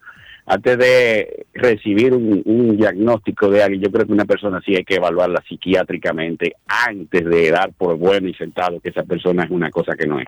Antes 0.54 0.78
de 0.78 1.46
recibir 1.54 2.14
un, 2.14 2.42
un 2.44 2.76
diagnóstico 2.76 3.50
de 3.50 3.64
alguien, 3.64 3.84
yo 3.84 3.90
creo 3.90 4.06
que 4.06 4.12
una 4.12 4.26
persona 4.26 4.60
sí 4.66 4.76
hay 4.76 4.84
que 4.84 4.96
evaluarla 4.96 5.42
psiquiátricamente 5.48 6.56
antes 6.68 7.24
de 7.24 7.52
dar 7.52 7.72
por 7.72 7.96
bueno 7.96 8.28
y 8.28 8.34
sentado 8.34 8.82
que 8.82 8.90
esa 8.90 9.04
persona 9.04 9.46
es 9.46 9.50
una 9.50 9.72
cosa 9.72 9.96
que 9.96 10.06
no 10.06 10.20
es. 10.20 10.28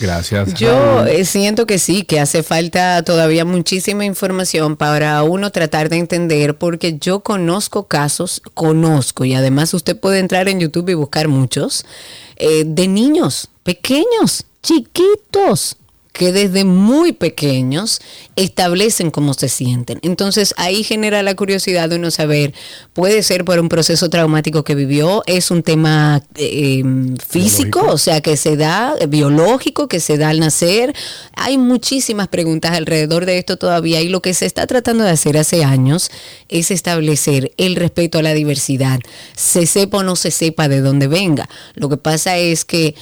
Gracias. 0.00 0.54
Yo 0.54 1.06
eh, 1.06 1.24
siento 1.24 1.64
que 1.64 1.78
sí, 1.78 2.02
que 2.02 2.18
hace 2.18 2.42
falta 2.42 3.04
todavía 3.04 3.44
muchísima 3.44 4.04
información 4.04 4.76
para 4.76 5.22
uno 5.22 5.50
tratar 5.50 5.90
de 5.90 5.98
entender, 5.98 6.56
porque 6.56 6.98
yo 6.98 7.20
conozco 7.20 7.86
casos, 7.86 8.42
conozco, 8.54 9.24
y 9.24 9.34
además 9.34 9.72
usted 9.74 9.96
puede 9.96 10.18
entrar 10.18 10.48
en 10.48 10.58
YouTube 10.58 10.88
y 10.88 10.94
buscar 10.94 11.28
muchos, 11.28 11.86
eh, 12.34 12.64
de 12.66 12.88
niños 12.88 13.48
pequeños, 13.62 14.44
chiquitos, 14.60 15.76
que 16.14 16.32
desde 16.32 16.64
muy 16.64 17.12
pequeños 17.12 18.00
establecen 18.36 19.10
cómo 19.10 19.34
se 19.34 19.48
sienten. 19.48 19.98
Entonces 20.02 20.54
ahí 20.56 20.84
genera 20.84 21.24
la 21.24 21.34
curiosidad 21.34 21.88
de 21.88 21.96
uno 21.96 22.12
saber, 22.12 22.54
puede 22.92 23.24
ser 23.24 23.44
por 23.44 23.58
un 23.58 23.68
proceso 23.68 24.08
traumático 24.08 24.62
que 24.62 24.76
vivió, 24.76 25.24
es 25.26 25.50
un 25.50 25.64
tema 25.64 26.22
eh, 26.36 26.84
físico, 27.28 27.84
o 27.88 27.98
sea, 27.98 28.20
que 28.20 28.36
se 28.36 28.56
da, 28.56 28.94
eh, 29.00 29.08
biológico, 29.08 29.88
que 29.88 29.98
se 29.98 30.16
da 30.16 30.28
al 30.28 30.38
nacer. 30.38 30.94
Hay 31.34 31.58
muchísimas 31.58 32.28
preguntas 32.28 32.76
alrededor 32.76 33.26
de 33.26 33.38
esto 33.38 33.56
todavía 33.56 34.00
y 34.00 34.08
lo 34.08 34.22
que 34.22 34.34
se 34.34 34.46
está 34.46 34.68
tratando 34.68 35.02
de 35.02 35.10
hacer 35.10 35.36
hace 35.36 35.64
años 35.64 36.12
es 36.48 36.70
establecer 36.70 37.52
el 37.56 37.74
respeto 37.74 38.20
a 38.20 38.22
la 38.22 38.34
diversidad, 38.34 39.00
se 39.34 39.66
sepa 39.66 39.98
o 39.98 40.02
no 40.04 40.14
se 40.14 40.30
sepa 40.30 40.68
de 40.68 40.80
dónde 40.80 41.08
venga. 41.08 41.48
Lo 41.74 41.88
que 41.88 41.96
pasa 41.96 42.38
es 42.38 42.64
que 42.64 42.94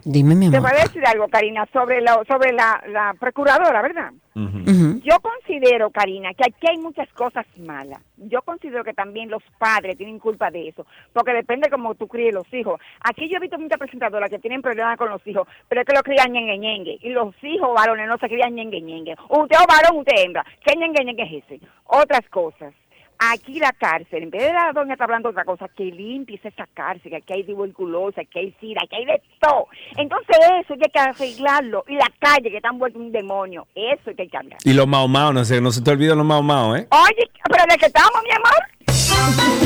Dime, 0.06 0.36
mi 0.36 0.50
te 0.52 0.58
amor. 0.58 0.72
voy 0.72 0.80
a 0.80 0.84
decir 0.84 1.06
algo, 1.06 1.28
Karina, 1.30 1.66
sobre, 1.72 2.02
lo, 2.02 2.24
sobre 2.26 2.52
la, 2.52 2.84
la 2.90 3.16
procuradora, 3.20 3.82
¿verdad? 3.82 4.12
Yo 4.36 5.20
considero, 5.22 5.92
Karina, 5.92 6.34
que 6.34 6.44
aquí 6.44 6.68
hay 6.68 6.78
muchas 6.78 7.08
cosas 7.14 7.46
malas. 7.58 8.00
Yo 8.18 8.42
considero 8.42 8.84
que 8.84 8.94
también 8.94 9.30
los 9.30 9.44
padres 9.60 9.98
tienen 9.98 10.18
culpa 10.18 10.50
de 10.50 10.70
eso, 10.70 10.86
porque 11.14 11.34
depende 11.34 11.70
cómo 11.70 11.94
tú 11.96 12.08
críes 12.08 12.34
los 12.34 12.52
hijos. 12.54 12.80
Aquí 13.02 13.30
yo 13.30 13.38
he 13.38 13.42
visto 13.42 13.60
muchas 13.60 13.78
presentadoras 13.78 14.30
que 14.30 14.40
tienen 14.40 14.62
problemas 14.62 14.98
con 14.98 15.10
los 15.10 15.26
hijos, 15.28 15.48
pero 15.70 15.82
es 15.82 15.88
que 15.88 15.94
los 15.94 16.04
crían 16.04 16.32
ñengue 16.32 16.58
ñengue, 16.58 16.98
y 17.02 17.10
los 17.10 17.36
hijos 17.44 17.70
varones 17.76 18.08
no 18.08 18.18
se 18.18 18.28
crían 18.28 18.56
ñengue 18.56 18.82
ñengue. 18.82 19.16
Usted 19.30 19.58
es 19.60 19.68
varón, 19.68 20.00
usted 20.00 20.14
es 20.16 20.26
hembra. 20.26 20.46
¿Qué 20.66 20.76
ñengue 20.78 21.06
ñengue 21.06 21.24
es 21.24 21.44
ese? 21.44 21.60
Otras 21.86 22.28
cosas. 22.30 22.74
Aquí 23.19 23.60
la 23.60 23.72
cárcel, 23.72 24.23
en 24.23 24.30
vez 24.30 24.44
de 24.44 24.53
la 24.53 24.73
doña 24.73 24.94
está 24.94 25.06
hablando 25.06 25.30
de 25.30 25.31
otra 25.31 25.45
cosa, 25.45 25.69
que 25.69 25.85
limpie 25.85 26.40
esa 26.44 26.68
cárcel, 26.73 27.10
que 27.11 27.18
aquí 27.18 27.34
hay 27.34 27.44
tuberculosis, 27.45 28.27
que 28.30 28.40
hay 28.40 28.56
sida, 28.60 28.81
que 28.90 28.98
hay 28.98 29.06
de 29.06 29.22
todo. 29.40 29.68
Entonces 29.95 30.35
eso 30.61 30.73
hay 30.73 30.80
que 30.80 30.99
arreglarlo. 30.99 31.85
Y 31.88 31.95
la 31.95 32.11
calle 32.19 32.49
que 32.49 32.57
está 32.57 32.69
envuelta 32.69 32.98
en 32.99 33.06
un 33.06 33.11
demonio, 33.11 33.68
eso 33.76 34.10
hay 34.10 34.15
que 34.15 34.27
cambiar. 34.27 34.60
Y 34.65 34.73
los 34.73 34.88
mao 34.88 35.07
mao, 35.07 35.31
no 35.31 35.45
sé, 35.45 35.61
no 35.61 35.72
se 35.72 35.81
te 35.81 35.91
olviden 35.91 36.18
los 36.18 36.26
mao 36.26 36.44
mao, 36.44 36.76
¿eh? 36.76 36.88
Oye, 36.90 37.30
pero 37.49 37.64
de 37.69 37.77
qué 37.77 37.85
estamos, 37.85 38.22
mi 38.23 38.31
amor. 38.31 39.64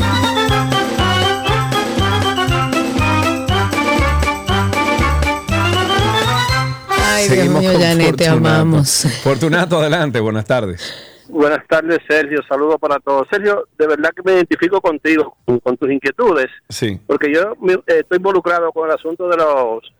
Ay, 7.10 7.28
Dios 7.28 7.48
mío, 7.48 7.72
con 7.72 7.82
Janet, 7.82 8.16
te 8.16 8.28
amamos. 8.28 9.06
Fortunato, 9.24 9.78
adelante, 9.78 10.20
buenas 10.20 10.44
tardes. 10.44 11.07
Buenas 11.28 11.66
tardes, 11.66 11.98
Sergio. 12.08 12.40
Saludos 12.48 12.76
para 12.80 12.98
todos. 13.00 13.26
Sergio, 13.30 13.68
de 13.78 13.86
verdad 13.86 14.10
que 14.16 14.22
me 14.24 14.32
identifico 14.32 14.80
contigo, 14.80 15.36
con, 15.44 15.58
con 15.60 15.76
tus 15.76 15.90
inquietudes, 15.90 16.46
Sí. 16.68 16.98
porque 17.06 17.32
yo 17.32 17.54
me- 17.60 17.74
eh, 17.74 18.00
estoy 18.00 18.16
involucrado 18.16 18.72
con 18.72 18.88
el 18.88 18.94
asunto 18.94 19.28
de 19.28 19.36
los 19.36 19.92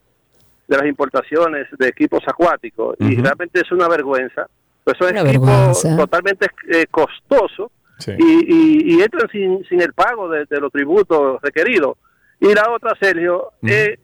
de 0.66 0.76
las 0.76 0.86
importaciones 0.86 1.66
de 1.78 1.88
equipos 1.88 2.20
acuáticos 2.26 2.94
y 3.00 3.16
realmente 3.16 3.60
es 3.60 3.72
una 3.72 3.88
vergüenza. 3.88 4.46
Pues 4.84 4.98
son 4.98 5.10
Una 5.12 5.22
equipos 5.22 5.46
vergüenza. 5.48 5.96
totalmente 5.96 6.46
eh, 6.70 6.86
costosos 6.90 7.70
Sí. 7.98 8.12
y, 8.18 8.24
y- 8.92 8.94
y 8.96 9.02
entran 9.02 9.28
sin, 9.30 9.64
sin 9.64 9.80
el 9.80 9.92
pago 9.94 10.28
de, 10.28 10.44
de 10.44 10.60
los 10.60 10.70
tributos 10.70 11.40
requeridos. 11.42 11.96
Y 12.40 12.52
la 12.54 12.70
otra, 12.70 12.92
Sergio, 13.00 13.52
eh, 13.62 13.98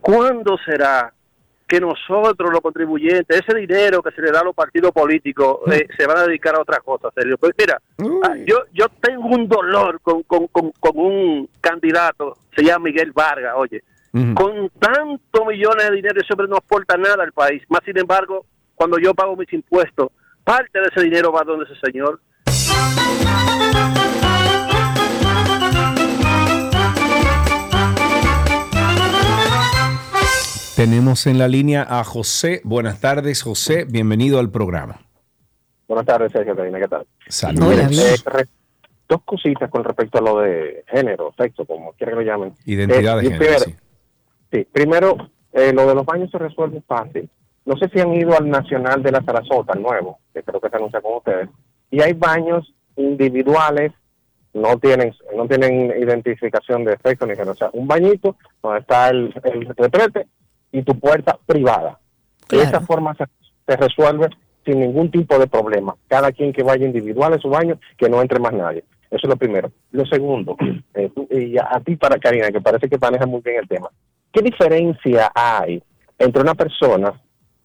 ¿cuándo 0.00 0.58
será 0.64 1.12
que 1.68 1.80
nosotros, 1.80 2.50
los 2.50 2.60
contribuyentes, 2.62 3.42
ese 3.44 3.58
dinero 3.58 4.02
que 4.02 4.10
se 4.12 4.22
le 4.22 4.32
da 4.32 4.40
a 4.40 4.44
los 4.44 4.54
partidos 4.54 4.90
políticos, 4.90 5.60
eh, 5.70 5.86
se 5.96 6.06
van 6.06 6.16
a 6.16 6.26
dedicar 6.26 6.54
a 6.56 6.62
otra 6.62 6.78
cosa, 6.80 7.10
Sergio? 7.14 7.36
Pues 7.36 7.52
mira, 7.58 7.80
ah, 8.24 8.34
yo, 8.46 8.62
yo 8.72 8.86
tengo 9.00 9.26
un 9.28 9.46
dolor 9.46 10.00
con, 10.00 10.22
con, 10.22 10.46
con, 10.48 10.72
con 10.80 10.92
un 10.96 11.48
candidato, 11.60 12.38
se 12.56 12.64
llama 12.64 12.86
Miguel 12.86 13.12
Vargas, 13.12 13.52
oye, 13.56 13.82
con 14.34 14.70
tantos 14.80 15.46
millones 15.46 15.90
de 15.90 15.96
dinero 15.96 16.20
hombre 16.30 16.48
no 16.48 16.56
aporta 16.56 16.96
nada 16.96 17.22
al 17.22 17.32
país. 17.32 17.62
Más 17.68 17.80
sin 17.84 17.98
embargo, 17.98 18.46
cuando 18.74 18.98
yo 18.98 19.14
pago 19.14 19.36
mis 19.36 19.52
impuestos, 19.52 20.08
parte 20.44 20.80
de 20.80 20.86
ese 20.86 21.02
dinero 21.02 21.30
va 21.30 21.44
donde 21.44 21.66
ese 21.66 21.78
señor. 21.84 22.18
Tenemos 30.78 31.26
en 31.26 31.38
la 31.38 31.48
línea 31.48 31.84
a 31.90 32.04
José. 32.04 32.60
Buenas 32.62 33.00
tardes, 33.00 33.42
José. 33.42 33.84
Bienvenido 33.84 34.38
al 34.38 34.48
programa. 34.48 35.00
Buenas 35.88 36.06
tardes, 36.06 36.30
Sergio 36.30 36.54
Karina, 36.54 36.78
¿qué 36.78 36.86
tal? 36.86 37.04
Saludos. 37.26 37.98
Eh, 37.98 38.44
dos 39.08 39.20
cositas 39.24 39.68
con 39.70 39.82
respecto 39.82 40.18
a 40.18 40.20
lo 40.20 40.38
de 40.38 40.84
género, 40.86 41.34
sexo, 41.36 41.64
como 41.64 41.94
quiera 41.94 42.12
que 42.12 42.18
lo 42.18 42.22
llamen. 42.22 42.54
Identidad 42.64 43.18
de 43.18 43.26
y 43.26 43.30
género, 43.30 43.38
Primero, 43.40 43.58
sí. 43.58 43.76
sí, 44.52 44.68
primero 44.70 45.16
eh, 45.52 45.72
lo 45.72 45.84
de 45.84 45.96
los 45.96 46.06
baños 46.06 46.30
se 46.30 46.38
resuelve 46.38 46.80
fácil. 46.86 47.28
No 47.64 47.76
sé 47.76 47.88
si 47.88 47.98
han 47.98 48.14
ido 48.14 48.38
al 48.38 48.48
Nacional 48.48 49.02
de 49.02 49.10
la 49.10 49.24
Sarasota, 49.24 49.72
el 49.72 49.82
nuevo, 49.82 50.20
que 50.32 50.44
creo 50.44 50.60
que 50.60 50.70
se 50.70 50.76
anuncia 50.76 51.00
con 51.00 51.16
ustedes. 51.16 51.48
Y 51.90 52.02
hay 52.02 52.12
baños 52.12 52.72
individuales, 52.94 53.90
no 54.54 54.78
tienen 54.78 55.12
no 55.34 55.48
tienen 55.48 56.00
identificación 56.00 56.84
de 56.84 56.96
sexo 57.02 57.26
ni 57.26 57.32
género. 57.32 57.50
O 57.50 57.56
sea, 57.56 57.70
un 57.72 57.88
bañito 57.88 58.36
donde 58.62 58.78
está 58.78 59.08
el, 59.08 59.34
el 59.42 59.74
retrete 59.76 60.28
y 60.72 60.82
tu 60.82 60.98
puerta 60.98 61.38
privada. 61.46 61.98
De 62.48 62.58
esa 62.62 62.80
forma 62.80 63.14
se, 63.14 63.24
se 63.66 63.76
resuelve 63.76 64.28
sin 64.64 64.80
ningún 64.80 65.10
tipo 65.10 65.38
de 65.38 65.46
problema. 65.46 65.94
Cada 66.08 66.32
quien 66.32 66.52
que 66.52 66.62
vaya 66.62 66.86
individual 66.86 67.32
a 67.34 67.38
su 67.38 67.48
baño, 67.48 67.78
que 67.96 68.08
no 68.08 68.20
entre 68.20 68.38
más 68.40 68.52
nadie. 68.52 68.84
Eso 69.10 69.20
es 69.22 69.28
lo 69.28 69.36
primero. 69.36 69.70
Lo 69.92 70.04
segundo, 70.06 70.56
eh, 70.94 71.10
tú- 71.14 71.26
y 71.30 71.56
a, 71.58 71.68
a 71.70 71.80
ti 71.80 71.96
para 71.96 72.18
Karina, 72.18 72.50
que 72.50 72.60
parece 72.60 72.88
que 72.88 72.98
maneja 72.98 73.26
muy 73.26 73.40
bien 73.40 73.56
el 73.60 73.68
tema. 73.68 73.88
¿Qué 74.32 74.42
diferencia 74.42 75.30
hay 75.34 75.82
entre 76.18 76.42
una 76.42 76.54
persona 76.54 77.12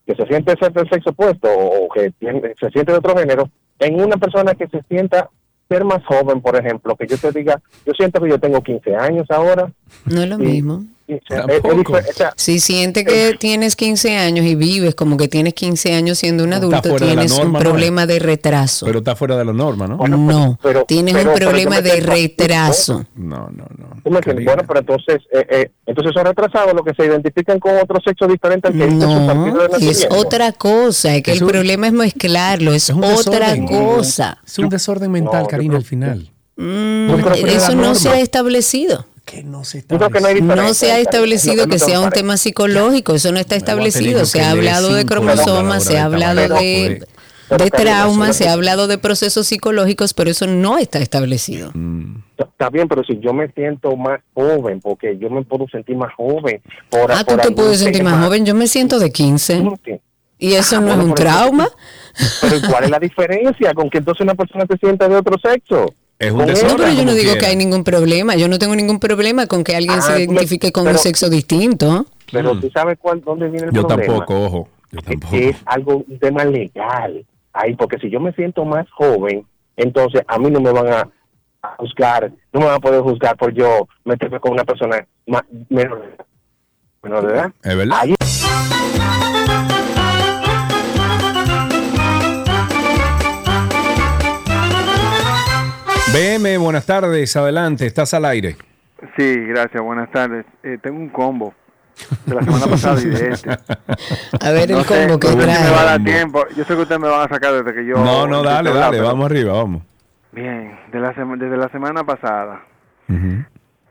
que 0.06 0.16
se 0.16 0.26
siente 0.28 0.56
ser 0.60 0.72
del 0.74 0.90
sexo 0.90 1.10
opuesto 1.12 1.48
o 1.50 1.90
que 1.94 2.12
tiene- 2.12 2.54
se 2.60 2.70
siente 2.70 2.92
de 2.94 2.98
otro 2.98 3.18
género 3.18 3.50
en 3.80 4.00
una 4.02 4.16
persona 4.18 4.54
que 4.54 4.68
se 4.68 4.82
sienta 4.84 5.30
ser 5.70 5.84
más 5.86 6.04
joven, 6.06 6.40
por 6.42 6.56
ejemplo, 6.56 6.96
que 6.96 7.08
yo 7.08 7.18
te 7.18 7.32
diga, 7.32 7.60
yo 7.86 7.94
siento 7.98 8.22
que 8.22 8.30
yo 8.30 8.40
tengo 8.40 8.62
15 8.62 8.96
años 8.96 9.26
ahora. 9.30 9.72
No 10.06 10.22
es 10.22 10.30
lo 10.30 10.38
mismo. 10.38 10.84
y- 11.03 11.03
Si 12.36 12.60
sientes 12.60 13.04
que 13.06 13.36
tienes 13.40 13.76
15 13.76 14.18
años 14.18 14.46
y 14.46 14.56
vives 14.56 14.96
como 14.96 15.18
que 15.18 15.28
tienes 15.28 15.54
15 15.54 15.94
años 15.94 16.18
siendo 16.18 16.44
un 16.44 16.54
adulto, 16.54 16.90
de 16.94 16.96
tienes 17.06 17.32
norma, 17.32 17.46
un 17.46 17.54
¿no? 17.54 17.60
problema 17.60 18.06
de 18.06 18.20
retraso. 18.20 18.86
Pero 18.86 19.00
está 19.00 19.16
fuera 19.16 19.38
de 19.38 19.46
la 19.46 19.54
norma, 19.54 19.88
¿no? 19.88 19.98
no, 20.08 20.58
tienes 20.88 21.14
pero- 21.14 21.30
un 21.30 21.34
pero 21.34 21.46
yo 21.46 21.50
problema 21.52 21.82
de 21.82 22.00
retraso. 22.00 23.06
No, 23.16 23.50
no, 23.50 23.66
no. 23.78 24.02
¿Tú 24.04 24.10
me 24.10 24.18
entiendes? 24.18 24.46
Bueno, 24.46 24.64
pero 24.68 24.80
entonces, 24.80 25.22
eh, 25.32 25.46
eh, 25.50 25.72
entonces 25.86 26.14
son 26.14 26.26
retrasados 26.26 26.74
los 26.74 26.84
que 26.86 26.94
se 26.94 27.06
identifican 27.06 27.60
con 27.60 27.76
otro 27.78 28.00
sexo 28.04 28.28
diferente 28.28 28.68
al 28.68 28.74
que 28.74 28.86
dice 28.86 29.02
su 29.02 29.26
partido 29.28 29.60
de 29.64 29.70
No, 29.70 29.80
y 29.80 29.88
es 29.90 30.08
otra 30.10 30.52
cosa, 30.52 31.16
es 31.16 31.24
que 31.24 31.32
Es 31.32 31.38
el 31.38 31.44
un- 31.44 31.50
problema 31.50 31.88
es 31.88 31.94
mezclarlo, 31.94 32.74
es, 32.74 32.90
un 32.90 33.04
otra 33.04 33.54
desorden. 33.54 33.68
cosa. 33.68 34.38
Es 34.46 34.60
un 34.60 34.70
desorden 34.70 35.12
mental, 35.12 35.48
Karina, 35.48 35.78
al 35.78 35.84
final. 35.86 36.30
Mm, 36.56 37.14
de 37.44 37.56
eso 37.56 37.76
no 37.76 37.96
se 37.96 38.10
ha 38.10 38.20
establecido. 38.20 39.06
No 39.44 39.64
se 39.64 39.82
Yo 39.90 39.98
creo 39.98 40.10
que 40.10 40.20
no 40.20 40.28
hay 40.28 40.36
No 40.36 40.48
diferencia, 40.54 40.74
se 40.88 40.92
ha 40.92 41.00
establecido 41.00 41.66
No- 41.66 41.72
que 41.72 41.80
sea 41.80 42.00
un 42.02 42.12
tema 42.12 42.38
psicológico, 42.38 43.16
eso 43.16 43.32
no 43.32 43.40
está 43.40 43.56
establecido. 43.56 44.26
Se 44.26 44.42
ha 44.42 44.52
hablado 44.52 44.94
de 44.94 45.06
cromosomas, 45.06 45.84
se 45.86 45.98
ha 45.98 46.04
hablado 46.06 46.42
de, 46.42 46.46
de 46.50 47.08
Pero, 47.50 47.58
Karina, 47.70 47.70
trauma, 47.78 48.26
eso- 48.30 48.34
se 48.40 48.48
ha 48.50 48.54
hablado 48.54 48.88
de 48.88 48.98
procesos 48.98 49.48
psicológicos, 49.48 50.14
pero 50.14 50.30
eso 50.30 50.46
no 50.48 50.78
está 50.78 51.00
establecido. 51.00 51.72
Mm. 51.74 52.22
Está 52.38 52.70
bien, 52.70 52.88
pero 52.88 53.04
si 53.04 53.20
yo 53.20 53.34
me 53.34 53.48
siento 53.52 53.96
más 53.96 54.20
joven, 54.34 54.80
porque 54.82 55.18
yo 55.18 55.30
me 55.30 55.44
puedo 55.44 55.66
sentir 55.72 55.96
más 55.96 56.14
joven. 56.16 56.62
Por, 56.90 57.12
Ah, 57.12 57.24
tú 57.24 57.36
por 57.36 57.42
te 57.42 57.52
puedes 57.52 57.80
sentir 57.80 58.04
más 58.04 58.24
joven, 58.24 58.46
yo 58.46 58.54
me 58.56 58.68
siento 58.68 59.00
de 59.00 59.12
15. 59.12 59.64
Y 60.40 60.54
eso 60.56 60.78
Ah, 60.78 60.82
no 60.82 60.92
es 60.94 60.98
un 60.98 61.14
trauma. 61.14 61.70
Pero 62.42 62.56
¿y 62.58 62.62
¿cuál 62.62 62.84
es 62.86 62.90
la 62.90 63.00
diferencia 63.00 63.74
con 63.74 63.90
que 63.90 64.00
entonces 64.00 64.22
una 64.22 64.36
persona 64.36 64.66
se 64.70 64.78
sienta 64.78 65.08
de 65.08 65.16
otro 65.16 65.38
sexo? 65.42 65.94
Es 66.28 66.34
No, 66.34 66.46
pero 66.78 66.92
yo 66.92 67.06
no 67.06 67.14
digo 67.14 67.32
quiera. 67.34 67.40
que 67.40 67.46
hay 67.48 67.56
ningún 67.56 67.84
problema. 67.84 68.36
Yo 68.36 68.48
no 68.48 68.58
tengo 68.60 68.76
ningún 68.76 69.00
problema 69.00 69.48
con 69.48 69.64
que 69.64 69.76
alguien 69.76 69.98
Ah, 70.00 70.02
se 70.02 70.24
identifique 70.24 70.72
con 70.72 70.84
pero- 70.86 70.96
un 70.98 71.00
sexo 71.02 71.30
distinto. 71.30 72.06
Pero 72.32 72.60
tú 72.60 72.70
sabes 72.74 72.98
cuál, 73.00 73.22
dónde 73.22 73.50
viene 73.50 73.68
el 73.68 73.72
Mm. 73.72 73.76
Yo 73.76 73.88
problema. 73.88 74.14
tampoco, 74.16 74.46
ojo. 74.46 74.70
Yo 74.92 75.02
tampoco. 75.02 75.32
que 75.32 75.50
es 75.50 75.58
algo, 75.66 76.04
un 76.08 76.20
tema 76.20 76.46
legal. 76.46 77.26
Ahí, 77.52 77.76
porque 77.76 77.98
si 78.00 78.10
yo 78.10 78.20
me 78.20 78.32
siento 78.34 78.64
más 78.66 78.90
joven, 78.92 79.46
entonces 79.78 80.22
a 80.28 80.38
mí 80.40 80.50
no 80.50 80.60
me 80.62 80.72
van 80.72 80.88
a, 80.88 81.10
a 81.62 81.76
juzgar, 81.78 82.32
no 82.52 82.60
me 82.60 82.66
van 82.68 82.76
a 82.76 82.80
poder 82.80 83.02
juzgar 83.02 83.36
por 83.38 83.54
yo 83.54 83.88
meterme 84.06 84.40
con 84.40 84.52
una 84.54 84.64
persona 84.64 85.06
más, 85.28 85.44
edad. 85.70 85.90
menor 87.02 87.28
de 87.28 87.34
edad. 87.34 87.52
Es 87.64 87.76
verdad. 87.78 87.98
Ahí- 88.02 88.16
BM, 96.14 96.58
buenas 96.60 96.86
tardes, 96.86 97.36
adelante, 97.36 97.86
estás 97.88 98.14
al 98.14 98.26
aire. 98.26 98.56
Sí, 99.18 99.36
gracias, 99.48 99.82
buenas 99.84 100.10
tardes. 100.12 100.46
Eh, 100.62 100.78
tengo 100.82 100.98
un 101.00 101.10
combo 101.10 101.54
de 102.26 102.36
la 102.36 102.42
semana 102.44 102.66
pasada 102.68 103.02
y 103.02 103.06
de 103.06 103.30
este. 103.30 103.50
A 103.52 104.52
ver 104.52 104.70
el 104.72 104.78
No 104.78 104.84
sé, 104.84 105.08
combo 105.08 105.20
que 105.20 105.28
si 105.28 105.36
me 105.36 105.46
va 105.46 105.54
a 105.54 105.58
trae. 105.58 105.86
dar 105.86 106.04
tiempo. 106.04 106.46
Yo 106.56 106.64
sé 106.66 106.76
que 106.76 106.82
ustedes 106.82 107.02
me 107.02 107.08
van 107.10 107.22
a 107.22 107.34
sacar 107.34 107.54
desde 107.54 107.74
que 107.74 107.86
yo... 107.86 107.96
No, 107.96 108.28
no, 108.28 108.44
dale, 108.44 108.72
dale, 108.72 108.98
pero- 108.98 109.08
vamos 109.10 109.26
arriba, 109.26 109.54
vamos. 109.54 109.82
Bien, 110.32 110.80
de 110.92 111.00
la 111.00 111.14
sema- 111.16 111.36
desde 111.38 111.58
la 111.58 111.70
semana 111.70 112.04
pasada, 112.04 112.62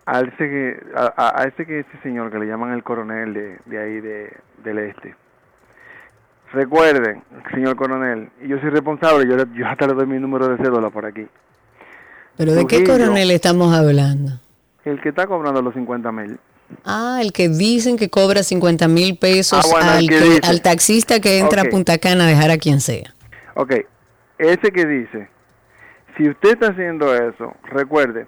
a 0.07 0.21
ese 0.21 0.37
que, 0.37 0.77
a, 0.97 1.13
a- 1.41 1.45
ese 1.45 1.65
que 1.67 1.81
ese 1.81 1.99
señor 2.03 2.31
que 2.33 2.39
le 2.39 2.47
llaman 2.47 2.73
el 2.73 2.83
coronel 2.83 3.33
de, 3.35 3.59
de 3.67 3.79
ahí 3.83 4.01
de, 4.01 4.33
del 4.65 4.79
este. 4.79 5.15
Recuerden, 6.53 7.23
señor 7.55 7.77
coronel, 7.77 8.29
y 8.43 8.49
yo 8.49 8.59
soy 8.61 8.71
responsable, 8.71 9.29
yo, 9.29 9.37
le- 9.37 9.47
yo 9.57 9.67
hasta 9.67 9.87
le 9.87 9.95
doy 9.95 10.07
mi 10.07 10.19
número 10.19 10.49
de 10.49 10.57
cédula 10.57 10.91
por 10.91 11.07
aquí. 11.07 11.27
¿Pero 12.37 12.55
de 12.55 12.67
qué 12.67 12.85
coronel 12.85 13.31
estamos 13.31 13.75
hablando? 13.75 14.33
El 14.85 15.01
que 15.01 15.11
está 15.11 15.27
cobrando 15.27 15.63
los 15.63 15.75
50 15.75 16.13
mil. 16.13 16.39
Ah, 16.85 17.19
el 17.21 17.33
que 17.33 17.49
dicen 17.49 17.97
que 17.97 18.09
cobra 18.09 18.43
50 18.43 18.89
mil 18.89 19.19
pesos 19.19 19.65
Ah, 19.65 19.69
bueno, 19.71 19.91
al, 19.91 20.09
que 20.09 20.41
al 20.43 20.63
taxista 20.63 21.21
que 21.21 21.39
entra 21.39 21.63
a 21.63 21.65
Punta 21.67 21.99
Cana 21.99 22.25
a 22.25 22.27
dejar 22.27 22.51
a 22.51 22.57
quien 22.57 22.81
sea. 22.81 23.15
Ok, 23.55 23.75
ese 24.39 24.73
que 24.73 24.87
dice, 24.87 25.29
si 26.17 26.29
usted 26.29 26.53
está 26.53 26.69
haciendo 26.69 27.15
eso, 27.15 27.55
recuerde, 27.65 28.27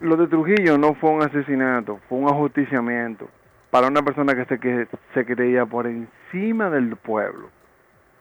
lo 0.00 0.16
de 0.16 0.28
Trujillo 0.28 0.78
no 0.78 0.94
fue 0.94 1.10
un 1.10 1.22
asesinato, 1.22 2.00
fue 2.08 2.18
un 2.18 2.28
ajusticiamiento 2.28 3.28
para 3.70 3.88
una 3.88 4.02
persona 4.02 4.34
que 4.34 4.44
se, 4.44 4.60
que 4.60 4.86
se 5.14 5.26
creía 5.26 5.66
por 5.66 5.86
encima 5.86 6.70
del 6.70 6.96
pueblo. 6.96 7.50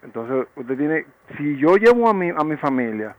Entonces, 0.04 0.48
usted 0.56 0.78
tiene, 0.78 1.06
si 1.38 1.58
yo 1.58 1.78
llevo 1.78 2.10
a 2.10 2.14
mi, 2.14 2.30
a 2.30 2.44
mi 2.44 2.58
familia 2.58 3.16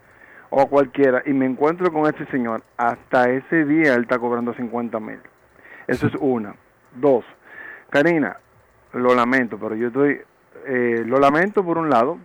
o 0.51 0.61
a 0.61 0.67
cualquiera 0.69 1.23
y 1.27 1.33
me 1.33 1.47
encuentro 1.47 1.93
con 1.93 2.13
ese 2.13 2.25
señor, 2.31 2.63
hasta 2.77 3.31
ese 3.31 3.65
día 3.65 3.95
él 3.95 4.03
está 4.03 4.19
cobrando 4.19 4.55
50 4.55 4.99
mil. 5.01 5.19
Eso 5.87 6.07
es 6.07 6.15
una. 6.21 6.55
Dos, 6.95 7.25
Karina, 7.91 8.37
lo 8.93 9.15
lamento, 9.15 9.59
pero 9.59 9.75
yo 9.75 9.89
estoy, 9.89 10.21
eh, 10.67 11.03
lo 11.07 11.19
lamento 11.19 11.65
por 11.65 11.79
un 11.79 11.91
lado, 11.91 12.19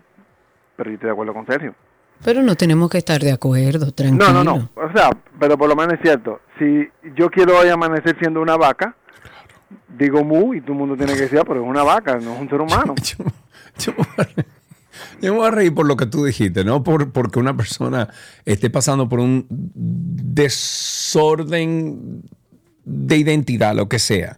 pero 0.75 0.89
yo 0.89 0.93
estoy 0.95 1.07
de 1.07 1.13
acuerdo 1.13 1.33
con 1.33 1.45
Sergio. 1.45 1.75
Pero 2.23 2.43
no 2.43 2.55
tenemos 2.55 2.89
que 2.89 2.99
estar 2.99 3.19
de 3.19 3.31
acuerdo, 3.31 3.91
tranquilo. 3.91 4.31
No, 4.31 4.43
no, 4.43 4.57
no. 4.57 4.69
O 4.75 4.91
sea, 4.93 5.09
pero 5.39 5.57
por 5.57 5.67
lo 5.67 5.75
menos 5.75 5.93
es 5.95 6.01
cierto. 6.01 6.39
Si 6.59 6.87
yo 7.15 7.29
quiero 7.31 7.57
hoy 7.57 7.69
amanecer 7.69 8.15
siendo 8.19 8.41
una 8.41 8.55
vaca, 8.57 8.95
digo 9.97 10.23
mu 10.23 10.53
y 10.53 10.61
todo 10.61 10.73
el 10.73 10.77
mundo 10.79 10.95
tiene 10.95 11.13
que 11.13 11.21
decir, 11.21 11.39
"Ah, 11.39 11.43
pero 11.45 11.61
es 11.63 11.67
una 11.67 11.83
vaca, 11.83 12.17
no 12.19 12.33
es 12.35 12.39
un 12.41 12.49
ser 12.49 12.61
humano. 12.61 12.93
Yo 15.21 15.33
me 15.33 15.39
voy 15.39 15.47
a 15.47 15.51
reír 15.51 15.73
por 15.73 15.85
lo 15.85 15.97
que 15.97 16.05
tú 16.05 16.25
dijiste, 16.25 16.63
no 16.63 16.83
por 16.83 17.11
porque 17.11 17.39
una 17.39 17.55
persona 17.55 18.09
esté 18.45 18.69
pasando 18.69 19.09
por 19.09 19.19
un 19.19 19.45
desorden 20.23 22.23
de 22.85 23.17
identidad, 23.17 23.75
lo 23.75 23.89
que 23.89 23.99
sea. 23.99 24.37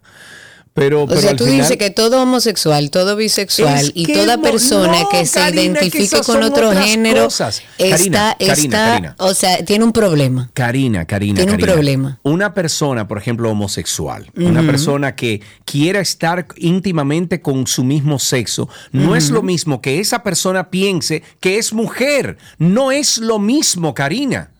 Pero, 0.76 1.04
O 1.04 1.06
pero 1.06 1.20
sea, 1.20 1.30
al 1.30 1.36
tú 1.36 1.44
final- 1.44 1.60
dices 1.60 1.76
que 1.76 1.90
todo 1.90 2.20
homosexual, 2.20 2.90
todo 2.90 3.14
bisexual 3.14 3.78
Es 3.86 3.92
y 3.94 4.12
toda 4.12 4.36
no, 4.38 4.42
persona 4.42 5.02
no, 5.02 5.08
que 5.08 5.24
se 5.24 5.38
Karina, 5.38 5.62
identifique 5.62 6.20
con 6.26 6.42
otro 6.42 6.72
género 6.72 7.24
cosas. 7.26 7.62
está, 7.78 7.96
Karina, 7.96 8.36
está, 8.40 8.70
Karina. 8.90 9.14
o 9.20 9.34
sea, 9.34 9.64
tiene 9.64 9.84
un 9.84 9.92
problema. 9.92 10.50
Karina, 10.52 11.04
Karina, 11.04 11.36
Tiene 11.36 11.52
un 11.52 11.58
Karina. 11.58 11.72
problema. 11.74 12.18
Una 12.24 12.54
persona, 12.54 13.06
por 13.06 13.18
ejemplo, 13.18 13.48
homosexual, 13.52 14.28
una 14.34 14.62
persona 14.66 15.14
que 15.14 15.42
quiera 15.64 16.00
estar 16.00 16.44
íntimamente 16.56 17.40
con 17.40 17.68
su 17.68 17.84
mismo 17.84 18.18
sexo, 18.18 18.68
no 18.90 19.14
es 19.14 19.30
lo 19.30 19.42
mismo 19.42 19.80
que 19.80 20.00
esa 20.00 20.24
persona 20.24 20.70
piense 20.70 21.22
que 21.38 21.58
es 21.58 21.72
mujer. 21.72 22.36
No 22.58 22.90
es 22.90 23.18
lo 23.18 23.38
mismo, 23.38 23.94
Karina. 23.94 24.50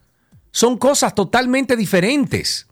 Son 0.53 0.79
cosas 0.79 1.13
totalmente 1.17 1.75
diferentes. 1.77 2.69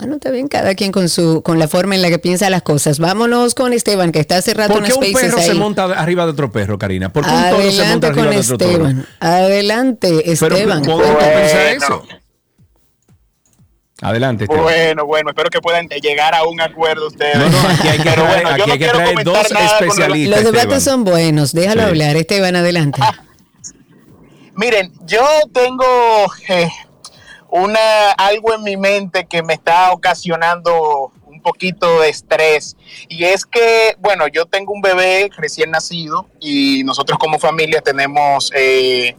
Bueno, 0.00 0.14
está 0.14 0.30
bien, 0.30 0.48
cada 0.48 0.74
quien 0.74 0.92
con 0.92 1.08
su 1.08 1.42
con 1.42 1.58
la 1.58 1.68
forma 1.68 1.94
en 1.94 2.02
la 2.02 2.08
que 2.08 2.18
piensa 2.18 2.48
las 2.50 2.62
cosas. 2.62 2.98
Vámonos 2.98 3.54
con 3.54 3.72
Esteban, 3.72 4.12
que 4.12 4.20
está 4.20 4.38
hace 4.38 4.54
rato 4.54 4.74
¿Por 4.74 4.82
en 4.84 4.88
qué 4.88 4.94
un 4.94 5.12
perro 5.12 5.38
se 5.38 5.54
monta 5.54 5.84
arriba 5.84 6.24
de 6.24 6.30
otro 6.32 6.50
perro, 6.50 6.78
Karina? 6.78 7.12
¿Por 7.12 7.24
qué 7.24 7.30
un 7.30 7.50
toro 7.50 7.70
se 7.70 7.84
monta 7.84 8.06
Adelante 8.06 8.06
arriba 8.08 8.24
con 8.24 8.30
de 8.34 8.38
otro 8.40 8.58
toro? 8.58 8.70
Esteban. 8.88 9.06
Adelante, 9.20 10.32
Esteban. 10.32 10.84
¿cómo 10.84 11.02
tú 11.02 11.08
piensas 11.18 11.82
eso? 11.82 12.04
Adelante, 14.02 14.44
Esteban. 14.44 14.64
Bueno, 14.64 15.04
bueno, 15.06 15.30
espero 15.30 15.50
que 15.50 15.60
puedan 15.60 15.86
llegar 15.88 16.34
a 16.34 16.44
un 16.44 16.58
acuerdo 16.62 17.08
ustedes. 17.08 17.36
No, 17.36 17.50
no, 17.50 17.68
aquí 17.68 17.88
hay 17.88 17.98
que 17.98 18.04
Pero 18.10 18.22
traer- 18.24 18.32
bueno, 18.42 18.48
aquí 18.48 18.62
no 18.66 18.72
hay 18.72 18.78
que 18.78 18.88
traer 18.88 19.24
dos 19.24 19.38
especialistas. 19.50 20.42
Los 20.44 20.52
debates 20.52 20.82
son 20.84 21.04
buenos, 21.04 21.52
déjalo 21.52 21.82
Sí. 21.82 21.88
hablar. 21.88 22.16
Esteban, 22.16 22.56
adelante. 22.56 23.02
Miren, 24.56 24.92
yo 25.06 25.20
tengo 25.52 25.84
eh, 26.48 26.68
una 27.50 28.12
algo 28.12 28.54
en 28.54 28.62
mi 28.62 28.76
mente 28.76 29.26
que 29.26 29.42
me 29.42 29.54
está 29.54 29.92
ocasionando 29.92 31.12
un 31.26 31.40
poquito 31.40 32.00
de 32.00 32.08
estrés. 32.08 32.76
Y 33.08 33.24
es 33.24 33.44
que, 33.44 33.96
bueno, 33.98 34.28
yo 34.28 34.46
tengo 34.46 34.72
un 34.72 34.82
bebé 34.82 35.30
recién 35.36 35.70
nacido 35.70 36.26
y 36.40 36.84
nosotros 36.84 37.18
como 37.18 37.38
familia 37.38 37.80
tenemos 37.80 38.52
eh, 38.54 39.16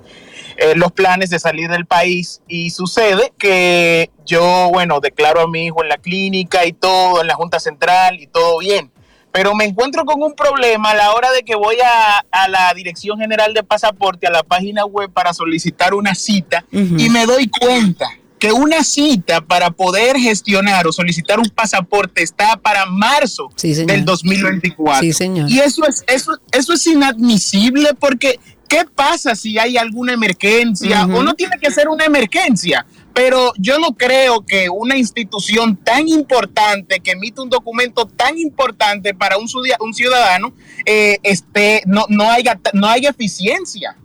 eh, 0.57 0.75
los 0.75 0.91
planes 0.91 1.29
de 1.29 1.39
salir 1.39 1.69
del 1.69 1.85
país. 1.85 2.41
Y 2.47 2.69
sucede 2.69 3.33
que 3.37 4.09
yo, 4.25 4.69
bueno, 4.71 4.99
declaro 4.99 5.41
a 5.41 5.47
mi 5.47 5.65
hijo 5.65 5.83
en 5.83 5.89
la 5.89 5.97
clínica 5.97 6.65
y 6.65 6.73
todo, 6.73 7.21
en 7.21 7.27
la 7.27 7.35
Junta 7.35 7.59
Central 7.59 8.19
y 8.19 8.27
todo 8.27 8.59
bien. 8.59 8.91
Pero 9.33 9.55
me 9.55 9.63
encuentro 9.63 10.03
con 10.03 10.21
un 10.21 10.33
problema 10.33 10.91
a 10.91 10.95
la 10.95 11.13
hora 11.13 11.31
de 11.31 11.43
que 11.43 11.55
voy 11.55 11.77
a, 11.81 12.25
a 12.31 12.49
la 12.49 12.73
Dirección 12.73 13.17
General 13.17 13.53
de 13.53 13.63
Pasaporte, 13.63 14.27
a 14.27 14.29
la 14.29 14.43
página 14.43 14.85
web 14.85 15.09
para 15.09 15.33
solicitar 15.33 15.93
una 15.93 16.15
cita 16.15 16.65
y 16.71 17.09
me 17.09 17.25
doy 17.25 17.47
cuenta 17.47 18.09
que 18.41 18.51
una 18.51 18.84
cita 18.84 19.39
para 19.39 19.69
poder 19.69 20.18
gestionar 20.18 20.88
o 20.88 20.91
solicitar 20.91 21.38
un 21.38 21.47
pasaporte 21.49 22.23
está 22.23 22.57
para 22.57 22.88
marzo 22.88 23.51
del 23.61 24.03
2024. 24.03 24.99
Sí, 24.99 25.13
señor. 25.13 25.47
Y 25.47 25.59
eso 25.59 25.85
es, 25.88 26.03
eso, 26.07 26.31
eso 26.51 26.73
es 26.73 26.88
inadmisible 26.88 27.89
porque 27.99 28.39
¿qué 28.68 28.84
pasa 28.95 29.35
si 29.35 29.59
hay 29.59 29.77
alguna 29.77 30.13
emergencia? 30.13 31.05
Ujú. 31.05 31.18
O 31.18 31.23
no 31.23 31.35
tiene 31.35 31.59
que 31.61 31.69
ser 31.69 31.88
una 31.88 32.03
emergencia, 32.03 32.84
pero 33.13 33.53
yo 33.59 33.77
no 33.77 33.95
creo 33.95 34.43
que 34.43 34.69
una 34.69 34.97
institución 34.97 35.76
tan 35.76 36.07
importante 36.07 36.99
que 36.99 37.11
emite 37.11 37.41
un 37.41 37.49
documento 37.49 38.07
tan 38.07 38.39
importante 38.39 39.13
para 39.13 39.38
un, 39.38 39.45
un 39.81 39.93
ciudadano 39.93 40.51
eh, 40.88 41.19
esté, 41.22 41.84
no, 41.85 42.07
no, 42.09 42.27
haya, 42.31 42.59
no 42.73 42.88
haya 42.88 43.11
eficiencia. 43.11 43.97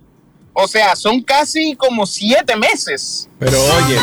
O 0.59 0.66
sea, 0.66 0.97
son 0.97 1.23
casi 1.23 1.77
como 1.77 2.07
siete 2.07 2.57
meses. 2.57 3.28
Pero 3.39 3.59
oye. 3.61 3.99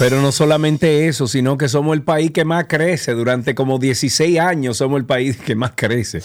Pero 0.00 0.20
no 0.20 0.32
solamente 0.32 1.06
eso, 1.06 1.28
sino 1.28 1.56
que 1.56 1.68
somos 1.68 1.94
el 1.94 2.02
país 2.02 2.32
que 2.32 2.44
más 2.44 2.64
crece. 2.68 3.14
Durante 3.14 3.54
como 3.54 3.78
16 3.78 4.40
años 4.40 4.78
somos 4.78 4.98
el 4.98 5.06
país 5.06 5.36
que 5.36 5.54
más 5.54 5.74
crece. 5.76 6.20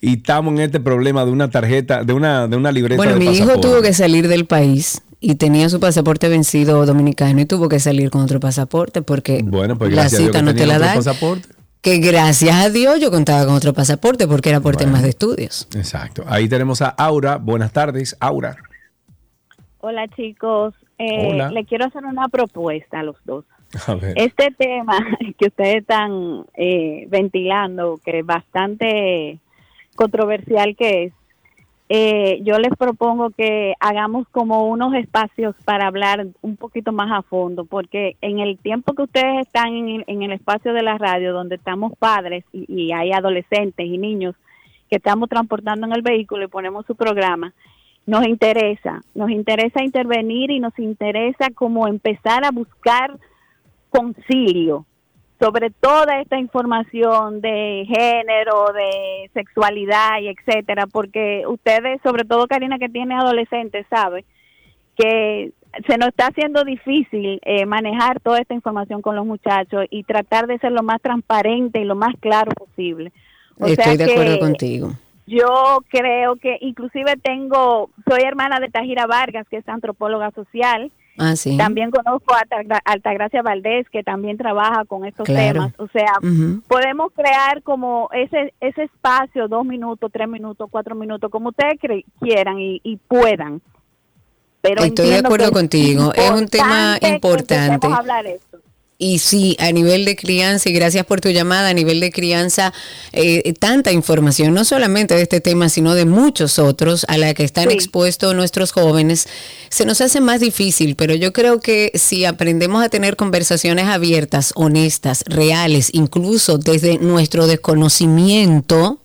Y 0.00 0.18
estamos 0.18 0.54
en 0.54 0.60
este 0.60 0.78
problema 0.78 1.24
de 1.24 1.32
una 1.32 1.50
tarjeta, 1.50 2.04
de 2.04 2.12
una, 2.12 2.46
de 2.46 2.56
una 2.56 2.70
libreta 2.70 2.98
Bueno, 2.98 3.14
de 3.14 3.18
mi 3.18 3.36
hijo 3.36 3.58
tuvo 3.58 3.82
que 3.82 3.92
salir 3.92 4.28
del 4.28 4.46
país 4.46 5.02
y 5.18 5.34
tenía 5.34 5.68
su 5.68 5.80
pasaporte 5.80 6.28
vencido 6.28 6.86
dominicano 6.86 7.40
y 7.40 7.46
tuvo 7.46 7.68
que 7.68 7.80
salir 7.80 8.10
con 8.10 8.20
otro 8.20 8.38
pasaporte 8.38 9.02
porque 9.02 9.42
Bueno, 9.44 9.76
pues 9.76 9.90
la 9.90 10.02
gracias 10.02 10.20
a 10.20 10.22
Dios 10.22 10.28
cita 10.28 10.38
que 10.38 10.44
no 10.44 10.54
te 10.54 10.66
la 10.66 10.94
pasaporte. 10.94 11.61
Que 11.82 11.98
gracias 11.98 12.54
a 12.64 12.70
Dios 12.70 13.00
yo 13.00 13.10
contaba 13.10 13.44
con 13.44 13.54
otro 13.54 13.72
pasaporte 13.72 14.28
porque 14.28 14.50
era 14.50 14.60
por 14.60 14.76
temas 14.76 15.02
de 15.02 15.08
estudios. 15.08 15.66
Exacto. 15.74 16.22
Ahí 16.28 16.48
tenemos 16.48 16.80
a 16.80 16.88
Aura. 16.90 17.38
Buenas 17.38 17.72
tardes, 17.72 18.16
Aura. 18.20 18.56
Hola 19.80 20.06
chicos, 20.14 20.74
Eh, 20.98 21.30
Hola. 21.32 21.50
le 21.50 21.64
quiero 21.64 21.86
hacer 21.86 22.04
una 22.04 22.28
propuesta 22.28 23.00
a 23.00 23.02
los 23.02 23.16
dos. 23.24 23.44
A 23.88 23.94
ver. 23.96 24.12
Este 24.16 24.52
tema 24.56 24.96
que 25.38 25.46
ustedes 25.48 25.76
están 25.78 26.44
eh, 26.54 27.06
ventilando, 27.08 27.98
que 28.04 28.20
es 28.20 28.26
bastante 28.26 29.40
controversial 29.96 30.76
que 30.76 31.04
es, 31.06 31.12
eh, 31.88 32.40
yo 32.42 32.58
les 32.58 32.74
propongo 32.76 33.30
que 33.30 33.74
hagamos 33.80 34.26
como 34.28 34.66
unos 34.66 34.94
espacios 34.94 35.54
para 35.64 35.86
hablar 35.86 36.26
un 36.40 36.56
poquito 36.56 36.92
más 36.92 37.10
a 37.12 37.22
fondo, 37.22 37.64
porque 37.64 38.16
en 38.20 38.38
el 38.38 38.58
tiempo 38.58 38.94
que 38.94 39.02
ustedes 39.02 39.46
están 39.46 39.74
en 39.74 40.04
en 40.06 40.22
el 40.22 40.32
espacio 40.32 40.72
de 40.72 40.82
la 40.82 40.96
radio, 40.96 41.32
donde 41.32 41.56
estamos 41.56 41.92
padres 41.98 42.44
y, 42.52 42.64
y 42.72 42.92
hay 42.92 43.12
adolescentes 43.12 43.86
y 43.86 43.98
niños 43.98 44.34
que 44.88 44.96
estamos 44.96 45.28
transportando 45.28 45.86
en 45.86 45.92
el 45.92 46.02
vehículo 46.02 46.44
y 46.44 46.48
ponemos 46.48 46.86
su 46.86 46.94
programa, 46.94 47.52
nos 48.06 48.26
interesa, 48.26 49.00
nos 49.14 49.30
interesa 49.30 49.82
intervenir 49.82 50.50
y 50.50 50.60
nos 50.60 50.78
interesa 50.78 51.50
como 51.54 51.86
empezar 51.88 52.44
a 52.44 52.50
buscar 52.50 53.18
concilio 53.90 54.86
sobre 55.42 55.70
toda 55.70 56.20
esta 56.20 56.38
información 56.38 57.40
de 57.40 57.84
género, 57.88 58.66
de 58.72 59.28
sexualidad 59.34 60.20
y 60.20 60.28
etcétera, 60.28 60.86
porque 60.86 61.42
ustedes, 61.48 62.00
sobre 62.02 62.24
todo 62.24 62.46
Karina 62.46 62.78
que 62.78 62.88
tiene 62.88 63.14
adolescentes, 63.16 63.84
sabe 63.90 64.24
que 64.96 65.50
se 65.88 65.96
nos 65.98 66.08
está 66.10 66.26
haciendo 66.28 66.62
difícil 66.64 67.40
eh, 67.44 67.66
manejar 67.66 68.20
toda 68.20 68.38
esta 68.38 68.54
información 68.54 69.02
con 69.02 69.16
los 69.16 69.26
muchachos 69.26 69.86
y 69.90 70.04
tratar 70.04 70.46
de 70.46 70.58
ser 70.58 70.70
lo 70.70 70.82
más 70.82 71.00
transparente 71.02 71.80
y 71.80 71.84
lo 71.84 71.96
más 71.96 72.14
claro 72.20 72.52
posible. 72.52 73.10
O 73.58 73.66
sea 73.66 73.74
Estoy 73.92 73.96
de 73.96 74.04
que- 74.06 74.12
acuerdo 74.12 74.38
contigo. 74.38 74.90
yo 75.26 75.78
creo 75.88 76.36
que 76.36 76.58
inclusive 76.60 77.16
tengo, 77.22 77.90
soy 78.08 78.22
hermana 78.22 78.60
de 78.60 78.68
Tajira 78.68 79.06
Vargas, 79.06 79.46
que 79.48 79.56
es 79.56 79.68
antropóloga 79.68 80.30
social. 80.32 80.92
Ah, 81.18 81.36
sí. 81.36 81.56
También 81.58 81.90
conozco 81.90 82.34
a 82.34 82.40
Alta- 82.56 82.80
Altagracia 82.84 83.42
Valdés, 83.42 83.86
que 83.90 84.02
también 84.02 84.38
trabaja 84.38 84.84
con 84.86 85.04
estos 85.04 85.26
Claro. 85.26 85.52
temas. 85.52 85.74
O 85.78 85.86
sea, 85.88 86.12
podemos 86.68 87.12
crear 87.14 87.62
como 87.62 88.08
ese 88.12 88.54
ese 88.60 88.84
espacio, 88.84 89.46
dos 89.48 89.64
minutos, 89.66 90.10
tres 90.12 90.26
minutos, 90.28 90.68
cuatro 90.70 90.94
minutos, 90.94 91.30
como 91.30 91.50
ustedes 91.50 91.74
quieran 92.18 92.58
y, 92.58 92.80
y 92.82 92.96
puedan. 92.96 93.60
Pero 94.62 94.84
Estoy 94.84 95.08
de 95.10 95.16
acuerdo 95.18 95.46
que 95.48 95.52
contigo. 95.52 96.12
Es 96.14 96.30
un 96.30 96.46
tema 96.48 96.96
que 97.00 97.08
importante. 97.08 97.86
a 97.88 97.96
hablar 97.96 98.24
esto. 98.26 98.58
Y 99.04 99.18
sí, 99.18 99.56
a 99.58 99.72
nivel 99.72 100.04
de 100.04 100.14
crianza, 100.14 100.68
y 100.68 100.72
gracias 100.72 101.04
por 101.04 101.20
tu 101.20 101.28
llamada, 101.30 101.70
a 101.70 101.74
nivel 101.74 101.98
de 101.98 102.12
crianza, 102.12 102.72
eh, 103.12 103.52
tanta 103.58 103.90
información, 103.90 104.54
no 104.54 104.64
solamente 104.64 105.16
de 105.16 105.22
este 105.22 105.40
tema, 105.40 105.68
sino 105.68 105.96
de 105.96 106.04
muchos 106.04 106.60
otros 106.60 107.04
a 107.08 107.18
la 107.18 107.34
que 107.34 107.42
están 107.42 107.68
Sí. 107.68 107.74
expuestos 107.74 108.32
nuestros 108.36 108.70
jóvenes, 108.70 109.26
se 109.70 109.84
nos 109.86 110.00
hace 110.00 110.20
más 110.20 110.38
difícil, 110.38 110.94
pero 110.94 111.16
yo 111.16 111.32
creo 111.32 111.58
que 111.58 111.90
si 111.96 112.24
aprendemos 112.24 112.84
a 112.84 112.90
tener 112.90 113.16
conversaciones 113.16 113.86
abiertas, 113.86 114.52
honestas, 114.54 115.24
reales, 115.26 115.88
incluso 115.92 116.58
desde 116.58 116.98
nuestro 116.98 117.48
desconocimiento, 117.48 119.01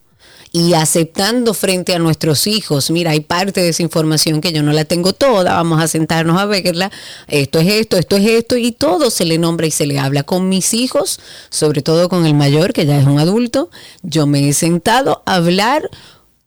y 0.58 0.74
aceptando 0.74 1.54
frente 1.54 1.94
a 1.94 2.00
nuestros 2.00 2.48
hijos, 2.48 2.90
mira, 2.90 3.12
hay 3.12 3.20
parte 3.20 3.62
de 3.62 3.70
esa 3.70 3.84
información 3.84 4.42
que 4.42 4.52
yo 4.52 4.64
no 4.64 4.72
la 4.74 4.86
tengo 4.86 5.14
toda, 5.14 5.54
vamos 5.54 5.80
a 5.80 5.88
sentarnos 5.88 6.42
a 6.42 6.48
verla, 6.48 6.92
esto 7.28 7.60
es 7.60 7.68
esto, 7.68 7.96
esto 7.96 8.16
es 8.16 8.26
esto, 8.28 8.58
y 8.58 8.72
todo 8.72 9.12
se 9.12 9.26
le 9.26 9.38
nombra 9.38 9.68
y 9.68 9.72
se 9.72 9.86
le 9.86 10.00
habla. 10.00 10.24
Con 10.24 10.50
mis 10.50 10.74
hijos, 10.74 11.20
sobre 11.52 11.84
todo 11.84 12.10
con 12.10 12.26
el 12.26 12.34
mayor, 12.34 12.74
que 12.74 12.88
ya 12.88 12.98
es 12.98 13.06
un 13.06 13.20
adulto, 13.20 13.70
yo 14.02 14.26
me 14.26 14.50
he 14.50 14.54
sentado 14.54 15.22
a 15.28 15.36
hablar 15.36 15.92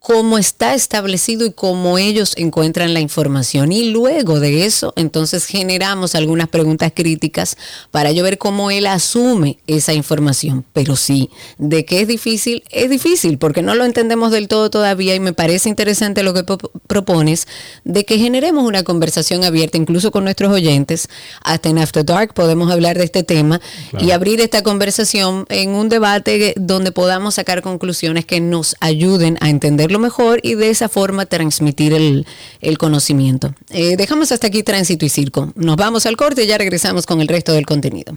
cómo 0.01 0.39
está 0.39 0.74
establecido 0.74 1.44
y 1.44 1.52
cómo 1.52 1.98
ellos 1.98 2.32
encuentran 2.36 2.94
la 2.94 3.01
información. 3.01 3.70
Y 3.70 3.90
luego 3.90 4.40
de 4.40 4.64
eso, 4.64 4.94
entonces 4.97 5.44
generamos 5.44 6.14
algunas 6.14 6.48
preguntas 6.48 6.90
críticas 6.94 7.59
para 7.90 8.10
yo 8.10 8.24
ver 8.24 8.39
cómo 8.39 8.70
él 8.70 8.86
asume 8.86 9.59
esa 9.66 9.93
información. 9.93 10.64
Pero 10.72 10.97
sí, 10.97 11.28
de 11.59 11.85
que 11.85 12.01
es 12.01 12.09
difícil, 12.09 12.64
es 12.70 12.89
difícil, 12.89 13.36
porque 13.36 13.60
no 13.60 13.74
lo 13.74 13.85
entendemos 13.85 14.32
del 14.32 14.48
todo 14.48 14.70
todavía 14.70 15.14
y 15.14 15.20
me 15.20 15.35
parece 15.35 15.68
interesante 15.68 16.22
lo 16.22 16.32
que 16.32 16.44
pro- 16.44 16.59
propones, 16.86 17.47
de 17.85 18.06
que 18.06 18.16
generemos 18.18 18.64
una 18.64 18.82
conversación 18.82 19.44
abierta, 19.44 19.77
incluso 19.77 20.10
con 20.10 20.24
nuestros 20.24 20.51
oyentes. 20.51 21.09
Hasta 21.44 21.68
en 21.68 21.78
After 21.78 22.05
Dark 22.06 22.32
podemos 22.32 22.72
hablar 22.72 22.97
de 22.97 23.05
este 23.05 23.22
tema 23.22 23.60
y 23.98 24.12
abrir 24.12 24.40
esta 24.40 24.62
conversación 24.62 25.44
en 25.51 25.70
un 25.70 25.90
debate 25.90 26.55
donde 26.56 26.90
podamos 26.90 27.35
sacar 27.35 27.60
conclusiones 27.60 28.24
que 28.24 28.40
nos 28.40 28.77
ayuden 28.81 29.36
a 29.43 29.51
entenderlo 29.90 29.98
mejor 29.98 30.40
y 30.42 30.54
de 30.54 30.70
esa 30.70 30.88
forma 30.88 31.26
transmitir 31.26 31.92
el, 31.92 32.26
el 32.60 32.78
conocimiento. 32.78 33.54
Eh, 33.70 33.96
dejamos 33.96 34.32
hasta 34.32 34.46
aquí 34.46 34.62
Tránsito 34.62 35.04
y 35.04 35.08
Circo. 35.08 35.52
Nos 35.56 35.76
vamos 35.76 36.06
al 36.06 36.16
corte 36.16 36.44
y 36.44 36.46
ya 36.46 36.58
regresamos 36.58 37.06
con 37.06 37.20
el 37.20 37.28
resto 37.28 37.52
del 37.52 37.66
contenido. 37.66 38.16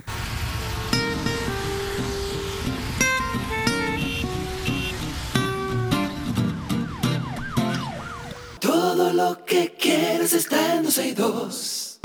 Todo 8.60 9.14
lo 9.14 9.44
que 9.46 9.76
quieres 9.80 10.34
está 10.34 10.76
en 10.76 10.84
12 10.84 11.08
y 11.08 11.12
2. 11.14 12.00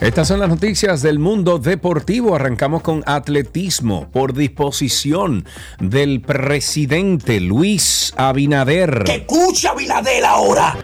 Estas 0.00 0.28
son 0.28 0.38
las 0.38 0.48
noticias 0.48 1.02
del 1.02 1.18
mundo 1.18 1.58
deportivo. 1.58 2.36
Arrancamos 2.36 2.82
con 2.82 3.02
atletismo 3.04 4.08
por 4.12 4.32
disposición 4.32 5.44
del 5.80 6.20
presidente 6.20 7.40
Luis 7.40 8.14
Abinader. 8.16 9.04
Escucha, 9.08 9.70
Abinader, 9.72 10.24
ahora. 10.24 10.76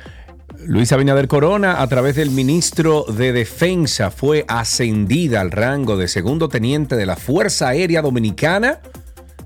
Luis 0.67 0.91
Abinader 0.93 1.29
Corona, 1.29 1.81
a 1.81 1.87
través 1.87 2.17
del 2.17 2.31
ministro 2.31 3.05
de 3.05 3.33
Defensa, 3.33 4.11
fue 4.11 4.45
ascendida 4.49 5.41
al 5.41 5.53
rango 5.53 5.97
de 5.97 6.09
segundo 6.09 6.49
teniente 6.49 6.97
de 6.97 7.07
la 7.07 7.17
Fuerza 7.17 7.69
Aérea 7.69 8.03
Dominicana. 8.03 8.81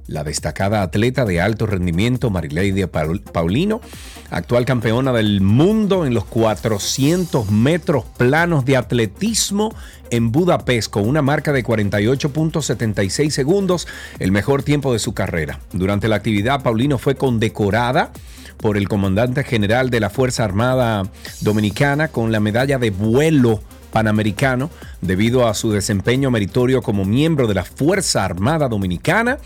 La 0.09 0.24
destacada 0.24 0.80
atleta 0.82 1.26
de 1.26 1.40
alto 1.43 1.66
rendimiento 1.66 2.30
Marileidia 2.30 2.90
Paul- 2.90 3.20
Paulino, 3.20 3.82
actual 4.30 4.64
campeona 4.64 5.12
del 5.12 5.43
mundo 5.43 6.06
en 6.06 6.14
los 6.14 6.24
400 6.24 7.51
metros 7.51 8.05
planos 8.16 8.64
de 8.64 8.78
atletismo 8.78 9.74
en 10.10 10.32
Budapest 10.32 10.90
con 10.90 11.06
una 11.06 11.20
marca 11.20 11.52
de 11.52 11.62
48.76 11.62 13.28
segundos, 13.30 13.86
el 14.18 14.32
mejor 14.32 14.62
tiempo 14.62 14.94
de 14.94 14.98
su 14.98 15.12
carrera. 15.12 15.60
Durante 15.72 16.09
la 16.09 16.16
actividad, 16.16 16.62
Paulino 16.62 16.97
fue 16.97 17.14
condecorada 17.14 18.10
por 18.56 18.78
el 18.78 18.89
comandante 18.89 19.44
general 19.44 19.90
de 19.90 20.01
la 20.01 20.09
Fuerza 20.09 20.43
Armada 20.43 21.02
Dominicana 21.43 22.09
con 22.09 22.32
la 22.32 22.40
medalla 22.40 22.78
de 22.78 22.90
vuelo 22.90 23.60
panamericano 23.93 24.70
debido 25.02 25.47
a 25.47 25.52
su 25.55 25.70
desempeño 25.70 26.30
meritorio 26.30 26.80
como 26.82 27.05
miembro 27.05 27.47
de 27.47 27.55
la 27.55 27.64
Fuerza 27.64 28.24
Armada 28.24 28.68
Dominicana 28.68 29.39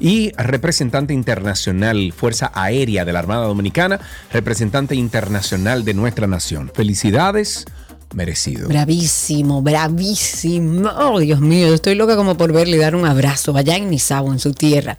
y 0.00 0.32
representante 0.36 1.14
internacional, 1.14 2.12
Fuerza 2.16 2.50
Aérea 2.54 3.04
de 3.04 3.12
la 3.12 3.18
Armada 3.20 3.46
Dominicana, 3.46 4.00
representante 4.32 4.94
internacional 4.94 5.84
de 5.84 5.94
nuestra 5.94 6.26
nación. 6.26 6.70
Felicidades, 6.74 7.66
merecido. 8.14 8.68
Bravísimo, 8.68 9.62
bravísimo. 9.62 10.90
Oh, 10.98 11.18
Dios 11.18 11.40
mío, 11.40 11.74
estoy 11.74 11.94
loca 11.94 12.16
como 12.16 12.36
por 12.36 12.52
verle 12.52 12.76
dar 12.76 12.94
un 12.94 13.06
abrazo 13.06 13.56
allá 13.56 13.76
en 13.76 13.90
Nisao, 13.90 14.32
en 14.32 14.38
su 14.38 14.52
tierra. 14.52 14.98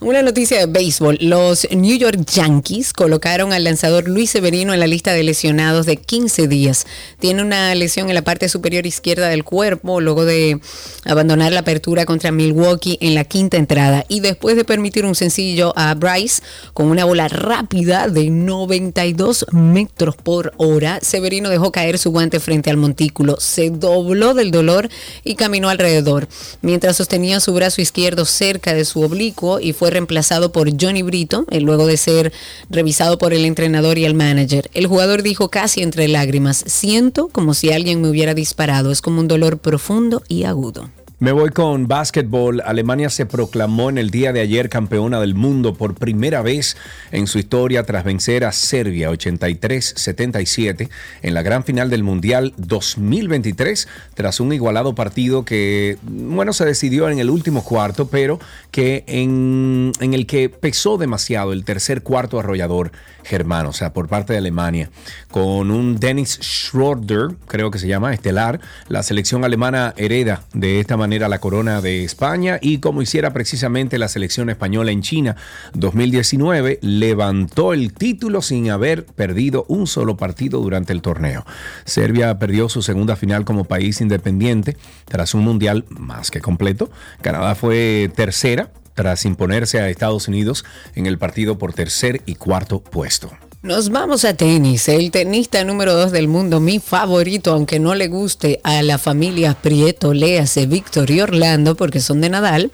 Una 0.00 0.22
noticia 0.22 0.58
de 0.58 0.66
béisbol. 0.66 1.18
Los 1.20 1.68
New 1.70 1.96
York 1.96 2.24
Yankees 2.32 2.92
colocaron 2.92 3.52
al 3.52 3.64
lanzador 3.64 4.08
Luis 4.08 4.30
Severino 4.30 4.74
en 4.74 4.80
la 4.80 4.86
lista 4.86 5.12
de 5.12 5.22
lesionados 5.22 5.86
de 5.86 5.96
15 5.96 6.48
días. 6.48 6.86
Tiene 7.20 7.42
una 7.42 7.74
lesión 7.74 8.08
en 8.08 8.14
la 8.14 8.22
parte 8.22 8.48
superior 8.48 8.86
izquierda 8.86 9.28
del 9.28 9.44
cuerpo 9.44 10.00
luego 10.00 10.24
de 10.24 10.60
abandonar 11.04 11.52
la 11.52 11.60
apertura 11.60 12.04
contra 12.04 12.32
Milwaukee 12.32 12.98
en 13.00 13.14
la 13.14 13.24
quinta 13.24 13.56
entrada 13.56 14.04
y 14.08 14.20
después 14.20 14.56
de 14.56 14.64
permitir 14.64 15.04
un 15.04 15.14
sencillo 15.14 15.72
a 15.76 15.94
Bryce 15.94 16.42
con 16.74 16.86
una 16.86 17.04
bola 17.04 17.28
rápida 17.28 18.08
de 18.08 18.30
92 18.30 19.46
metros 19.52 20.16
por 20.16 20.52
hora, 20.56 20.98
Severino 21.02 21.48
dejó 21.48 21.70
caer 21.70 21.98
su 21.98 22.10
guante 22.10 22.40
frente 22.40 22.55
al 22.64 22.76
montículo, 22.76 23.36
se 23.38 23.70
dobló 23.70 24.34
del 24.34 24.50
dolor 24.50 24.88
y 25.24 25.34
caminó 25.34 25.68
alrededor, 25.68 26.28
mientras 26.62 26.96
sostenía 26.96 27.40
su 27.40 27.52
brazo 27.52 27.80
izquierdo 27.80 28.24
cerca 28.24 28.74
de 28.74 28.84
su 28.84 29.02
oblicuo 29.02 29.60
y 29.60 29.72
fue 29.72 29.90
reemplazado 29.90 30.52
por 30.52 30.70
Johnny 30.80 31.02
Brito, 31.02 31.46
eh, 31.50 31.60
luego 31.60 31.86
de 31.86 31.96
ser 31.96 32.32
revisado 32.70 33.18
por 33.18 33.32
el 33.32 33.44
entrenador 33.44 33.98
y 33.98 34.04
el 34.04 34.14
manager. 34.14 34.70
El 34.74 34.86
jugador 34.86 35.22
dijo 35.22 35.50
casi 35.50 35.82
entre 35.82 36.08
lágrimas, 36.08 36.64
siento 36.66 37.28
como 37.28 37.54
si 37.54 37.72
alguien 37.72 38.00
me 38.00 38.08
hubiera 38.08 38.34
disparado, 38.34 38.90
es 38.90 39.00
como 39.00 39.20
un 39.20 39.28
dolor 39.28 39.58
profundo 39.58 40.22
y 40.28 40.44
agudo. 40.44 40.90
Me 41.18 41.32
voy 41.32 41.48
con 41.48 41.88
básquetbol. 41.88 42.60
Alemania 42.60 43.08
se 43.08 43.24
proclamó 43.24 43.88
en 43.88 43.96
el 43.96 44.10
día 44.10 44.34
de 44.34 44.40
ayer 44.40 44.68
campeona 44.68 45.18
del 45.18 45.34
mundo 45.34 45.72
por 45.72 45.94
primera 45.94 46.42
vez 46.42 46.76
en 47.10 47.26
su 47.26 47.38
historia 47.38 47.84
tras 47.84 48.04
vencer 48.04 48.44
a 48.44 48.52
Serbia 48.52 49.10
83-77 49.10 50.90
en 51.22 51.32
la 51.32 51.40
gran 51.40 51.64
final 51.64 51.88
del 51.88 52.02
Mundial 52.02 52.52
2023 52.58 53.88
tras 54.12 54.40
un 54.40 54.52
igualado 54.52 54.94
partido 54.94 55.46
que, 55.46 55.96
bueno, 56.02 56.52
se 56.52 56.66
decidió 56.66 57.08
en 57.08 57.18
el 57.18 57.30
último 57.30 57.64
cuarto, 57.64 58.08
pero 58.08 58.38
que 58.70 59.02
en, 59.06 59.92
en 60.00 60.12
el 60.12 60.26
que 60.26 60.50
pesó 60.50 60.98
demasiado 60.98 61.54
el 61.54 61.64
tercer 61.64 62.02
cuarto 62.02 62.38
arrollador 62.38 62.92
germano, 63.24 63.70
o 63.70 63.72
sea, 63.72 63.94
por 63.94 64.06
parte 64.06 64.34
de 64.34 64.38
Alemania, 64.38 64.90
con 65.30 65.70
un 65.70 65.98
Dennis 65.98 66.38
Schroeder, 66.42 67.36
creo 67.48 67.70
que 67.70 67.78
se 67.78 67.88
llama, 67.88 68.12
estelar. 68.12 68.60
La 68.88 69.02
selección 69.02 69.44
alemana 69.44 69.94
hereda 69.96 70.44
de 70.52 70.78
esta 70.78 70.96
manera 70.96 71.05
la 71.06 71.38
corona 71.38 71.80
de 71.80 72.02
España 72.02 72.58
y 72.60 72.78
como 72.78 73.00
hiciera 73.00 73.32
precisamente 73.32 73.96
la 73.96 74.08
selección 74.08 74.50
española 74.50 74.90
en 74.90 75.02
China 75.02 75.36
2019, 75.74 76.80
levantó 76.82 77.72
el 77.72 77.92
título 77.92 78.42
sin 78.42 78.70
haber 78.70 79.06
perdido 79.06 79.64
un 79.68 79.86
solo 79.86 80.16
partido 80.16 80.60
durante 80.60 80.92
el 80.92 81.02
torneo. 81.02 81.46
Serbia 81.84 82.40
perdió 82.40 82.68
su 82.68 82.82
segunda 82.82 83.14
final 83.14 83.44
como 83.44 83.64
país 83.66 84.00
independiente 84.00 84.76
tras 85.04 85.32
un 85.34 85.44
mundial 85.44 85.84
más 85.90 86.32
que 86.32 86.40
completo. 86.40 86.90
Canadá 87.22 87.54
fue 87.54 88.10
tercera 88.16 88.72
tras 88.94 89.24
imponerse 89.26 89.78
a 89.78 89.88
Estados 89.88 90.26
Unidos 90.26 90.64
en 90.96 91.06
el 91.06 91.18
partido 91.18 91.56
por 91.56 91.72
tercer 91.72 92.22
y 92.26 92.34
cuarto 92.34 92.82
puesto. 92.82 93.30
Nos 93.66 93.88
vamos 93.88 94.24
a 94.24 94.32
tenis. 94.32 94.88
El 94.88 95.10
tenista 95.10 95.64
número 95.64 95.92
dos 95.92 96.12
del 96.12 96.28
mundo, 96.28 96.60
mi 96.60 96.78
favorito, 96.78 97.52
aunque 97.52 97.80
no 97.80 97.96
le 97.96 98.06
guste 98.06 98.60
a 98.62 98.80
la 98.82 98.96
familia 98.96 99.54
Prieto, 99.60 100.14
léase 100.14 100.66
Víctor 100.66 101.10
y 101.10 101.20
Orlando, 101.20 101.74
porque 101.74 101.98
son 101.98 102.20
de 102.20 102.30
Nadal. 102.30 102.70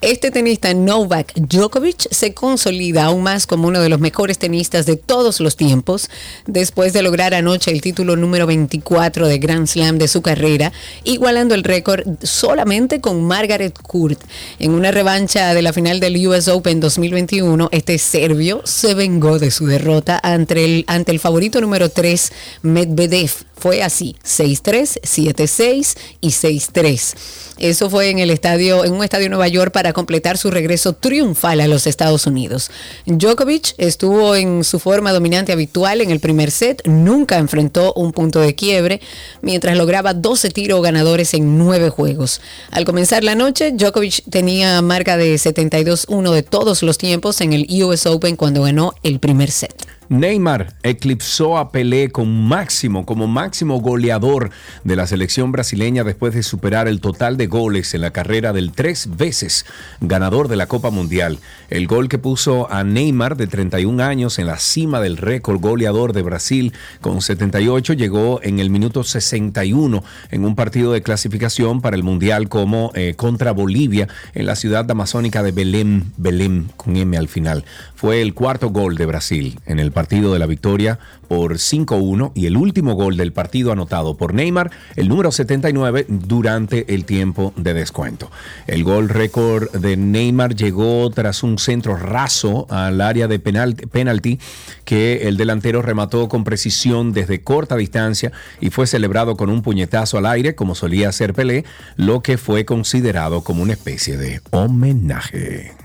Este 0.00 0.30
tenista 0.30 0.72
Novak 0.74 1.34
Djokovic 1.34 2.06
se 2.12 2.34
consolida 2.34 3.06
aún 3.06 3.24
más 3.24 3.48
como 3.48 3.66
uno 3.66 3.80
de 3.80 3.88
los 3.88 3.98
mejores 3.98 4.38
tenistas 4.38 4.86
de 4.86 4.94
todos 4.94 5.40
los 5.40 5.56
tiempos, 5.56 6.08
después 6.46 6.92
de 6.92 7.02
lograr 7.02 7.34
anoche 7.34 7.72
el 7.72 7.80
título 7.80 8.14
número 8.14 8.46
24 8.46 9.26
de 9.26 9.38
Grand 9.38 9.66
Slam 9.66 9.98
de 9.98 10.06
su 10.06 10.22
carrera, 10.22 10.70
igualando 11.02 11.56
el 11.56 11.64
récord 11.64 12.06
solamente 12.22 13.00
con 13.00 13.24
Margaret 13.24 13.76
Court. 13.82 14.22
En 14.60 14.70
una 14.70 14.92
revancha 14.92 15.52
de 15.52 15.62
la 15.62 15.72
final 15.72 15.98
del 15.98 16.24
US 16.28 16.46
Open 16.46 16.78
2021, 16.78 17.70
este 17.72 17.98
serbio 17.98 18.62
se 18.62 18.94
vengó 18.94 19.40
de 19.40 19.50
su 19.50 19.66
derrota 19.66 20.20
ante 20.32 20.84
el, 20.86 21.20
favorito 21.20 21.60
número 21.60 21.88
3, 21.88 22.32
Medvedev. 22.62 23.30
Fue 23.56 23.82
así, 23.82 24.14
6-3, 24.24 25.00
7-6 25.02 25.96
y 26.20 26.28
6-3. 26.28 27.14
Eso 27.58 27.90
fue 27.90 28.10
en 28.10 28.20
el 28.20 28.30
estadio, 28.30 28.84
en 28.84 28.92
un 28.92 29.02
estadio 29.02 29.24
de 29.24 29.30
Nueva 29.30 29.48
York 29.48 29.72
para 29.72 29.92
completar 29.92 30.38
su 30.38 30.52
regreso 30.52 30.92
triunfal 30.92 31.60
a 31.60 31.66
los 31.66 31.88
Estados 31.88 32.28
Unidos. 32.28 32.70
Djokovic 33.06 33.74
estuvo 33.78 34.36
en 34.36 34.62
su 34.62 34.78
forma 34.78 35.10
dominante 35.10 35.52
habitual 35.52 36.00
en 36.00 36.12
el 36.12 36.20
primer 36.20 36.52
set, 36.52 36.82
nunca 36.86 37.38
enfrentó 37.38 37.92
un 37.94 38.12
punto 38.12 38.38
de 38.38 38.54
quiebre, 38.54 39.00
mientras 39.42 39.76
lograba 39.76 40.14
12 40.14 40.50
tiros 40.50 40.80
ganadores 40.80 41.34
en 41.34 41.58
9 41.58 41.90
juegos. 41.90 42.40
Al 42.70 42.84
comenzar 42.84 43.24
la 43.24 43.34
noche, 43.34 43.72
Djokovic 43.72 44.22
tenía 44.30 44.80
marca 44.82 45.16
de 45.16 45.34
72-1 45.34 46.32
de 46.32 46.42
todos 46.44 46.84
los 46.84 46.96
tiempos 46.96 47.40
en 47.40 47.52
el 47.52 47.66
US 47.82 48.06
Open 48.06 48.36
cuando 48.36 48.62
ganó 48.62 48.94
el 49.02 49.18
primer 49.18 49.50
set. 49.50 49.97
Neymar 50.08 50.74
eclipsó 50.82 51.58
a 51.58 51.70
Pelé 51.70 52.10
con 52.10 52.44
máximo, 52.46 53.04
como 53.04 53.26
máximo 53.26 53.80
goleador 53.80 54.50
de 54.84 54.96
la 54.96 55.06
selección 55.06 55.52
brasileña 55.52 56.02
después 56.02 56.34
de 56.34 56.42
superar 56.42 56.88
el 56.88 57.00
total 57.00 57.36
de 57.36 57.46
goles 57.46 57.92
en 57.92 58.00
la 58.00 58.10
carrera 58.10 58.52
del 58.52 58.72
tres 58.72 59.16
veces 59.16 59.66
ganador 60.00 60.48
de 60.48 60.56
la 60.56 60.66
Copa 60.66 60.90
Mundial. 60.90 61.38
El 61.68 61.86
gol 61.86 62.08
que 62.08 62.18
puso 62.18 62.72
a 62.72 62.84
Neymar 62.84 63.36
de 63.36 63.46
31 63.46 64.02
años 64.02 64.38
en 64.38 64.46
la 64.46 64.58
cima 64.58 65.00
del 65.00 65.18
récord 65.18 65.60
goleador 65.60 66.14
de 66.14 66.22
Brasil 66.22 66.72
con 67.02 67.20
78 67.20 67.92
llegó 67.92 68.40
en 68.42 68.60
el 68.60 68.70
minuto 68.70 69.04
61 69.04 70.02
en 70.30 70.44
un 70.44 70.54
partido 70.54 70.92
de 70.92 71.02
clasificación 71.02 71.82
para 71.82 71.96
el 71.96 72.02
Mundial 72.02 72.48
como 72.48 72.92
eh, 72.94 73.14
contra 73.14 73.52
Bolivia 73.52 74.08
en 74.34 74.46
la 74.46 74.56
ciudad 74.56 74.90
amazónica 74.90 75.42
de 75.42 75.52
Belém, 75.52 76.04
Belém 76.16 76.68
con 76.76 76.96
M 76.96 77.16
al 77.16 77.28
final. 77.28 77.64
Fue 77.98 78.22
el 78.22 78.32
cuarto 78.32 78.70
gol 78.70 78.94
de 78.94 79.06
Brasil 79.06 79.58
en 79.66 79.80
el 79.80 79.90
partido 79.90 80.32
de 80.32 80.38
la 80.38 80.46
victoria 80.46 81.00
por 81.26 81.54
5-1 81.54 82.30
y 82.32 82.46
el 82.46 82.56
último 82.56 82.94
gol 82.94 83.16
del 83.16 83.32
partido 83.32 83.72
anotado 83.72 84.16
por 84.16 84.34
Neymar, 84.34 84.70
el 84.94 85.08
número 85.08 85.32
79, 85.32 86.06
durante 86.08 86.94
el 86.94 87.04
tiempo 87.04 87.52
de 87.56 87.74
descuento. 87.74 88.30
El 88.68 88.84
gol 88.84 89.08
récord 89.08 89.72
de 89.72 89.96
Neymar 89.96 90.54
llegó 90.54 91.10
tras 91.10 91.42
un 91.42 91.58
centro 91.58 91.96
raso 91.96 92.68
al 92.70 93.00
área 93.00 93.26
de 93.26 93.40
penalti 93.40 94.38
que 94.84 95.26
el 95.26 95.36
delantero 95.36 95.82
remató 95.82 96.28
con 96.28 96.44
precisión 96.44 97.12
desde 97.12 97.42
corta 97.42 97.74
distancia 97.74 98.30
y 98.60 98.70
fue 98.70 98.86
celebrado 98.86 99.36
con 99.36 99.50
un 99.50 99.60
puñetazo 99.60 100.18
al 100.18 100.26
aire 100.26 100.54
como 100.54 100.76
solía 100.76 101.08
hacer 101.08 101.34
Pelé, 101.34 101.64
lo 101.96 102.22
que 102.22 102.38
fue 102.38 102.64
considerado 102.64 103.42
como 103.42 103.64
una 103.64 103.72
especie 103.72 104.16
de 104.16 104.40
homenaje. 104.52 105.77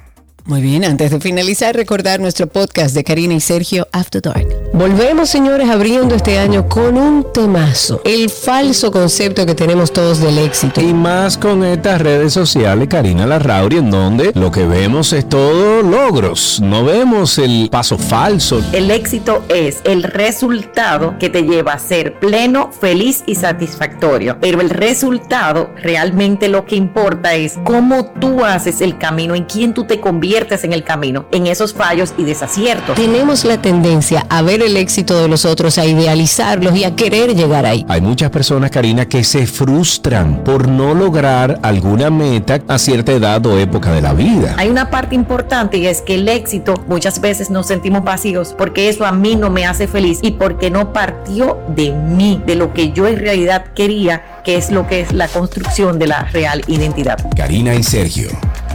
Muy 0.46 0.62
bien, 0.62 0.84
antes 0.84 1.10
de 1.10 1.22
finalizar, 1.22 1.74
recordar 1.74 2.20
nuestro 2.20 2.48
podcast 2.48 2.94
de 2.94 3.06
Karina 3.06 3.34
y 3.34 3.40
Sergio 3.40 3.88
After 3.94 4.22
Dark. 4.22 4.46
Volvemos, 4.74 5.30
señores, 5.30 5.70
abriendo 5.70 6.16
este 6.16 6.38
año 6.38 6.68
con 6.68 6.98
un 6.98 7.26
temazo. 7.32 8.02
El 8.04 8.30
falso 8.30 8.92
concepto 8.92 9.46
que 9.46 9.56
tenemos 9.56 9.94
todos 9.94 10.20
del 10.20 10.38
éxito. 10.40 10.82
Y 10.82 10.94
más 10.94 11.38
con 11.38 11.64
estas 11.64 12.02
redes 12.02 12.34
sociales, 12.34 12.90
Karina 12.90 13.26
Larrauri, 13.26 13.78
en 13.78 13.90
donde 13.90 14.34
lo 14.36 14.52
que 14.52 14.66
vemos 14.66 15.14
es 15.14 15.30
todo 15.30 15.82
logros. 15.82 16.60
No 16.62 16.84
vemos 16.84 17.38
el 17.38 17.70
paso 17.72 17.98
falso. 17.98 18.62
El 18.74 18.92
éxito 18.92 19.46
es 19.48 19.80
el 19.86 20.04
resultado 20.04 21.18
que 21.20 21.30
te 21.30 21.44
lleva 21.44 21.72
a 21.72 21.80
ser 21.80 22.20
pleno, 22.20 22.70
feliz 22.74 23.24
y 23.26 23.36
satisfactorio. 23.36 24.40
Pero 24.42 24.60
el 24.60 24.72
resultado, 24.72 25.70
realmente 25.82 26.50
lo 26.50 26.66
que 26.66 26.76
importa 26.76 27.34
es 27.34 27.54
cómo 27.64 28.08
tú 28.20 28.44
haces 28.44 28.82
el 28.82 28.98
camino, 28.98 29.36
en 29.36 29.46
quién 29.46 29.74
tú 29.74 29.86
te 29.86 30.02
conviertes 30.02 30.33
en 30.34 30.74
el 30.74 30.84
camino, 30.84 31.26
en 31.32 31.46
esos 31.46 31.74
fallos 31.74 32.14
y 32.18 32.24
desaciertos. 32.24 32.96
Tenemos 32.96 33.46
la 33.46 33.62
tendencia 33.62 34.26
a 34.30 34.42
ver 34.42 34.64
el 34.64 34.78
éxito 34.78 35.22
de 35.22 35.28
los 35.28 35.46
otros, 35.46 35.78
a 35.78 35.86
idealizarlos 35.86 36.76
y 36.76 36.84
a 36.84 36.96
querer 36.96 37.36
llegar 37.36 37.68
ahí. 37.68 37.86
Hay 37.88 38.02
muchas 38.02 38.32
personas, 38.32 38.72
Karina, 38.72 39.06
que 39.06 39.24
se 39.24 39.46
frustran 39.46 40.44
por 40.44 40.68
no 40.68 40.96
lograr 40.96 41.60
alguna 41.62 42.10
meta 42.10 42.60
a 42.68 42.80
cierta 42.80 43.12
edad 43.12 43.46
o 43.46 43.60
época 43.60 43.92
de 43.92 44.02
la 44.02 44.14
vida. 44.14 44.56
Hay 44.58 44.70
una 44.70 44.90
parte 44.90 45.14
importante 45.14 45.78
y 45.78 45.86
es 45.86 46.02
que 46.02 46.16
el 46.16 46.28
éxito 46.28 46.74
muchas 46.88 47.22
veces 47.22 47.52
nos 47.52 47.68
sentimos 47.68 48.04
vacíos 48.04 48.56
porque 48.58 48.90
eso 48.90 49.06
a 49.06 49.12
mí 49.12 49.36
no 49.36 49.52
me 49.52 49.68
hace 49.68 49.88
feliz 49.88 50.20
y 50.24 50.32
porque 50.32 50.72
no 50.72 50.94
partió 50.94 51.60
de 51.76 51.92
mí, 51.92 52.42
de 52.46 52.56
lo 52.56 52.74
que 52.74 52.92
yo 52.92 53.08
en 53.08 53.20
realidad 53.20 53.66
quería, 53.76 54.42
que 54.44 54.58
es 54.58 54.72
lo 54.72 54.88
que 54.88 55.02
es 55.02 55.14
la 55.14 55.28
construcción 55.28 56.00
de 56.00 56.08
la 56.08 56.24
real 56.26 56.64
identidad. 56.68 57.18
Karina 57.36 57.76
y 57.76 57.84
Sergio, 57.84 58.30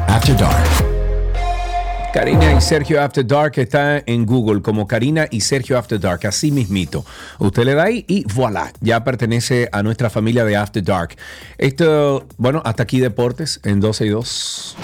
After 0.06 0.36
Dark. 0.36 0.97
Karina 2.18 2.52
y 2.52 2.60
Sergio 2.60 3.00
After 3.00 3.24
Dark 3.24 3.52
está 3.58 4.02
en 4.04 4.26
Google 4.26 4.60
como 4.60 4.88
Karina 4.88 5.28
y 5.30 5.40
Sergio 5.40 5.78
After 5.78 6.00
Dark, 6.00 6.26
así 6.26 6.50
mismito. 6.50 7.06
Usted 7.38 7.62
le 7.62 7.74
da 7.74 7.84
ahí 7.84 8.04
y 8.08 8.24
voilà, 8.34 8.72
ya 8.80 9.04
pertenece 9.04 9.68
a 9.70 9.84
nuestra 9.84 10.10
familia 10.10 10.44
de 10.44 10.56
After 10.56 10.82
Dark. 10.82 11.14
Esto, 11.58 12.26
bueno, 12.36 12.60
hasta 12.64 12.82
aquí 12.82 12.98
deportes 12.98 13.60
en 13.62 13.78
12 13.78 14.06
y 14.06 14.08
2. 14.08 14.76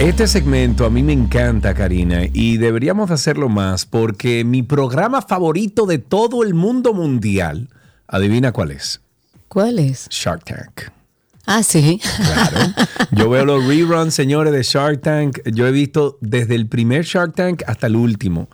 Este 0.00 0.26
segmento 0.26 0.86
a 0.86 0.90
mí 0.90 1.02
me 1.02 1.12
encanta, 1.12 1.74
Karina, 1.74 2.22
y 2.32 2.56
deberíamos 2.56 3.10
de 3.10 3.16
hacerlo 3.16 3.50
más 3.50 3.84
porque 3.84 4.44
mi 4.44 4.62
programa 4.62 5.20
favorito 5.20 5.84
de 5.84 5.98
todo 5.98 6.42
el 6.42 6.54
mundo 6.54 6.94
mundial, 6.94 7.68
adivina 8.08 8.50
cuál 8.50 8.70
es. 8.70 9.02
¿Cuál 9.46 9.78
es? 9.78 10.08
Shark 10.08 10.42
Tank. 10.44 10.90
Ah, 11.44 11.62
sí. 11.62 12.00
Claro. 12.16 12.72
Yo 13.10 13.28
veo 13.28 13.44
los 13.44 13.66
reruns, 13.66 14.14
señores, 14.14 14.54
de 14.54 14.62
Shark 14.62 15.02
Tank. 15.02 15.40
Yo 15.44 15.66
he 15.66 15.70
visto 15.70 16.16
desde 16.22 16.54
el 16.54 16.66
primer 16.66 17.04
Shark 17.04 17.34
Tank 17.34 17.62
hasta 17.66 17.86
el 17.86 17.96
último. 17.96 18.48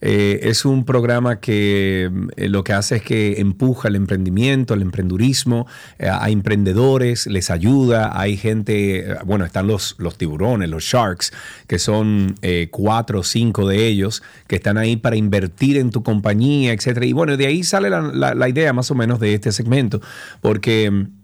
Eh, 0.00 0.40
es 0.44 0.64
un 0.64 0.84
programa 0.84 1.40
que 1.40 2.10
eh, 2.36 2.48
lo 2.48 2.64
que 2.64 2.72
hace 2.72 2.96
es 2.96 3.02
que 3.02 3.40
empuja 3.40 3.88
el 3.88 3.96
emprendimiento, 3.96 4.74
el 4.74 4.82
emprendurismo, 4.82 5.66
eh, 5.98 6.08
a 6.08 6.30
emprendedores, 6.30 7.26
les 7.26 7.50
ayuda, 7.50 8.18
hay 8.18 8.36
gente, 8.36 9.16
bueno, 9.24 9.44
están 9.44 9.66
los, 9.66 9.96
los 9.98 10.16
tiburones, 10.16 10.68
los 10.70 10.84
sharks, 10.84 11.32
que 11.66 11.78
son 11.78 12.34
cuatro 12.70 13.20
o 13.20 13.22
cinco 13.22 13.68
de 13.68 13.86
ellos, 13.86 14.22
que 14.46 14.56
están 14.56 14.78
ahí 14.78 14.96
para 14.96 15.16
invertir 15.16 15.76
en 15.76 15.90
tu 15.90 16.02
compañía, 16.02 16.72
etcétera. 16.72 17.06
Y 17.06 17.12
bueno, 17.12 17.36
de 17.36 17.46
ahí 17.46 17.62
sale 17.62 17.90
la, 17.90 18.00
la- 18.00 18.34
la 18.34 18.48
idea 18.48 18.72
más 18.72 18.90
o 18.90 18.94
menos 18.94 19.20
de 19.20 19.34
este 19.34 19.52
segmento, 19.52 20.00
porque 20.40 20.90
mm, 20.90 21.19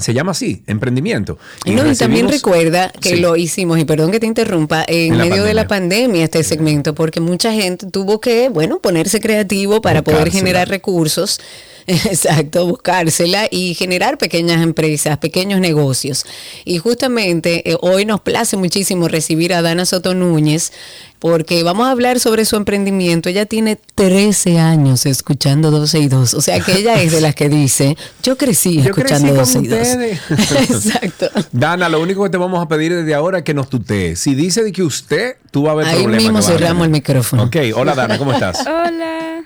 se 0.00 0.14
llama 0.14 0.32
así, 0.32 0.62
emprendimiento. 0.66 1.38
Y, 1.64 1.72
no, 1.72 1.90
y 1.90 1.94
también 1.96 2.28
recuerda 2.28 2.92
que 3.00 3.10
Sí. 3.10 3.16
lo 3.16 3.36
hicimos, 3.36 3.78
y 3.78 3.84
perdón 3.84 4.10
que 4.10 4.20
te 4.20 4.26
interrumpa, 4.26 4.84
en, 4.86 5.16
medio 5.16 5.44
de 5.44 5.54
la 5.54 5.66
pandemia. 5.66 6.24
este 6.24 6.42
segmento, 6.42 6.94
porque 6.94 7.20
mucha 7.20 7.52
gente 7.52 7.86
tuvo 7.90 8.20
que, 8.20 8.48
bueno, 8.48 8.80
ponerse 8.80 9.20
creativo 9.20 9.80
para 9.80 10.02
poder 10.02 10.30
generar 10.30 10.68
recursos. 10.68 11.40
Exacto, 12.04 12.66
buscársela 12.66 13.48
y 13.50 13.72
generar 13.74 14.18
pequeñas 14.18 14.62
empresas, 14.62 15.16
pequeños 15.18 15.58
negocios. 15.60 16.26
Y 16.66 16.78
justamente 16.78 17.70
eh, 17.70 17.76
hoy 17.80 18.04
nos 18.04 18.20
place 18.20 18.56
muchísimo 18.58 19.08
recibir 19.08 19.54
a 19.54 19.62
Dana 19.62 19.86
Soto 19.86 20.12
Núñez 20.14 20.70
porque 21.18 21.62
vamos 21.62 21.86
a 21.88 21.90
hablar 21.90 22.20
sobre 22.20 22.44
su 22.44 22.56
emprendimiento. 22.56 23.30
Ella 23.30 23.46
tiene 23.46 23.80
13 23.94 24.58
años 24.58 25.06
escuchando 25.06 25.70
12 25.70 25.98
y 25.98 26.08
2. 26.08 26.34
O 26.34 26.40
sea 26.42 26.60
que 26.60 26.72
ella 26.78 27.00
es 27.02 27.10
de 27.10 27.22
las 27.22 27.34
que 27.34 27.48
dice, 27.48 27.96
yo 28.22 28.36
crecí 28.36 28.76
Yo 28.82 28.90
escuchando 28.90 29.34
crecí 29.34 29.38
12 29.38 29.52
con 29.54 29.64
y 29.64 29.68
2. 29.68 29.80
ustedes. 29.80 30.20
Exacto. 30.70 31.30
Dana, 31.52 31.88
lo 31.88 32.00
único 32.02 32.22
que 32.22 32.30
te 32.30 32.36
vamos 32.36 32.62
a 32.62 32.68
pedir 32.68 32.94
desde 32.94 33.14
ahora 33.14 33.38
es 33.38 33.44
que 33.44 33.54
nos 33.54 33.70
tutee. 33.70 34.14
Si 34.14 34.34
dice 34.34 34.62
de 34.62 34.72
que 34.72 34.82
usted, 34.82 35.36
tú 35.50 35.62
vas 35.62 35.72
a 35.72 35.76
ver 35.76 35.86
Ahí 35.86 36.02
problemas. 36.02 36.22
mismo 36.22 36.38
que 36.38 36.44
vas 36.44 36.48
a 36.48 36.52
cerramos 36.52 36.84
el 36.84 36.90
micrófono. 36.92 37.44
Ok, 37.44 37.56
hola 37.74 37.94
Dana, 37.94 38.18
¿cómo 38.18 38.32
estás? 38.34 38.60
Hola, 38.60 39.42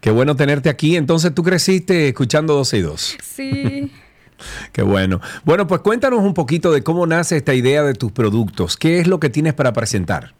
Qué 0.00 0.10
bueno 0.10 0.36
tenerte 0.36 0.68
aquí. 0.68 0.96
Entonces 0.96 1.34
tú 1.34 1.42
creciste 1.42 2.08
escuchando 2.08 2.54
12 2.54 2.78
y 2.78 2.80
2. 2.82 3.16
sí. 3.22 3.92
Qué 4.72 4.82
bueno. 4.82 5.20
Bueno, 5.44 5.66
pues 5.66 5.80
cuéntanos 5.80 6.20
un 6.20 6.32
poquito 6.32 6.70
de 6.70 6.84
cómo 6.84 7.06
nace 7.06 7.36
esta 7.36 7.54
idea 7.54 7.82
de 7.82 7.94
tus 7.94 8.12
productos. 8.12 8.76
¿Qué 8.76 9.00
es 9.00 9.08
lo 9.08 9.18
que 9.18 9.30
tienes 9.30 9.54
para 9.54 9.72
presentar? 9.72 10.34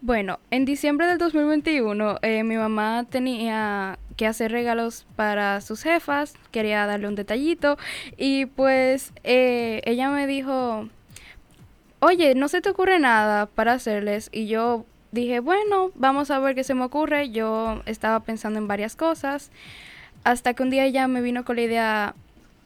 Bueno, 0.00 0.38
en 0.50 0.64
diciembre 0.64 1.06
del 1.06 1.18
2021 1.18 2.18
eh, 2.22 2.44
mi 2.44 2.56
mamá 2.56 3.06
tenía 3.08 3.98
que 4.16 4.26
hacer 4.26 4.52
regalos 4.52 5.06
para 5.16 5.60
sus 5.60 5.82
jefas, 5.82 6.34
quería 6.50 6.86
darle 6.86 7.08
un 7.08 7.14
detallito 7.14 7.78
y 8.16 8.46
pues 8.46 9.12
eh, 9.24 9.80
ella 9.84 10.10
me 10.10 10.26
dijo, 10.26 10.88
oye, 12.00 12.34
¿no 12.34 12.48
se 12.48 12.60
te 12.60 12.68
ocurre 12.68 12.98
nada 12.98 13.46
para 13.46 13.72
hacerles? 13.72 14.28
Y 14.30 14.46
yo 14.46 14.84
dije, 15.14 15.40
bueno, 15.40 15.90
vamos 15.94 16.30
a 16.30 16.38
ver 16.40 16.54
qué 16.54 16.64
se 16.64 16.74
me 16.74 16.84
ocurre. 16.84 17.30
Yo 17.30 17.80
estaba 17.86 18.20
pensando 18.20 18.58
en 18.58 18.68
varias 18.68 18.96
cosas 18.96 19.50
hasta 20.24 20.54
que 20.54 20.62
un 20.62 20.70
día 20.70 20.84
ella 20.84 21.06
me 21.08 21.20
vino 21.20 21.44
con 21.44 21.56
la 21.56 21.62
idea 21.62 22.14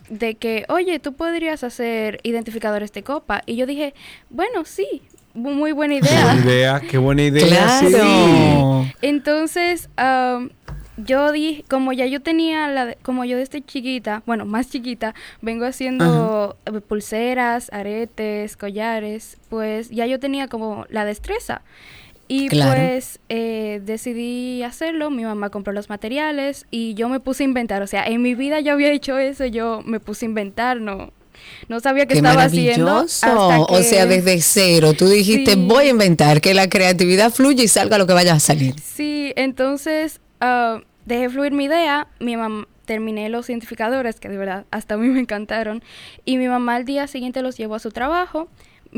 de 0.09 0.35
que, 0.37 0.65
oye, 0.69 0.99
tú 1.01 1.13
podrías 1.13 1.63
hacer 1.65 2.21
identificadores 2.23 2.93
de 2.93 3.03
copa. 3.03 3.43
Y 3.47 3.57
yo 3.57 3.67
dije, 3.67 3.95
bueno, 4.31 4.65
sí, 4.65 5.03
muy 5.35 5.73
buena 5.73 5.95
idea. 5.97 6.25
Buena 6.25 6.41
idea, 6.41 6.81
qué 6.81 6.99
buena 6.99 7.23
idea. 7.23 7.47
Claro. 7.47 8.85
sí. 8.85 8.93
Entonces, 9.03 9.91
am, 9.97 10.51
yo 10.97 11.31
dije, 11.31 11.65
como 11.69 11.93
ya 11.93 12.07
yo 12.07 12.21
tenía, 12.23 12.69
la, 12.69 12.87
de- 12.87 12.97
como 13.03 13.25
yo 13.25 13.37
desde 13.37 13.61
chiquita, 13.63 14.23
bueno, 14.27 14.47
más 14.47 14.71
chiquita, 14.71 15.15
vengo 15.43 15.67
haciendo 15.67 16.57
eh, 16.67 16.81
pulseras, 16.81 17.71
aretes, 17.73 18.57
collares, 18.57 19.37
pues 19.51 19.91
ya 19.91 20.07
yo 20.07 20.19
tenía 20.19 20.49
como 20.49 20.87
la 20.89 21.05
destreza. 21.05 21.61
Y 22.31 22.49
Claro. 22.49 22.79
pues 22.81 23.21
eh, 23.31 23.81
decidí 23.85 24.63
hacerlo, 24.63 25.11
mi 25.11 25.25
mamá 25.25 25.49
compró 25.51 25.73
los 25.73 25.89
materiales 25.89 26.67
y 26.71 26.93
yo 26.95 27.09
me 27.09 27.21
puse 27.21 27.43
a 27.43 27.47
inventar, 27.47 27.81
o 27.83 27.87
sea, 27.87 28.05
en 28.07 28.21
mi 28.21 28.35
vida 28.35 28.61
yo 28.61 28.75
había 28.75 28.93
hecho 28.93 29.17
eso, 29.19 29.47
yo 29.47 29.81
me 29.87 29.99
puse 29.99 30.27
a 30.27 30.29
inventar, 30.29 30.79
no, 30.81 31.11
no 31.69 31.81
sabía 31.81 32.05
qué, 32.05 32.15
Qué 32.15 32.19
estaba 32.19 32.43
haciendo. 32.45 32.99
hasta 32.99 33.61
O 33.61 33.83
sea, 33.83 34.07
que- 34.07 34.17
desde 34.21 34.41
cero. 34.43 34.93
Tú 34.93 35.09
dijiste, 35.09 35.55
Sí. 35.55 35.65
voy 35.67 35.87
a 35.87 35.91
inventar 35.91 36.41
que 36.43 36.53
la 36.53 36.69
creatividad 36.69 37.33
fluya 37.33 37.65
y 37.65 37.69
salga 37.69 37.97
lo 37.97 38.07
que 38.07 38.13
vaya 38.13 38.35
a 38.35 38.41
salir. 38.41 38.75
Sí, 38.81 39.33
entonces 39.37 40.21
ah, 40.41 40.83
dejé 41.07 41.31
fluir 41.31 41.53
mi 41.53 41.65
idea, 41.65 42.09
mi 42.21 42.37
mamá 42.37 42.69
terminé 42.85 43.29
los 43.29 43.49
identificadores 43.51 44.19
que 44.21 44.29
de 44.29 44.37
verdad 44.39 44.65
hasta 44.71 44.95
a 44.95 44.97
mí 44.99 45.09
me 45.09 45.21
encantaron 45.21 45.83
y 46.25 46.37
mi 46.39 46.49
mamá 46.49 46.75
al 46.77 46.85
día 46.85 47.07
siguiente 47.07 47.41
los 47.43 47.57
llevó 47.57 47.75
a 47.75 47.79
su 47.79 47.91
trabajo. 47.91 48.49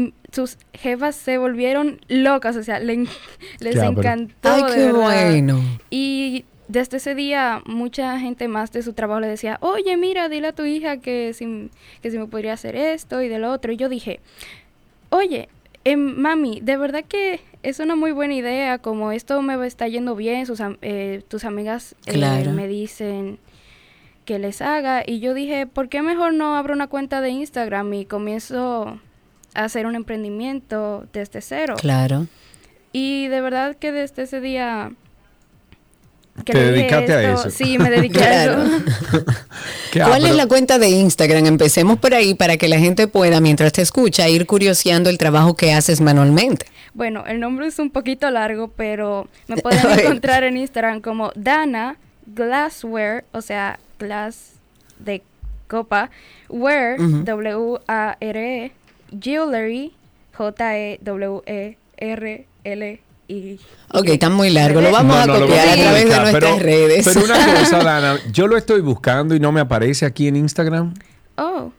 Mm, 0.01 0.13
Sus 0.33 0.59
jefas 0.75 1.17
se 1.17 1.39
volvieron 1.39 2.01
locas, 2.09 2.57
o 2.57 2.63
sea, 2.63 2.79
le 2.79 2.97
les 3.61 3.75
Ya, 3.75 3.81
pero- 3.89 3.99
encantó. 4.01 4.49
Ay, 4.49 4.63
de 4.63 4.69
qué 4.75 4.87
verdad. 4.87 5.01
bueno. 5.01 5.61
Y 5.91 6.45
desde 6.69 6.99
ese 6.99 7.15
día 7.17 7.63
mucha 7.67 8.19
gente 8.21 8.47
más 8.47 8.71
de 8.71 8.83
su 8.83 8.93
trabajo 8.93 9.21
le 9.21 9.27
decía, 9.27 9.59
oye, 9.61 9.97
mira, 9.97 10.29
dile 10.29 10.49
a 10.49 10.53
tu 10.53 10.65
hija 10.65 10.99
que 10.99 11.33
si, 11.35 11.69
que 12.01 12.11
si 12.13 12.19
me 12.19 12.27
podría 12.27 12.53
hacer 12.53 12.77
esto 12.77 13.21
y 13.23 13.29
de 13.29 13.39
lo 13.41 13.51
otro. 13.51 13.73
Y 13.73 13.77
yo 13.77 13.89
dije, 13.89 14.21
oye, 15.11 15.49
em, 15.85 15.99
mami, 16.17 16.61
de 16.63 16.77
verdad 16.77 17.05
que 17.09 17.41
es 17.65 17.81
una 17.81 17.97
muy 17.97 18.13
buena 18.13 18.35
idea, 18.35 18.79
como 18.79 19.11
esto 19.13 19.43
me 19.43 19.67
está 19.67 19.89
yendo 19.89 20.15
bien, 20.15 20.47
sus, 20.47 20.61
am- 20.61 20.79
eh, 20.83 21.23
tus 21.29 21.45
amigas 21.45 21.97
eh, 22.07 22.13
Claro. 22.13 22.53
me 22.53 22.69
dicen 22.69 23.39
que 24.25 24.39
les 24.39 24.63
haga. 24.63 25.03
Y 25.05 25.19
yo 25.19 25.35
dije, 25.35 25.67
¿por 25.67 25.89
qué 25.89 26.03
mejor 26.03 26.35
no 26.35 26.55
abro 26.57 26.73
una 26.73 26.87
cuenta 26.87 27.21
de 27.21 27.31
Instagram 27.31 27.93
y 27.95 28.05
comienzo 28.05 29.01
hacer 29.55 29.87
un 29.87 29.95
emprendimiento 29.95 31.07
desde 31.13 31.41
cero? 31.41 31.77
Claro. 31.79 32.27
Y 32.93 33.29
de 33.29 33.41
verdad 33.41 33.77
que 33.77 33.93
desde 33.93 34.23
ese 34.25 34.41
día... 34.41 34.93
que 36.45 36.53
Te 36.53 36.59
dedicaste 36.73 37.13
a 37.13 37.33
eso. 37.35 37.51
Sí, 37.51 37.79
me 37.79 37.91
dediqué 37.91 38.19
Claro. 38.19 38.61
a 38.63 38.65
eso. 38.65 39.25
¿Qué- 39.93 40.03
ah, 40.03 40.07
¿Cuál 40.09 40.27
es 40.27 40.35
la 40.35 40.47
cuenta 40.47 40.79
de 40.79 40.89
Instagram? 40.89 41.47
Empecemos 41.47 41.99
por 41.99 42.15
ahí 42.15 42.35
para 42.35 42.57
que 42.57 42.69
la 42.69 42.79
gente 42.79 43.07
pueda, 43.09 43.41
mientras 43.41 43.73
te 43.73 43.83
escucha, 43.83 44.29
ir 44.29 44.47
curioseando 44.47 45.11
el 45.11 45.19
trabajo 45.19 45.55
que 45.55 45.73
haces 45.73 46.01
manualmente. 46.01 46.67
Bueno, 46.95 47.25
el 47.27 47.39
nombre 47.41 47.67
es 47.69 47.79
un 47.79 47.91
poquito 47.91 48.31
largo, 48.31 48.69
pero 48.69 49.29
me 49.49 49.57
pueden 49.63 49.87
encontrar 50.01 50.43
en 50.45 50.57
Instagram 50.57 51.01
como 51.01 51.31
Dana 51.37 51.97
Glassware, 52.27 53.25
o 53.33 53.41
sea, 53.43 53.79
glass 53.99 54.53
de 54.99 55.23
copa, 55.69 56.11
ware, 56.49 56.97
Ujú. 57.01 57.23
W-A-R-E, 57.25 58.73
jewelry, 59.19 59.93
J-E-W-E-R-L-I. 62.11 63.61
Ok, 63.93 64.09
está 64.09 64.29
muy 64.31 64.51
largo. 64.51 64.81
Lo 64.81 64.91
vamos 64.91 65.15
No, 65.17 65.23
a 65.23 65.27
no, 65.27 65.41
copiar 65.41 65.67
vamos 65.69 65.79
a 65.79 65.83
través 65.83 66.05
de 66.09 66.17
nuestras 66.21 66.33
pero- 66.33 66.59
redes. 66.59 67.05
Pero 67.13 67.25
una 67.25 67.61
cosa, 67.61 67.79
Dana, 67.85 68.19
yo 68.33 68.47
lo 68.47 68.57
estoy 68.57 68.81
buscando 68.81 69.35
y 69.35 69.41
no 69.41 69.53
me 69.53 69.61
aparece 69.61 70.05
aquí 70.07 70.29
en 70.29 70.37
Instagram. 70.37 70.95
Oh, 71.37 71.73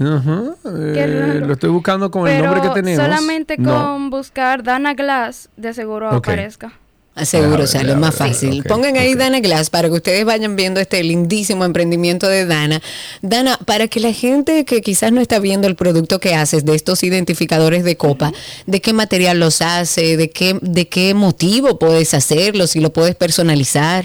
Ajá, 0.00 0.42
eh, 0.64 1.26
raro. 1.34 1.46
lo 1.46 1.52
estoy 1.52 1.70
buscando 1.70 2.10
con 2.10 2.26
el 2.26 2.36
pero 2.40 2.46
nombre 2.54 2.68
que 2.68 2.74
tenemos. 2.74 3.04
solamente 3.04 3.56
No. 3.58 3.70
con 3.82 4.10
buscar 4.10 4.62
Dana 4.62 4.94
Glass, 4.94 5.50
de 5.56 5.74
seguro 5.74 6.08
Ok. 6.08 6.16
aparezca. 6.28 6.72
Ah, 7.16 7.24
Seguro 7.24 7.58
ver, 7.58 7.68
sale 7.68 7.96
más 7.96 8.18
ver, 8.18 8.28
fácil. 8.28 8.62
Pongan 8.62 8.96
ahí 8.96 9.14
Dana 9.14 9.40
Glass 9.40 9.68
para 9.68 9.88
que 9.88 9.94
ustedes 9.94 10.24
vayan 10.24 10.54
viendo 10.54 10.80
este 10.80 11.02
lindísimo 11.02 11.64
emprendimiento 11.64 12.28
de 12.28 12.46
Dana. 12.46 12.80
Dana, 13.20 13.58
para 13.66 13.88
que 13.88 13.98
la 14.00 14.12
gente 14.12 14.64
que 14.64 14.80
quizás 14.80 15.10
no 15.12 15.20
está 15.20 15.38
viendo 15.40 15.66
el 15.66 15.74
producto 15.74 16.20
que 16.20 16.34
haces 16.34 16.64
de 16.64 16.74
estos 16.76 17.02
identificadores 17.02 17.82
de 17.84 17.96
copa, 17.96 18.32
¿de 18.66 18.80
qué 18.80 18.92
material 18.92 19.40
los 19.40 19.60
hace? 19.60 20.16
¿De 20.16 20.30
qué, 20.30 20.58
de 20.62 20.88
qué 20.88 21.12
motivo 21.14 21.78
puedes 21.78 22.14
hacerlos? 22.14 22.70
Si 22.70 22.80
lo 22.80 22.92
puedes 22.92 23.16
personalizar. 23.16 24.04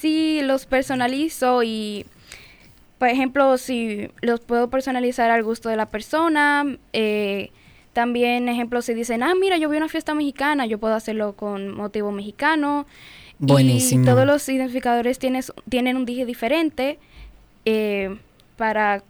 Sí, 0.00 0.40
los 0.42 0.64
personalizo 0.66 1.62
y, 1.62 2.06
por 2.98 3.08
ejemplo, 3.08 3.58
si 3.58 4.08
los 4.22 4.40
puedo 4.40 4.70
personalizar 4.70 5.30
al 5.30 5.42
gusto 5.42 5.68
de 5.68 5.76
la 5.76 5.86
persona. 5.86 6.64
eh, 6.92 7.50
también, 7.96 8.46
ejemplo, 8.50 8.82
si 8.82 8.92
dicen, 8.92 9.22
ah, 9.22 9.32
mira, 9.40 9.56
yo 9.56 9.70
vi 9.70 9.78
una 9.78 9.88
fiesta 9.88 10.14
mexicana, 10.14 10.66
yo 10.66 10.76
puedo 10.76 10.94
hacerlo 10.94 11.32
con 11.32 11.74
motivo 11.74 12.12
mexicano. 12.12 12.86
Buenísimo. 13.38 14.02
Y 14.02 14.04
todos 14.04 14.26
los 14.26 14.46
identificadores 14.50 15.18
tienes, 15.18 15.50
tienen 15.70 15.96
un 15.96 16.04
dije 16.04 16.26
diferente 16.26 16.98
eh, 17.64 18.14
para 18.58 19.02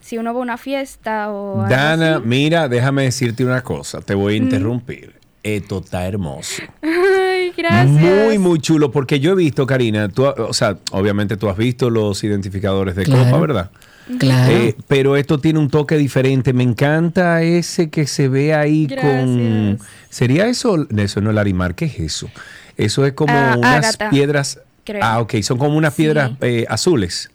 si 0.00 0.16
uno 0.16 0.32
va 0.32 0.38
a 0.38 0.42
una 0.42 0.58
fiesta 0.58 1.30
o 1.32 1.62
algo 1.62 1.68
Dana, 1.74 2.16
así. 2.18 2.22
mira, 2.24 2.68
déjame 2.68 3.02
decirte 3.02 3.44
una 3.44 3.62
cosa, 3.62 4.00
te 4.00 4.14
voy 4.14 4.36
a 4.36 4.40
Mm. 4.40 4.42
interrumpir. 4.44 5.14
Esto 5.42 5.78
está 5.78 6.06
hermoso. 6.06 6.62
Ay, 6.82 7.52
gracias. 7.56 7.88
Muy, 7.90 8.38
muy 8.38 8.60
chulo, 8.60 8.92
porque 8.92 9.18
yo 9.18 9.32
he 9.32 9.34
visto, 9.34 9.66
Karina, 9.66 10.08
tú, 10.08 10.24
o 10.26 10.52
sea, 10.52 10.76
obviamente 10.92 11.36
tú 11.36 11.48
has 11.48 11.56
visto 11.56 11.90
los 11.90 12.22
identificadores 12.22 12.94
de 12.94 13.02
Claro. 13.04 13.24
copa, 13.24 13.38
¿verdad? 13.40 13.70
Claro. 14.18 14.52
Eh, 14.52 14.76
pero 14.88 15.16
esto 15.16 15.38
tiene 15.38 15.58
un 15.58 15.68
toque 15.70 15.96
diferente. 15.96 16.52
Me 16.52 16.62
encanta 16.62 17.42
ese 17.42 17.90
que 17.90 18.06
se 18.06 18.28
ve 18.28 18.54
ahí 18.54 18.88
con... 18.88 19.78
¿Sería 20.08 20.46
eso? 20.46 20.86
Eso 20.96 21.20
no 21.20 21.30
es 21.30 21.34
el 21.34 21.38
arimar, 21.38 21.74
¿qué 21.74 21.84
es 21.86 21.98
eso? 22.00 22.28
Eso 22.76 23.04
es 23.06 23.12
como 23.12 23.32
Ah, 23.34 23.56
unas 23.58 23.96
piedras... 24.10 24.58
creo. 24.84 25.00
Ah, 25.04 25.20
ok, 25.20 25.36
son 25.42 25.58
como 25.58 25.76
unas 25.76 25.94
Sí. 25.94 26.02
piedras 26.02 26.32
eh, 26.40 26.66
azules. 26.68 27.30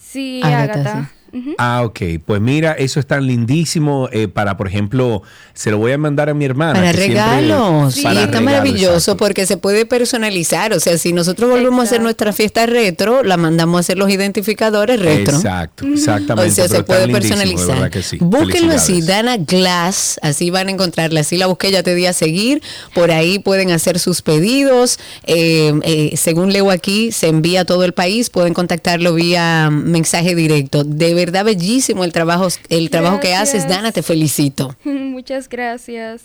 Sí, 0.00 0.40
Ágata, 0.42 1.10
Ah, 1.58 1.82
ok. 1.84 2.00
Pues 2.24 2.40
mira, 2.40 2.72
eso 2.72 3.00
es 3.00 3.06
tan 3.06 3.26
lindísimo 3.26 4.08
eh, 4.12 4.28
para, 4.28 4.56
por 4.56 4.68
ejemplo, 4.68 5.22
se 5.54 5.70
lo 5.70 5.78
voy 5.78 5.92
a 5.92 5.98
mandar 5.98 6.28
a 6.28 6.34
mi 6.34 6.44
hermana. 6.44 6.74
Para 6.74 6.92
que 6.92 6.98
siempre- 6.98 7.22
regalos, 7.22 7.94
sí, 7.94 8.02
para 8.02 8.20
está 8.20 8.38
regalo, 8.38 8.44
maravilloso 8.44 8.94
exacto. 8.96 9.16
porque 9.16 9.46
se 9.46 9.56
puede 9.56 9.86
personalizar. 9.86 10.72
O 10.72 10.80
sea, 10.80 10.98
si 10.98 11.12
nosotros 11.12 11.50
volvemos 11.50 11.80
a 11.80 11.82
hacer 11.84 12.00
nuestra 12.00 12.32
fiesta 12.32 12.66
retro, 12.66 13.22
la 13.22 13.36
mandamos 13.36 13.78
a 13.78 13.80
hacer 13.80 13.98
los 13.98 14.10
identificadores 14.10 15.00
retro. 15.00 15.36
Exacto, 15.36 15.86
exactamente. 15.86 16.50
O 16.50 16.54
sea, 16.54 16.68
se 16.68 16.82
puede 16.82 17.08
personalizar. 17.08 17.90
sí. 18.02 18.18
Búsquenlo 18.20 18.74
así. 18.74 19.02
Dana 19.02 19.36
Glass, 19.36 20.18
así 20.22 20.50
van 20.50 20.68
a 20.68 20.70
encontrarla. 20.70 21.20
Así 21.20 21.36
la 21.36 21.46
busqué, 21.46 21.70
ya 21.70 21.82
te 21.82 21.94
di 21.94 22.06
a 22.06 22.12
seguir. 22.12 22.62
Por 22.94 23.10
ahí 23.10 23.38
pueden 23.38 23.70
hacer 23.70 23.98
sus 23.98 24.22
pedidos. 24.22 24.98
Eh, 25.26 25.72
eh, 25.82 26.12
según 26.16 26.52
leo 26.52 26.70
aquí, 26.70 27.12
se 27.12 27.28
envía 27.28 27.62
a 27.62 27.64
todo 27.64 27.84
el 27.84 27.92
país. 27.92 28.30
Pueden 28.30 28.54
contactarlo 28.54 29.14
vía 29.14 29.70
mensaje 29.70 30.34
directo. 30.34 30.84
De 30.84 31.14
verdad, 31.26 31.44
bellísimo 31.44 32.04
el 32.04 32.12
trabajo, 32.12 32.48
el 32.68 32.88
trabajo 32.90 33.20
que 33.20 33.34
haces. 33.34 33.68
Dana. 33.68 33.92
Te 33.92 34.02
felicito. 34.02 34.76
Muchas 34.84 35.48
gracias. 35.48 36.22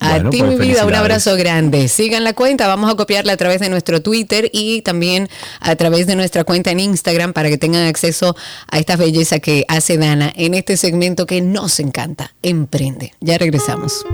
A 0.00 0.14
Bueno, 0.14 0.30
ti, 0.30 0.38
pues, 0.38 0.58
mi 0.58 0.66
vida, 0.66 0.84
un 0.84 0.94
abrazo 0.94 1.36
grande. 1.36 1.86
Sigan 1.88 2.24
la 2.24 2.32
cuenta, 2.32 2.66
vamos 2.66 2.90
a 2.92 2.96
copiarla 2.96 3.32
a 3.32 3.36
través 3.36 3.60
de 3.60 3.68
nuestro 3.68 4.02
Twitter 4.02 4.50
y 4.52 4.82
también 4.82 5.28
a 5.60 5.76
través 5.76 6.06
de 6.08 6.16
nuestra 6.16 6.42
cuenta 6.42 6.72
en 6.72 6.80
Instagram 6.80 7.32
para 7.32 7.48
que 7.48 7.58
tengan 7.58 7.86
acceso 7.86 8.34
a 8.68 8.78
esta 8.78 8.96
belleza 8.96 9.38
que 9.38 9.64
hace 9.68 9.96
Dana 9.96 10.32
en 10.34 10.54
este 10.54 10.76
segmento 10.76 11.26
que 11.26 11.40
nos 11.42 11.78
encanta, 11.78 12.34
Emprende. 12.42 13.14
Ya 13.20 13.38
regresamos. 13.38 14.04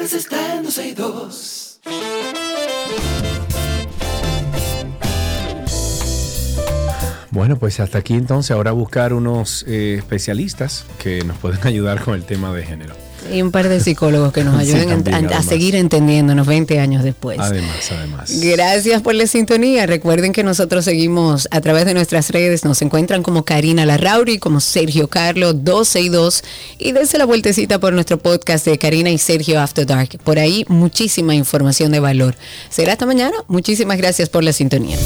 Que 0.00 0.06
quieres 0.06 0.12
está 0.14 0.56
en 0.56 0.62
12 0.62 0.88
y 0.88 0.94
2. 0.94 1.80
Bueno, 7.30 7.58
pues 7.58 7.80
hasta 7.80 7.98
aquí 7.98 8.14
entonces. 8.14 8.50
Ahora 8.50 8.72
buscar 8.72 9.12
unos 9.12 9.64
eh, 9.68 9.96
especialistas 9.98 10.86
que 10.98 11.22
nos 11.24 11.36
pueden 11.36 11.60
ayudar 11.66 12.02
con 12.02 12.14
el 12.14 12.24
tema 12.24 12.52
de 12.52 12.64
género. 12.64 13.09
Y 13.32 13.42
un 13.42 13.50
par 13.50 13.68
de 13.68 13.80
psicólogos 13.80 14.32
que 14.32 14.44
nos 14.44 14.58
ayuden 14.58 14.90
a- 14.90 14.94
también, 15.02 15.32
a, 15.32 15.42
seguir 15.42 15.76
entendiéndonos 15.76 16.46
20 16.46 16.78
años 16.80 17.02
después. 17.04 17.38
Además, 17.38 17.90
además. 17.90 18.40
Gracias 18.40 19.02
por 19.02 19.14
la 19.14 19.26
sintonía. 19.26 19.86
Recuerden 19.86 20.32
que 20.32 20.42
nosotros 20.42 20.84
seguimos 20.84 21.48
a 21.50 21.60
través 21.60 21.84
de 21.84 21.94
nuestras 21.94 22.30
redes. 22.30 22.64
Nos 22.64 22.82
encuentran 22.82 23.22
como 23.22 23.44
Karina 23.44 23.84
Larrauri, 23.86 24.38
como 24.38 24.60
Sergio 24.60 25.08
Carlos 25.08 25.64
12 25.64 26.00
y 26.00 26.08
2. 26.08 26.44
Y 26.78 26.92
dense 26.92 27.18
la 27.18 27.24
vueltecita 27.24 27.78
por 27.78 27.92
nuestro 27.92 28.18
podcast 28.18 28.64
de 28.66 28.78
Karina 28.78 29.10
y 29.10 29.18
Sergio 29.18 29.60
After 29.60 29.86
Dark. 29.86 30.18
Por 30.24 30.38
ahí 30.38 30.64
muchísima 30.68 31.34
información 31.34 31.92
de 31.92 32.00
valor. 32.00 32.36
Será 32.68 32.92
hasta 32.92 33.06
mañana. 33.06 33.36
Muchísimas 33.48 33.96
gracias 33.98 34.28
por 34.28 34.44
la 34.44 34.52
sintonía. 34.52 34.96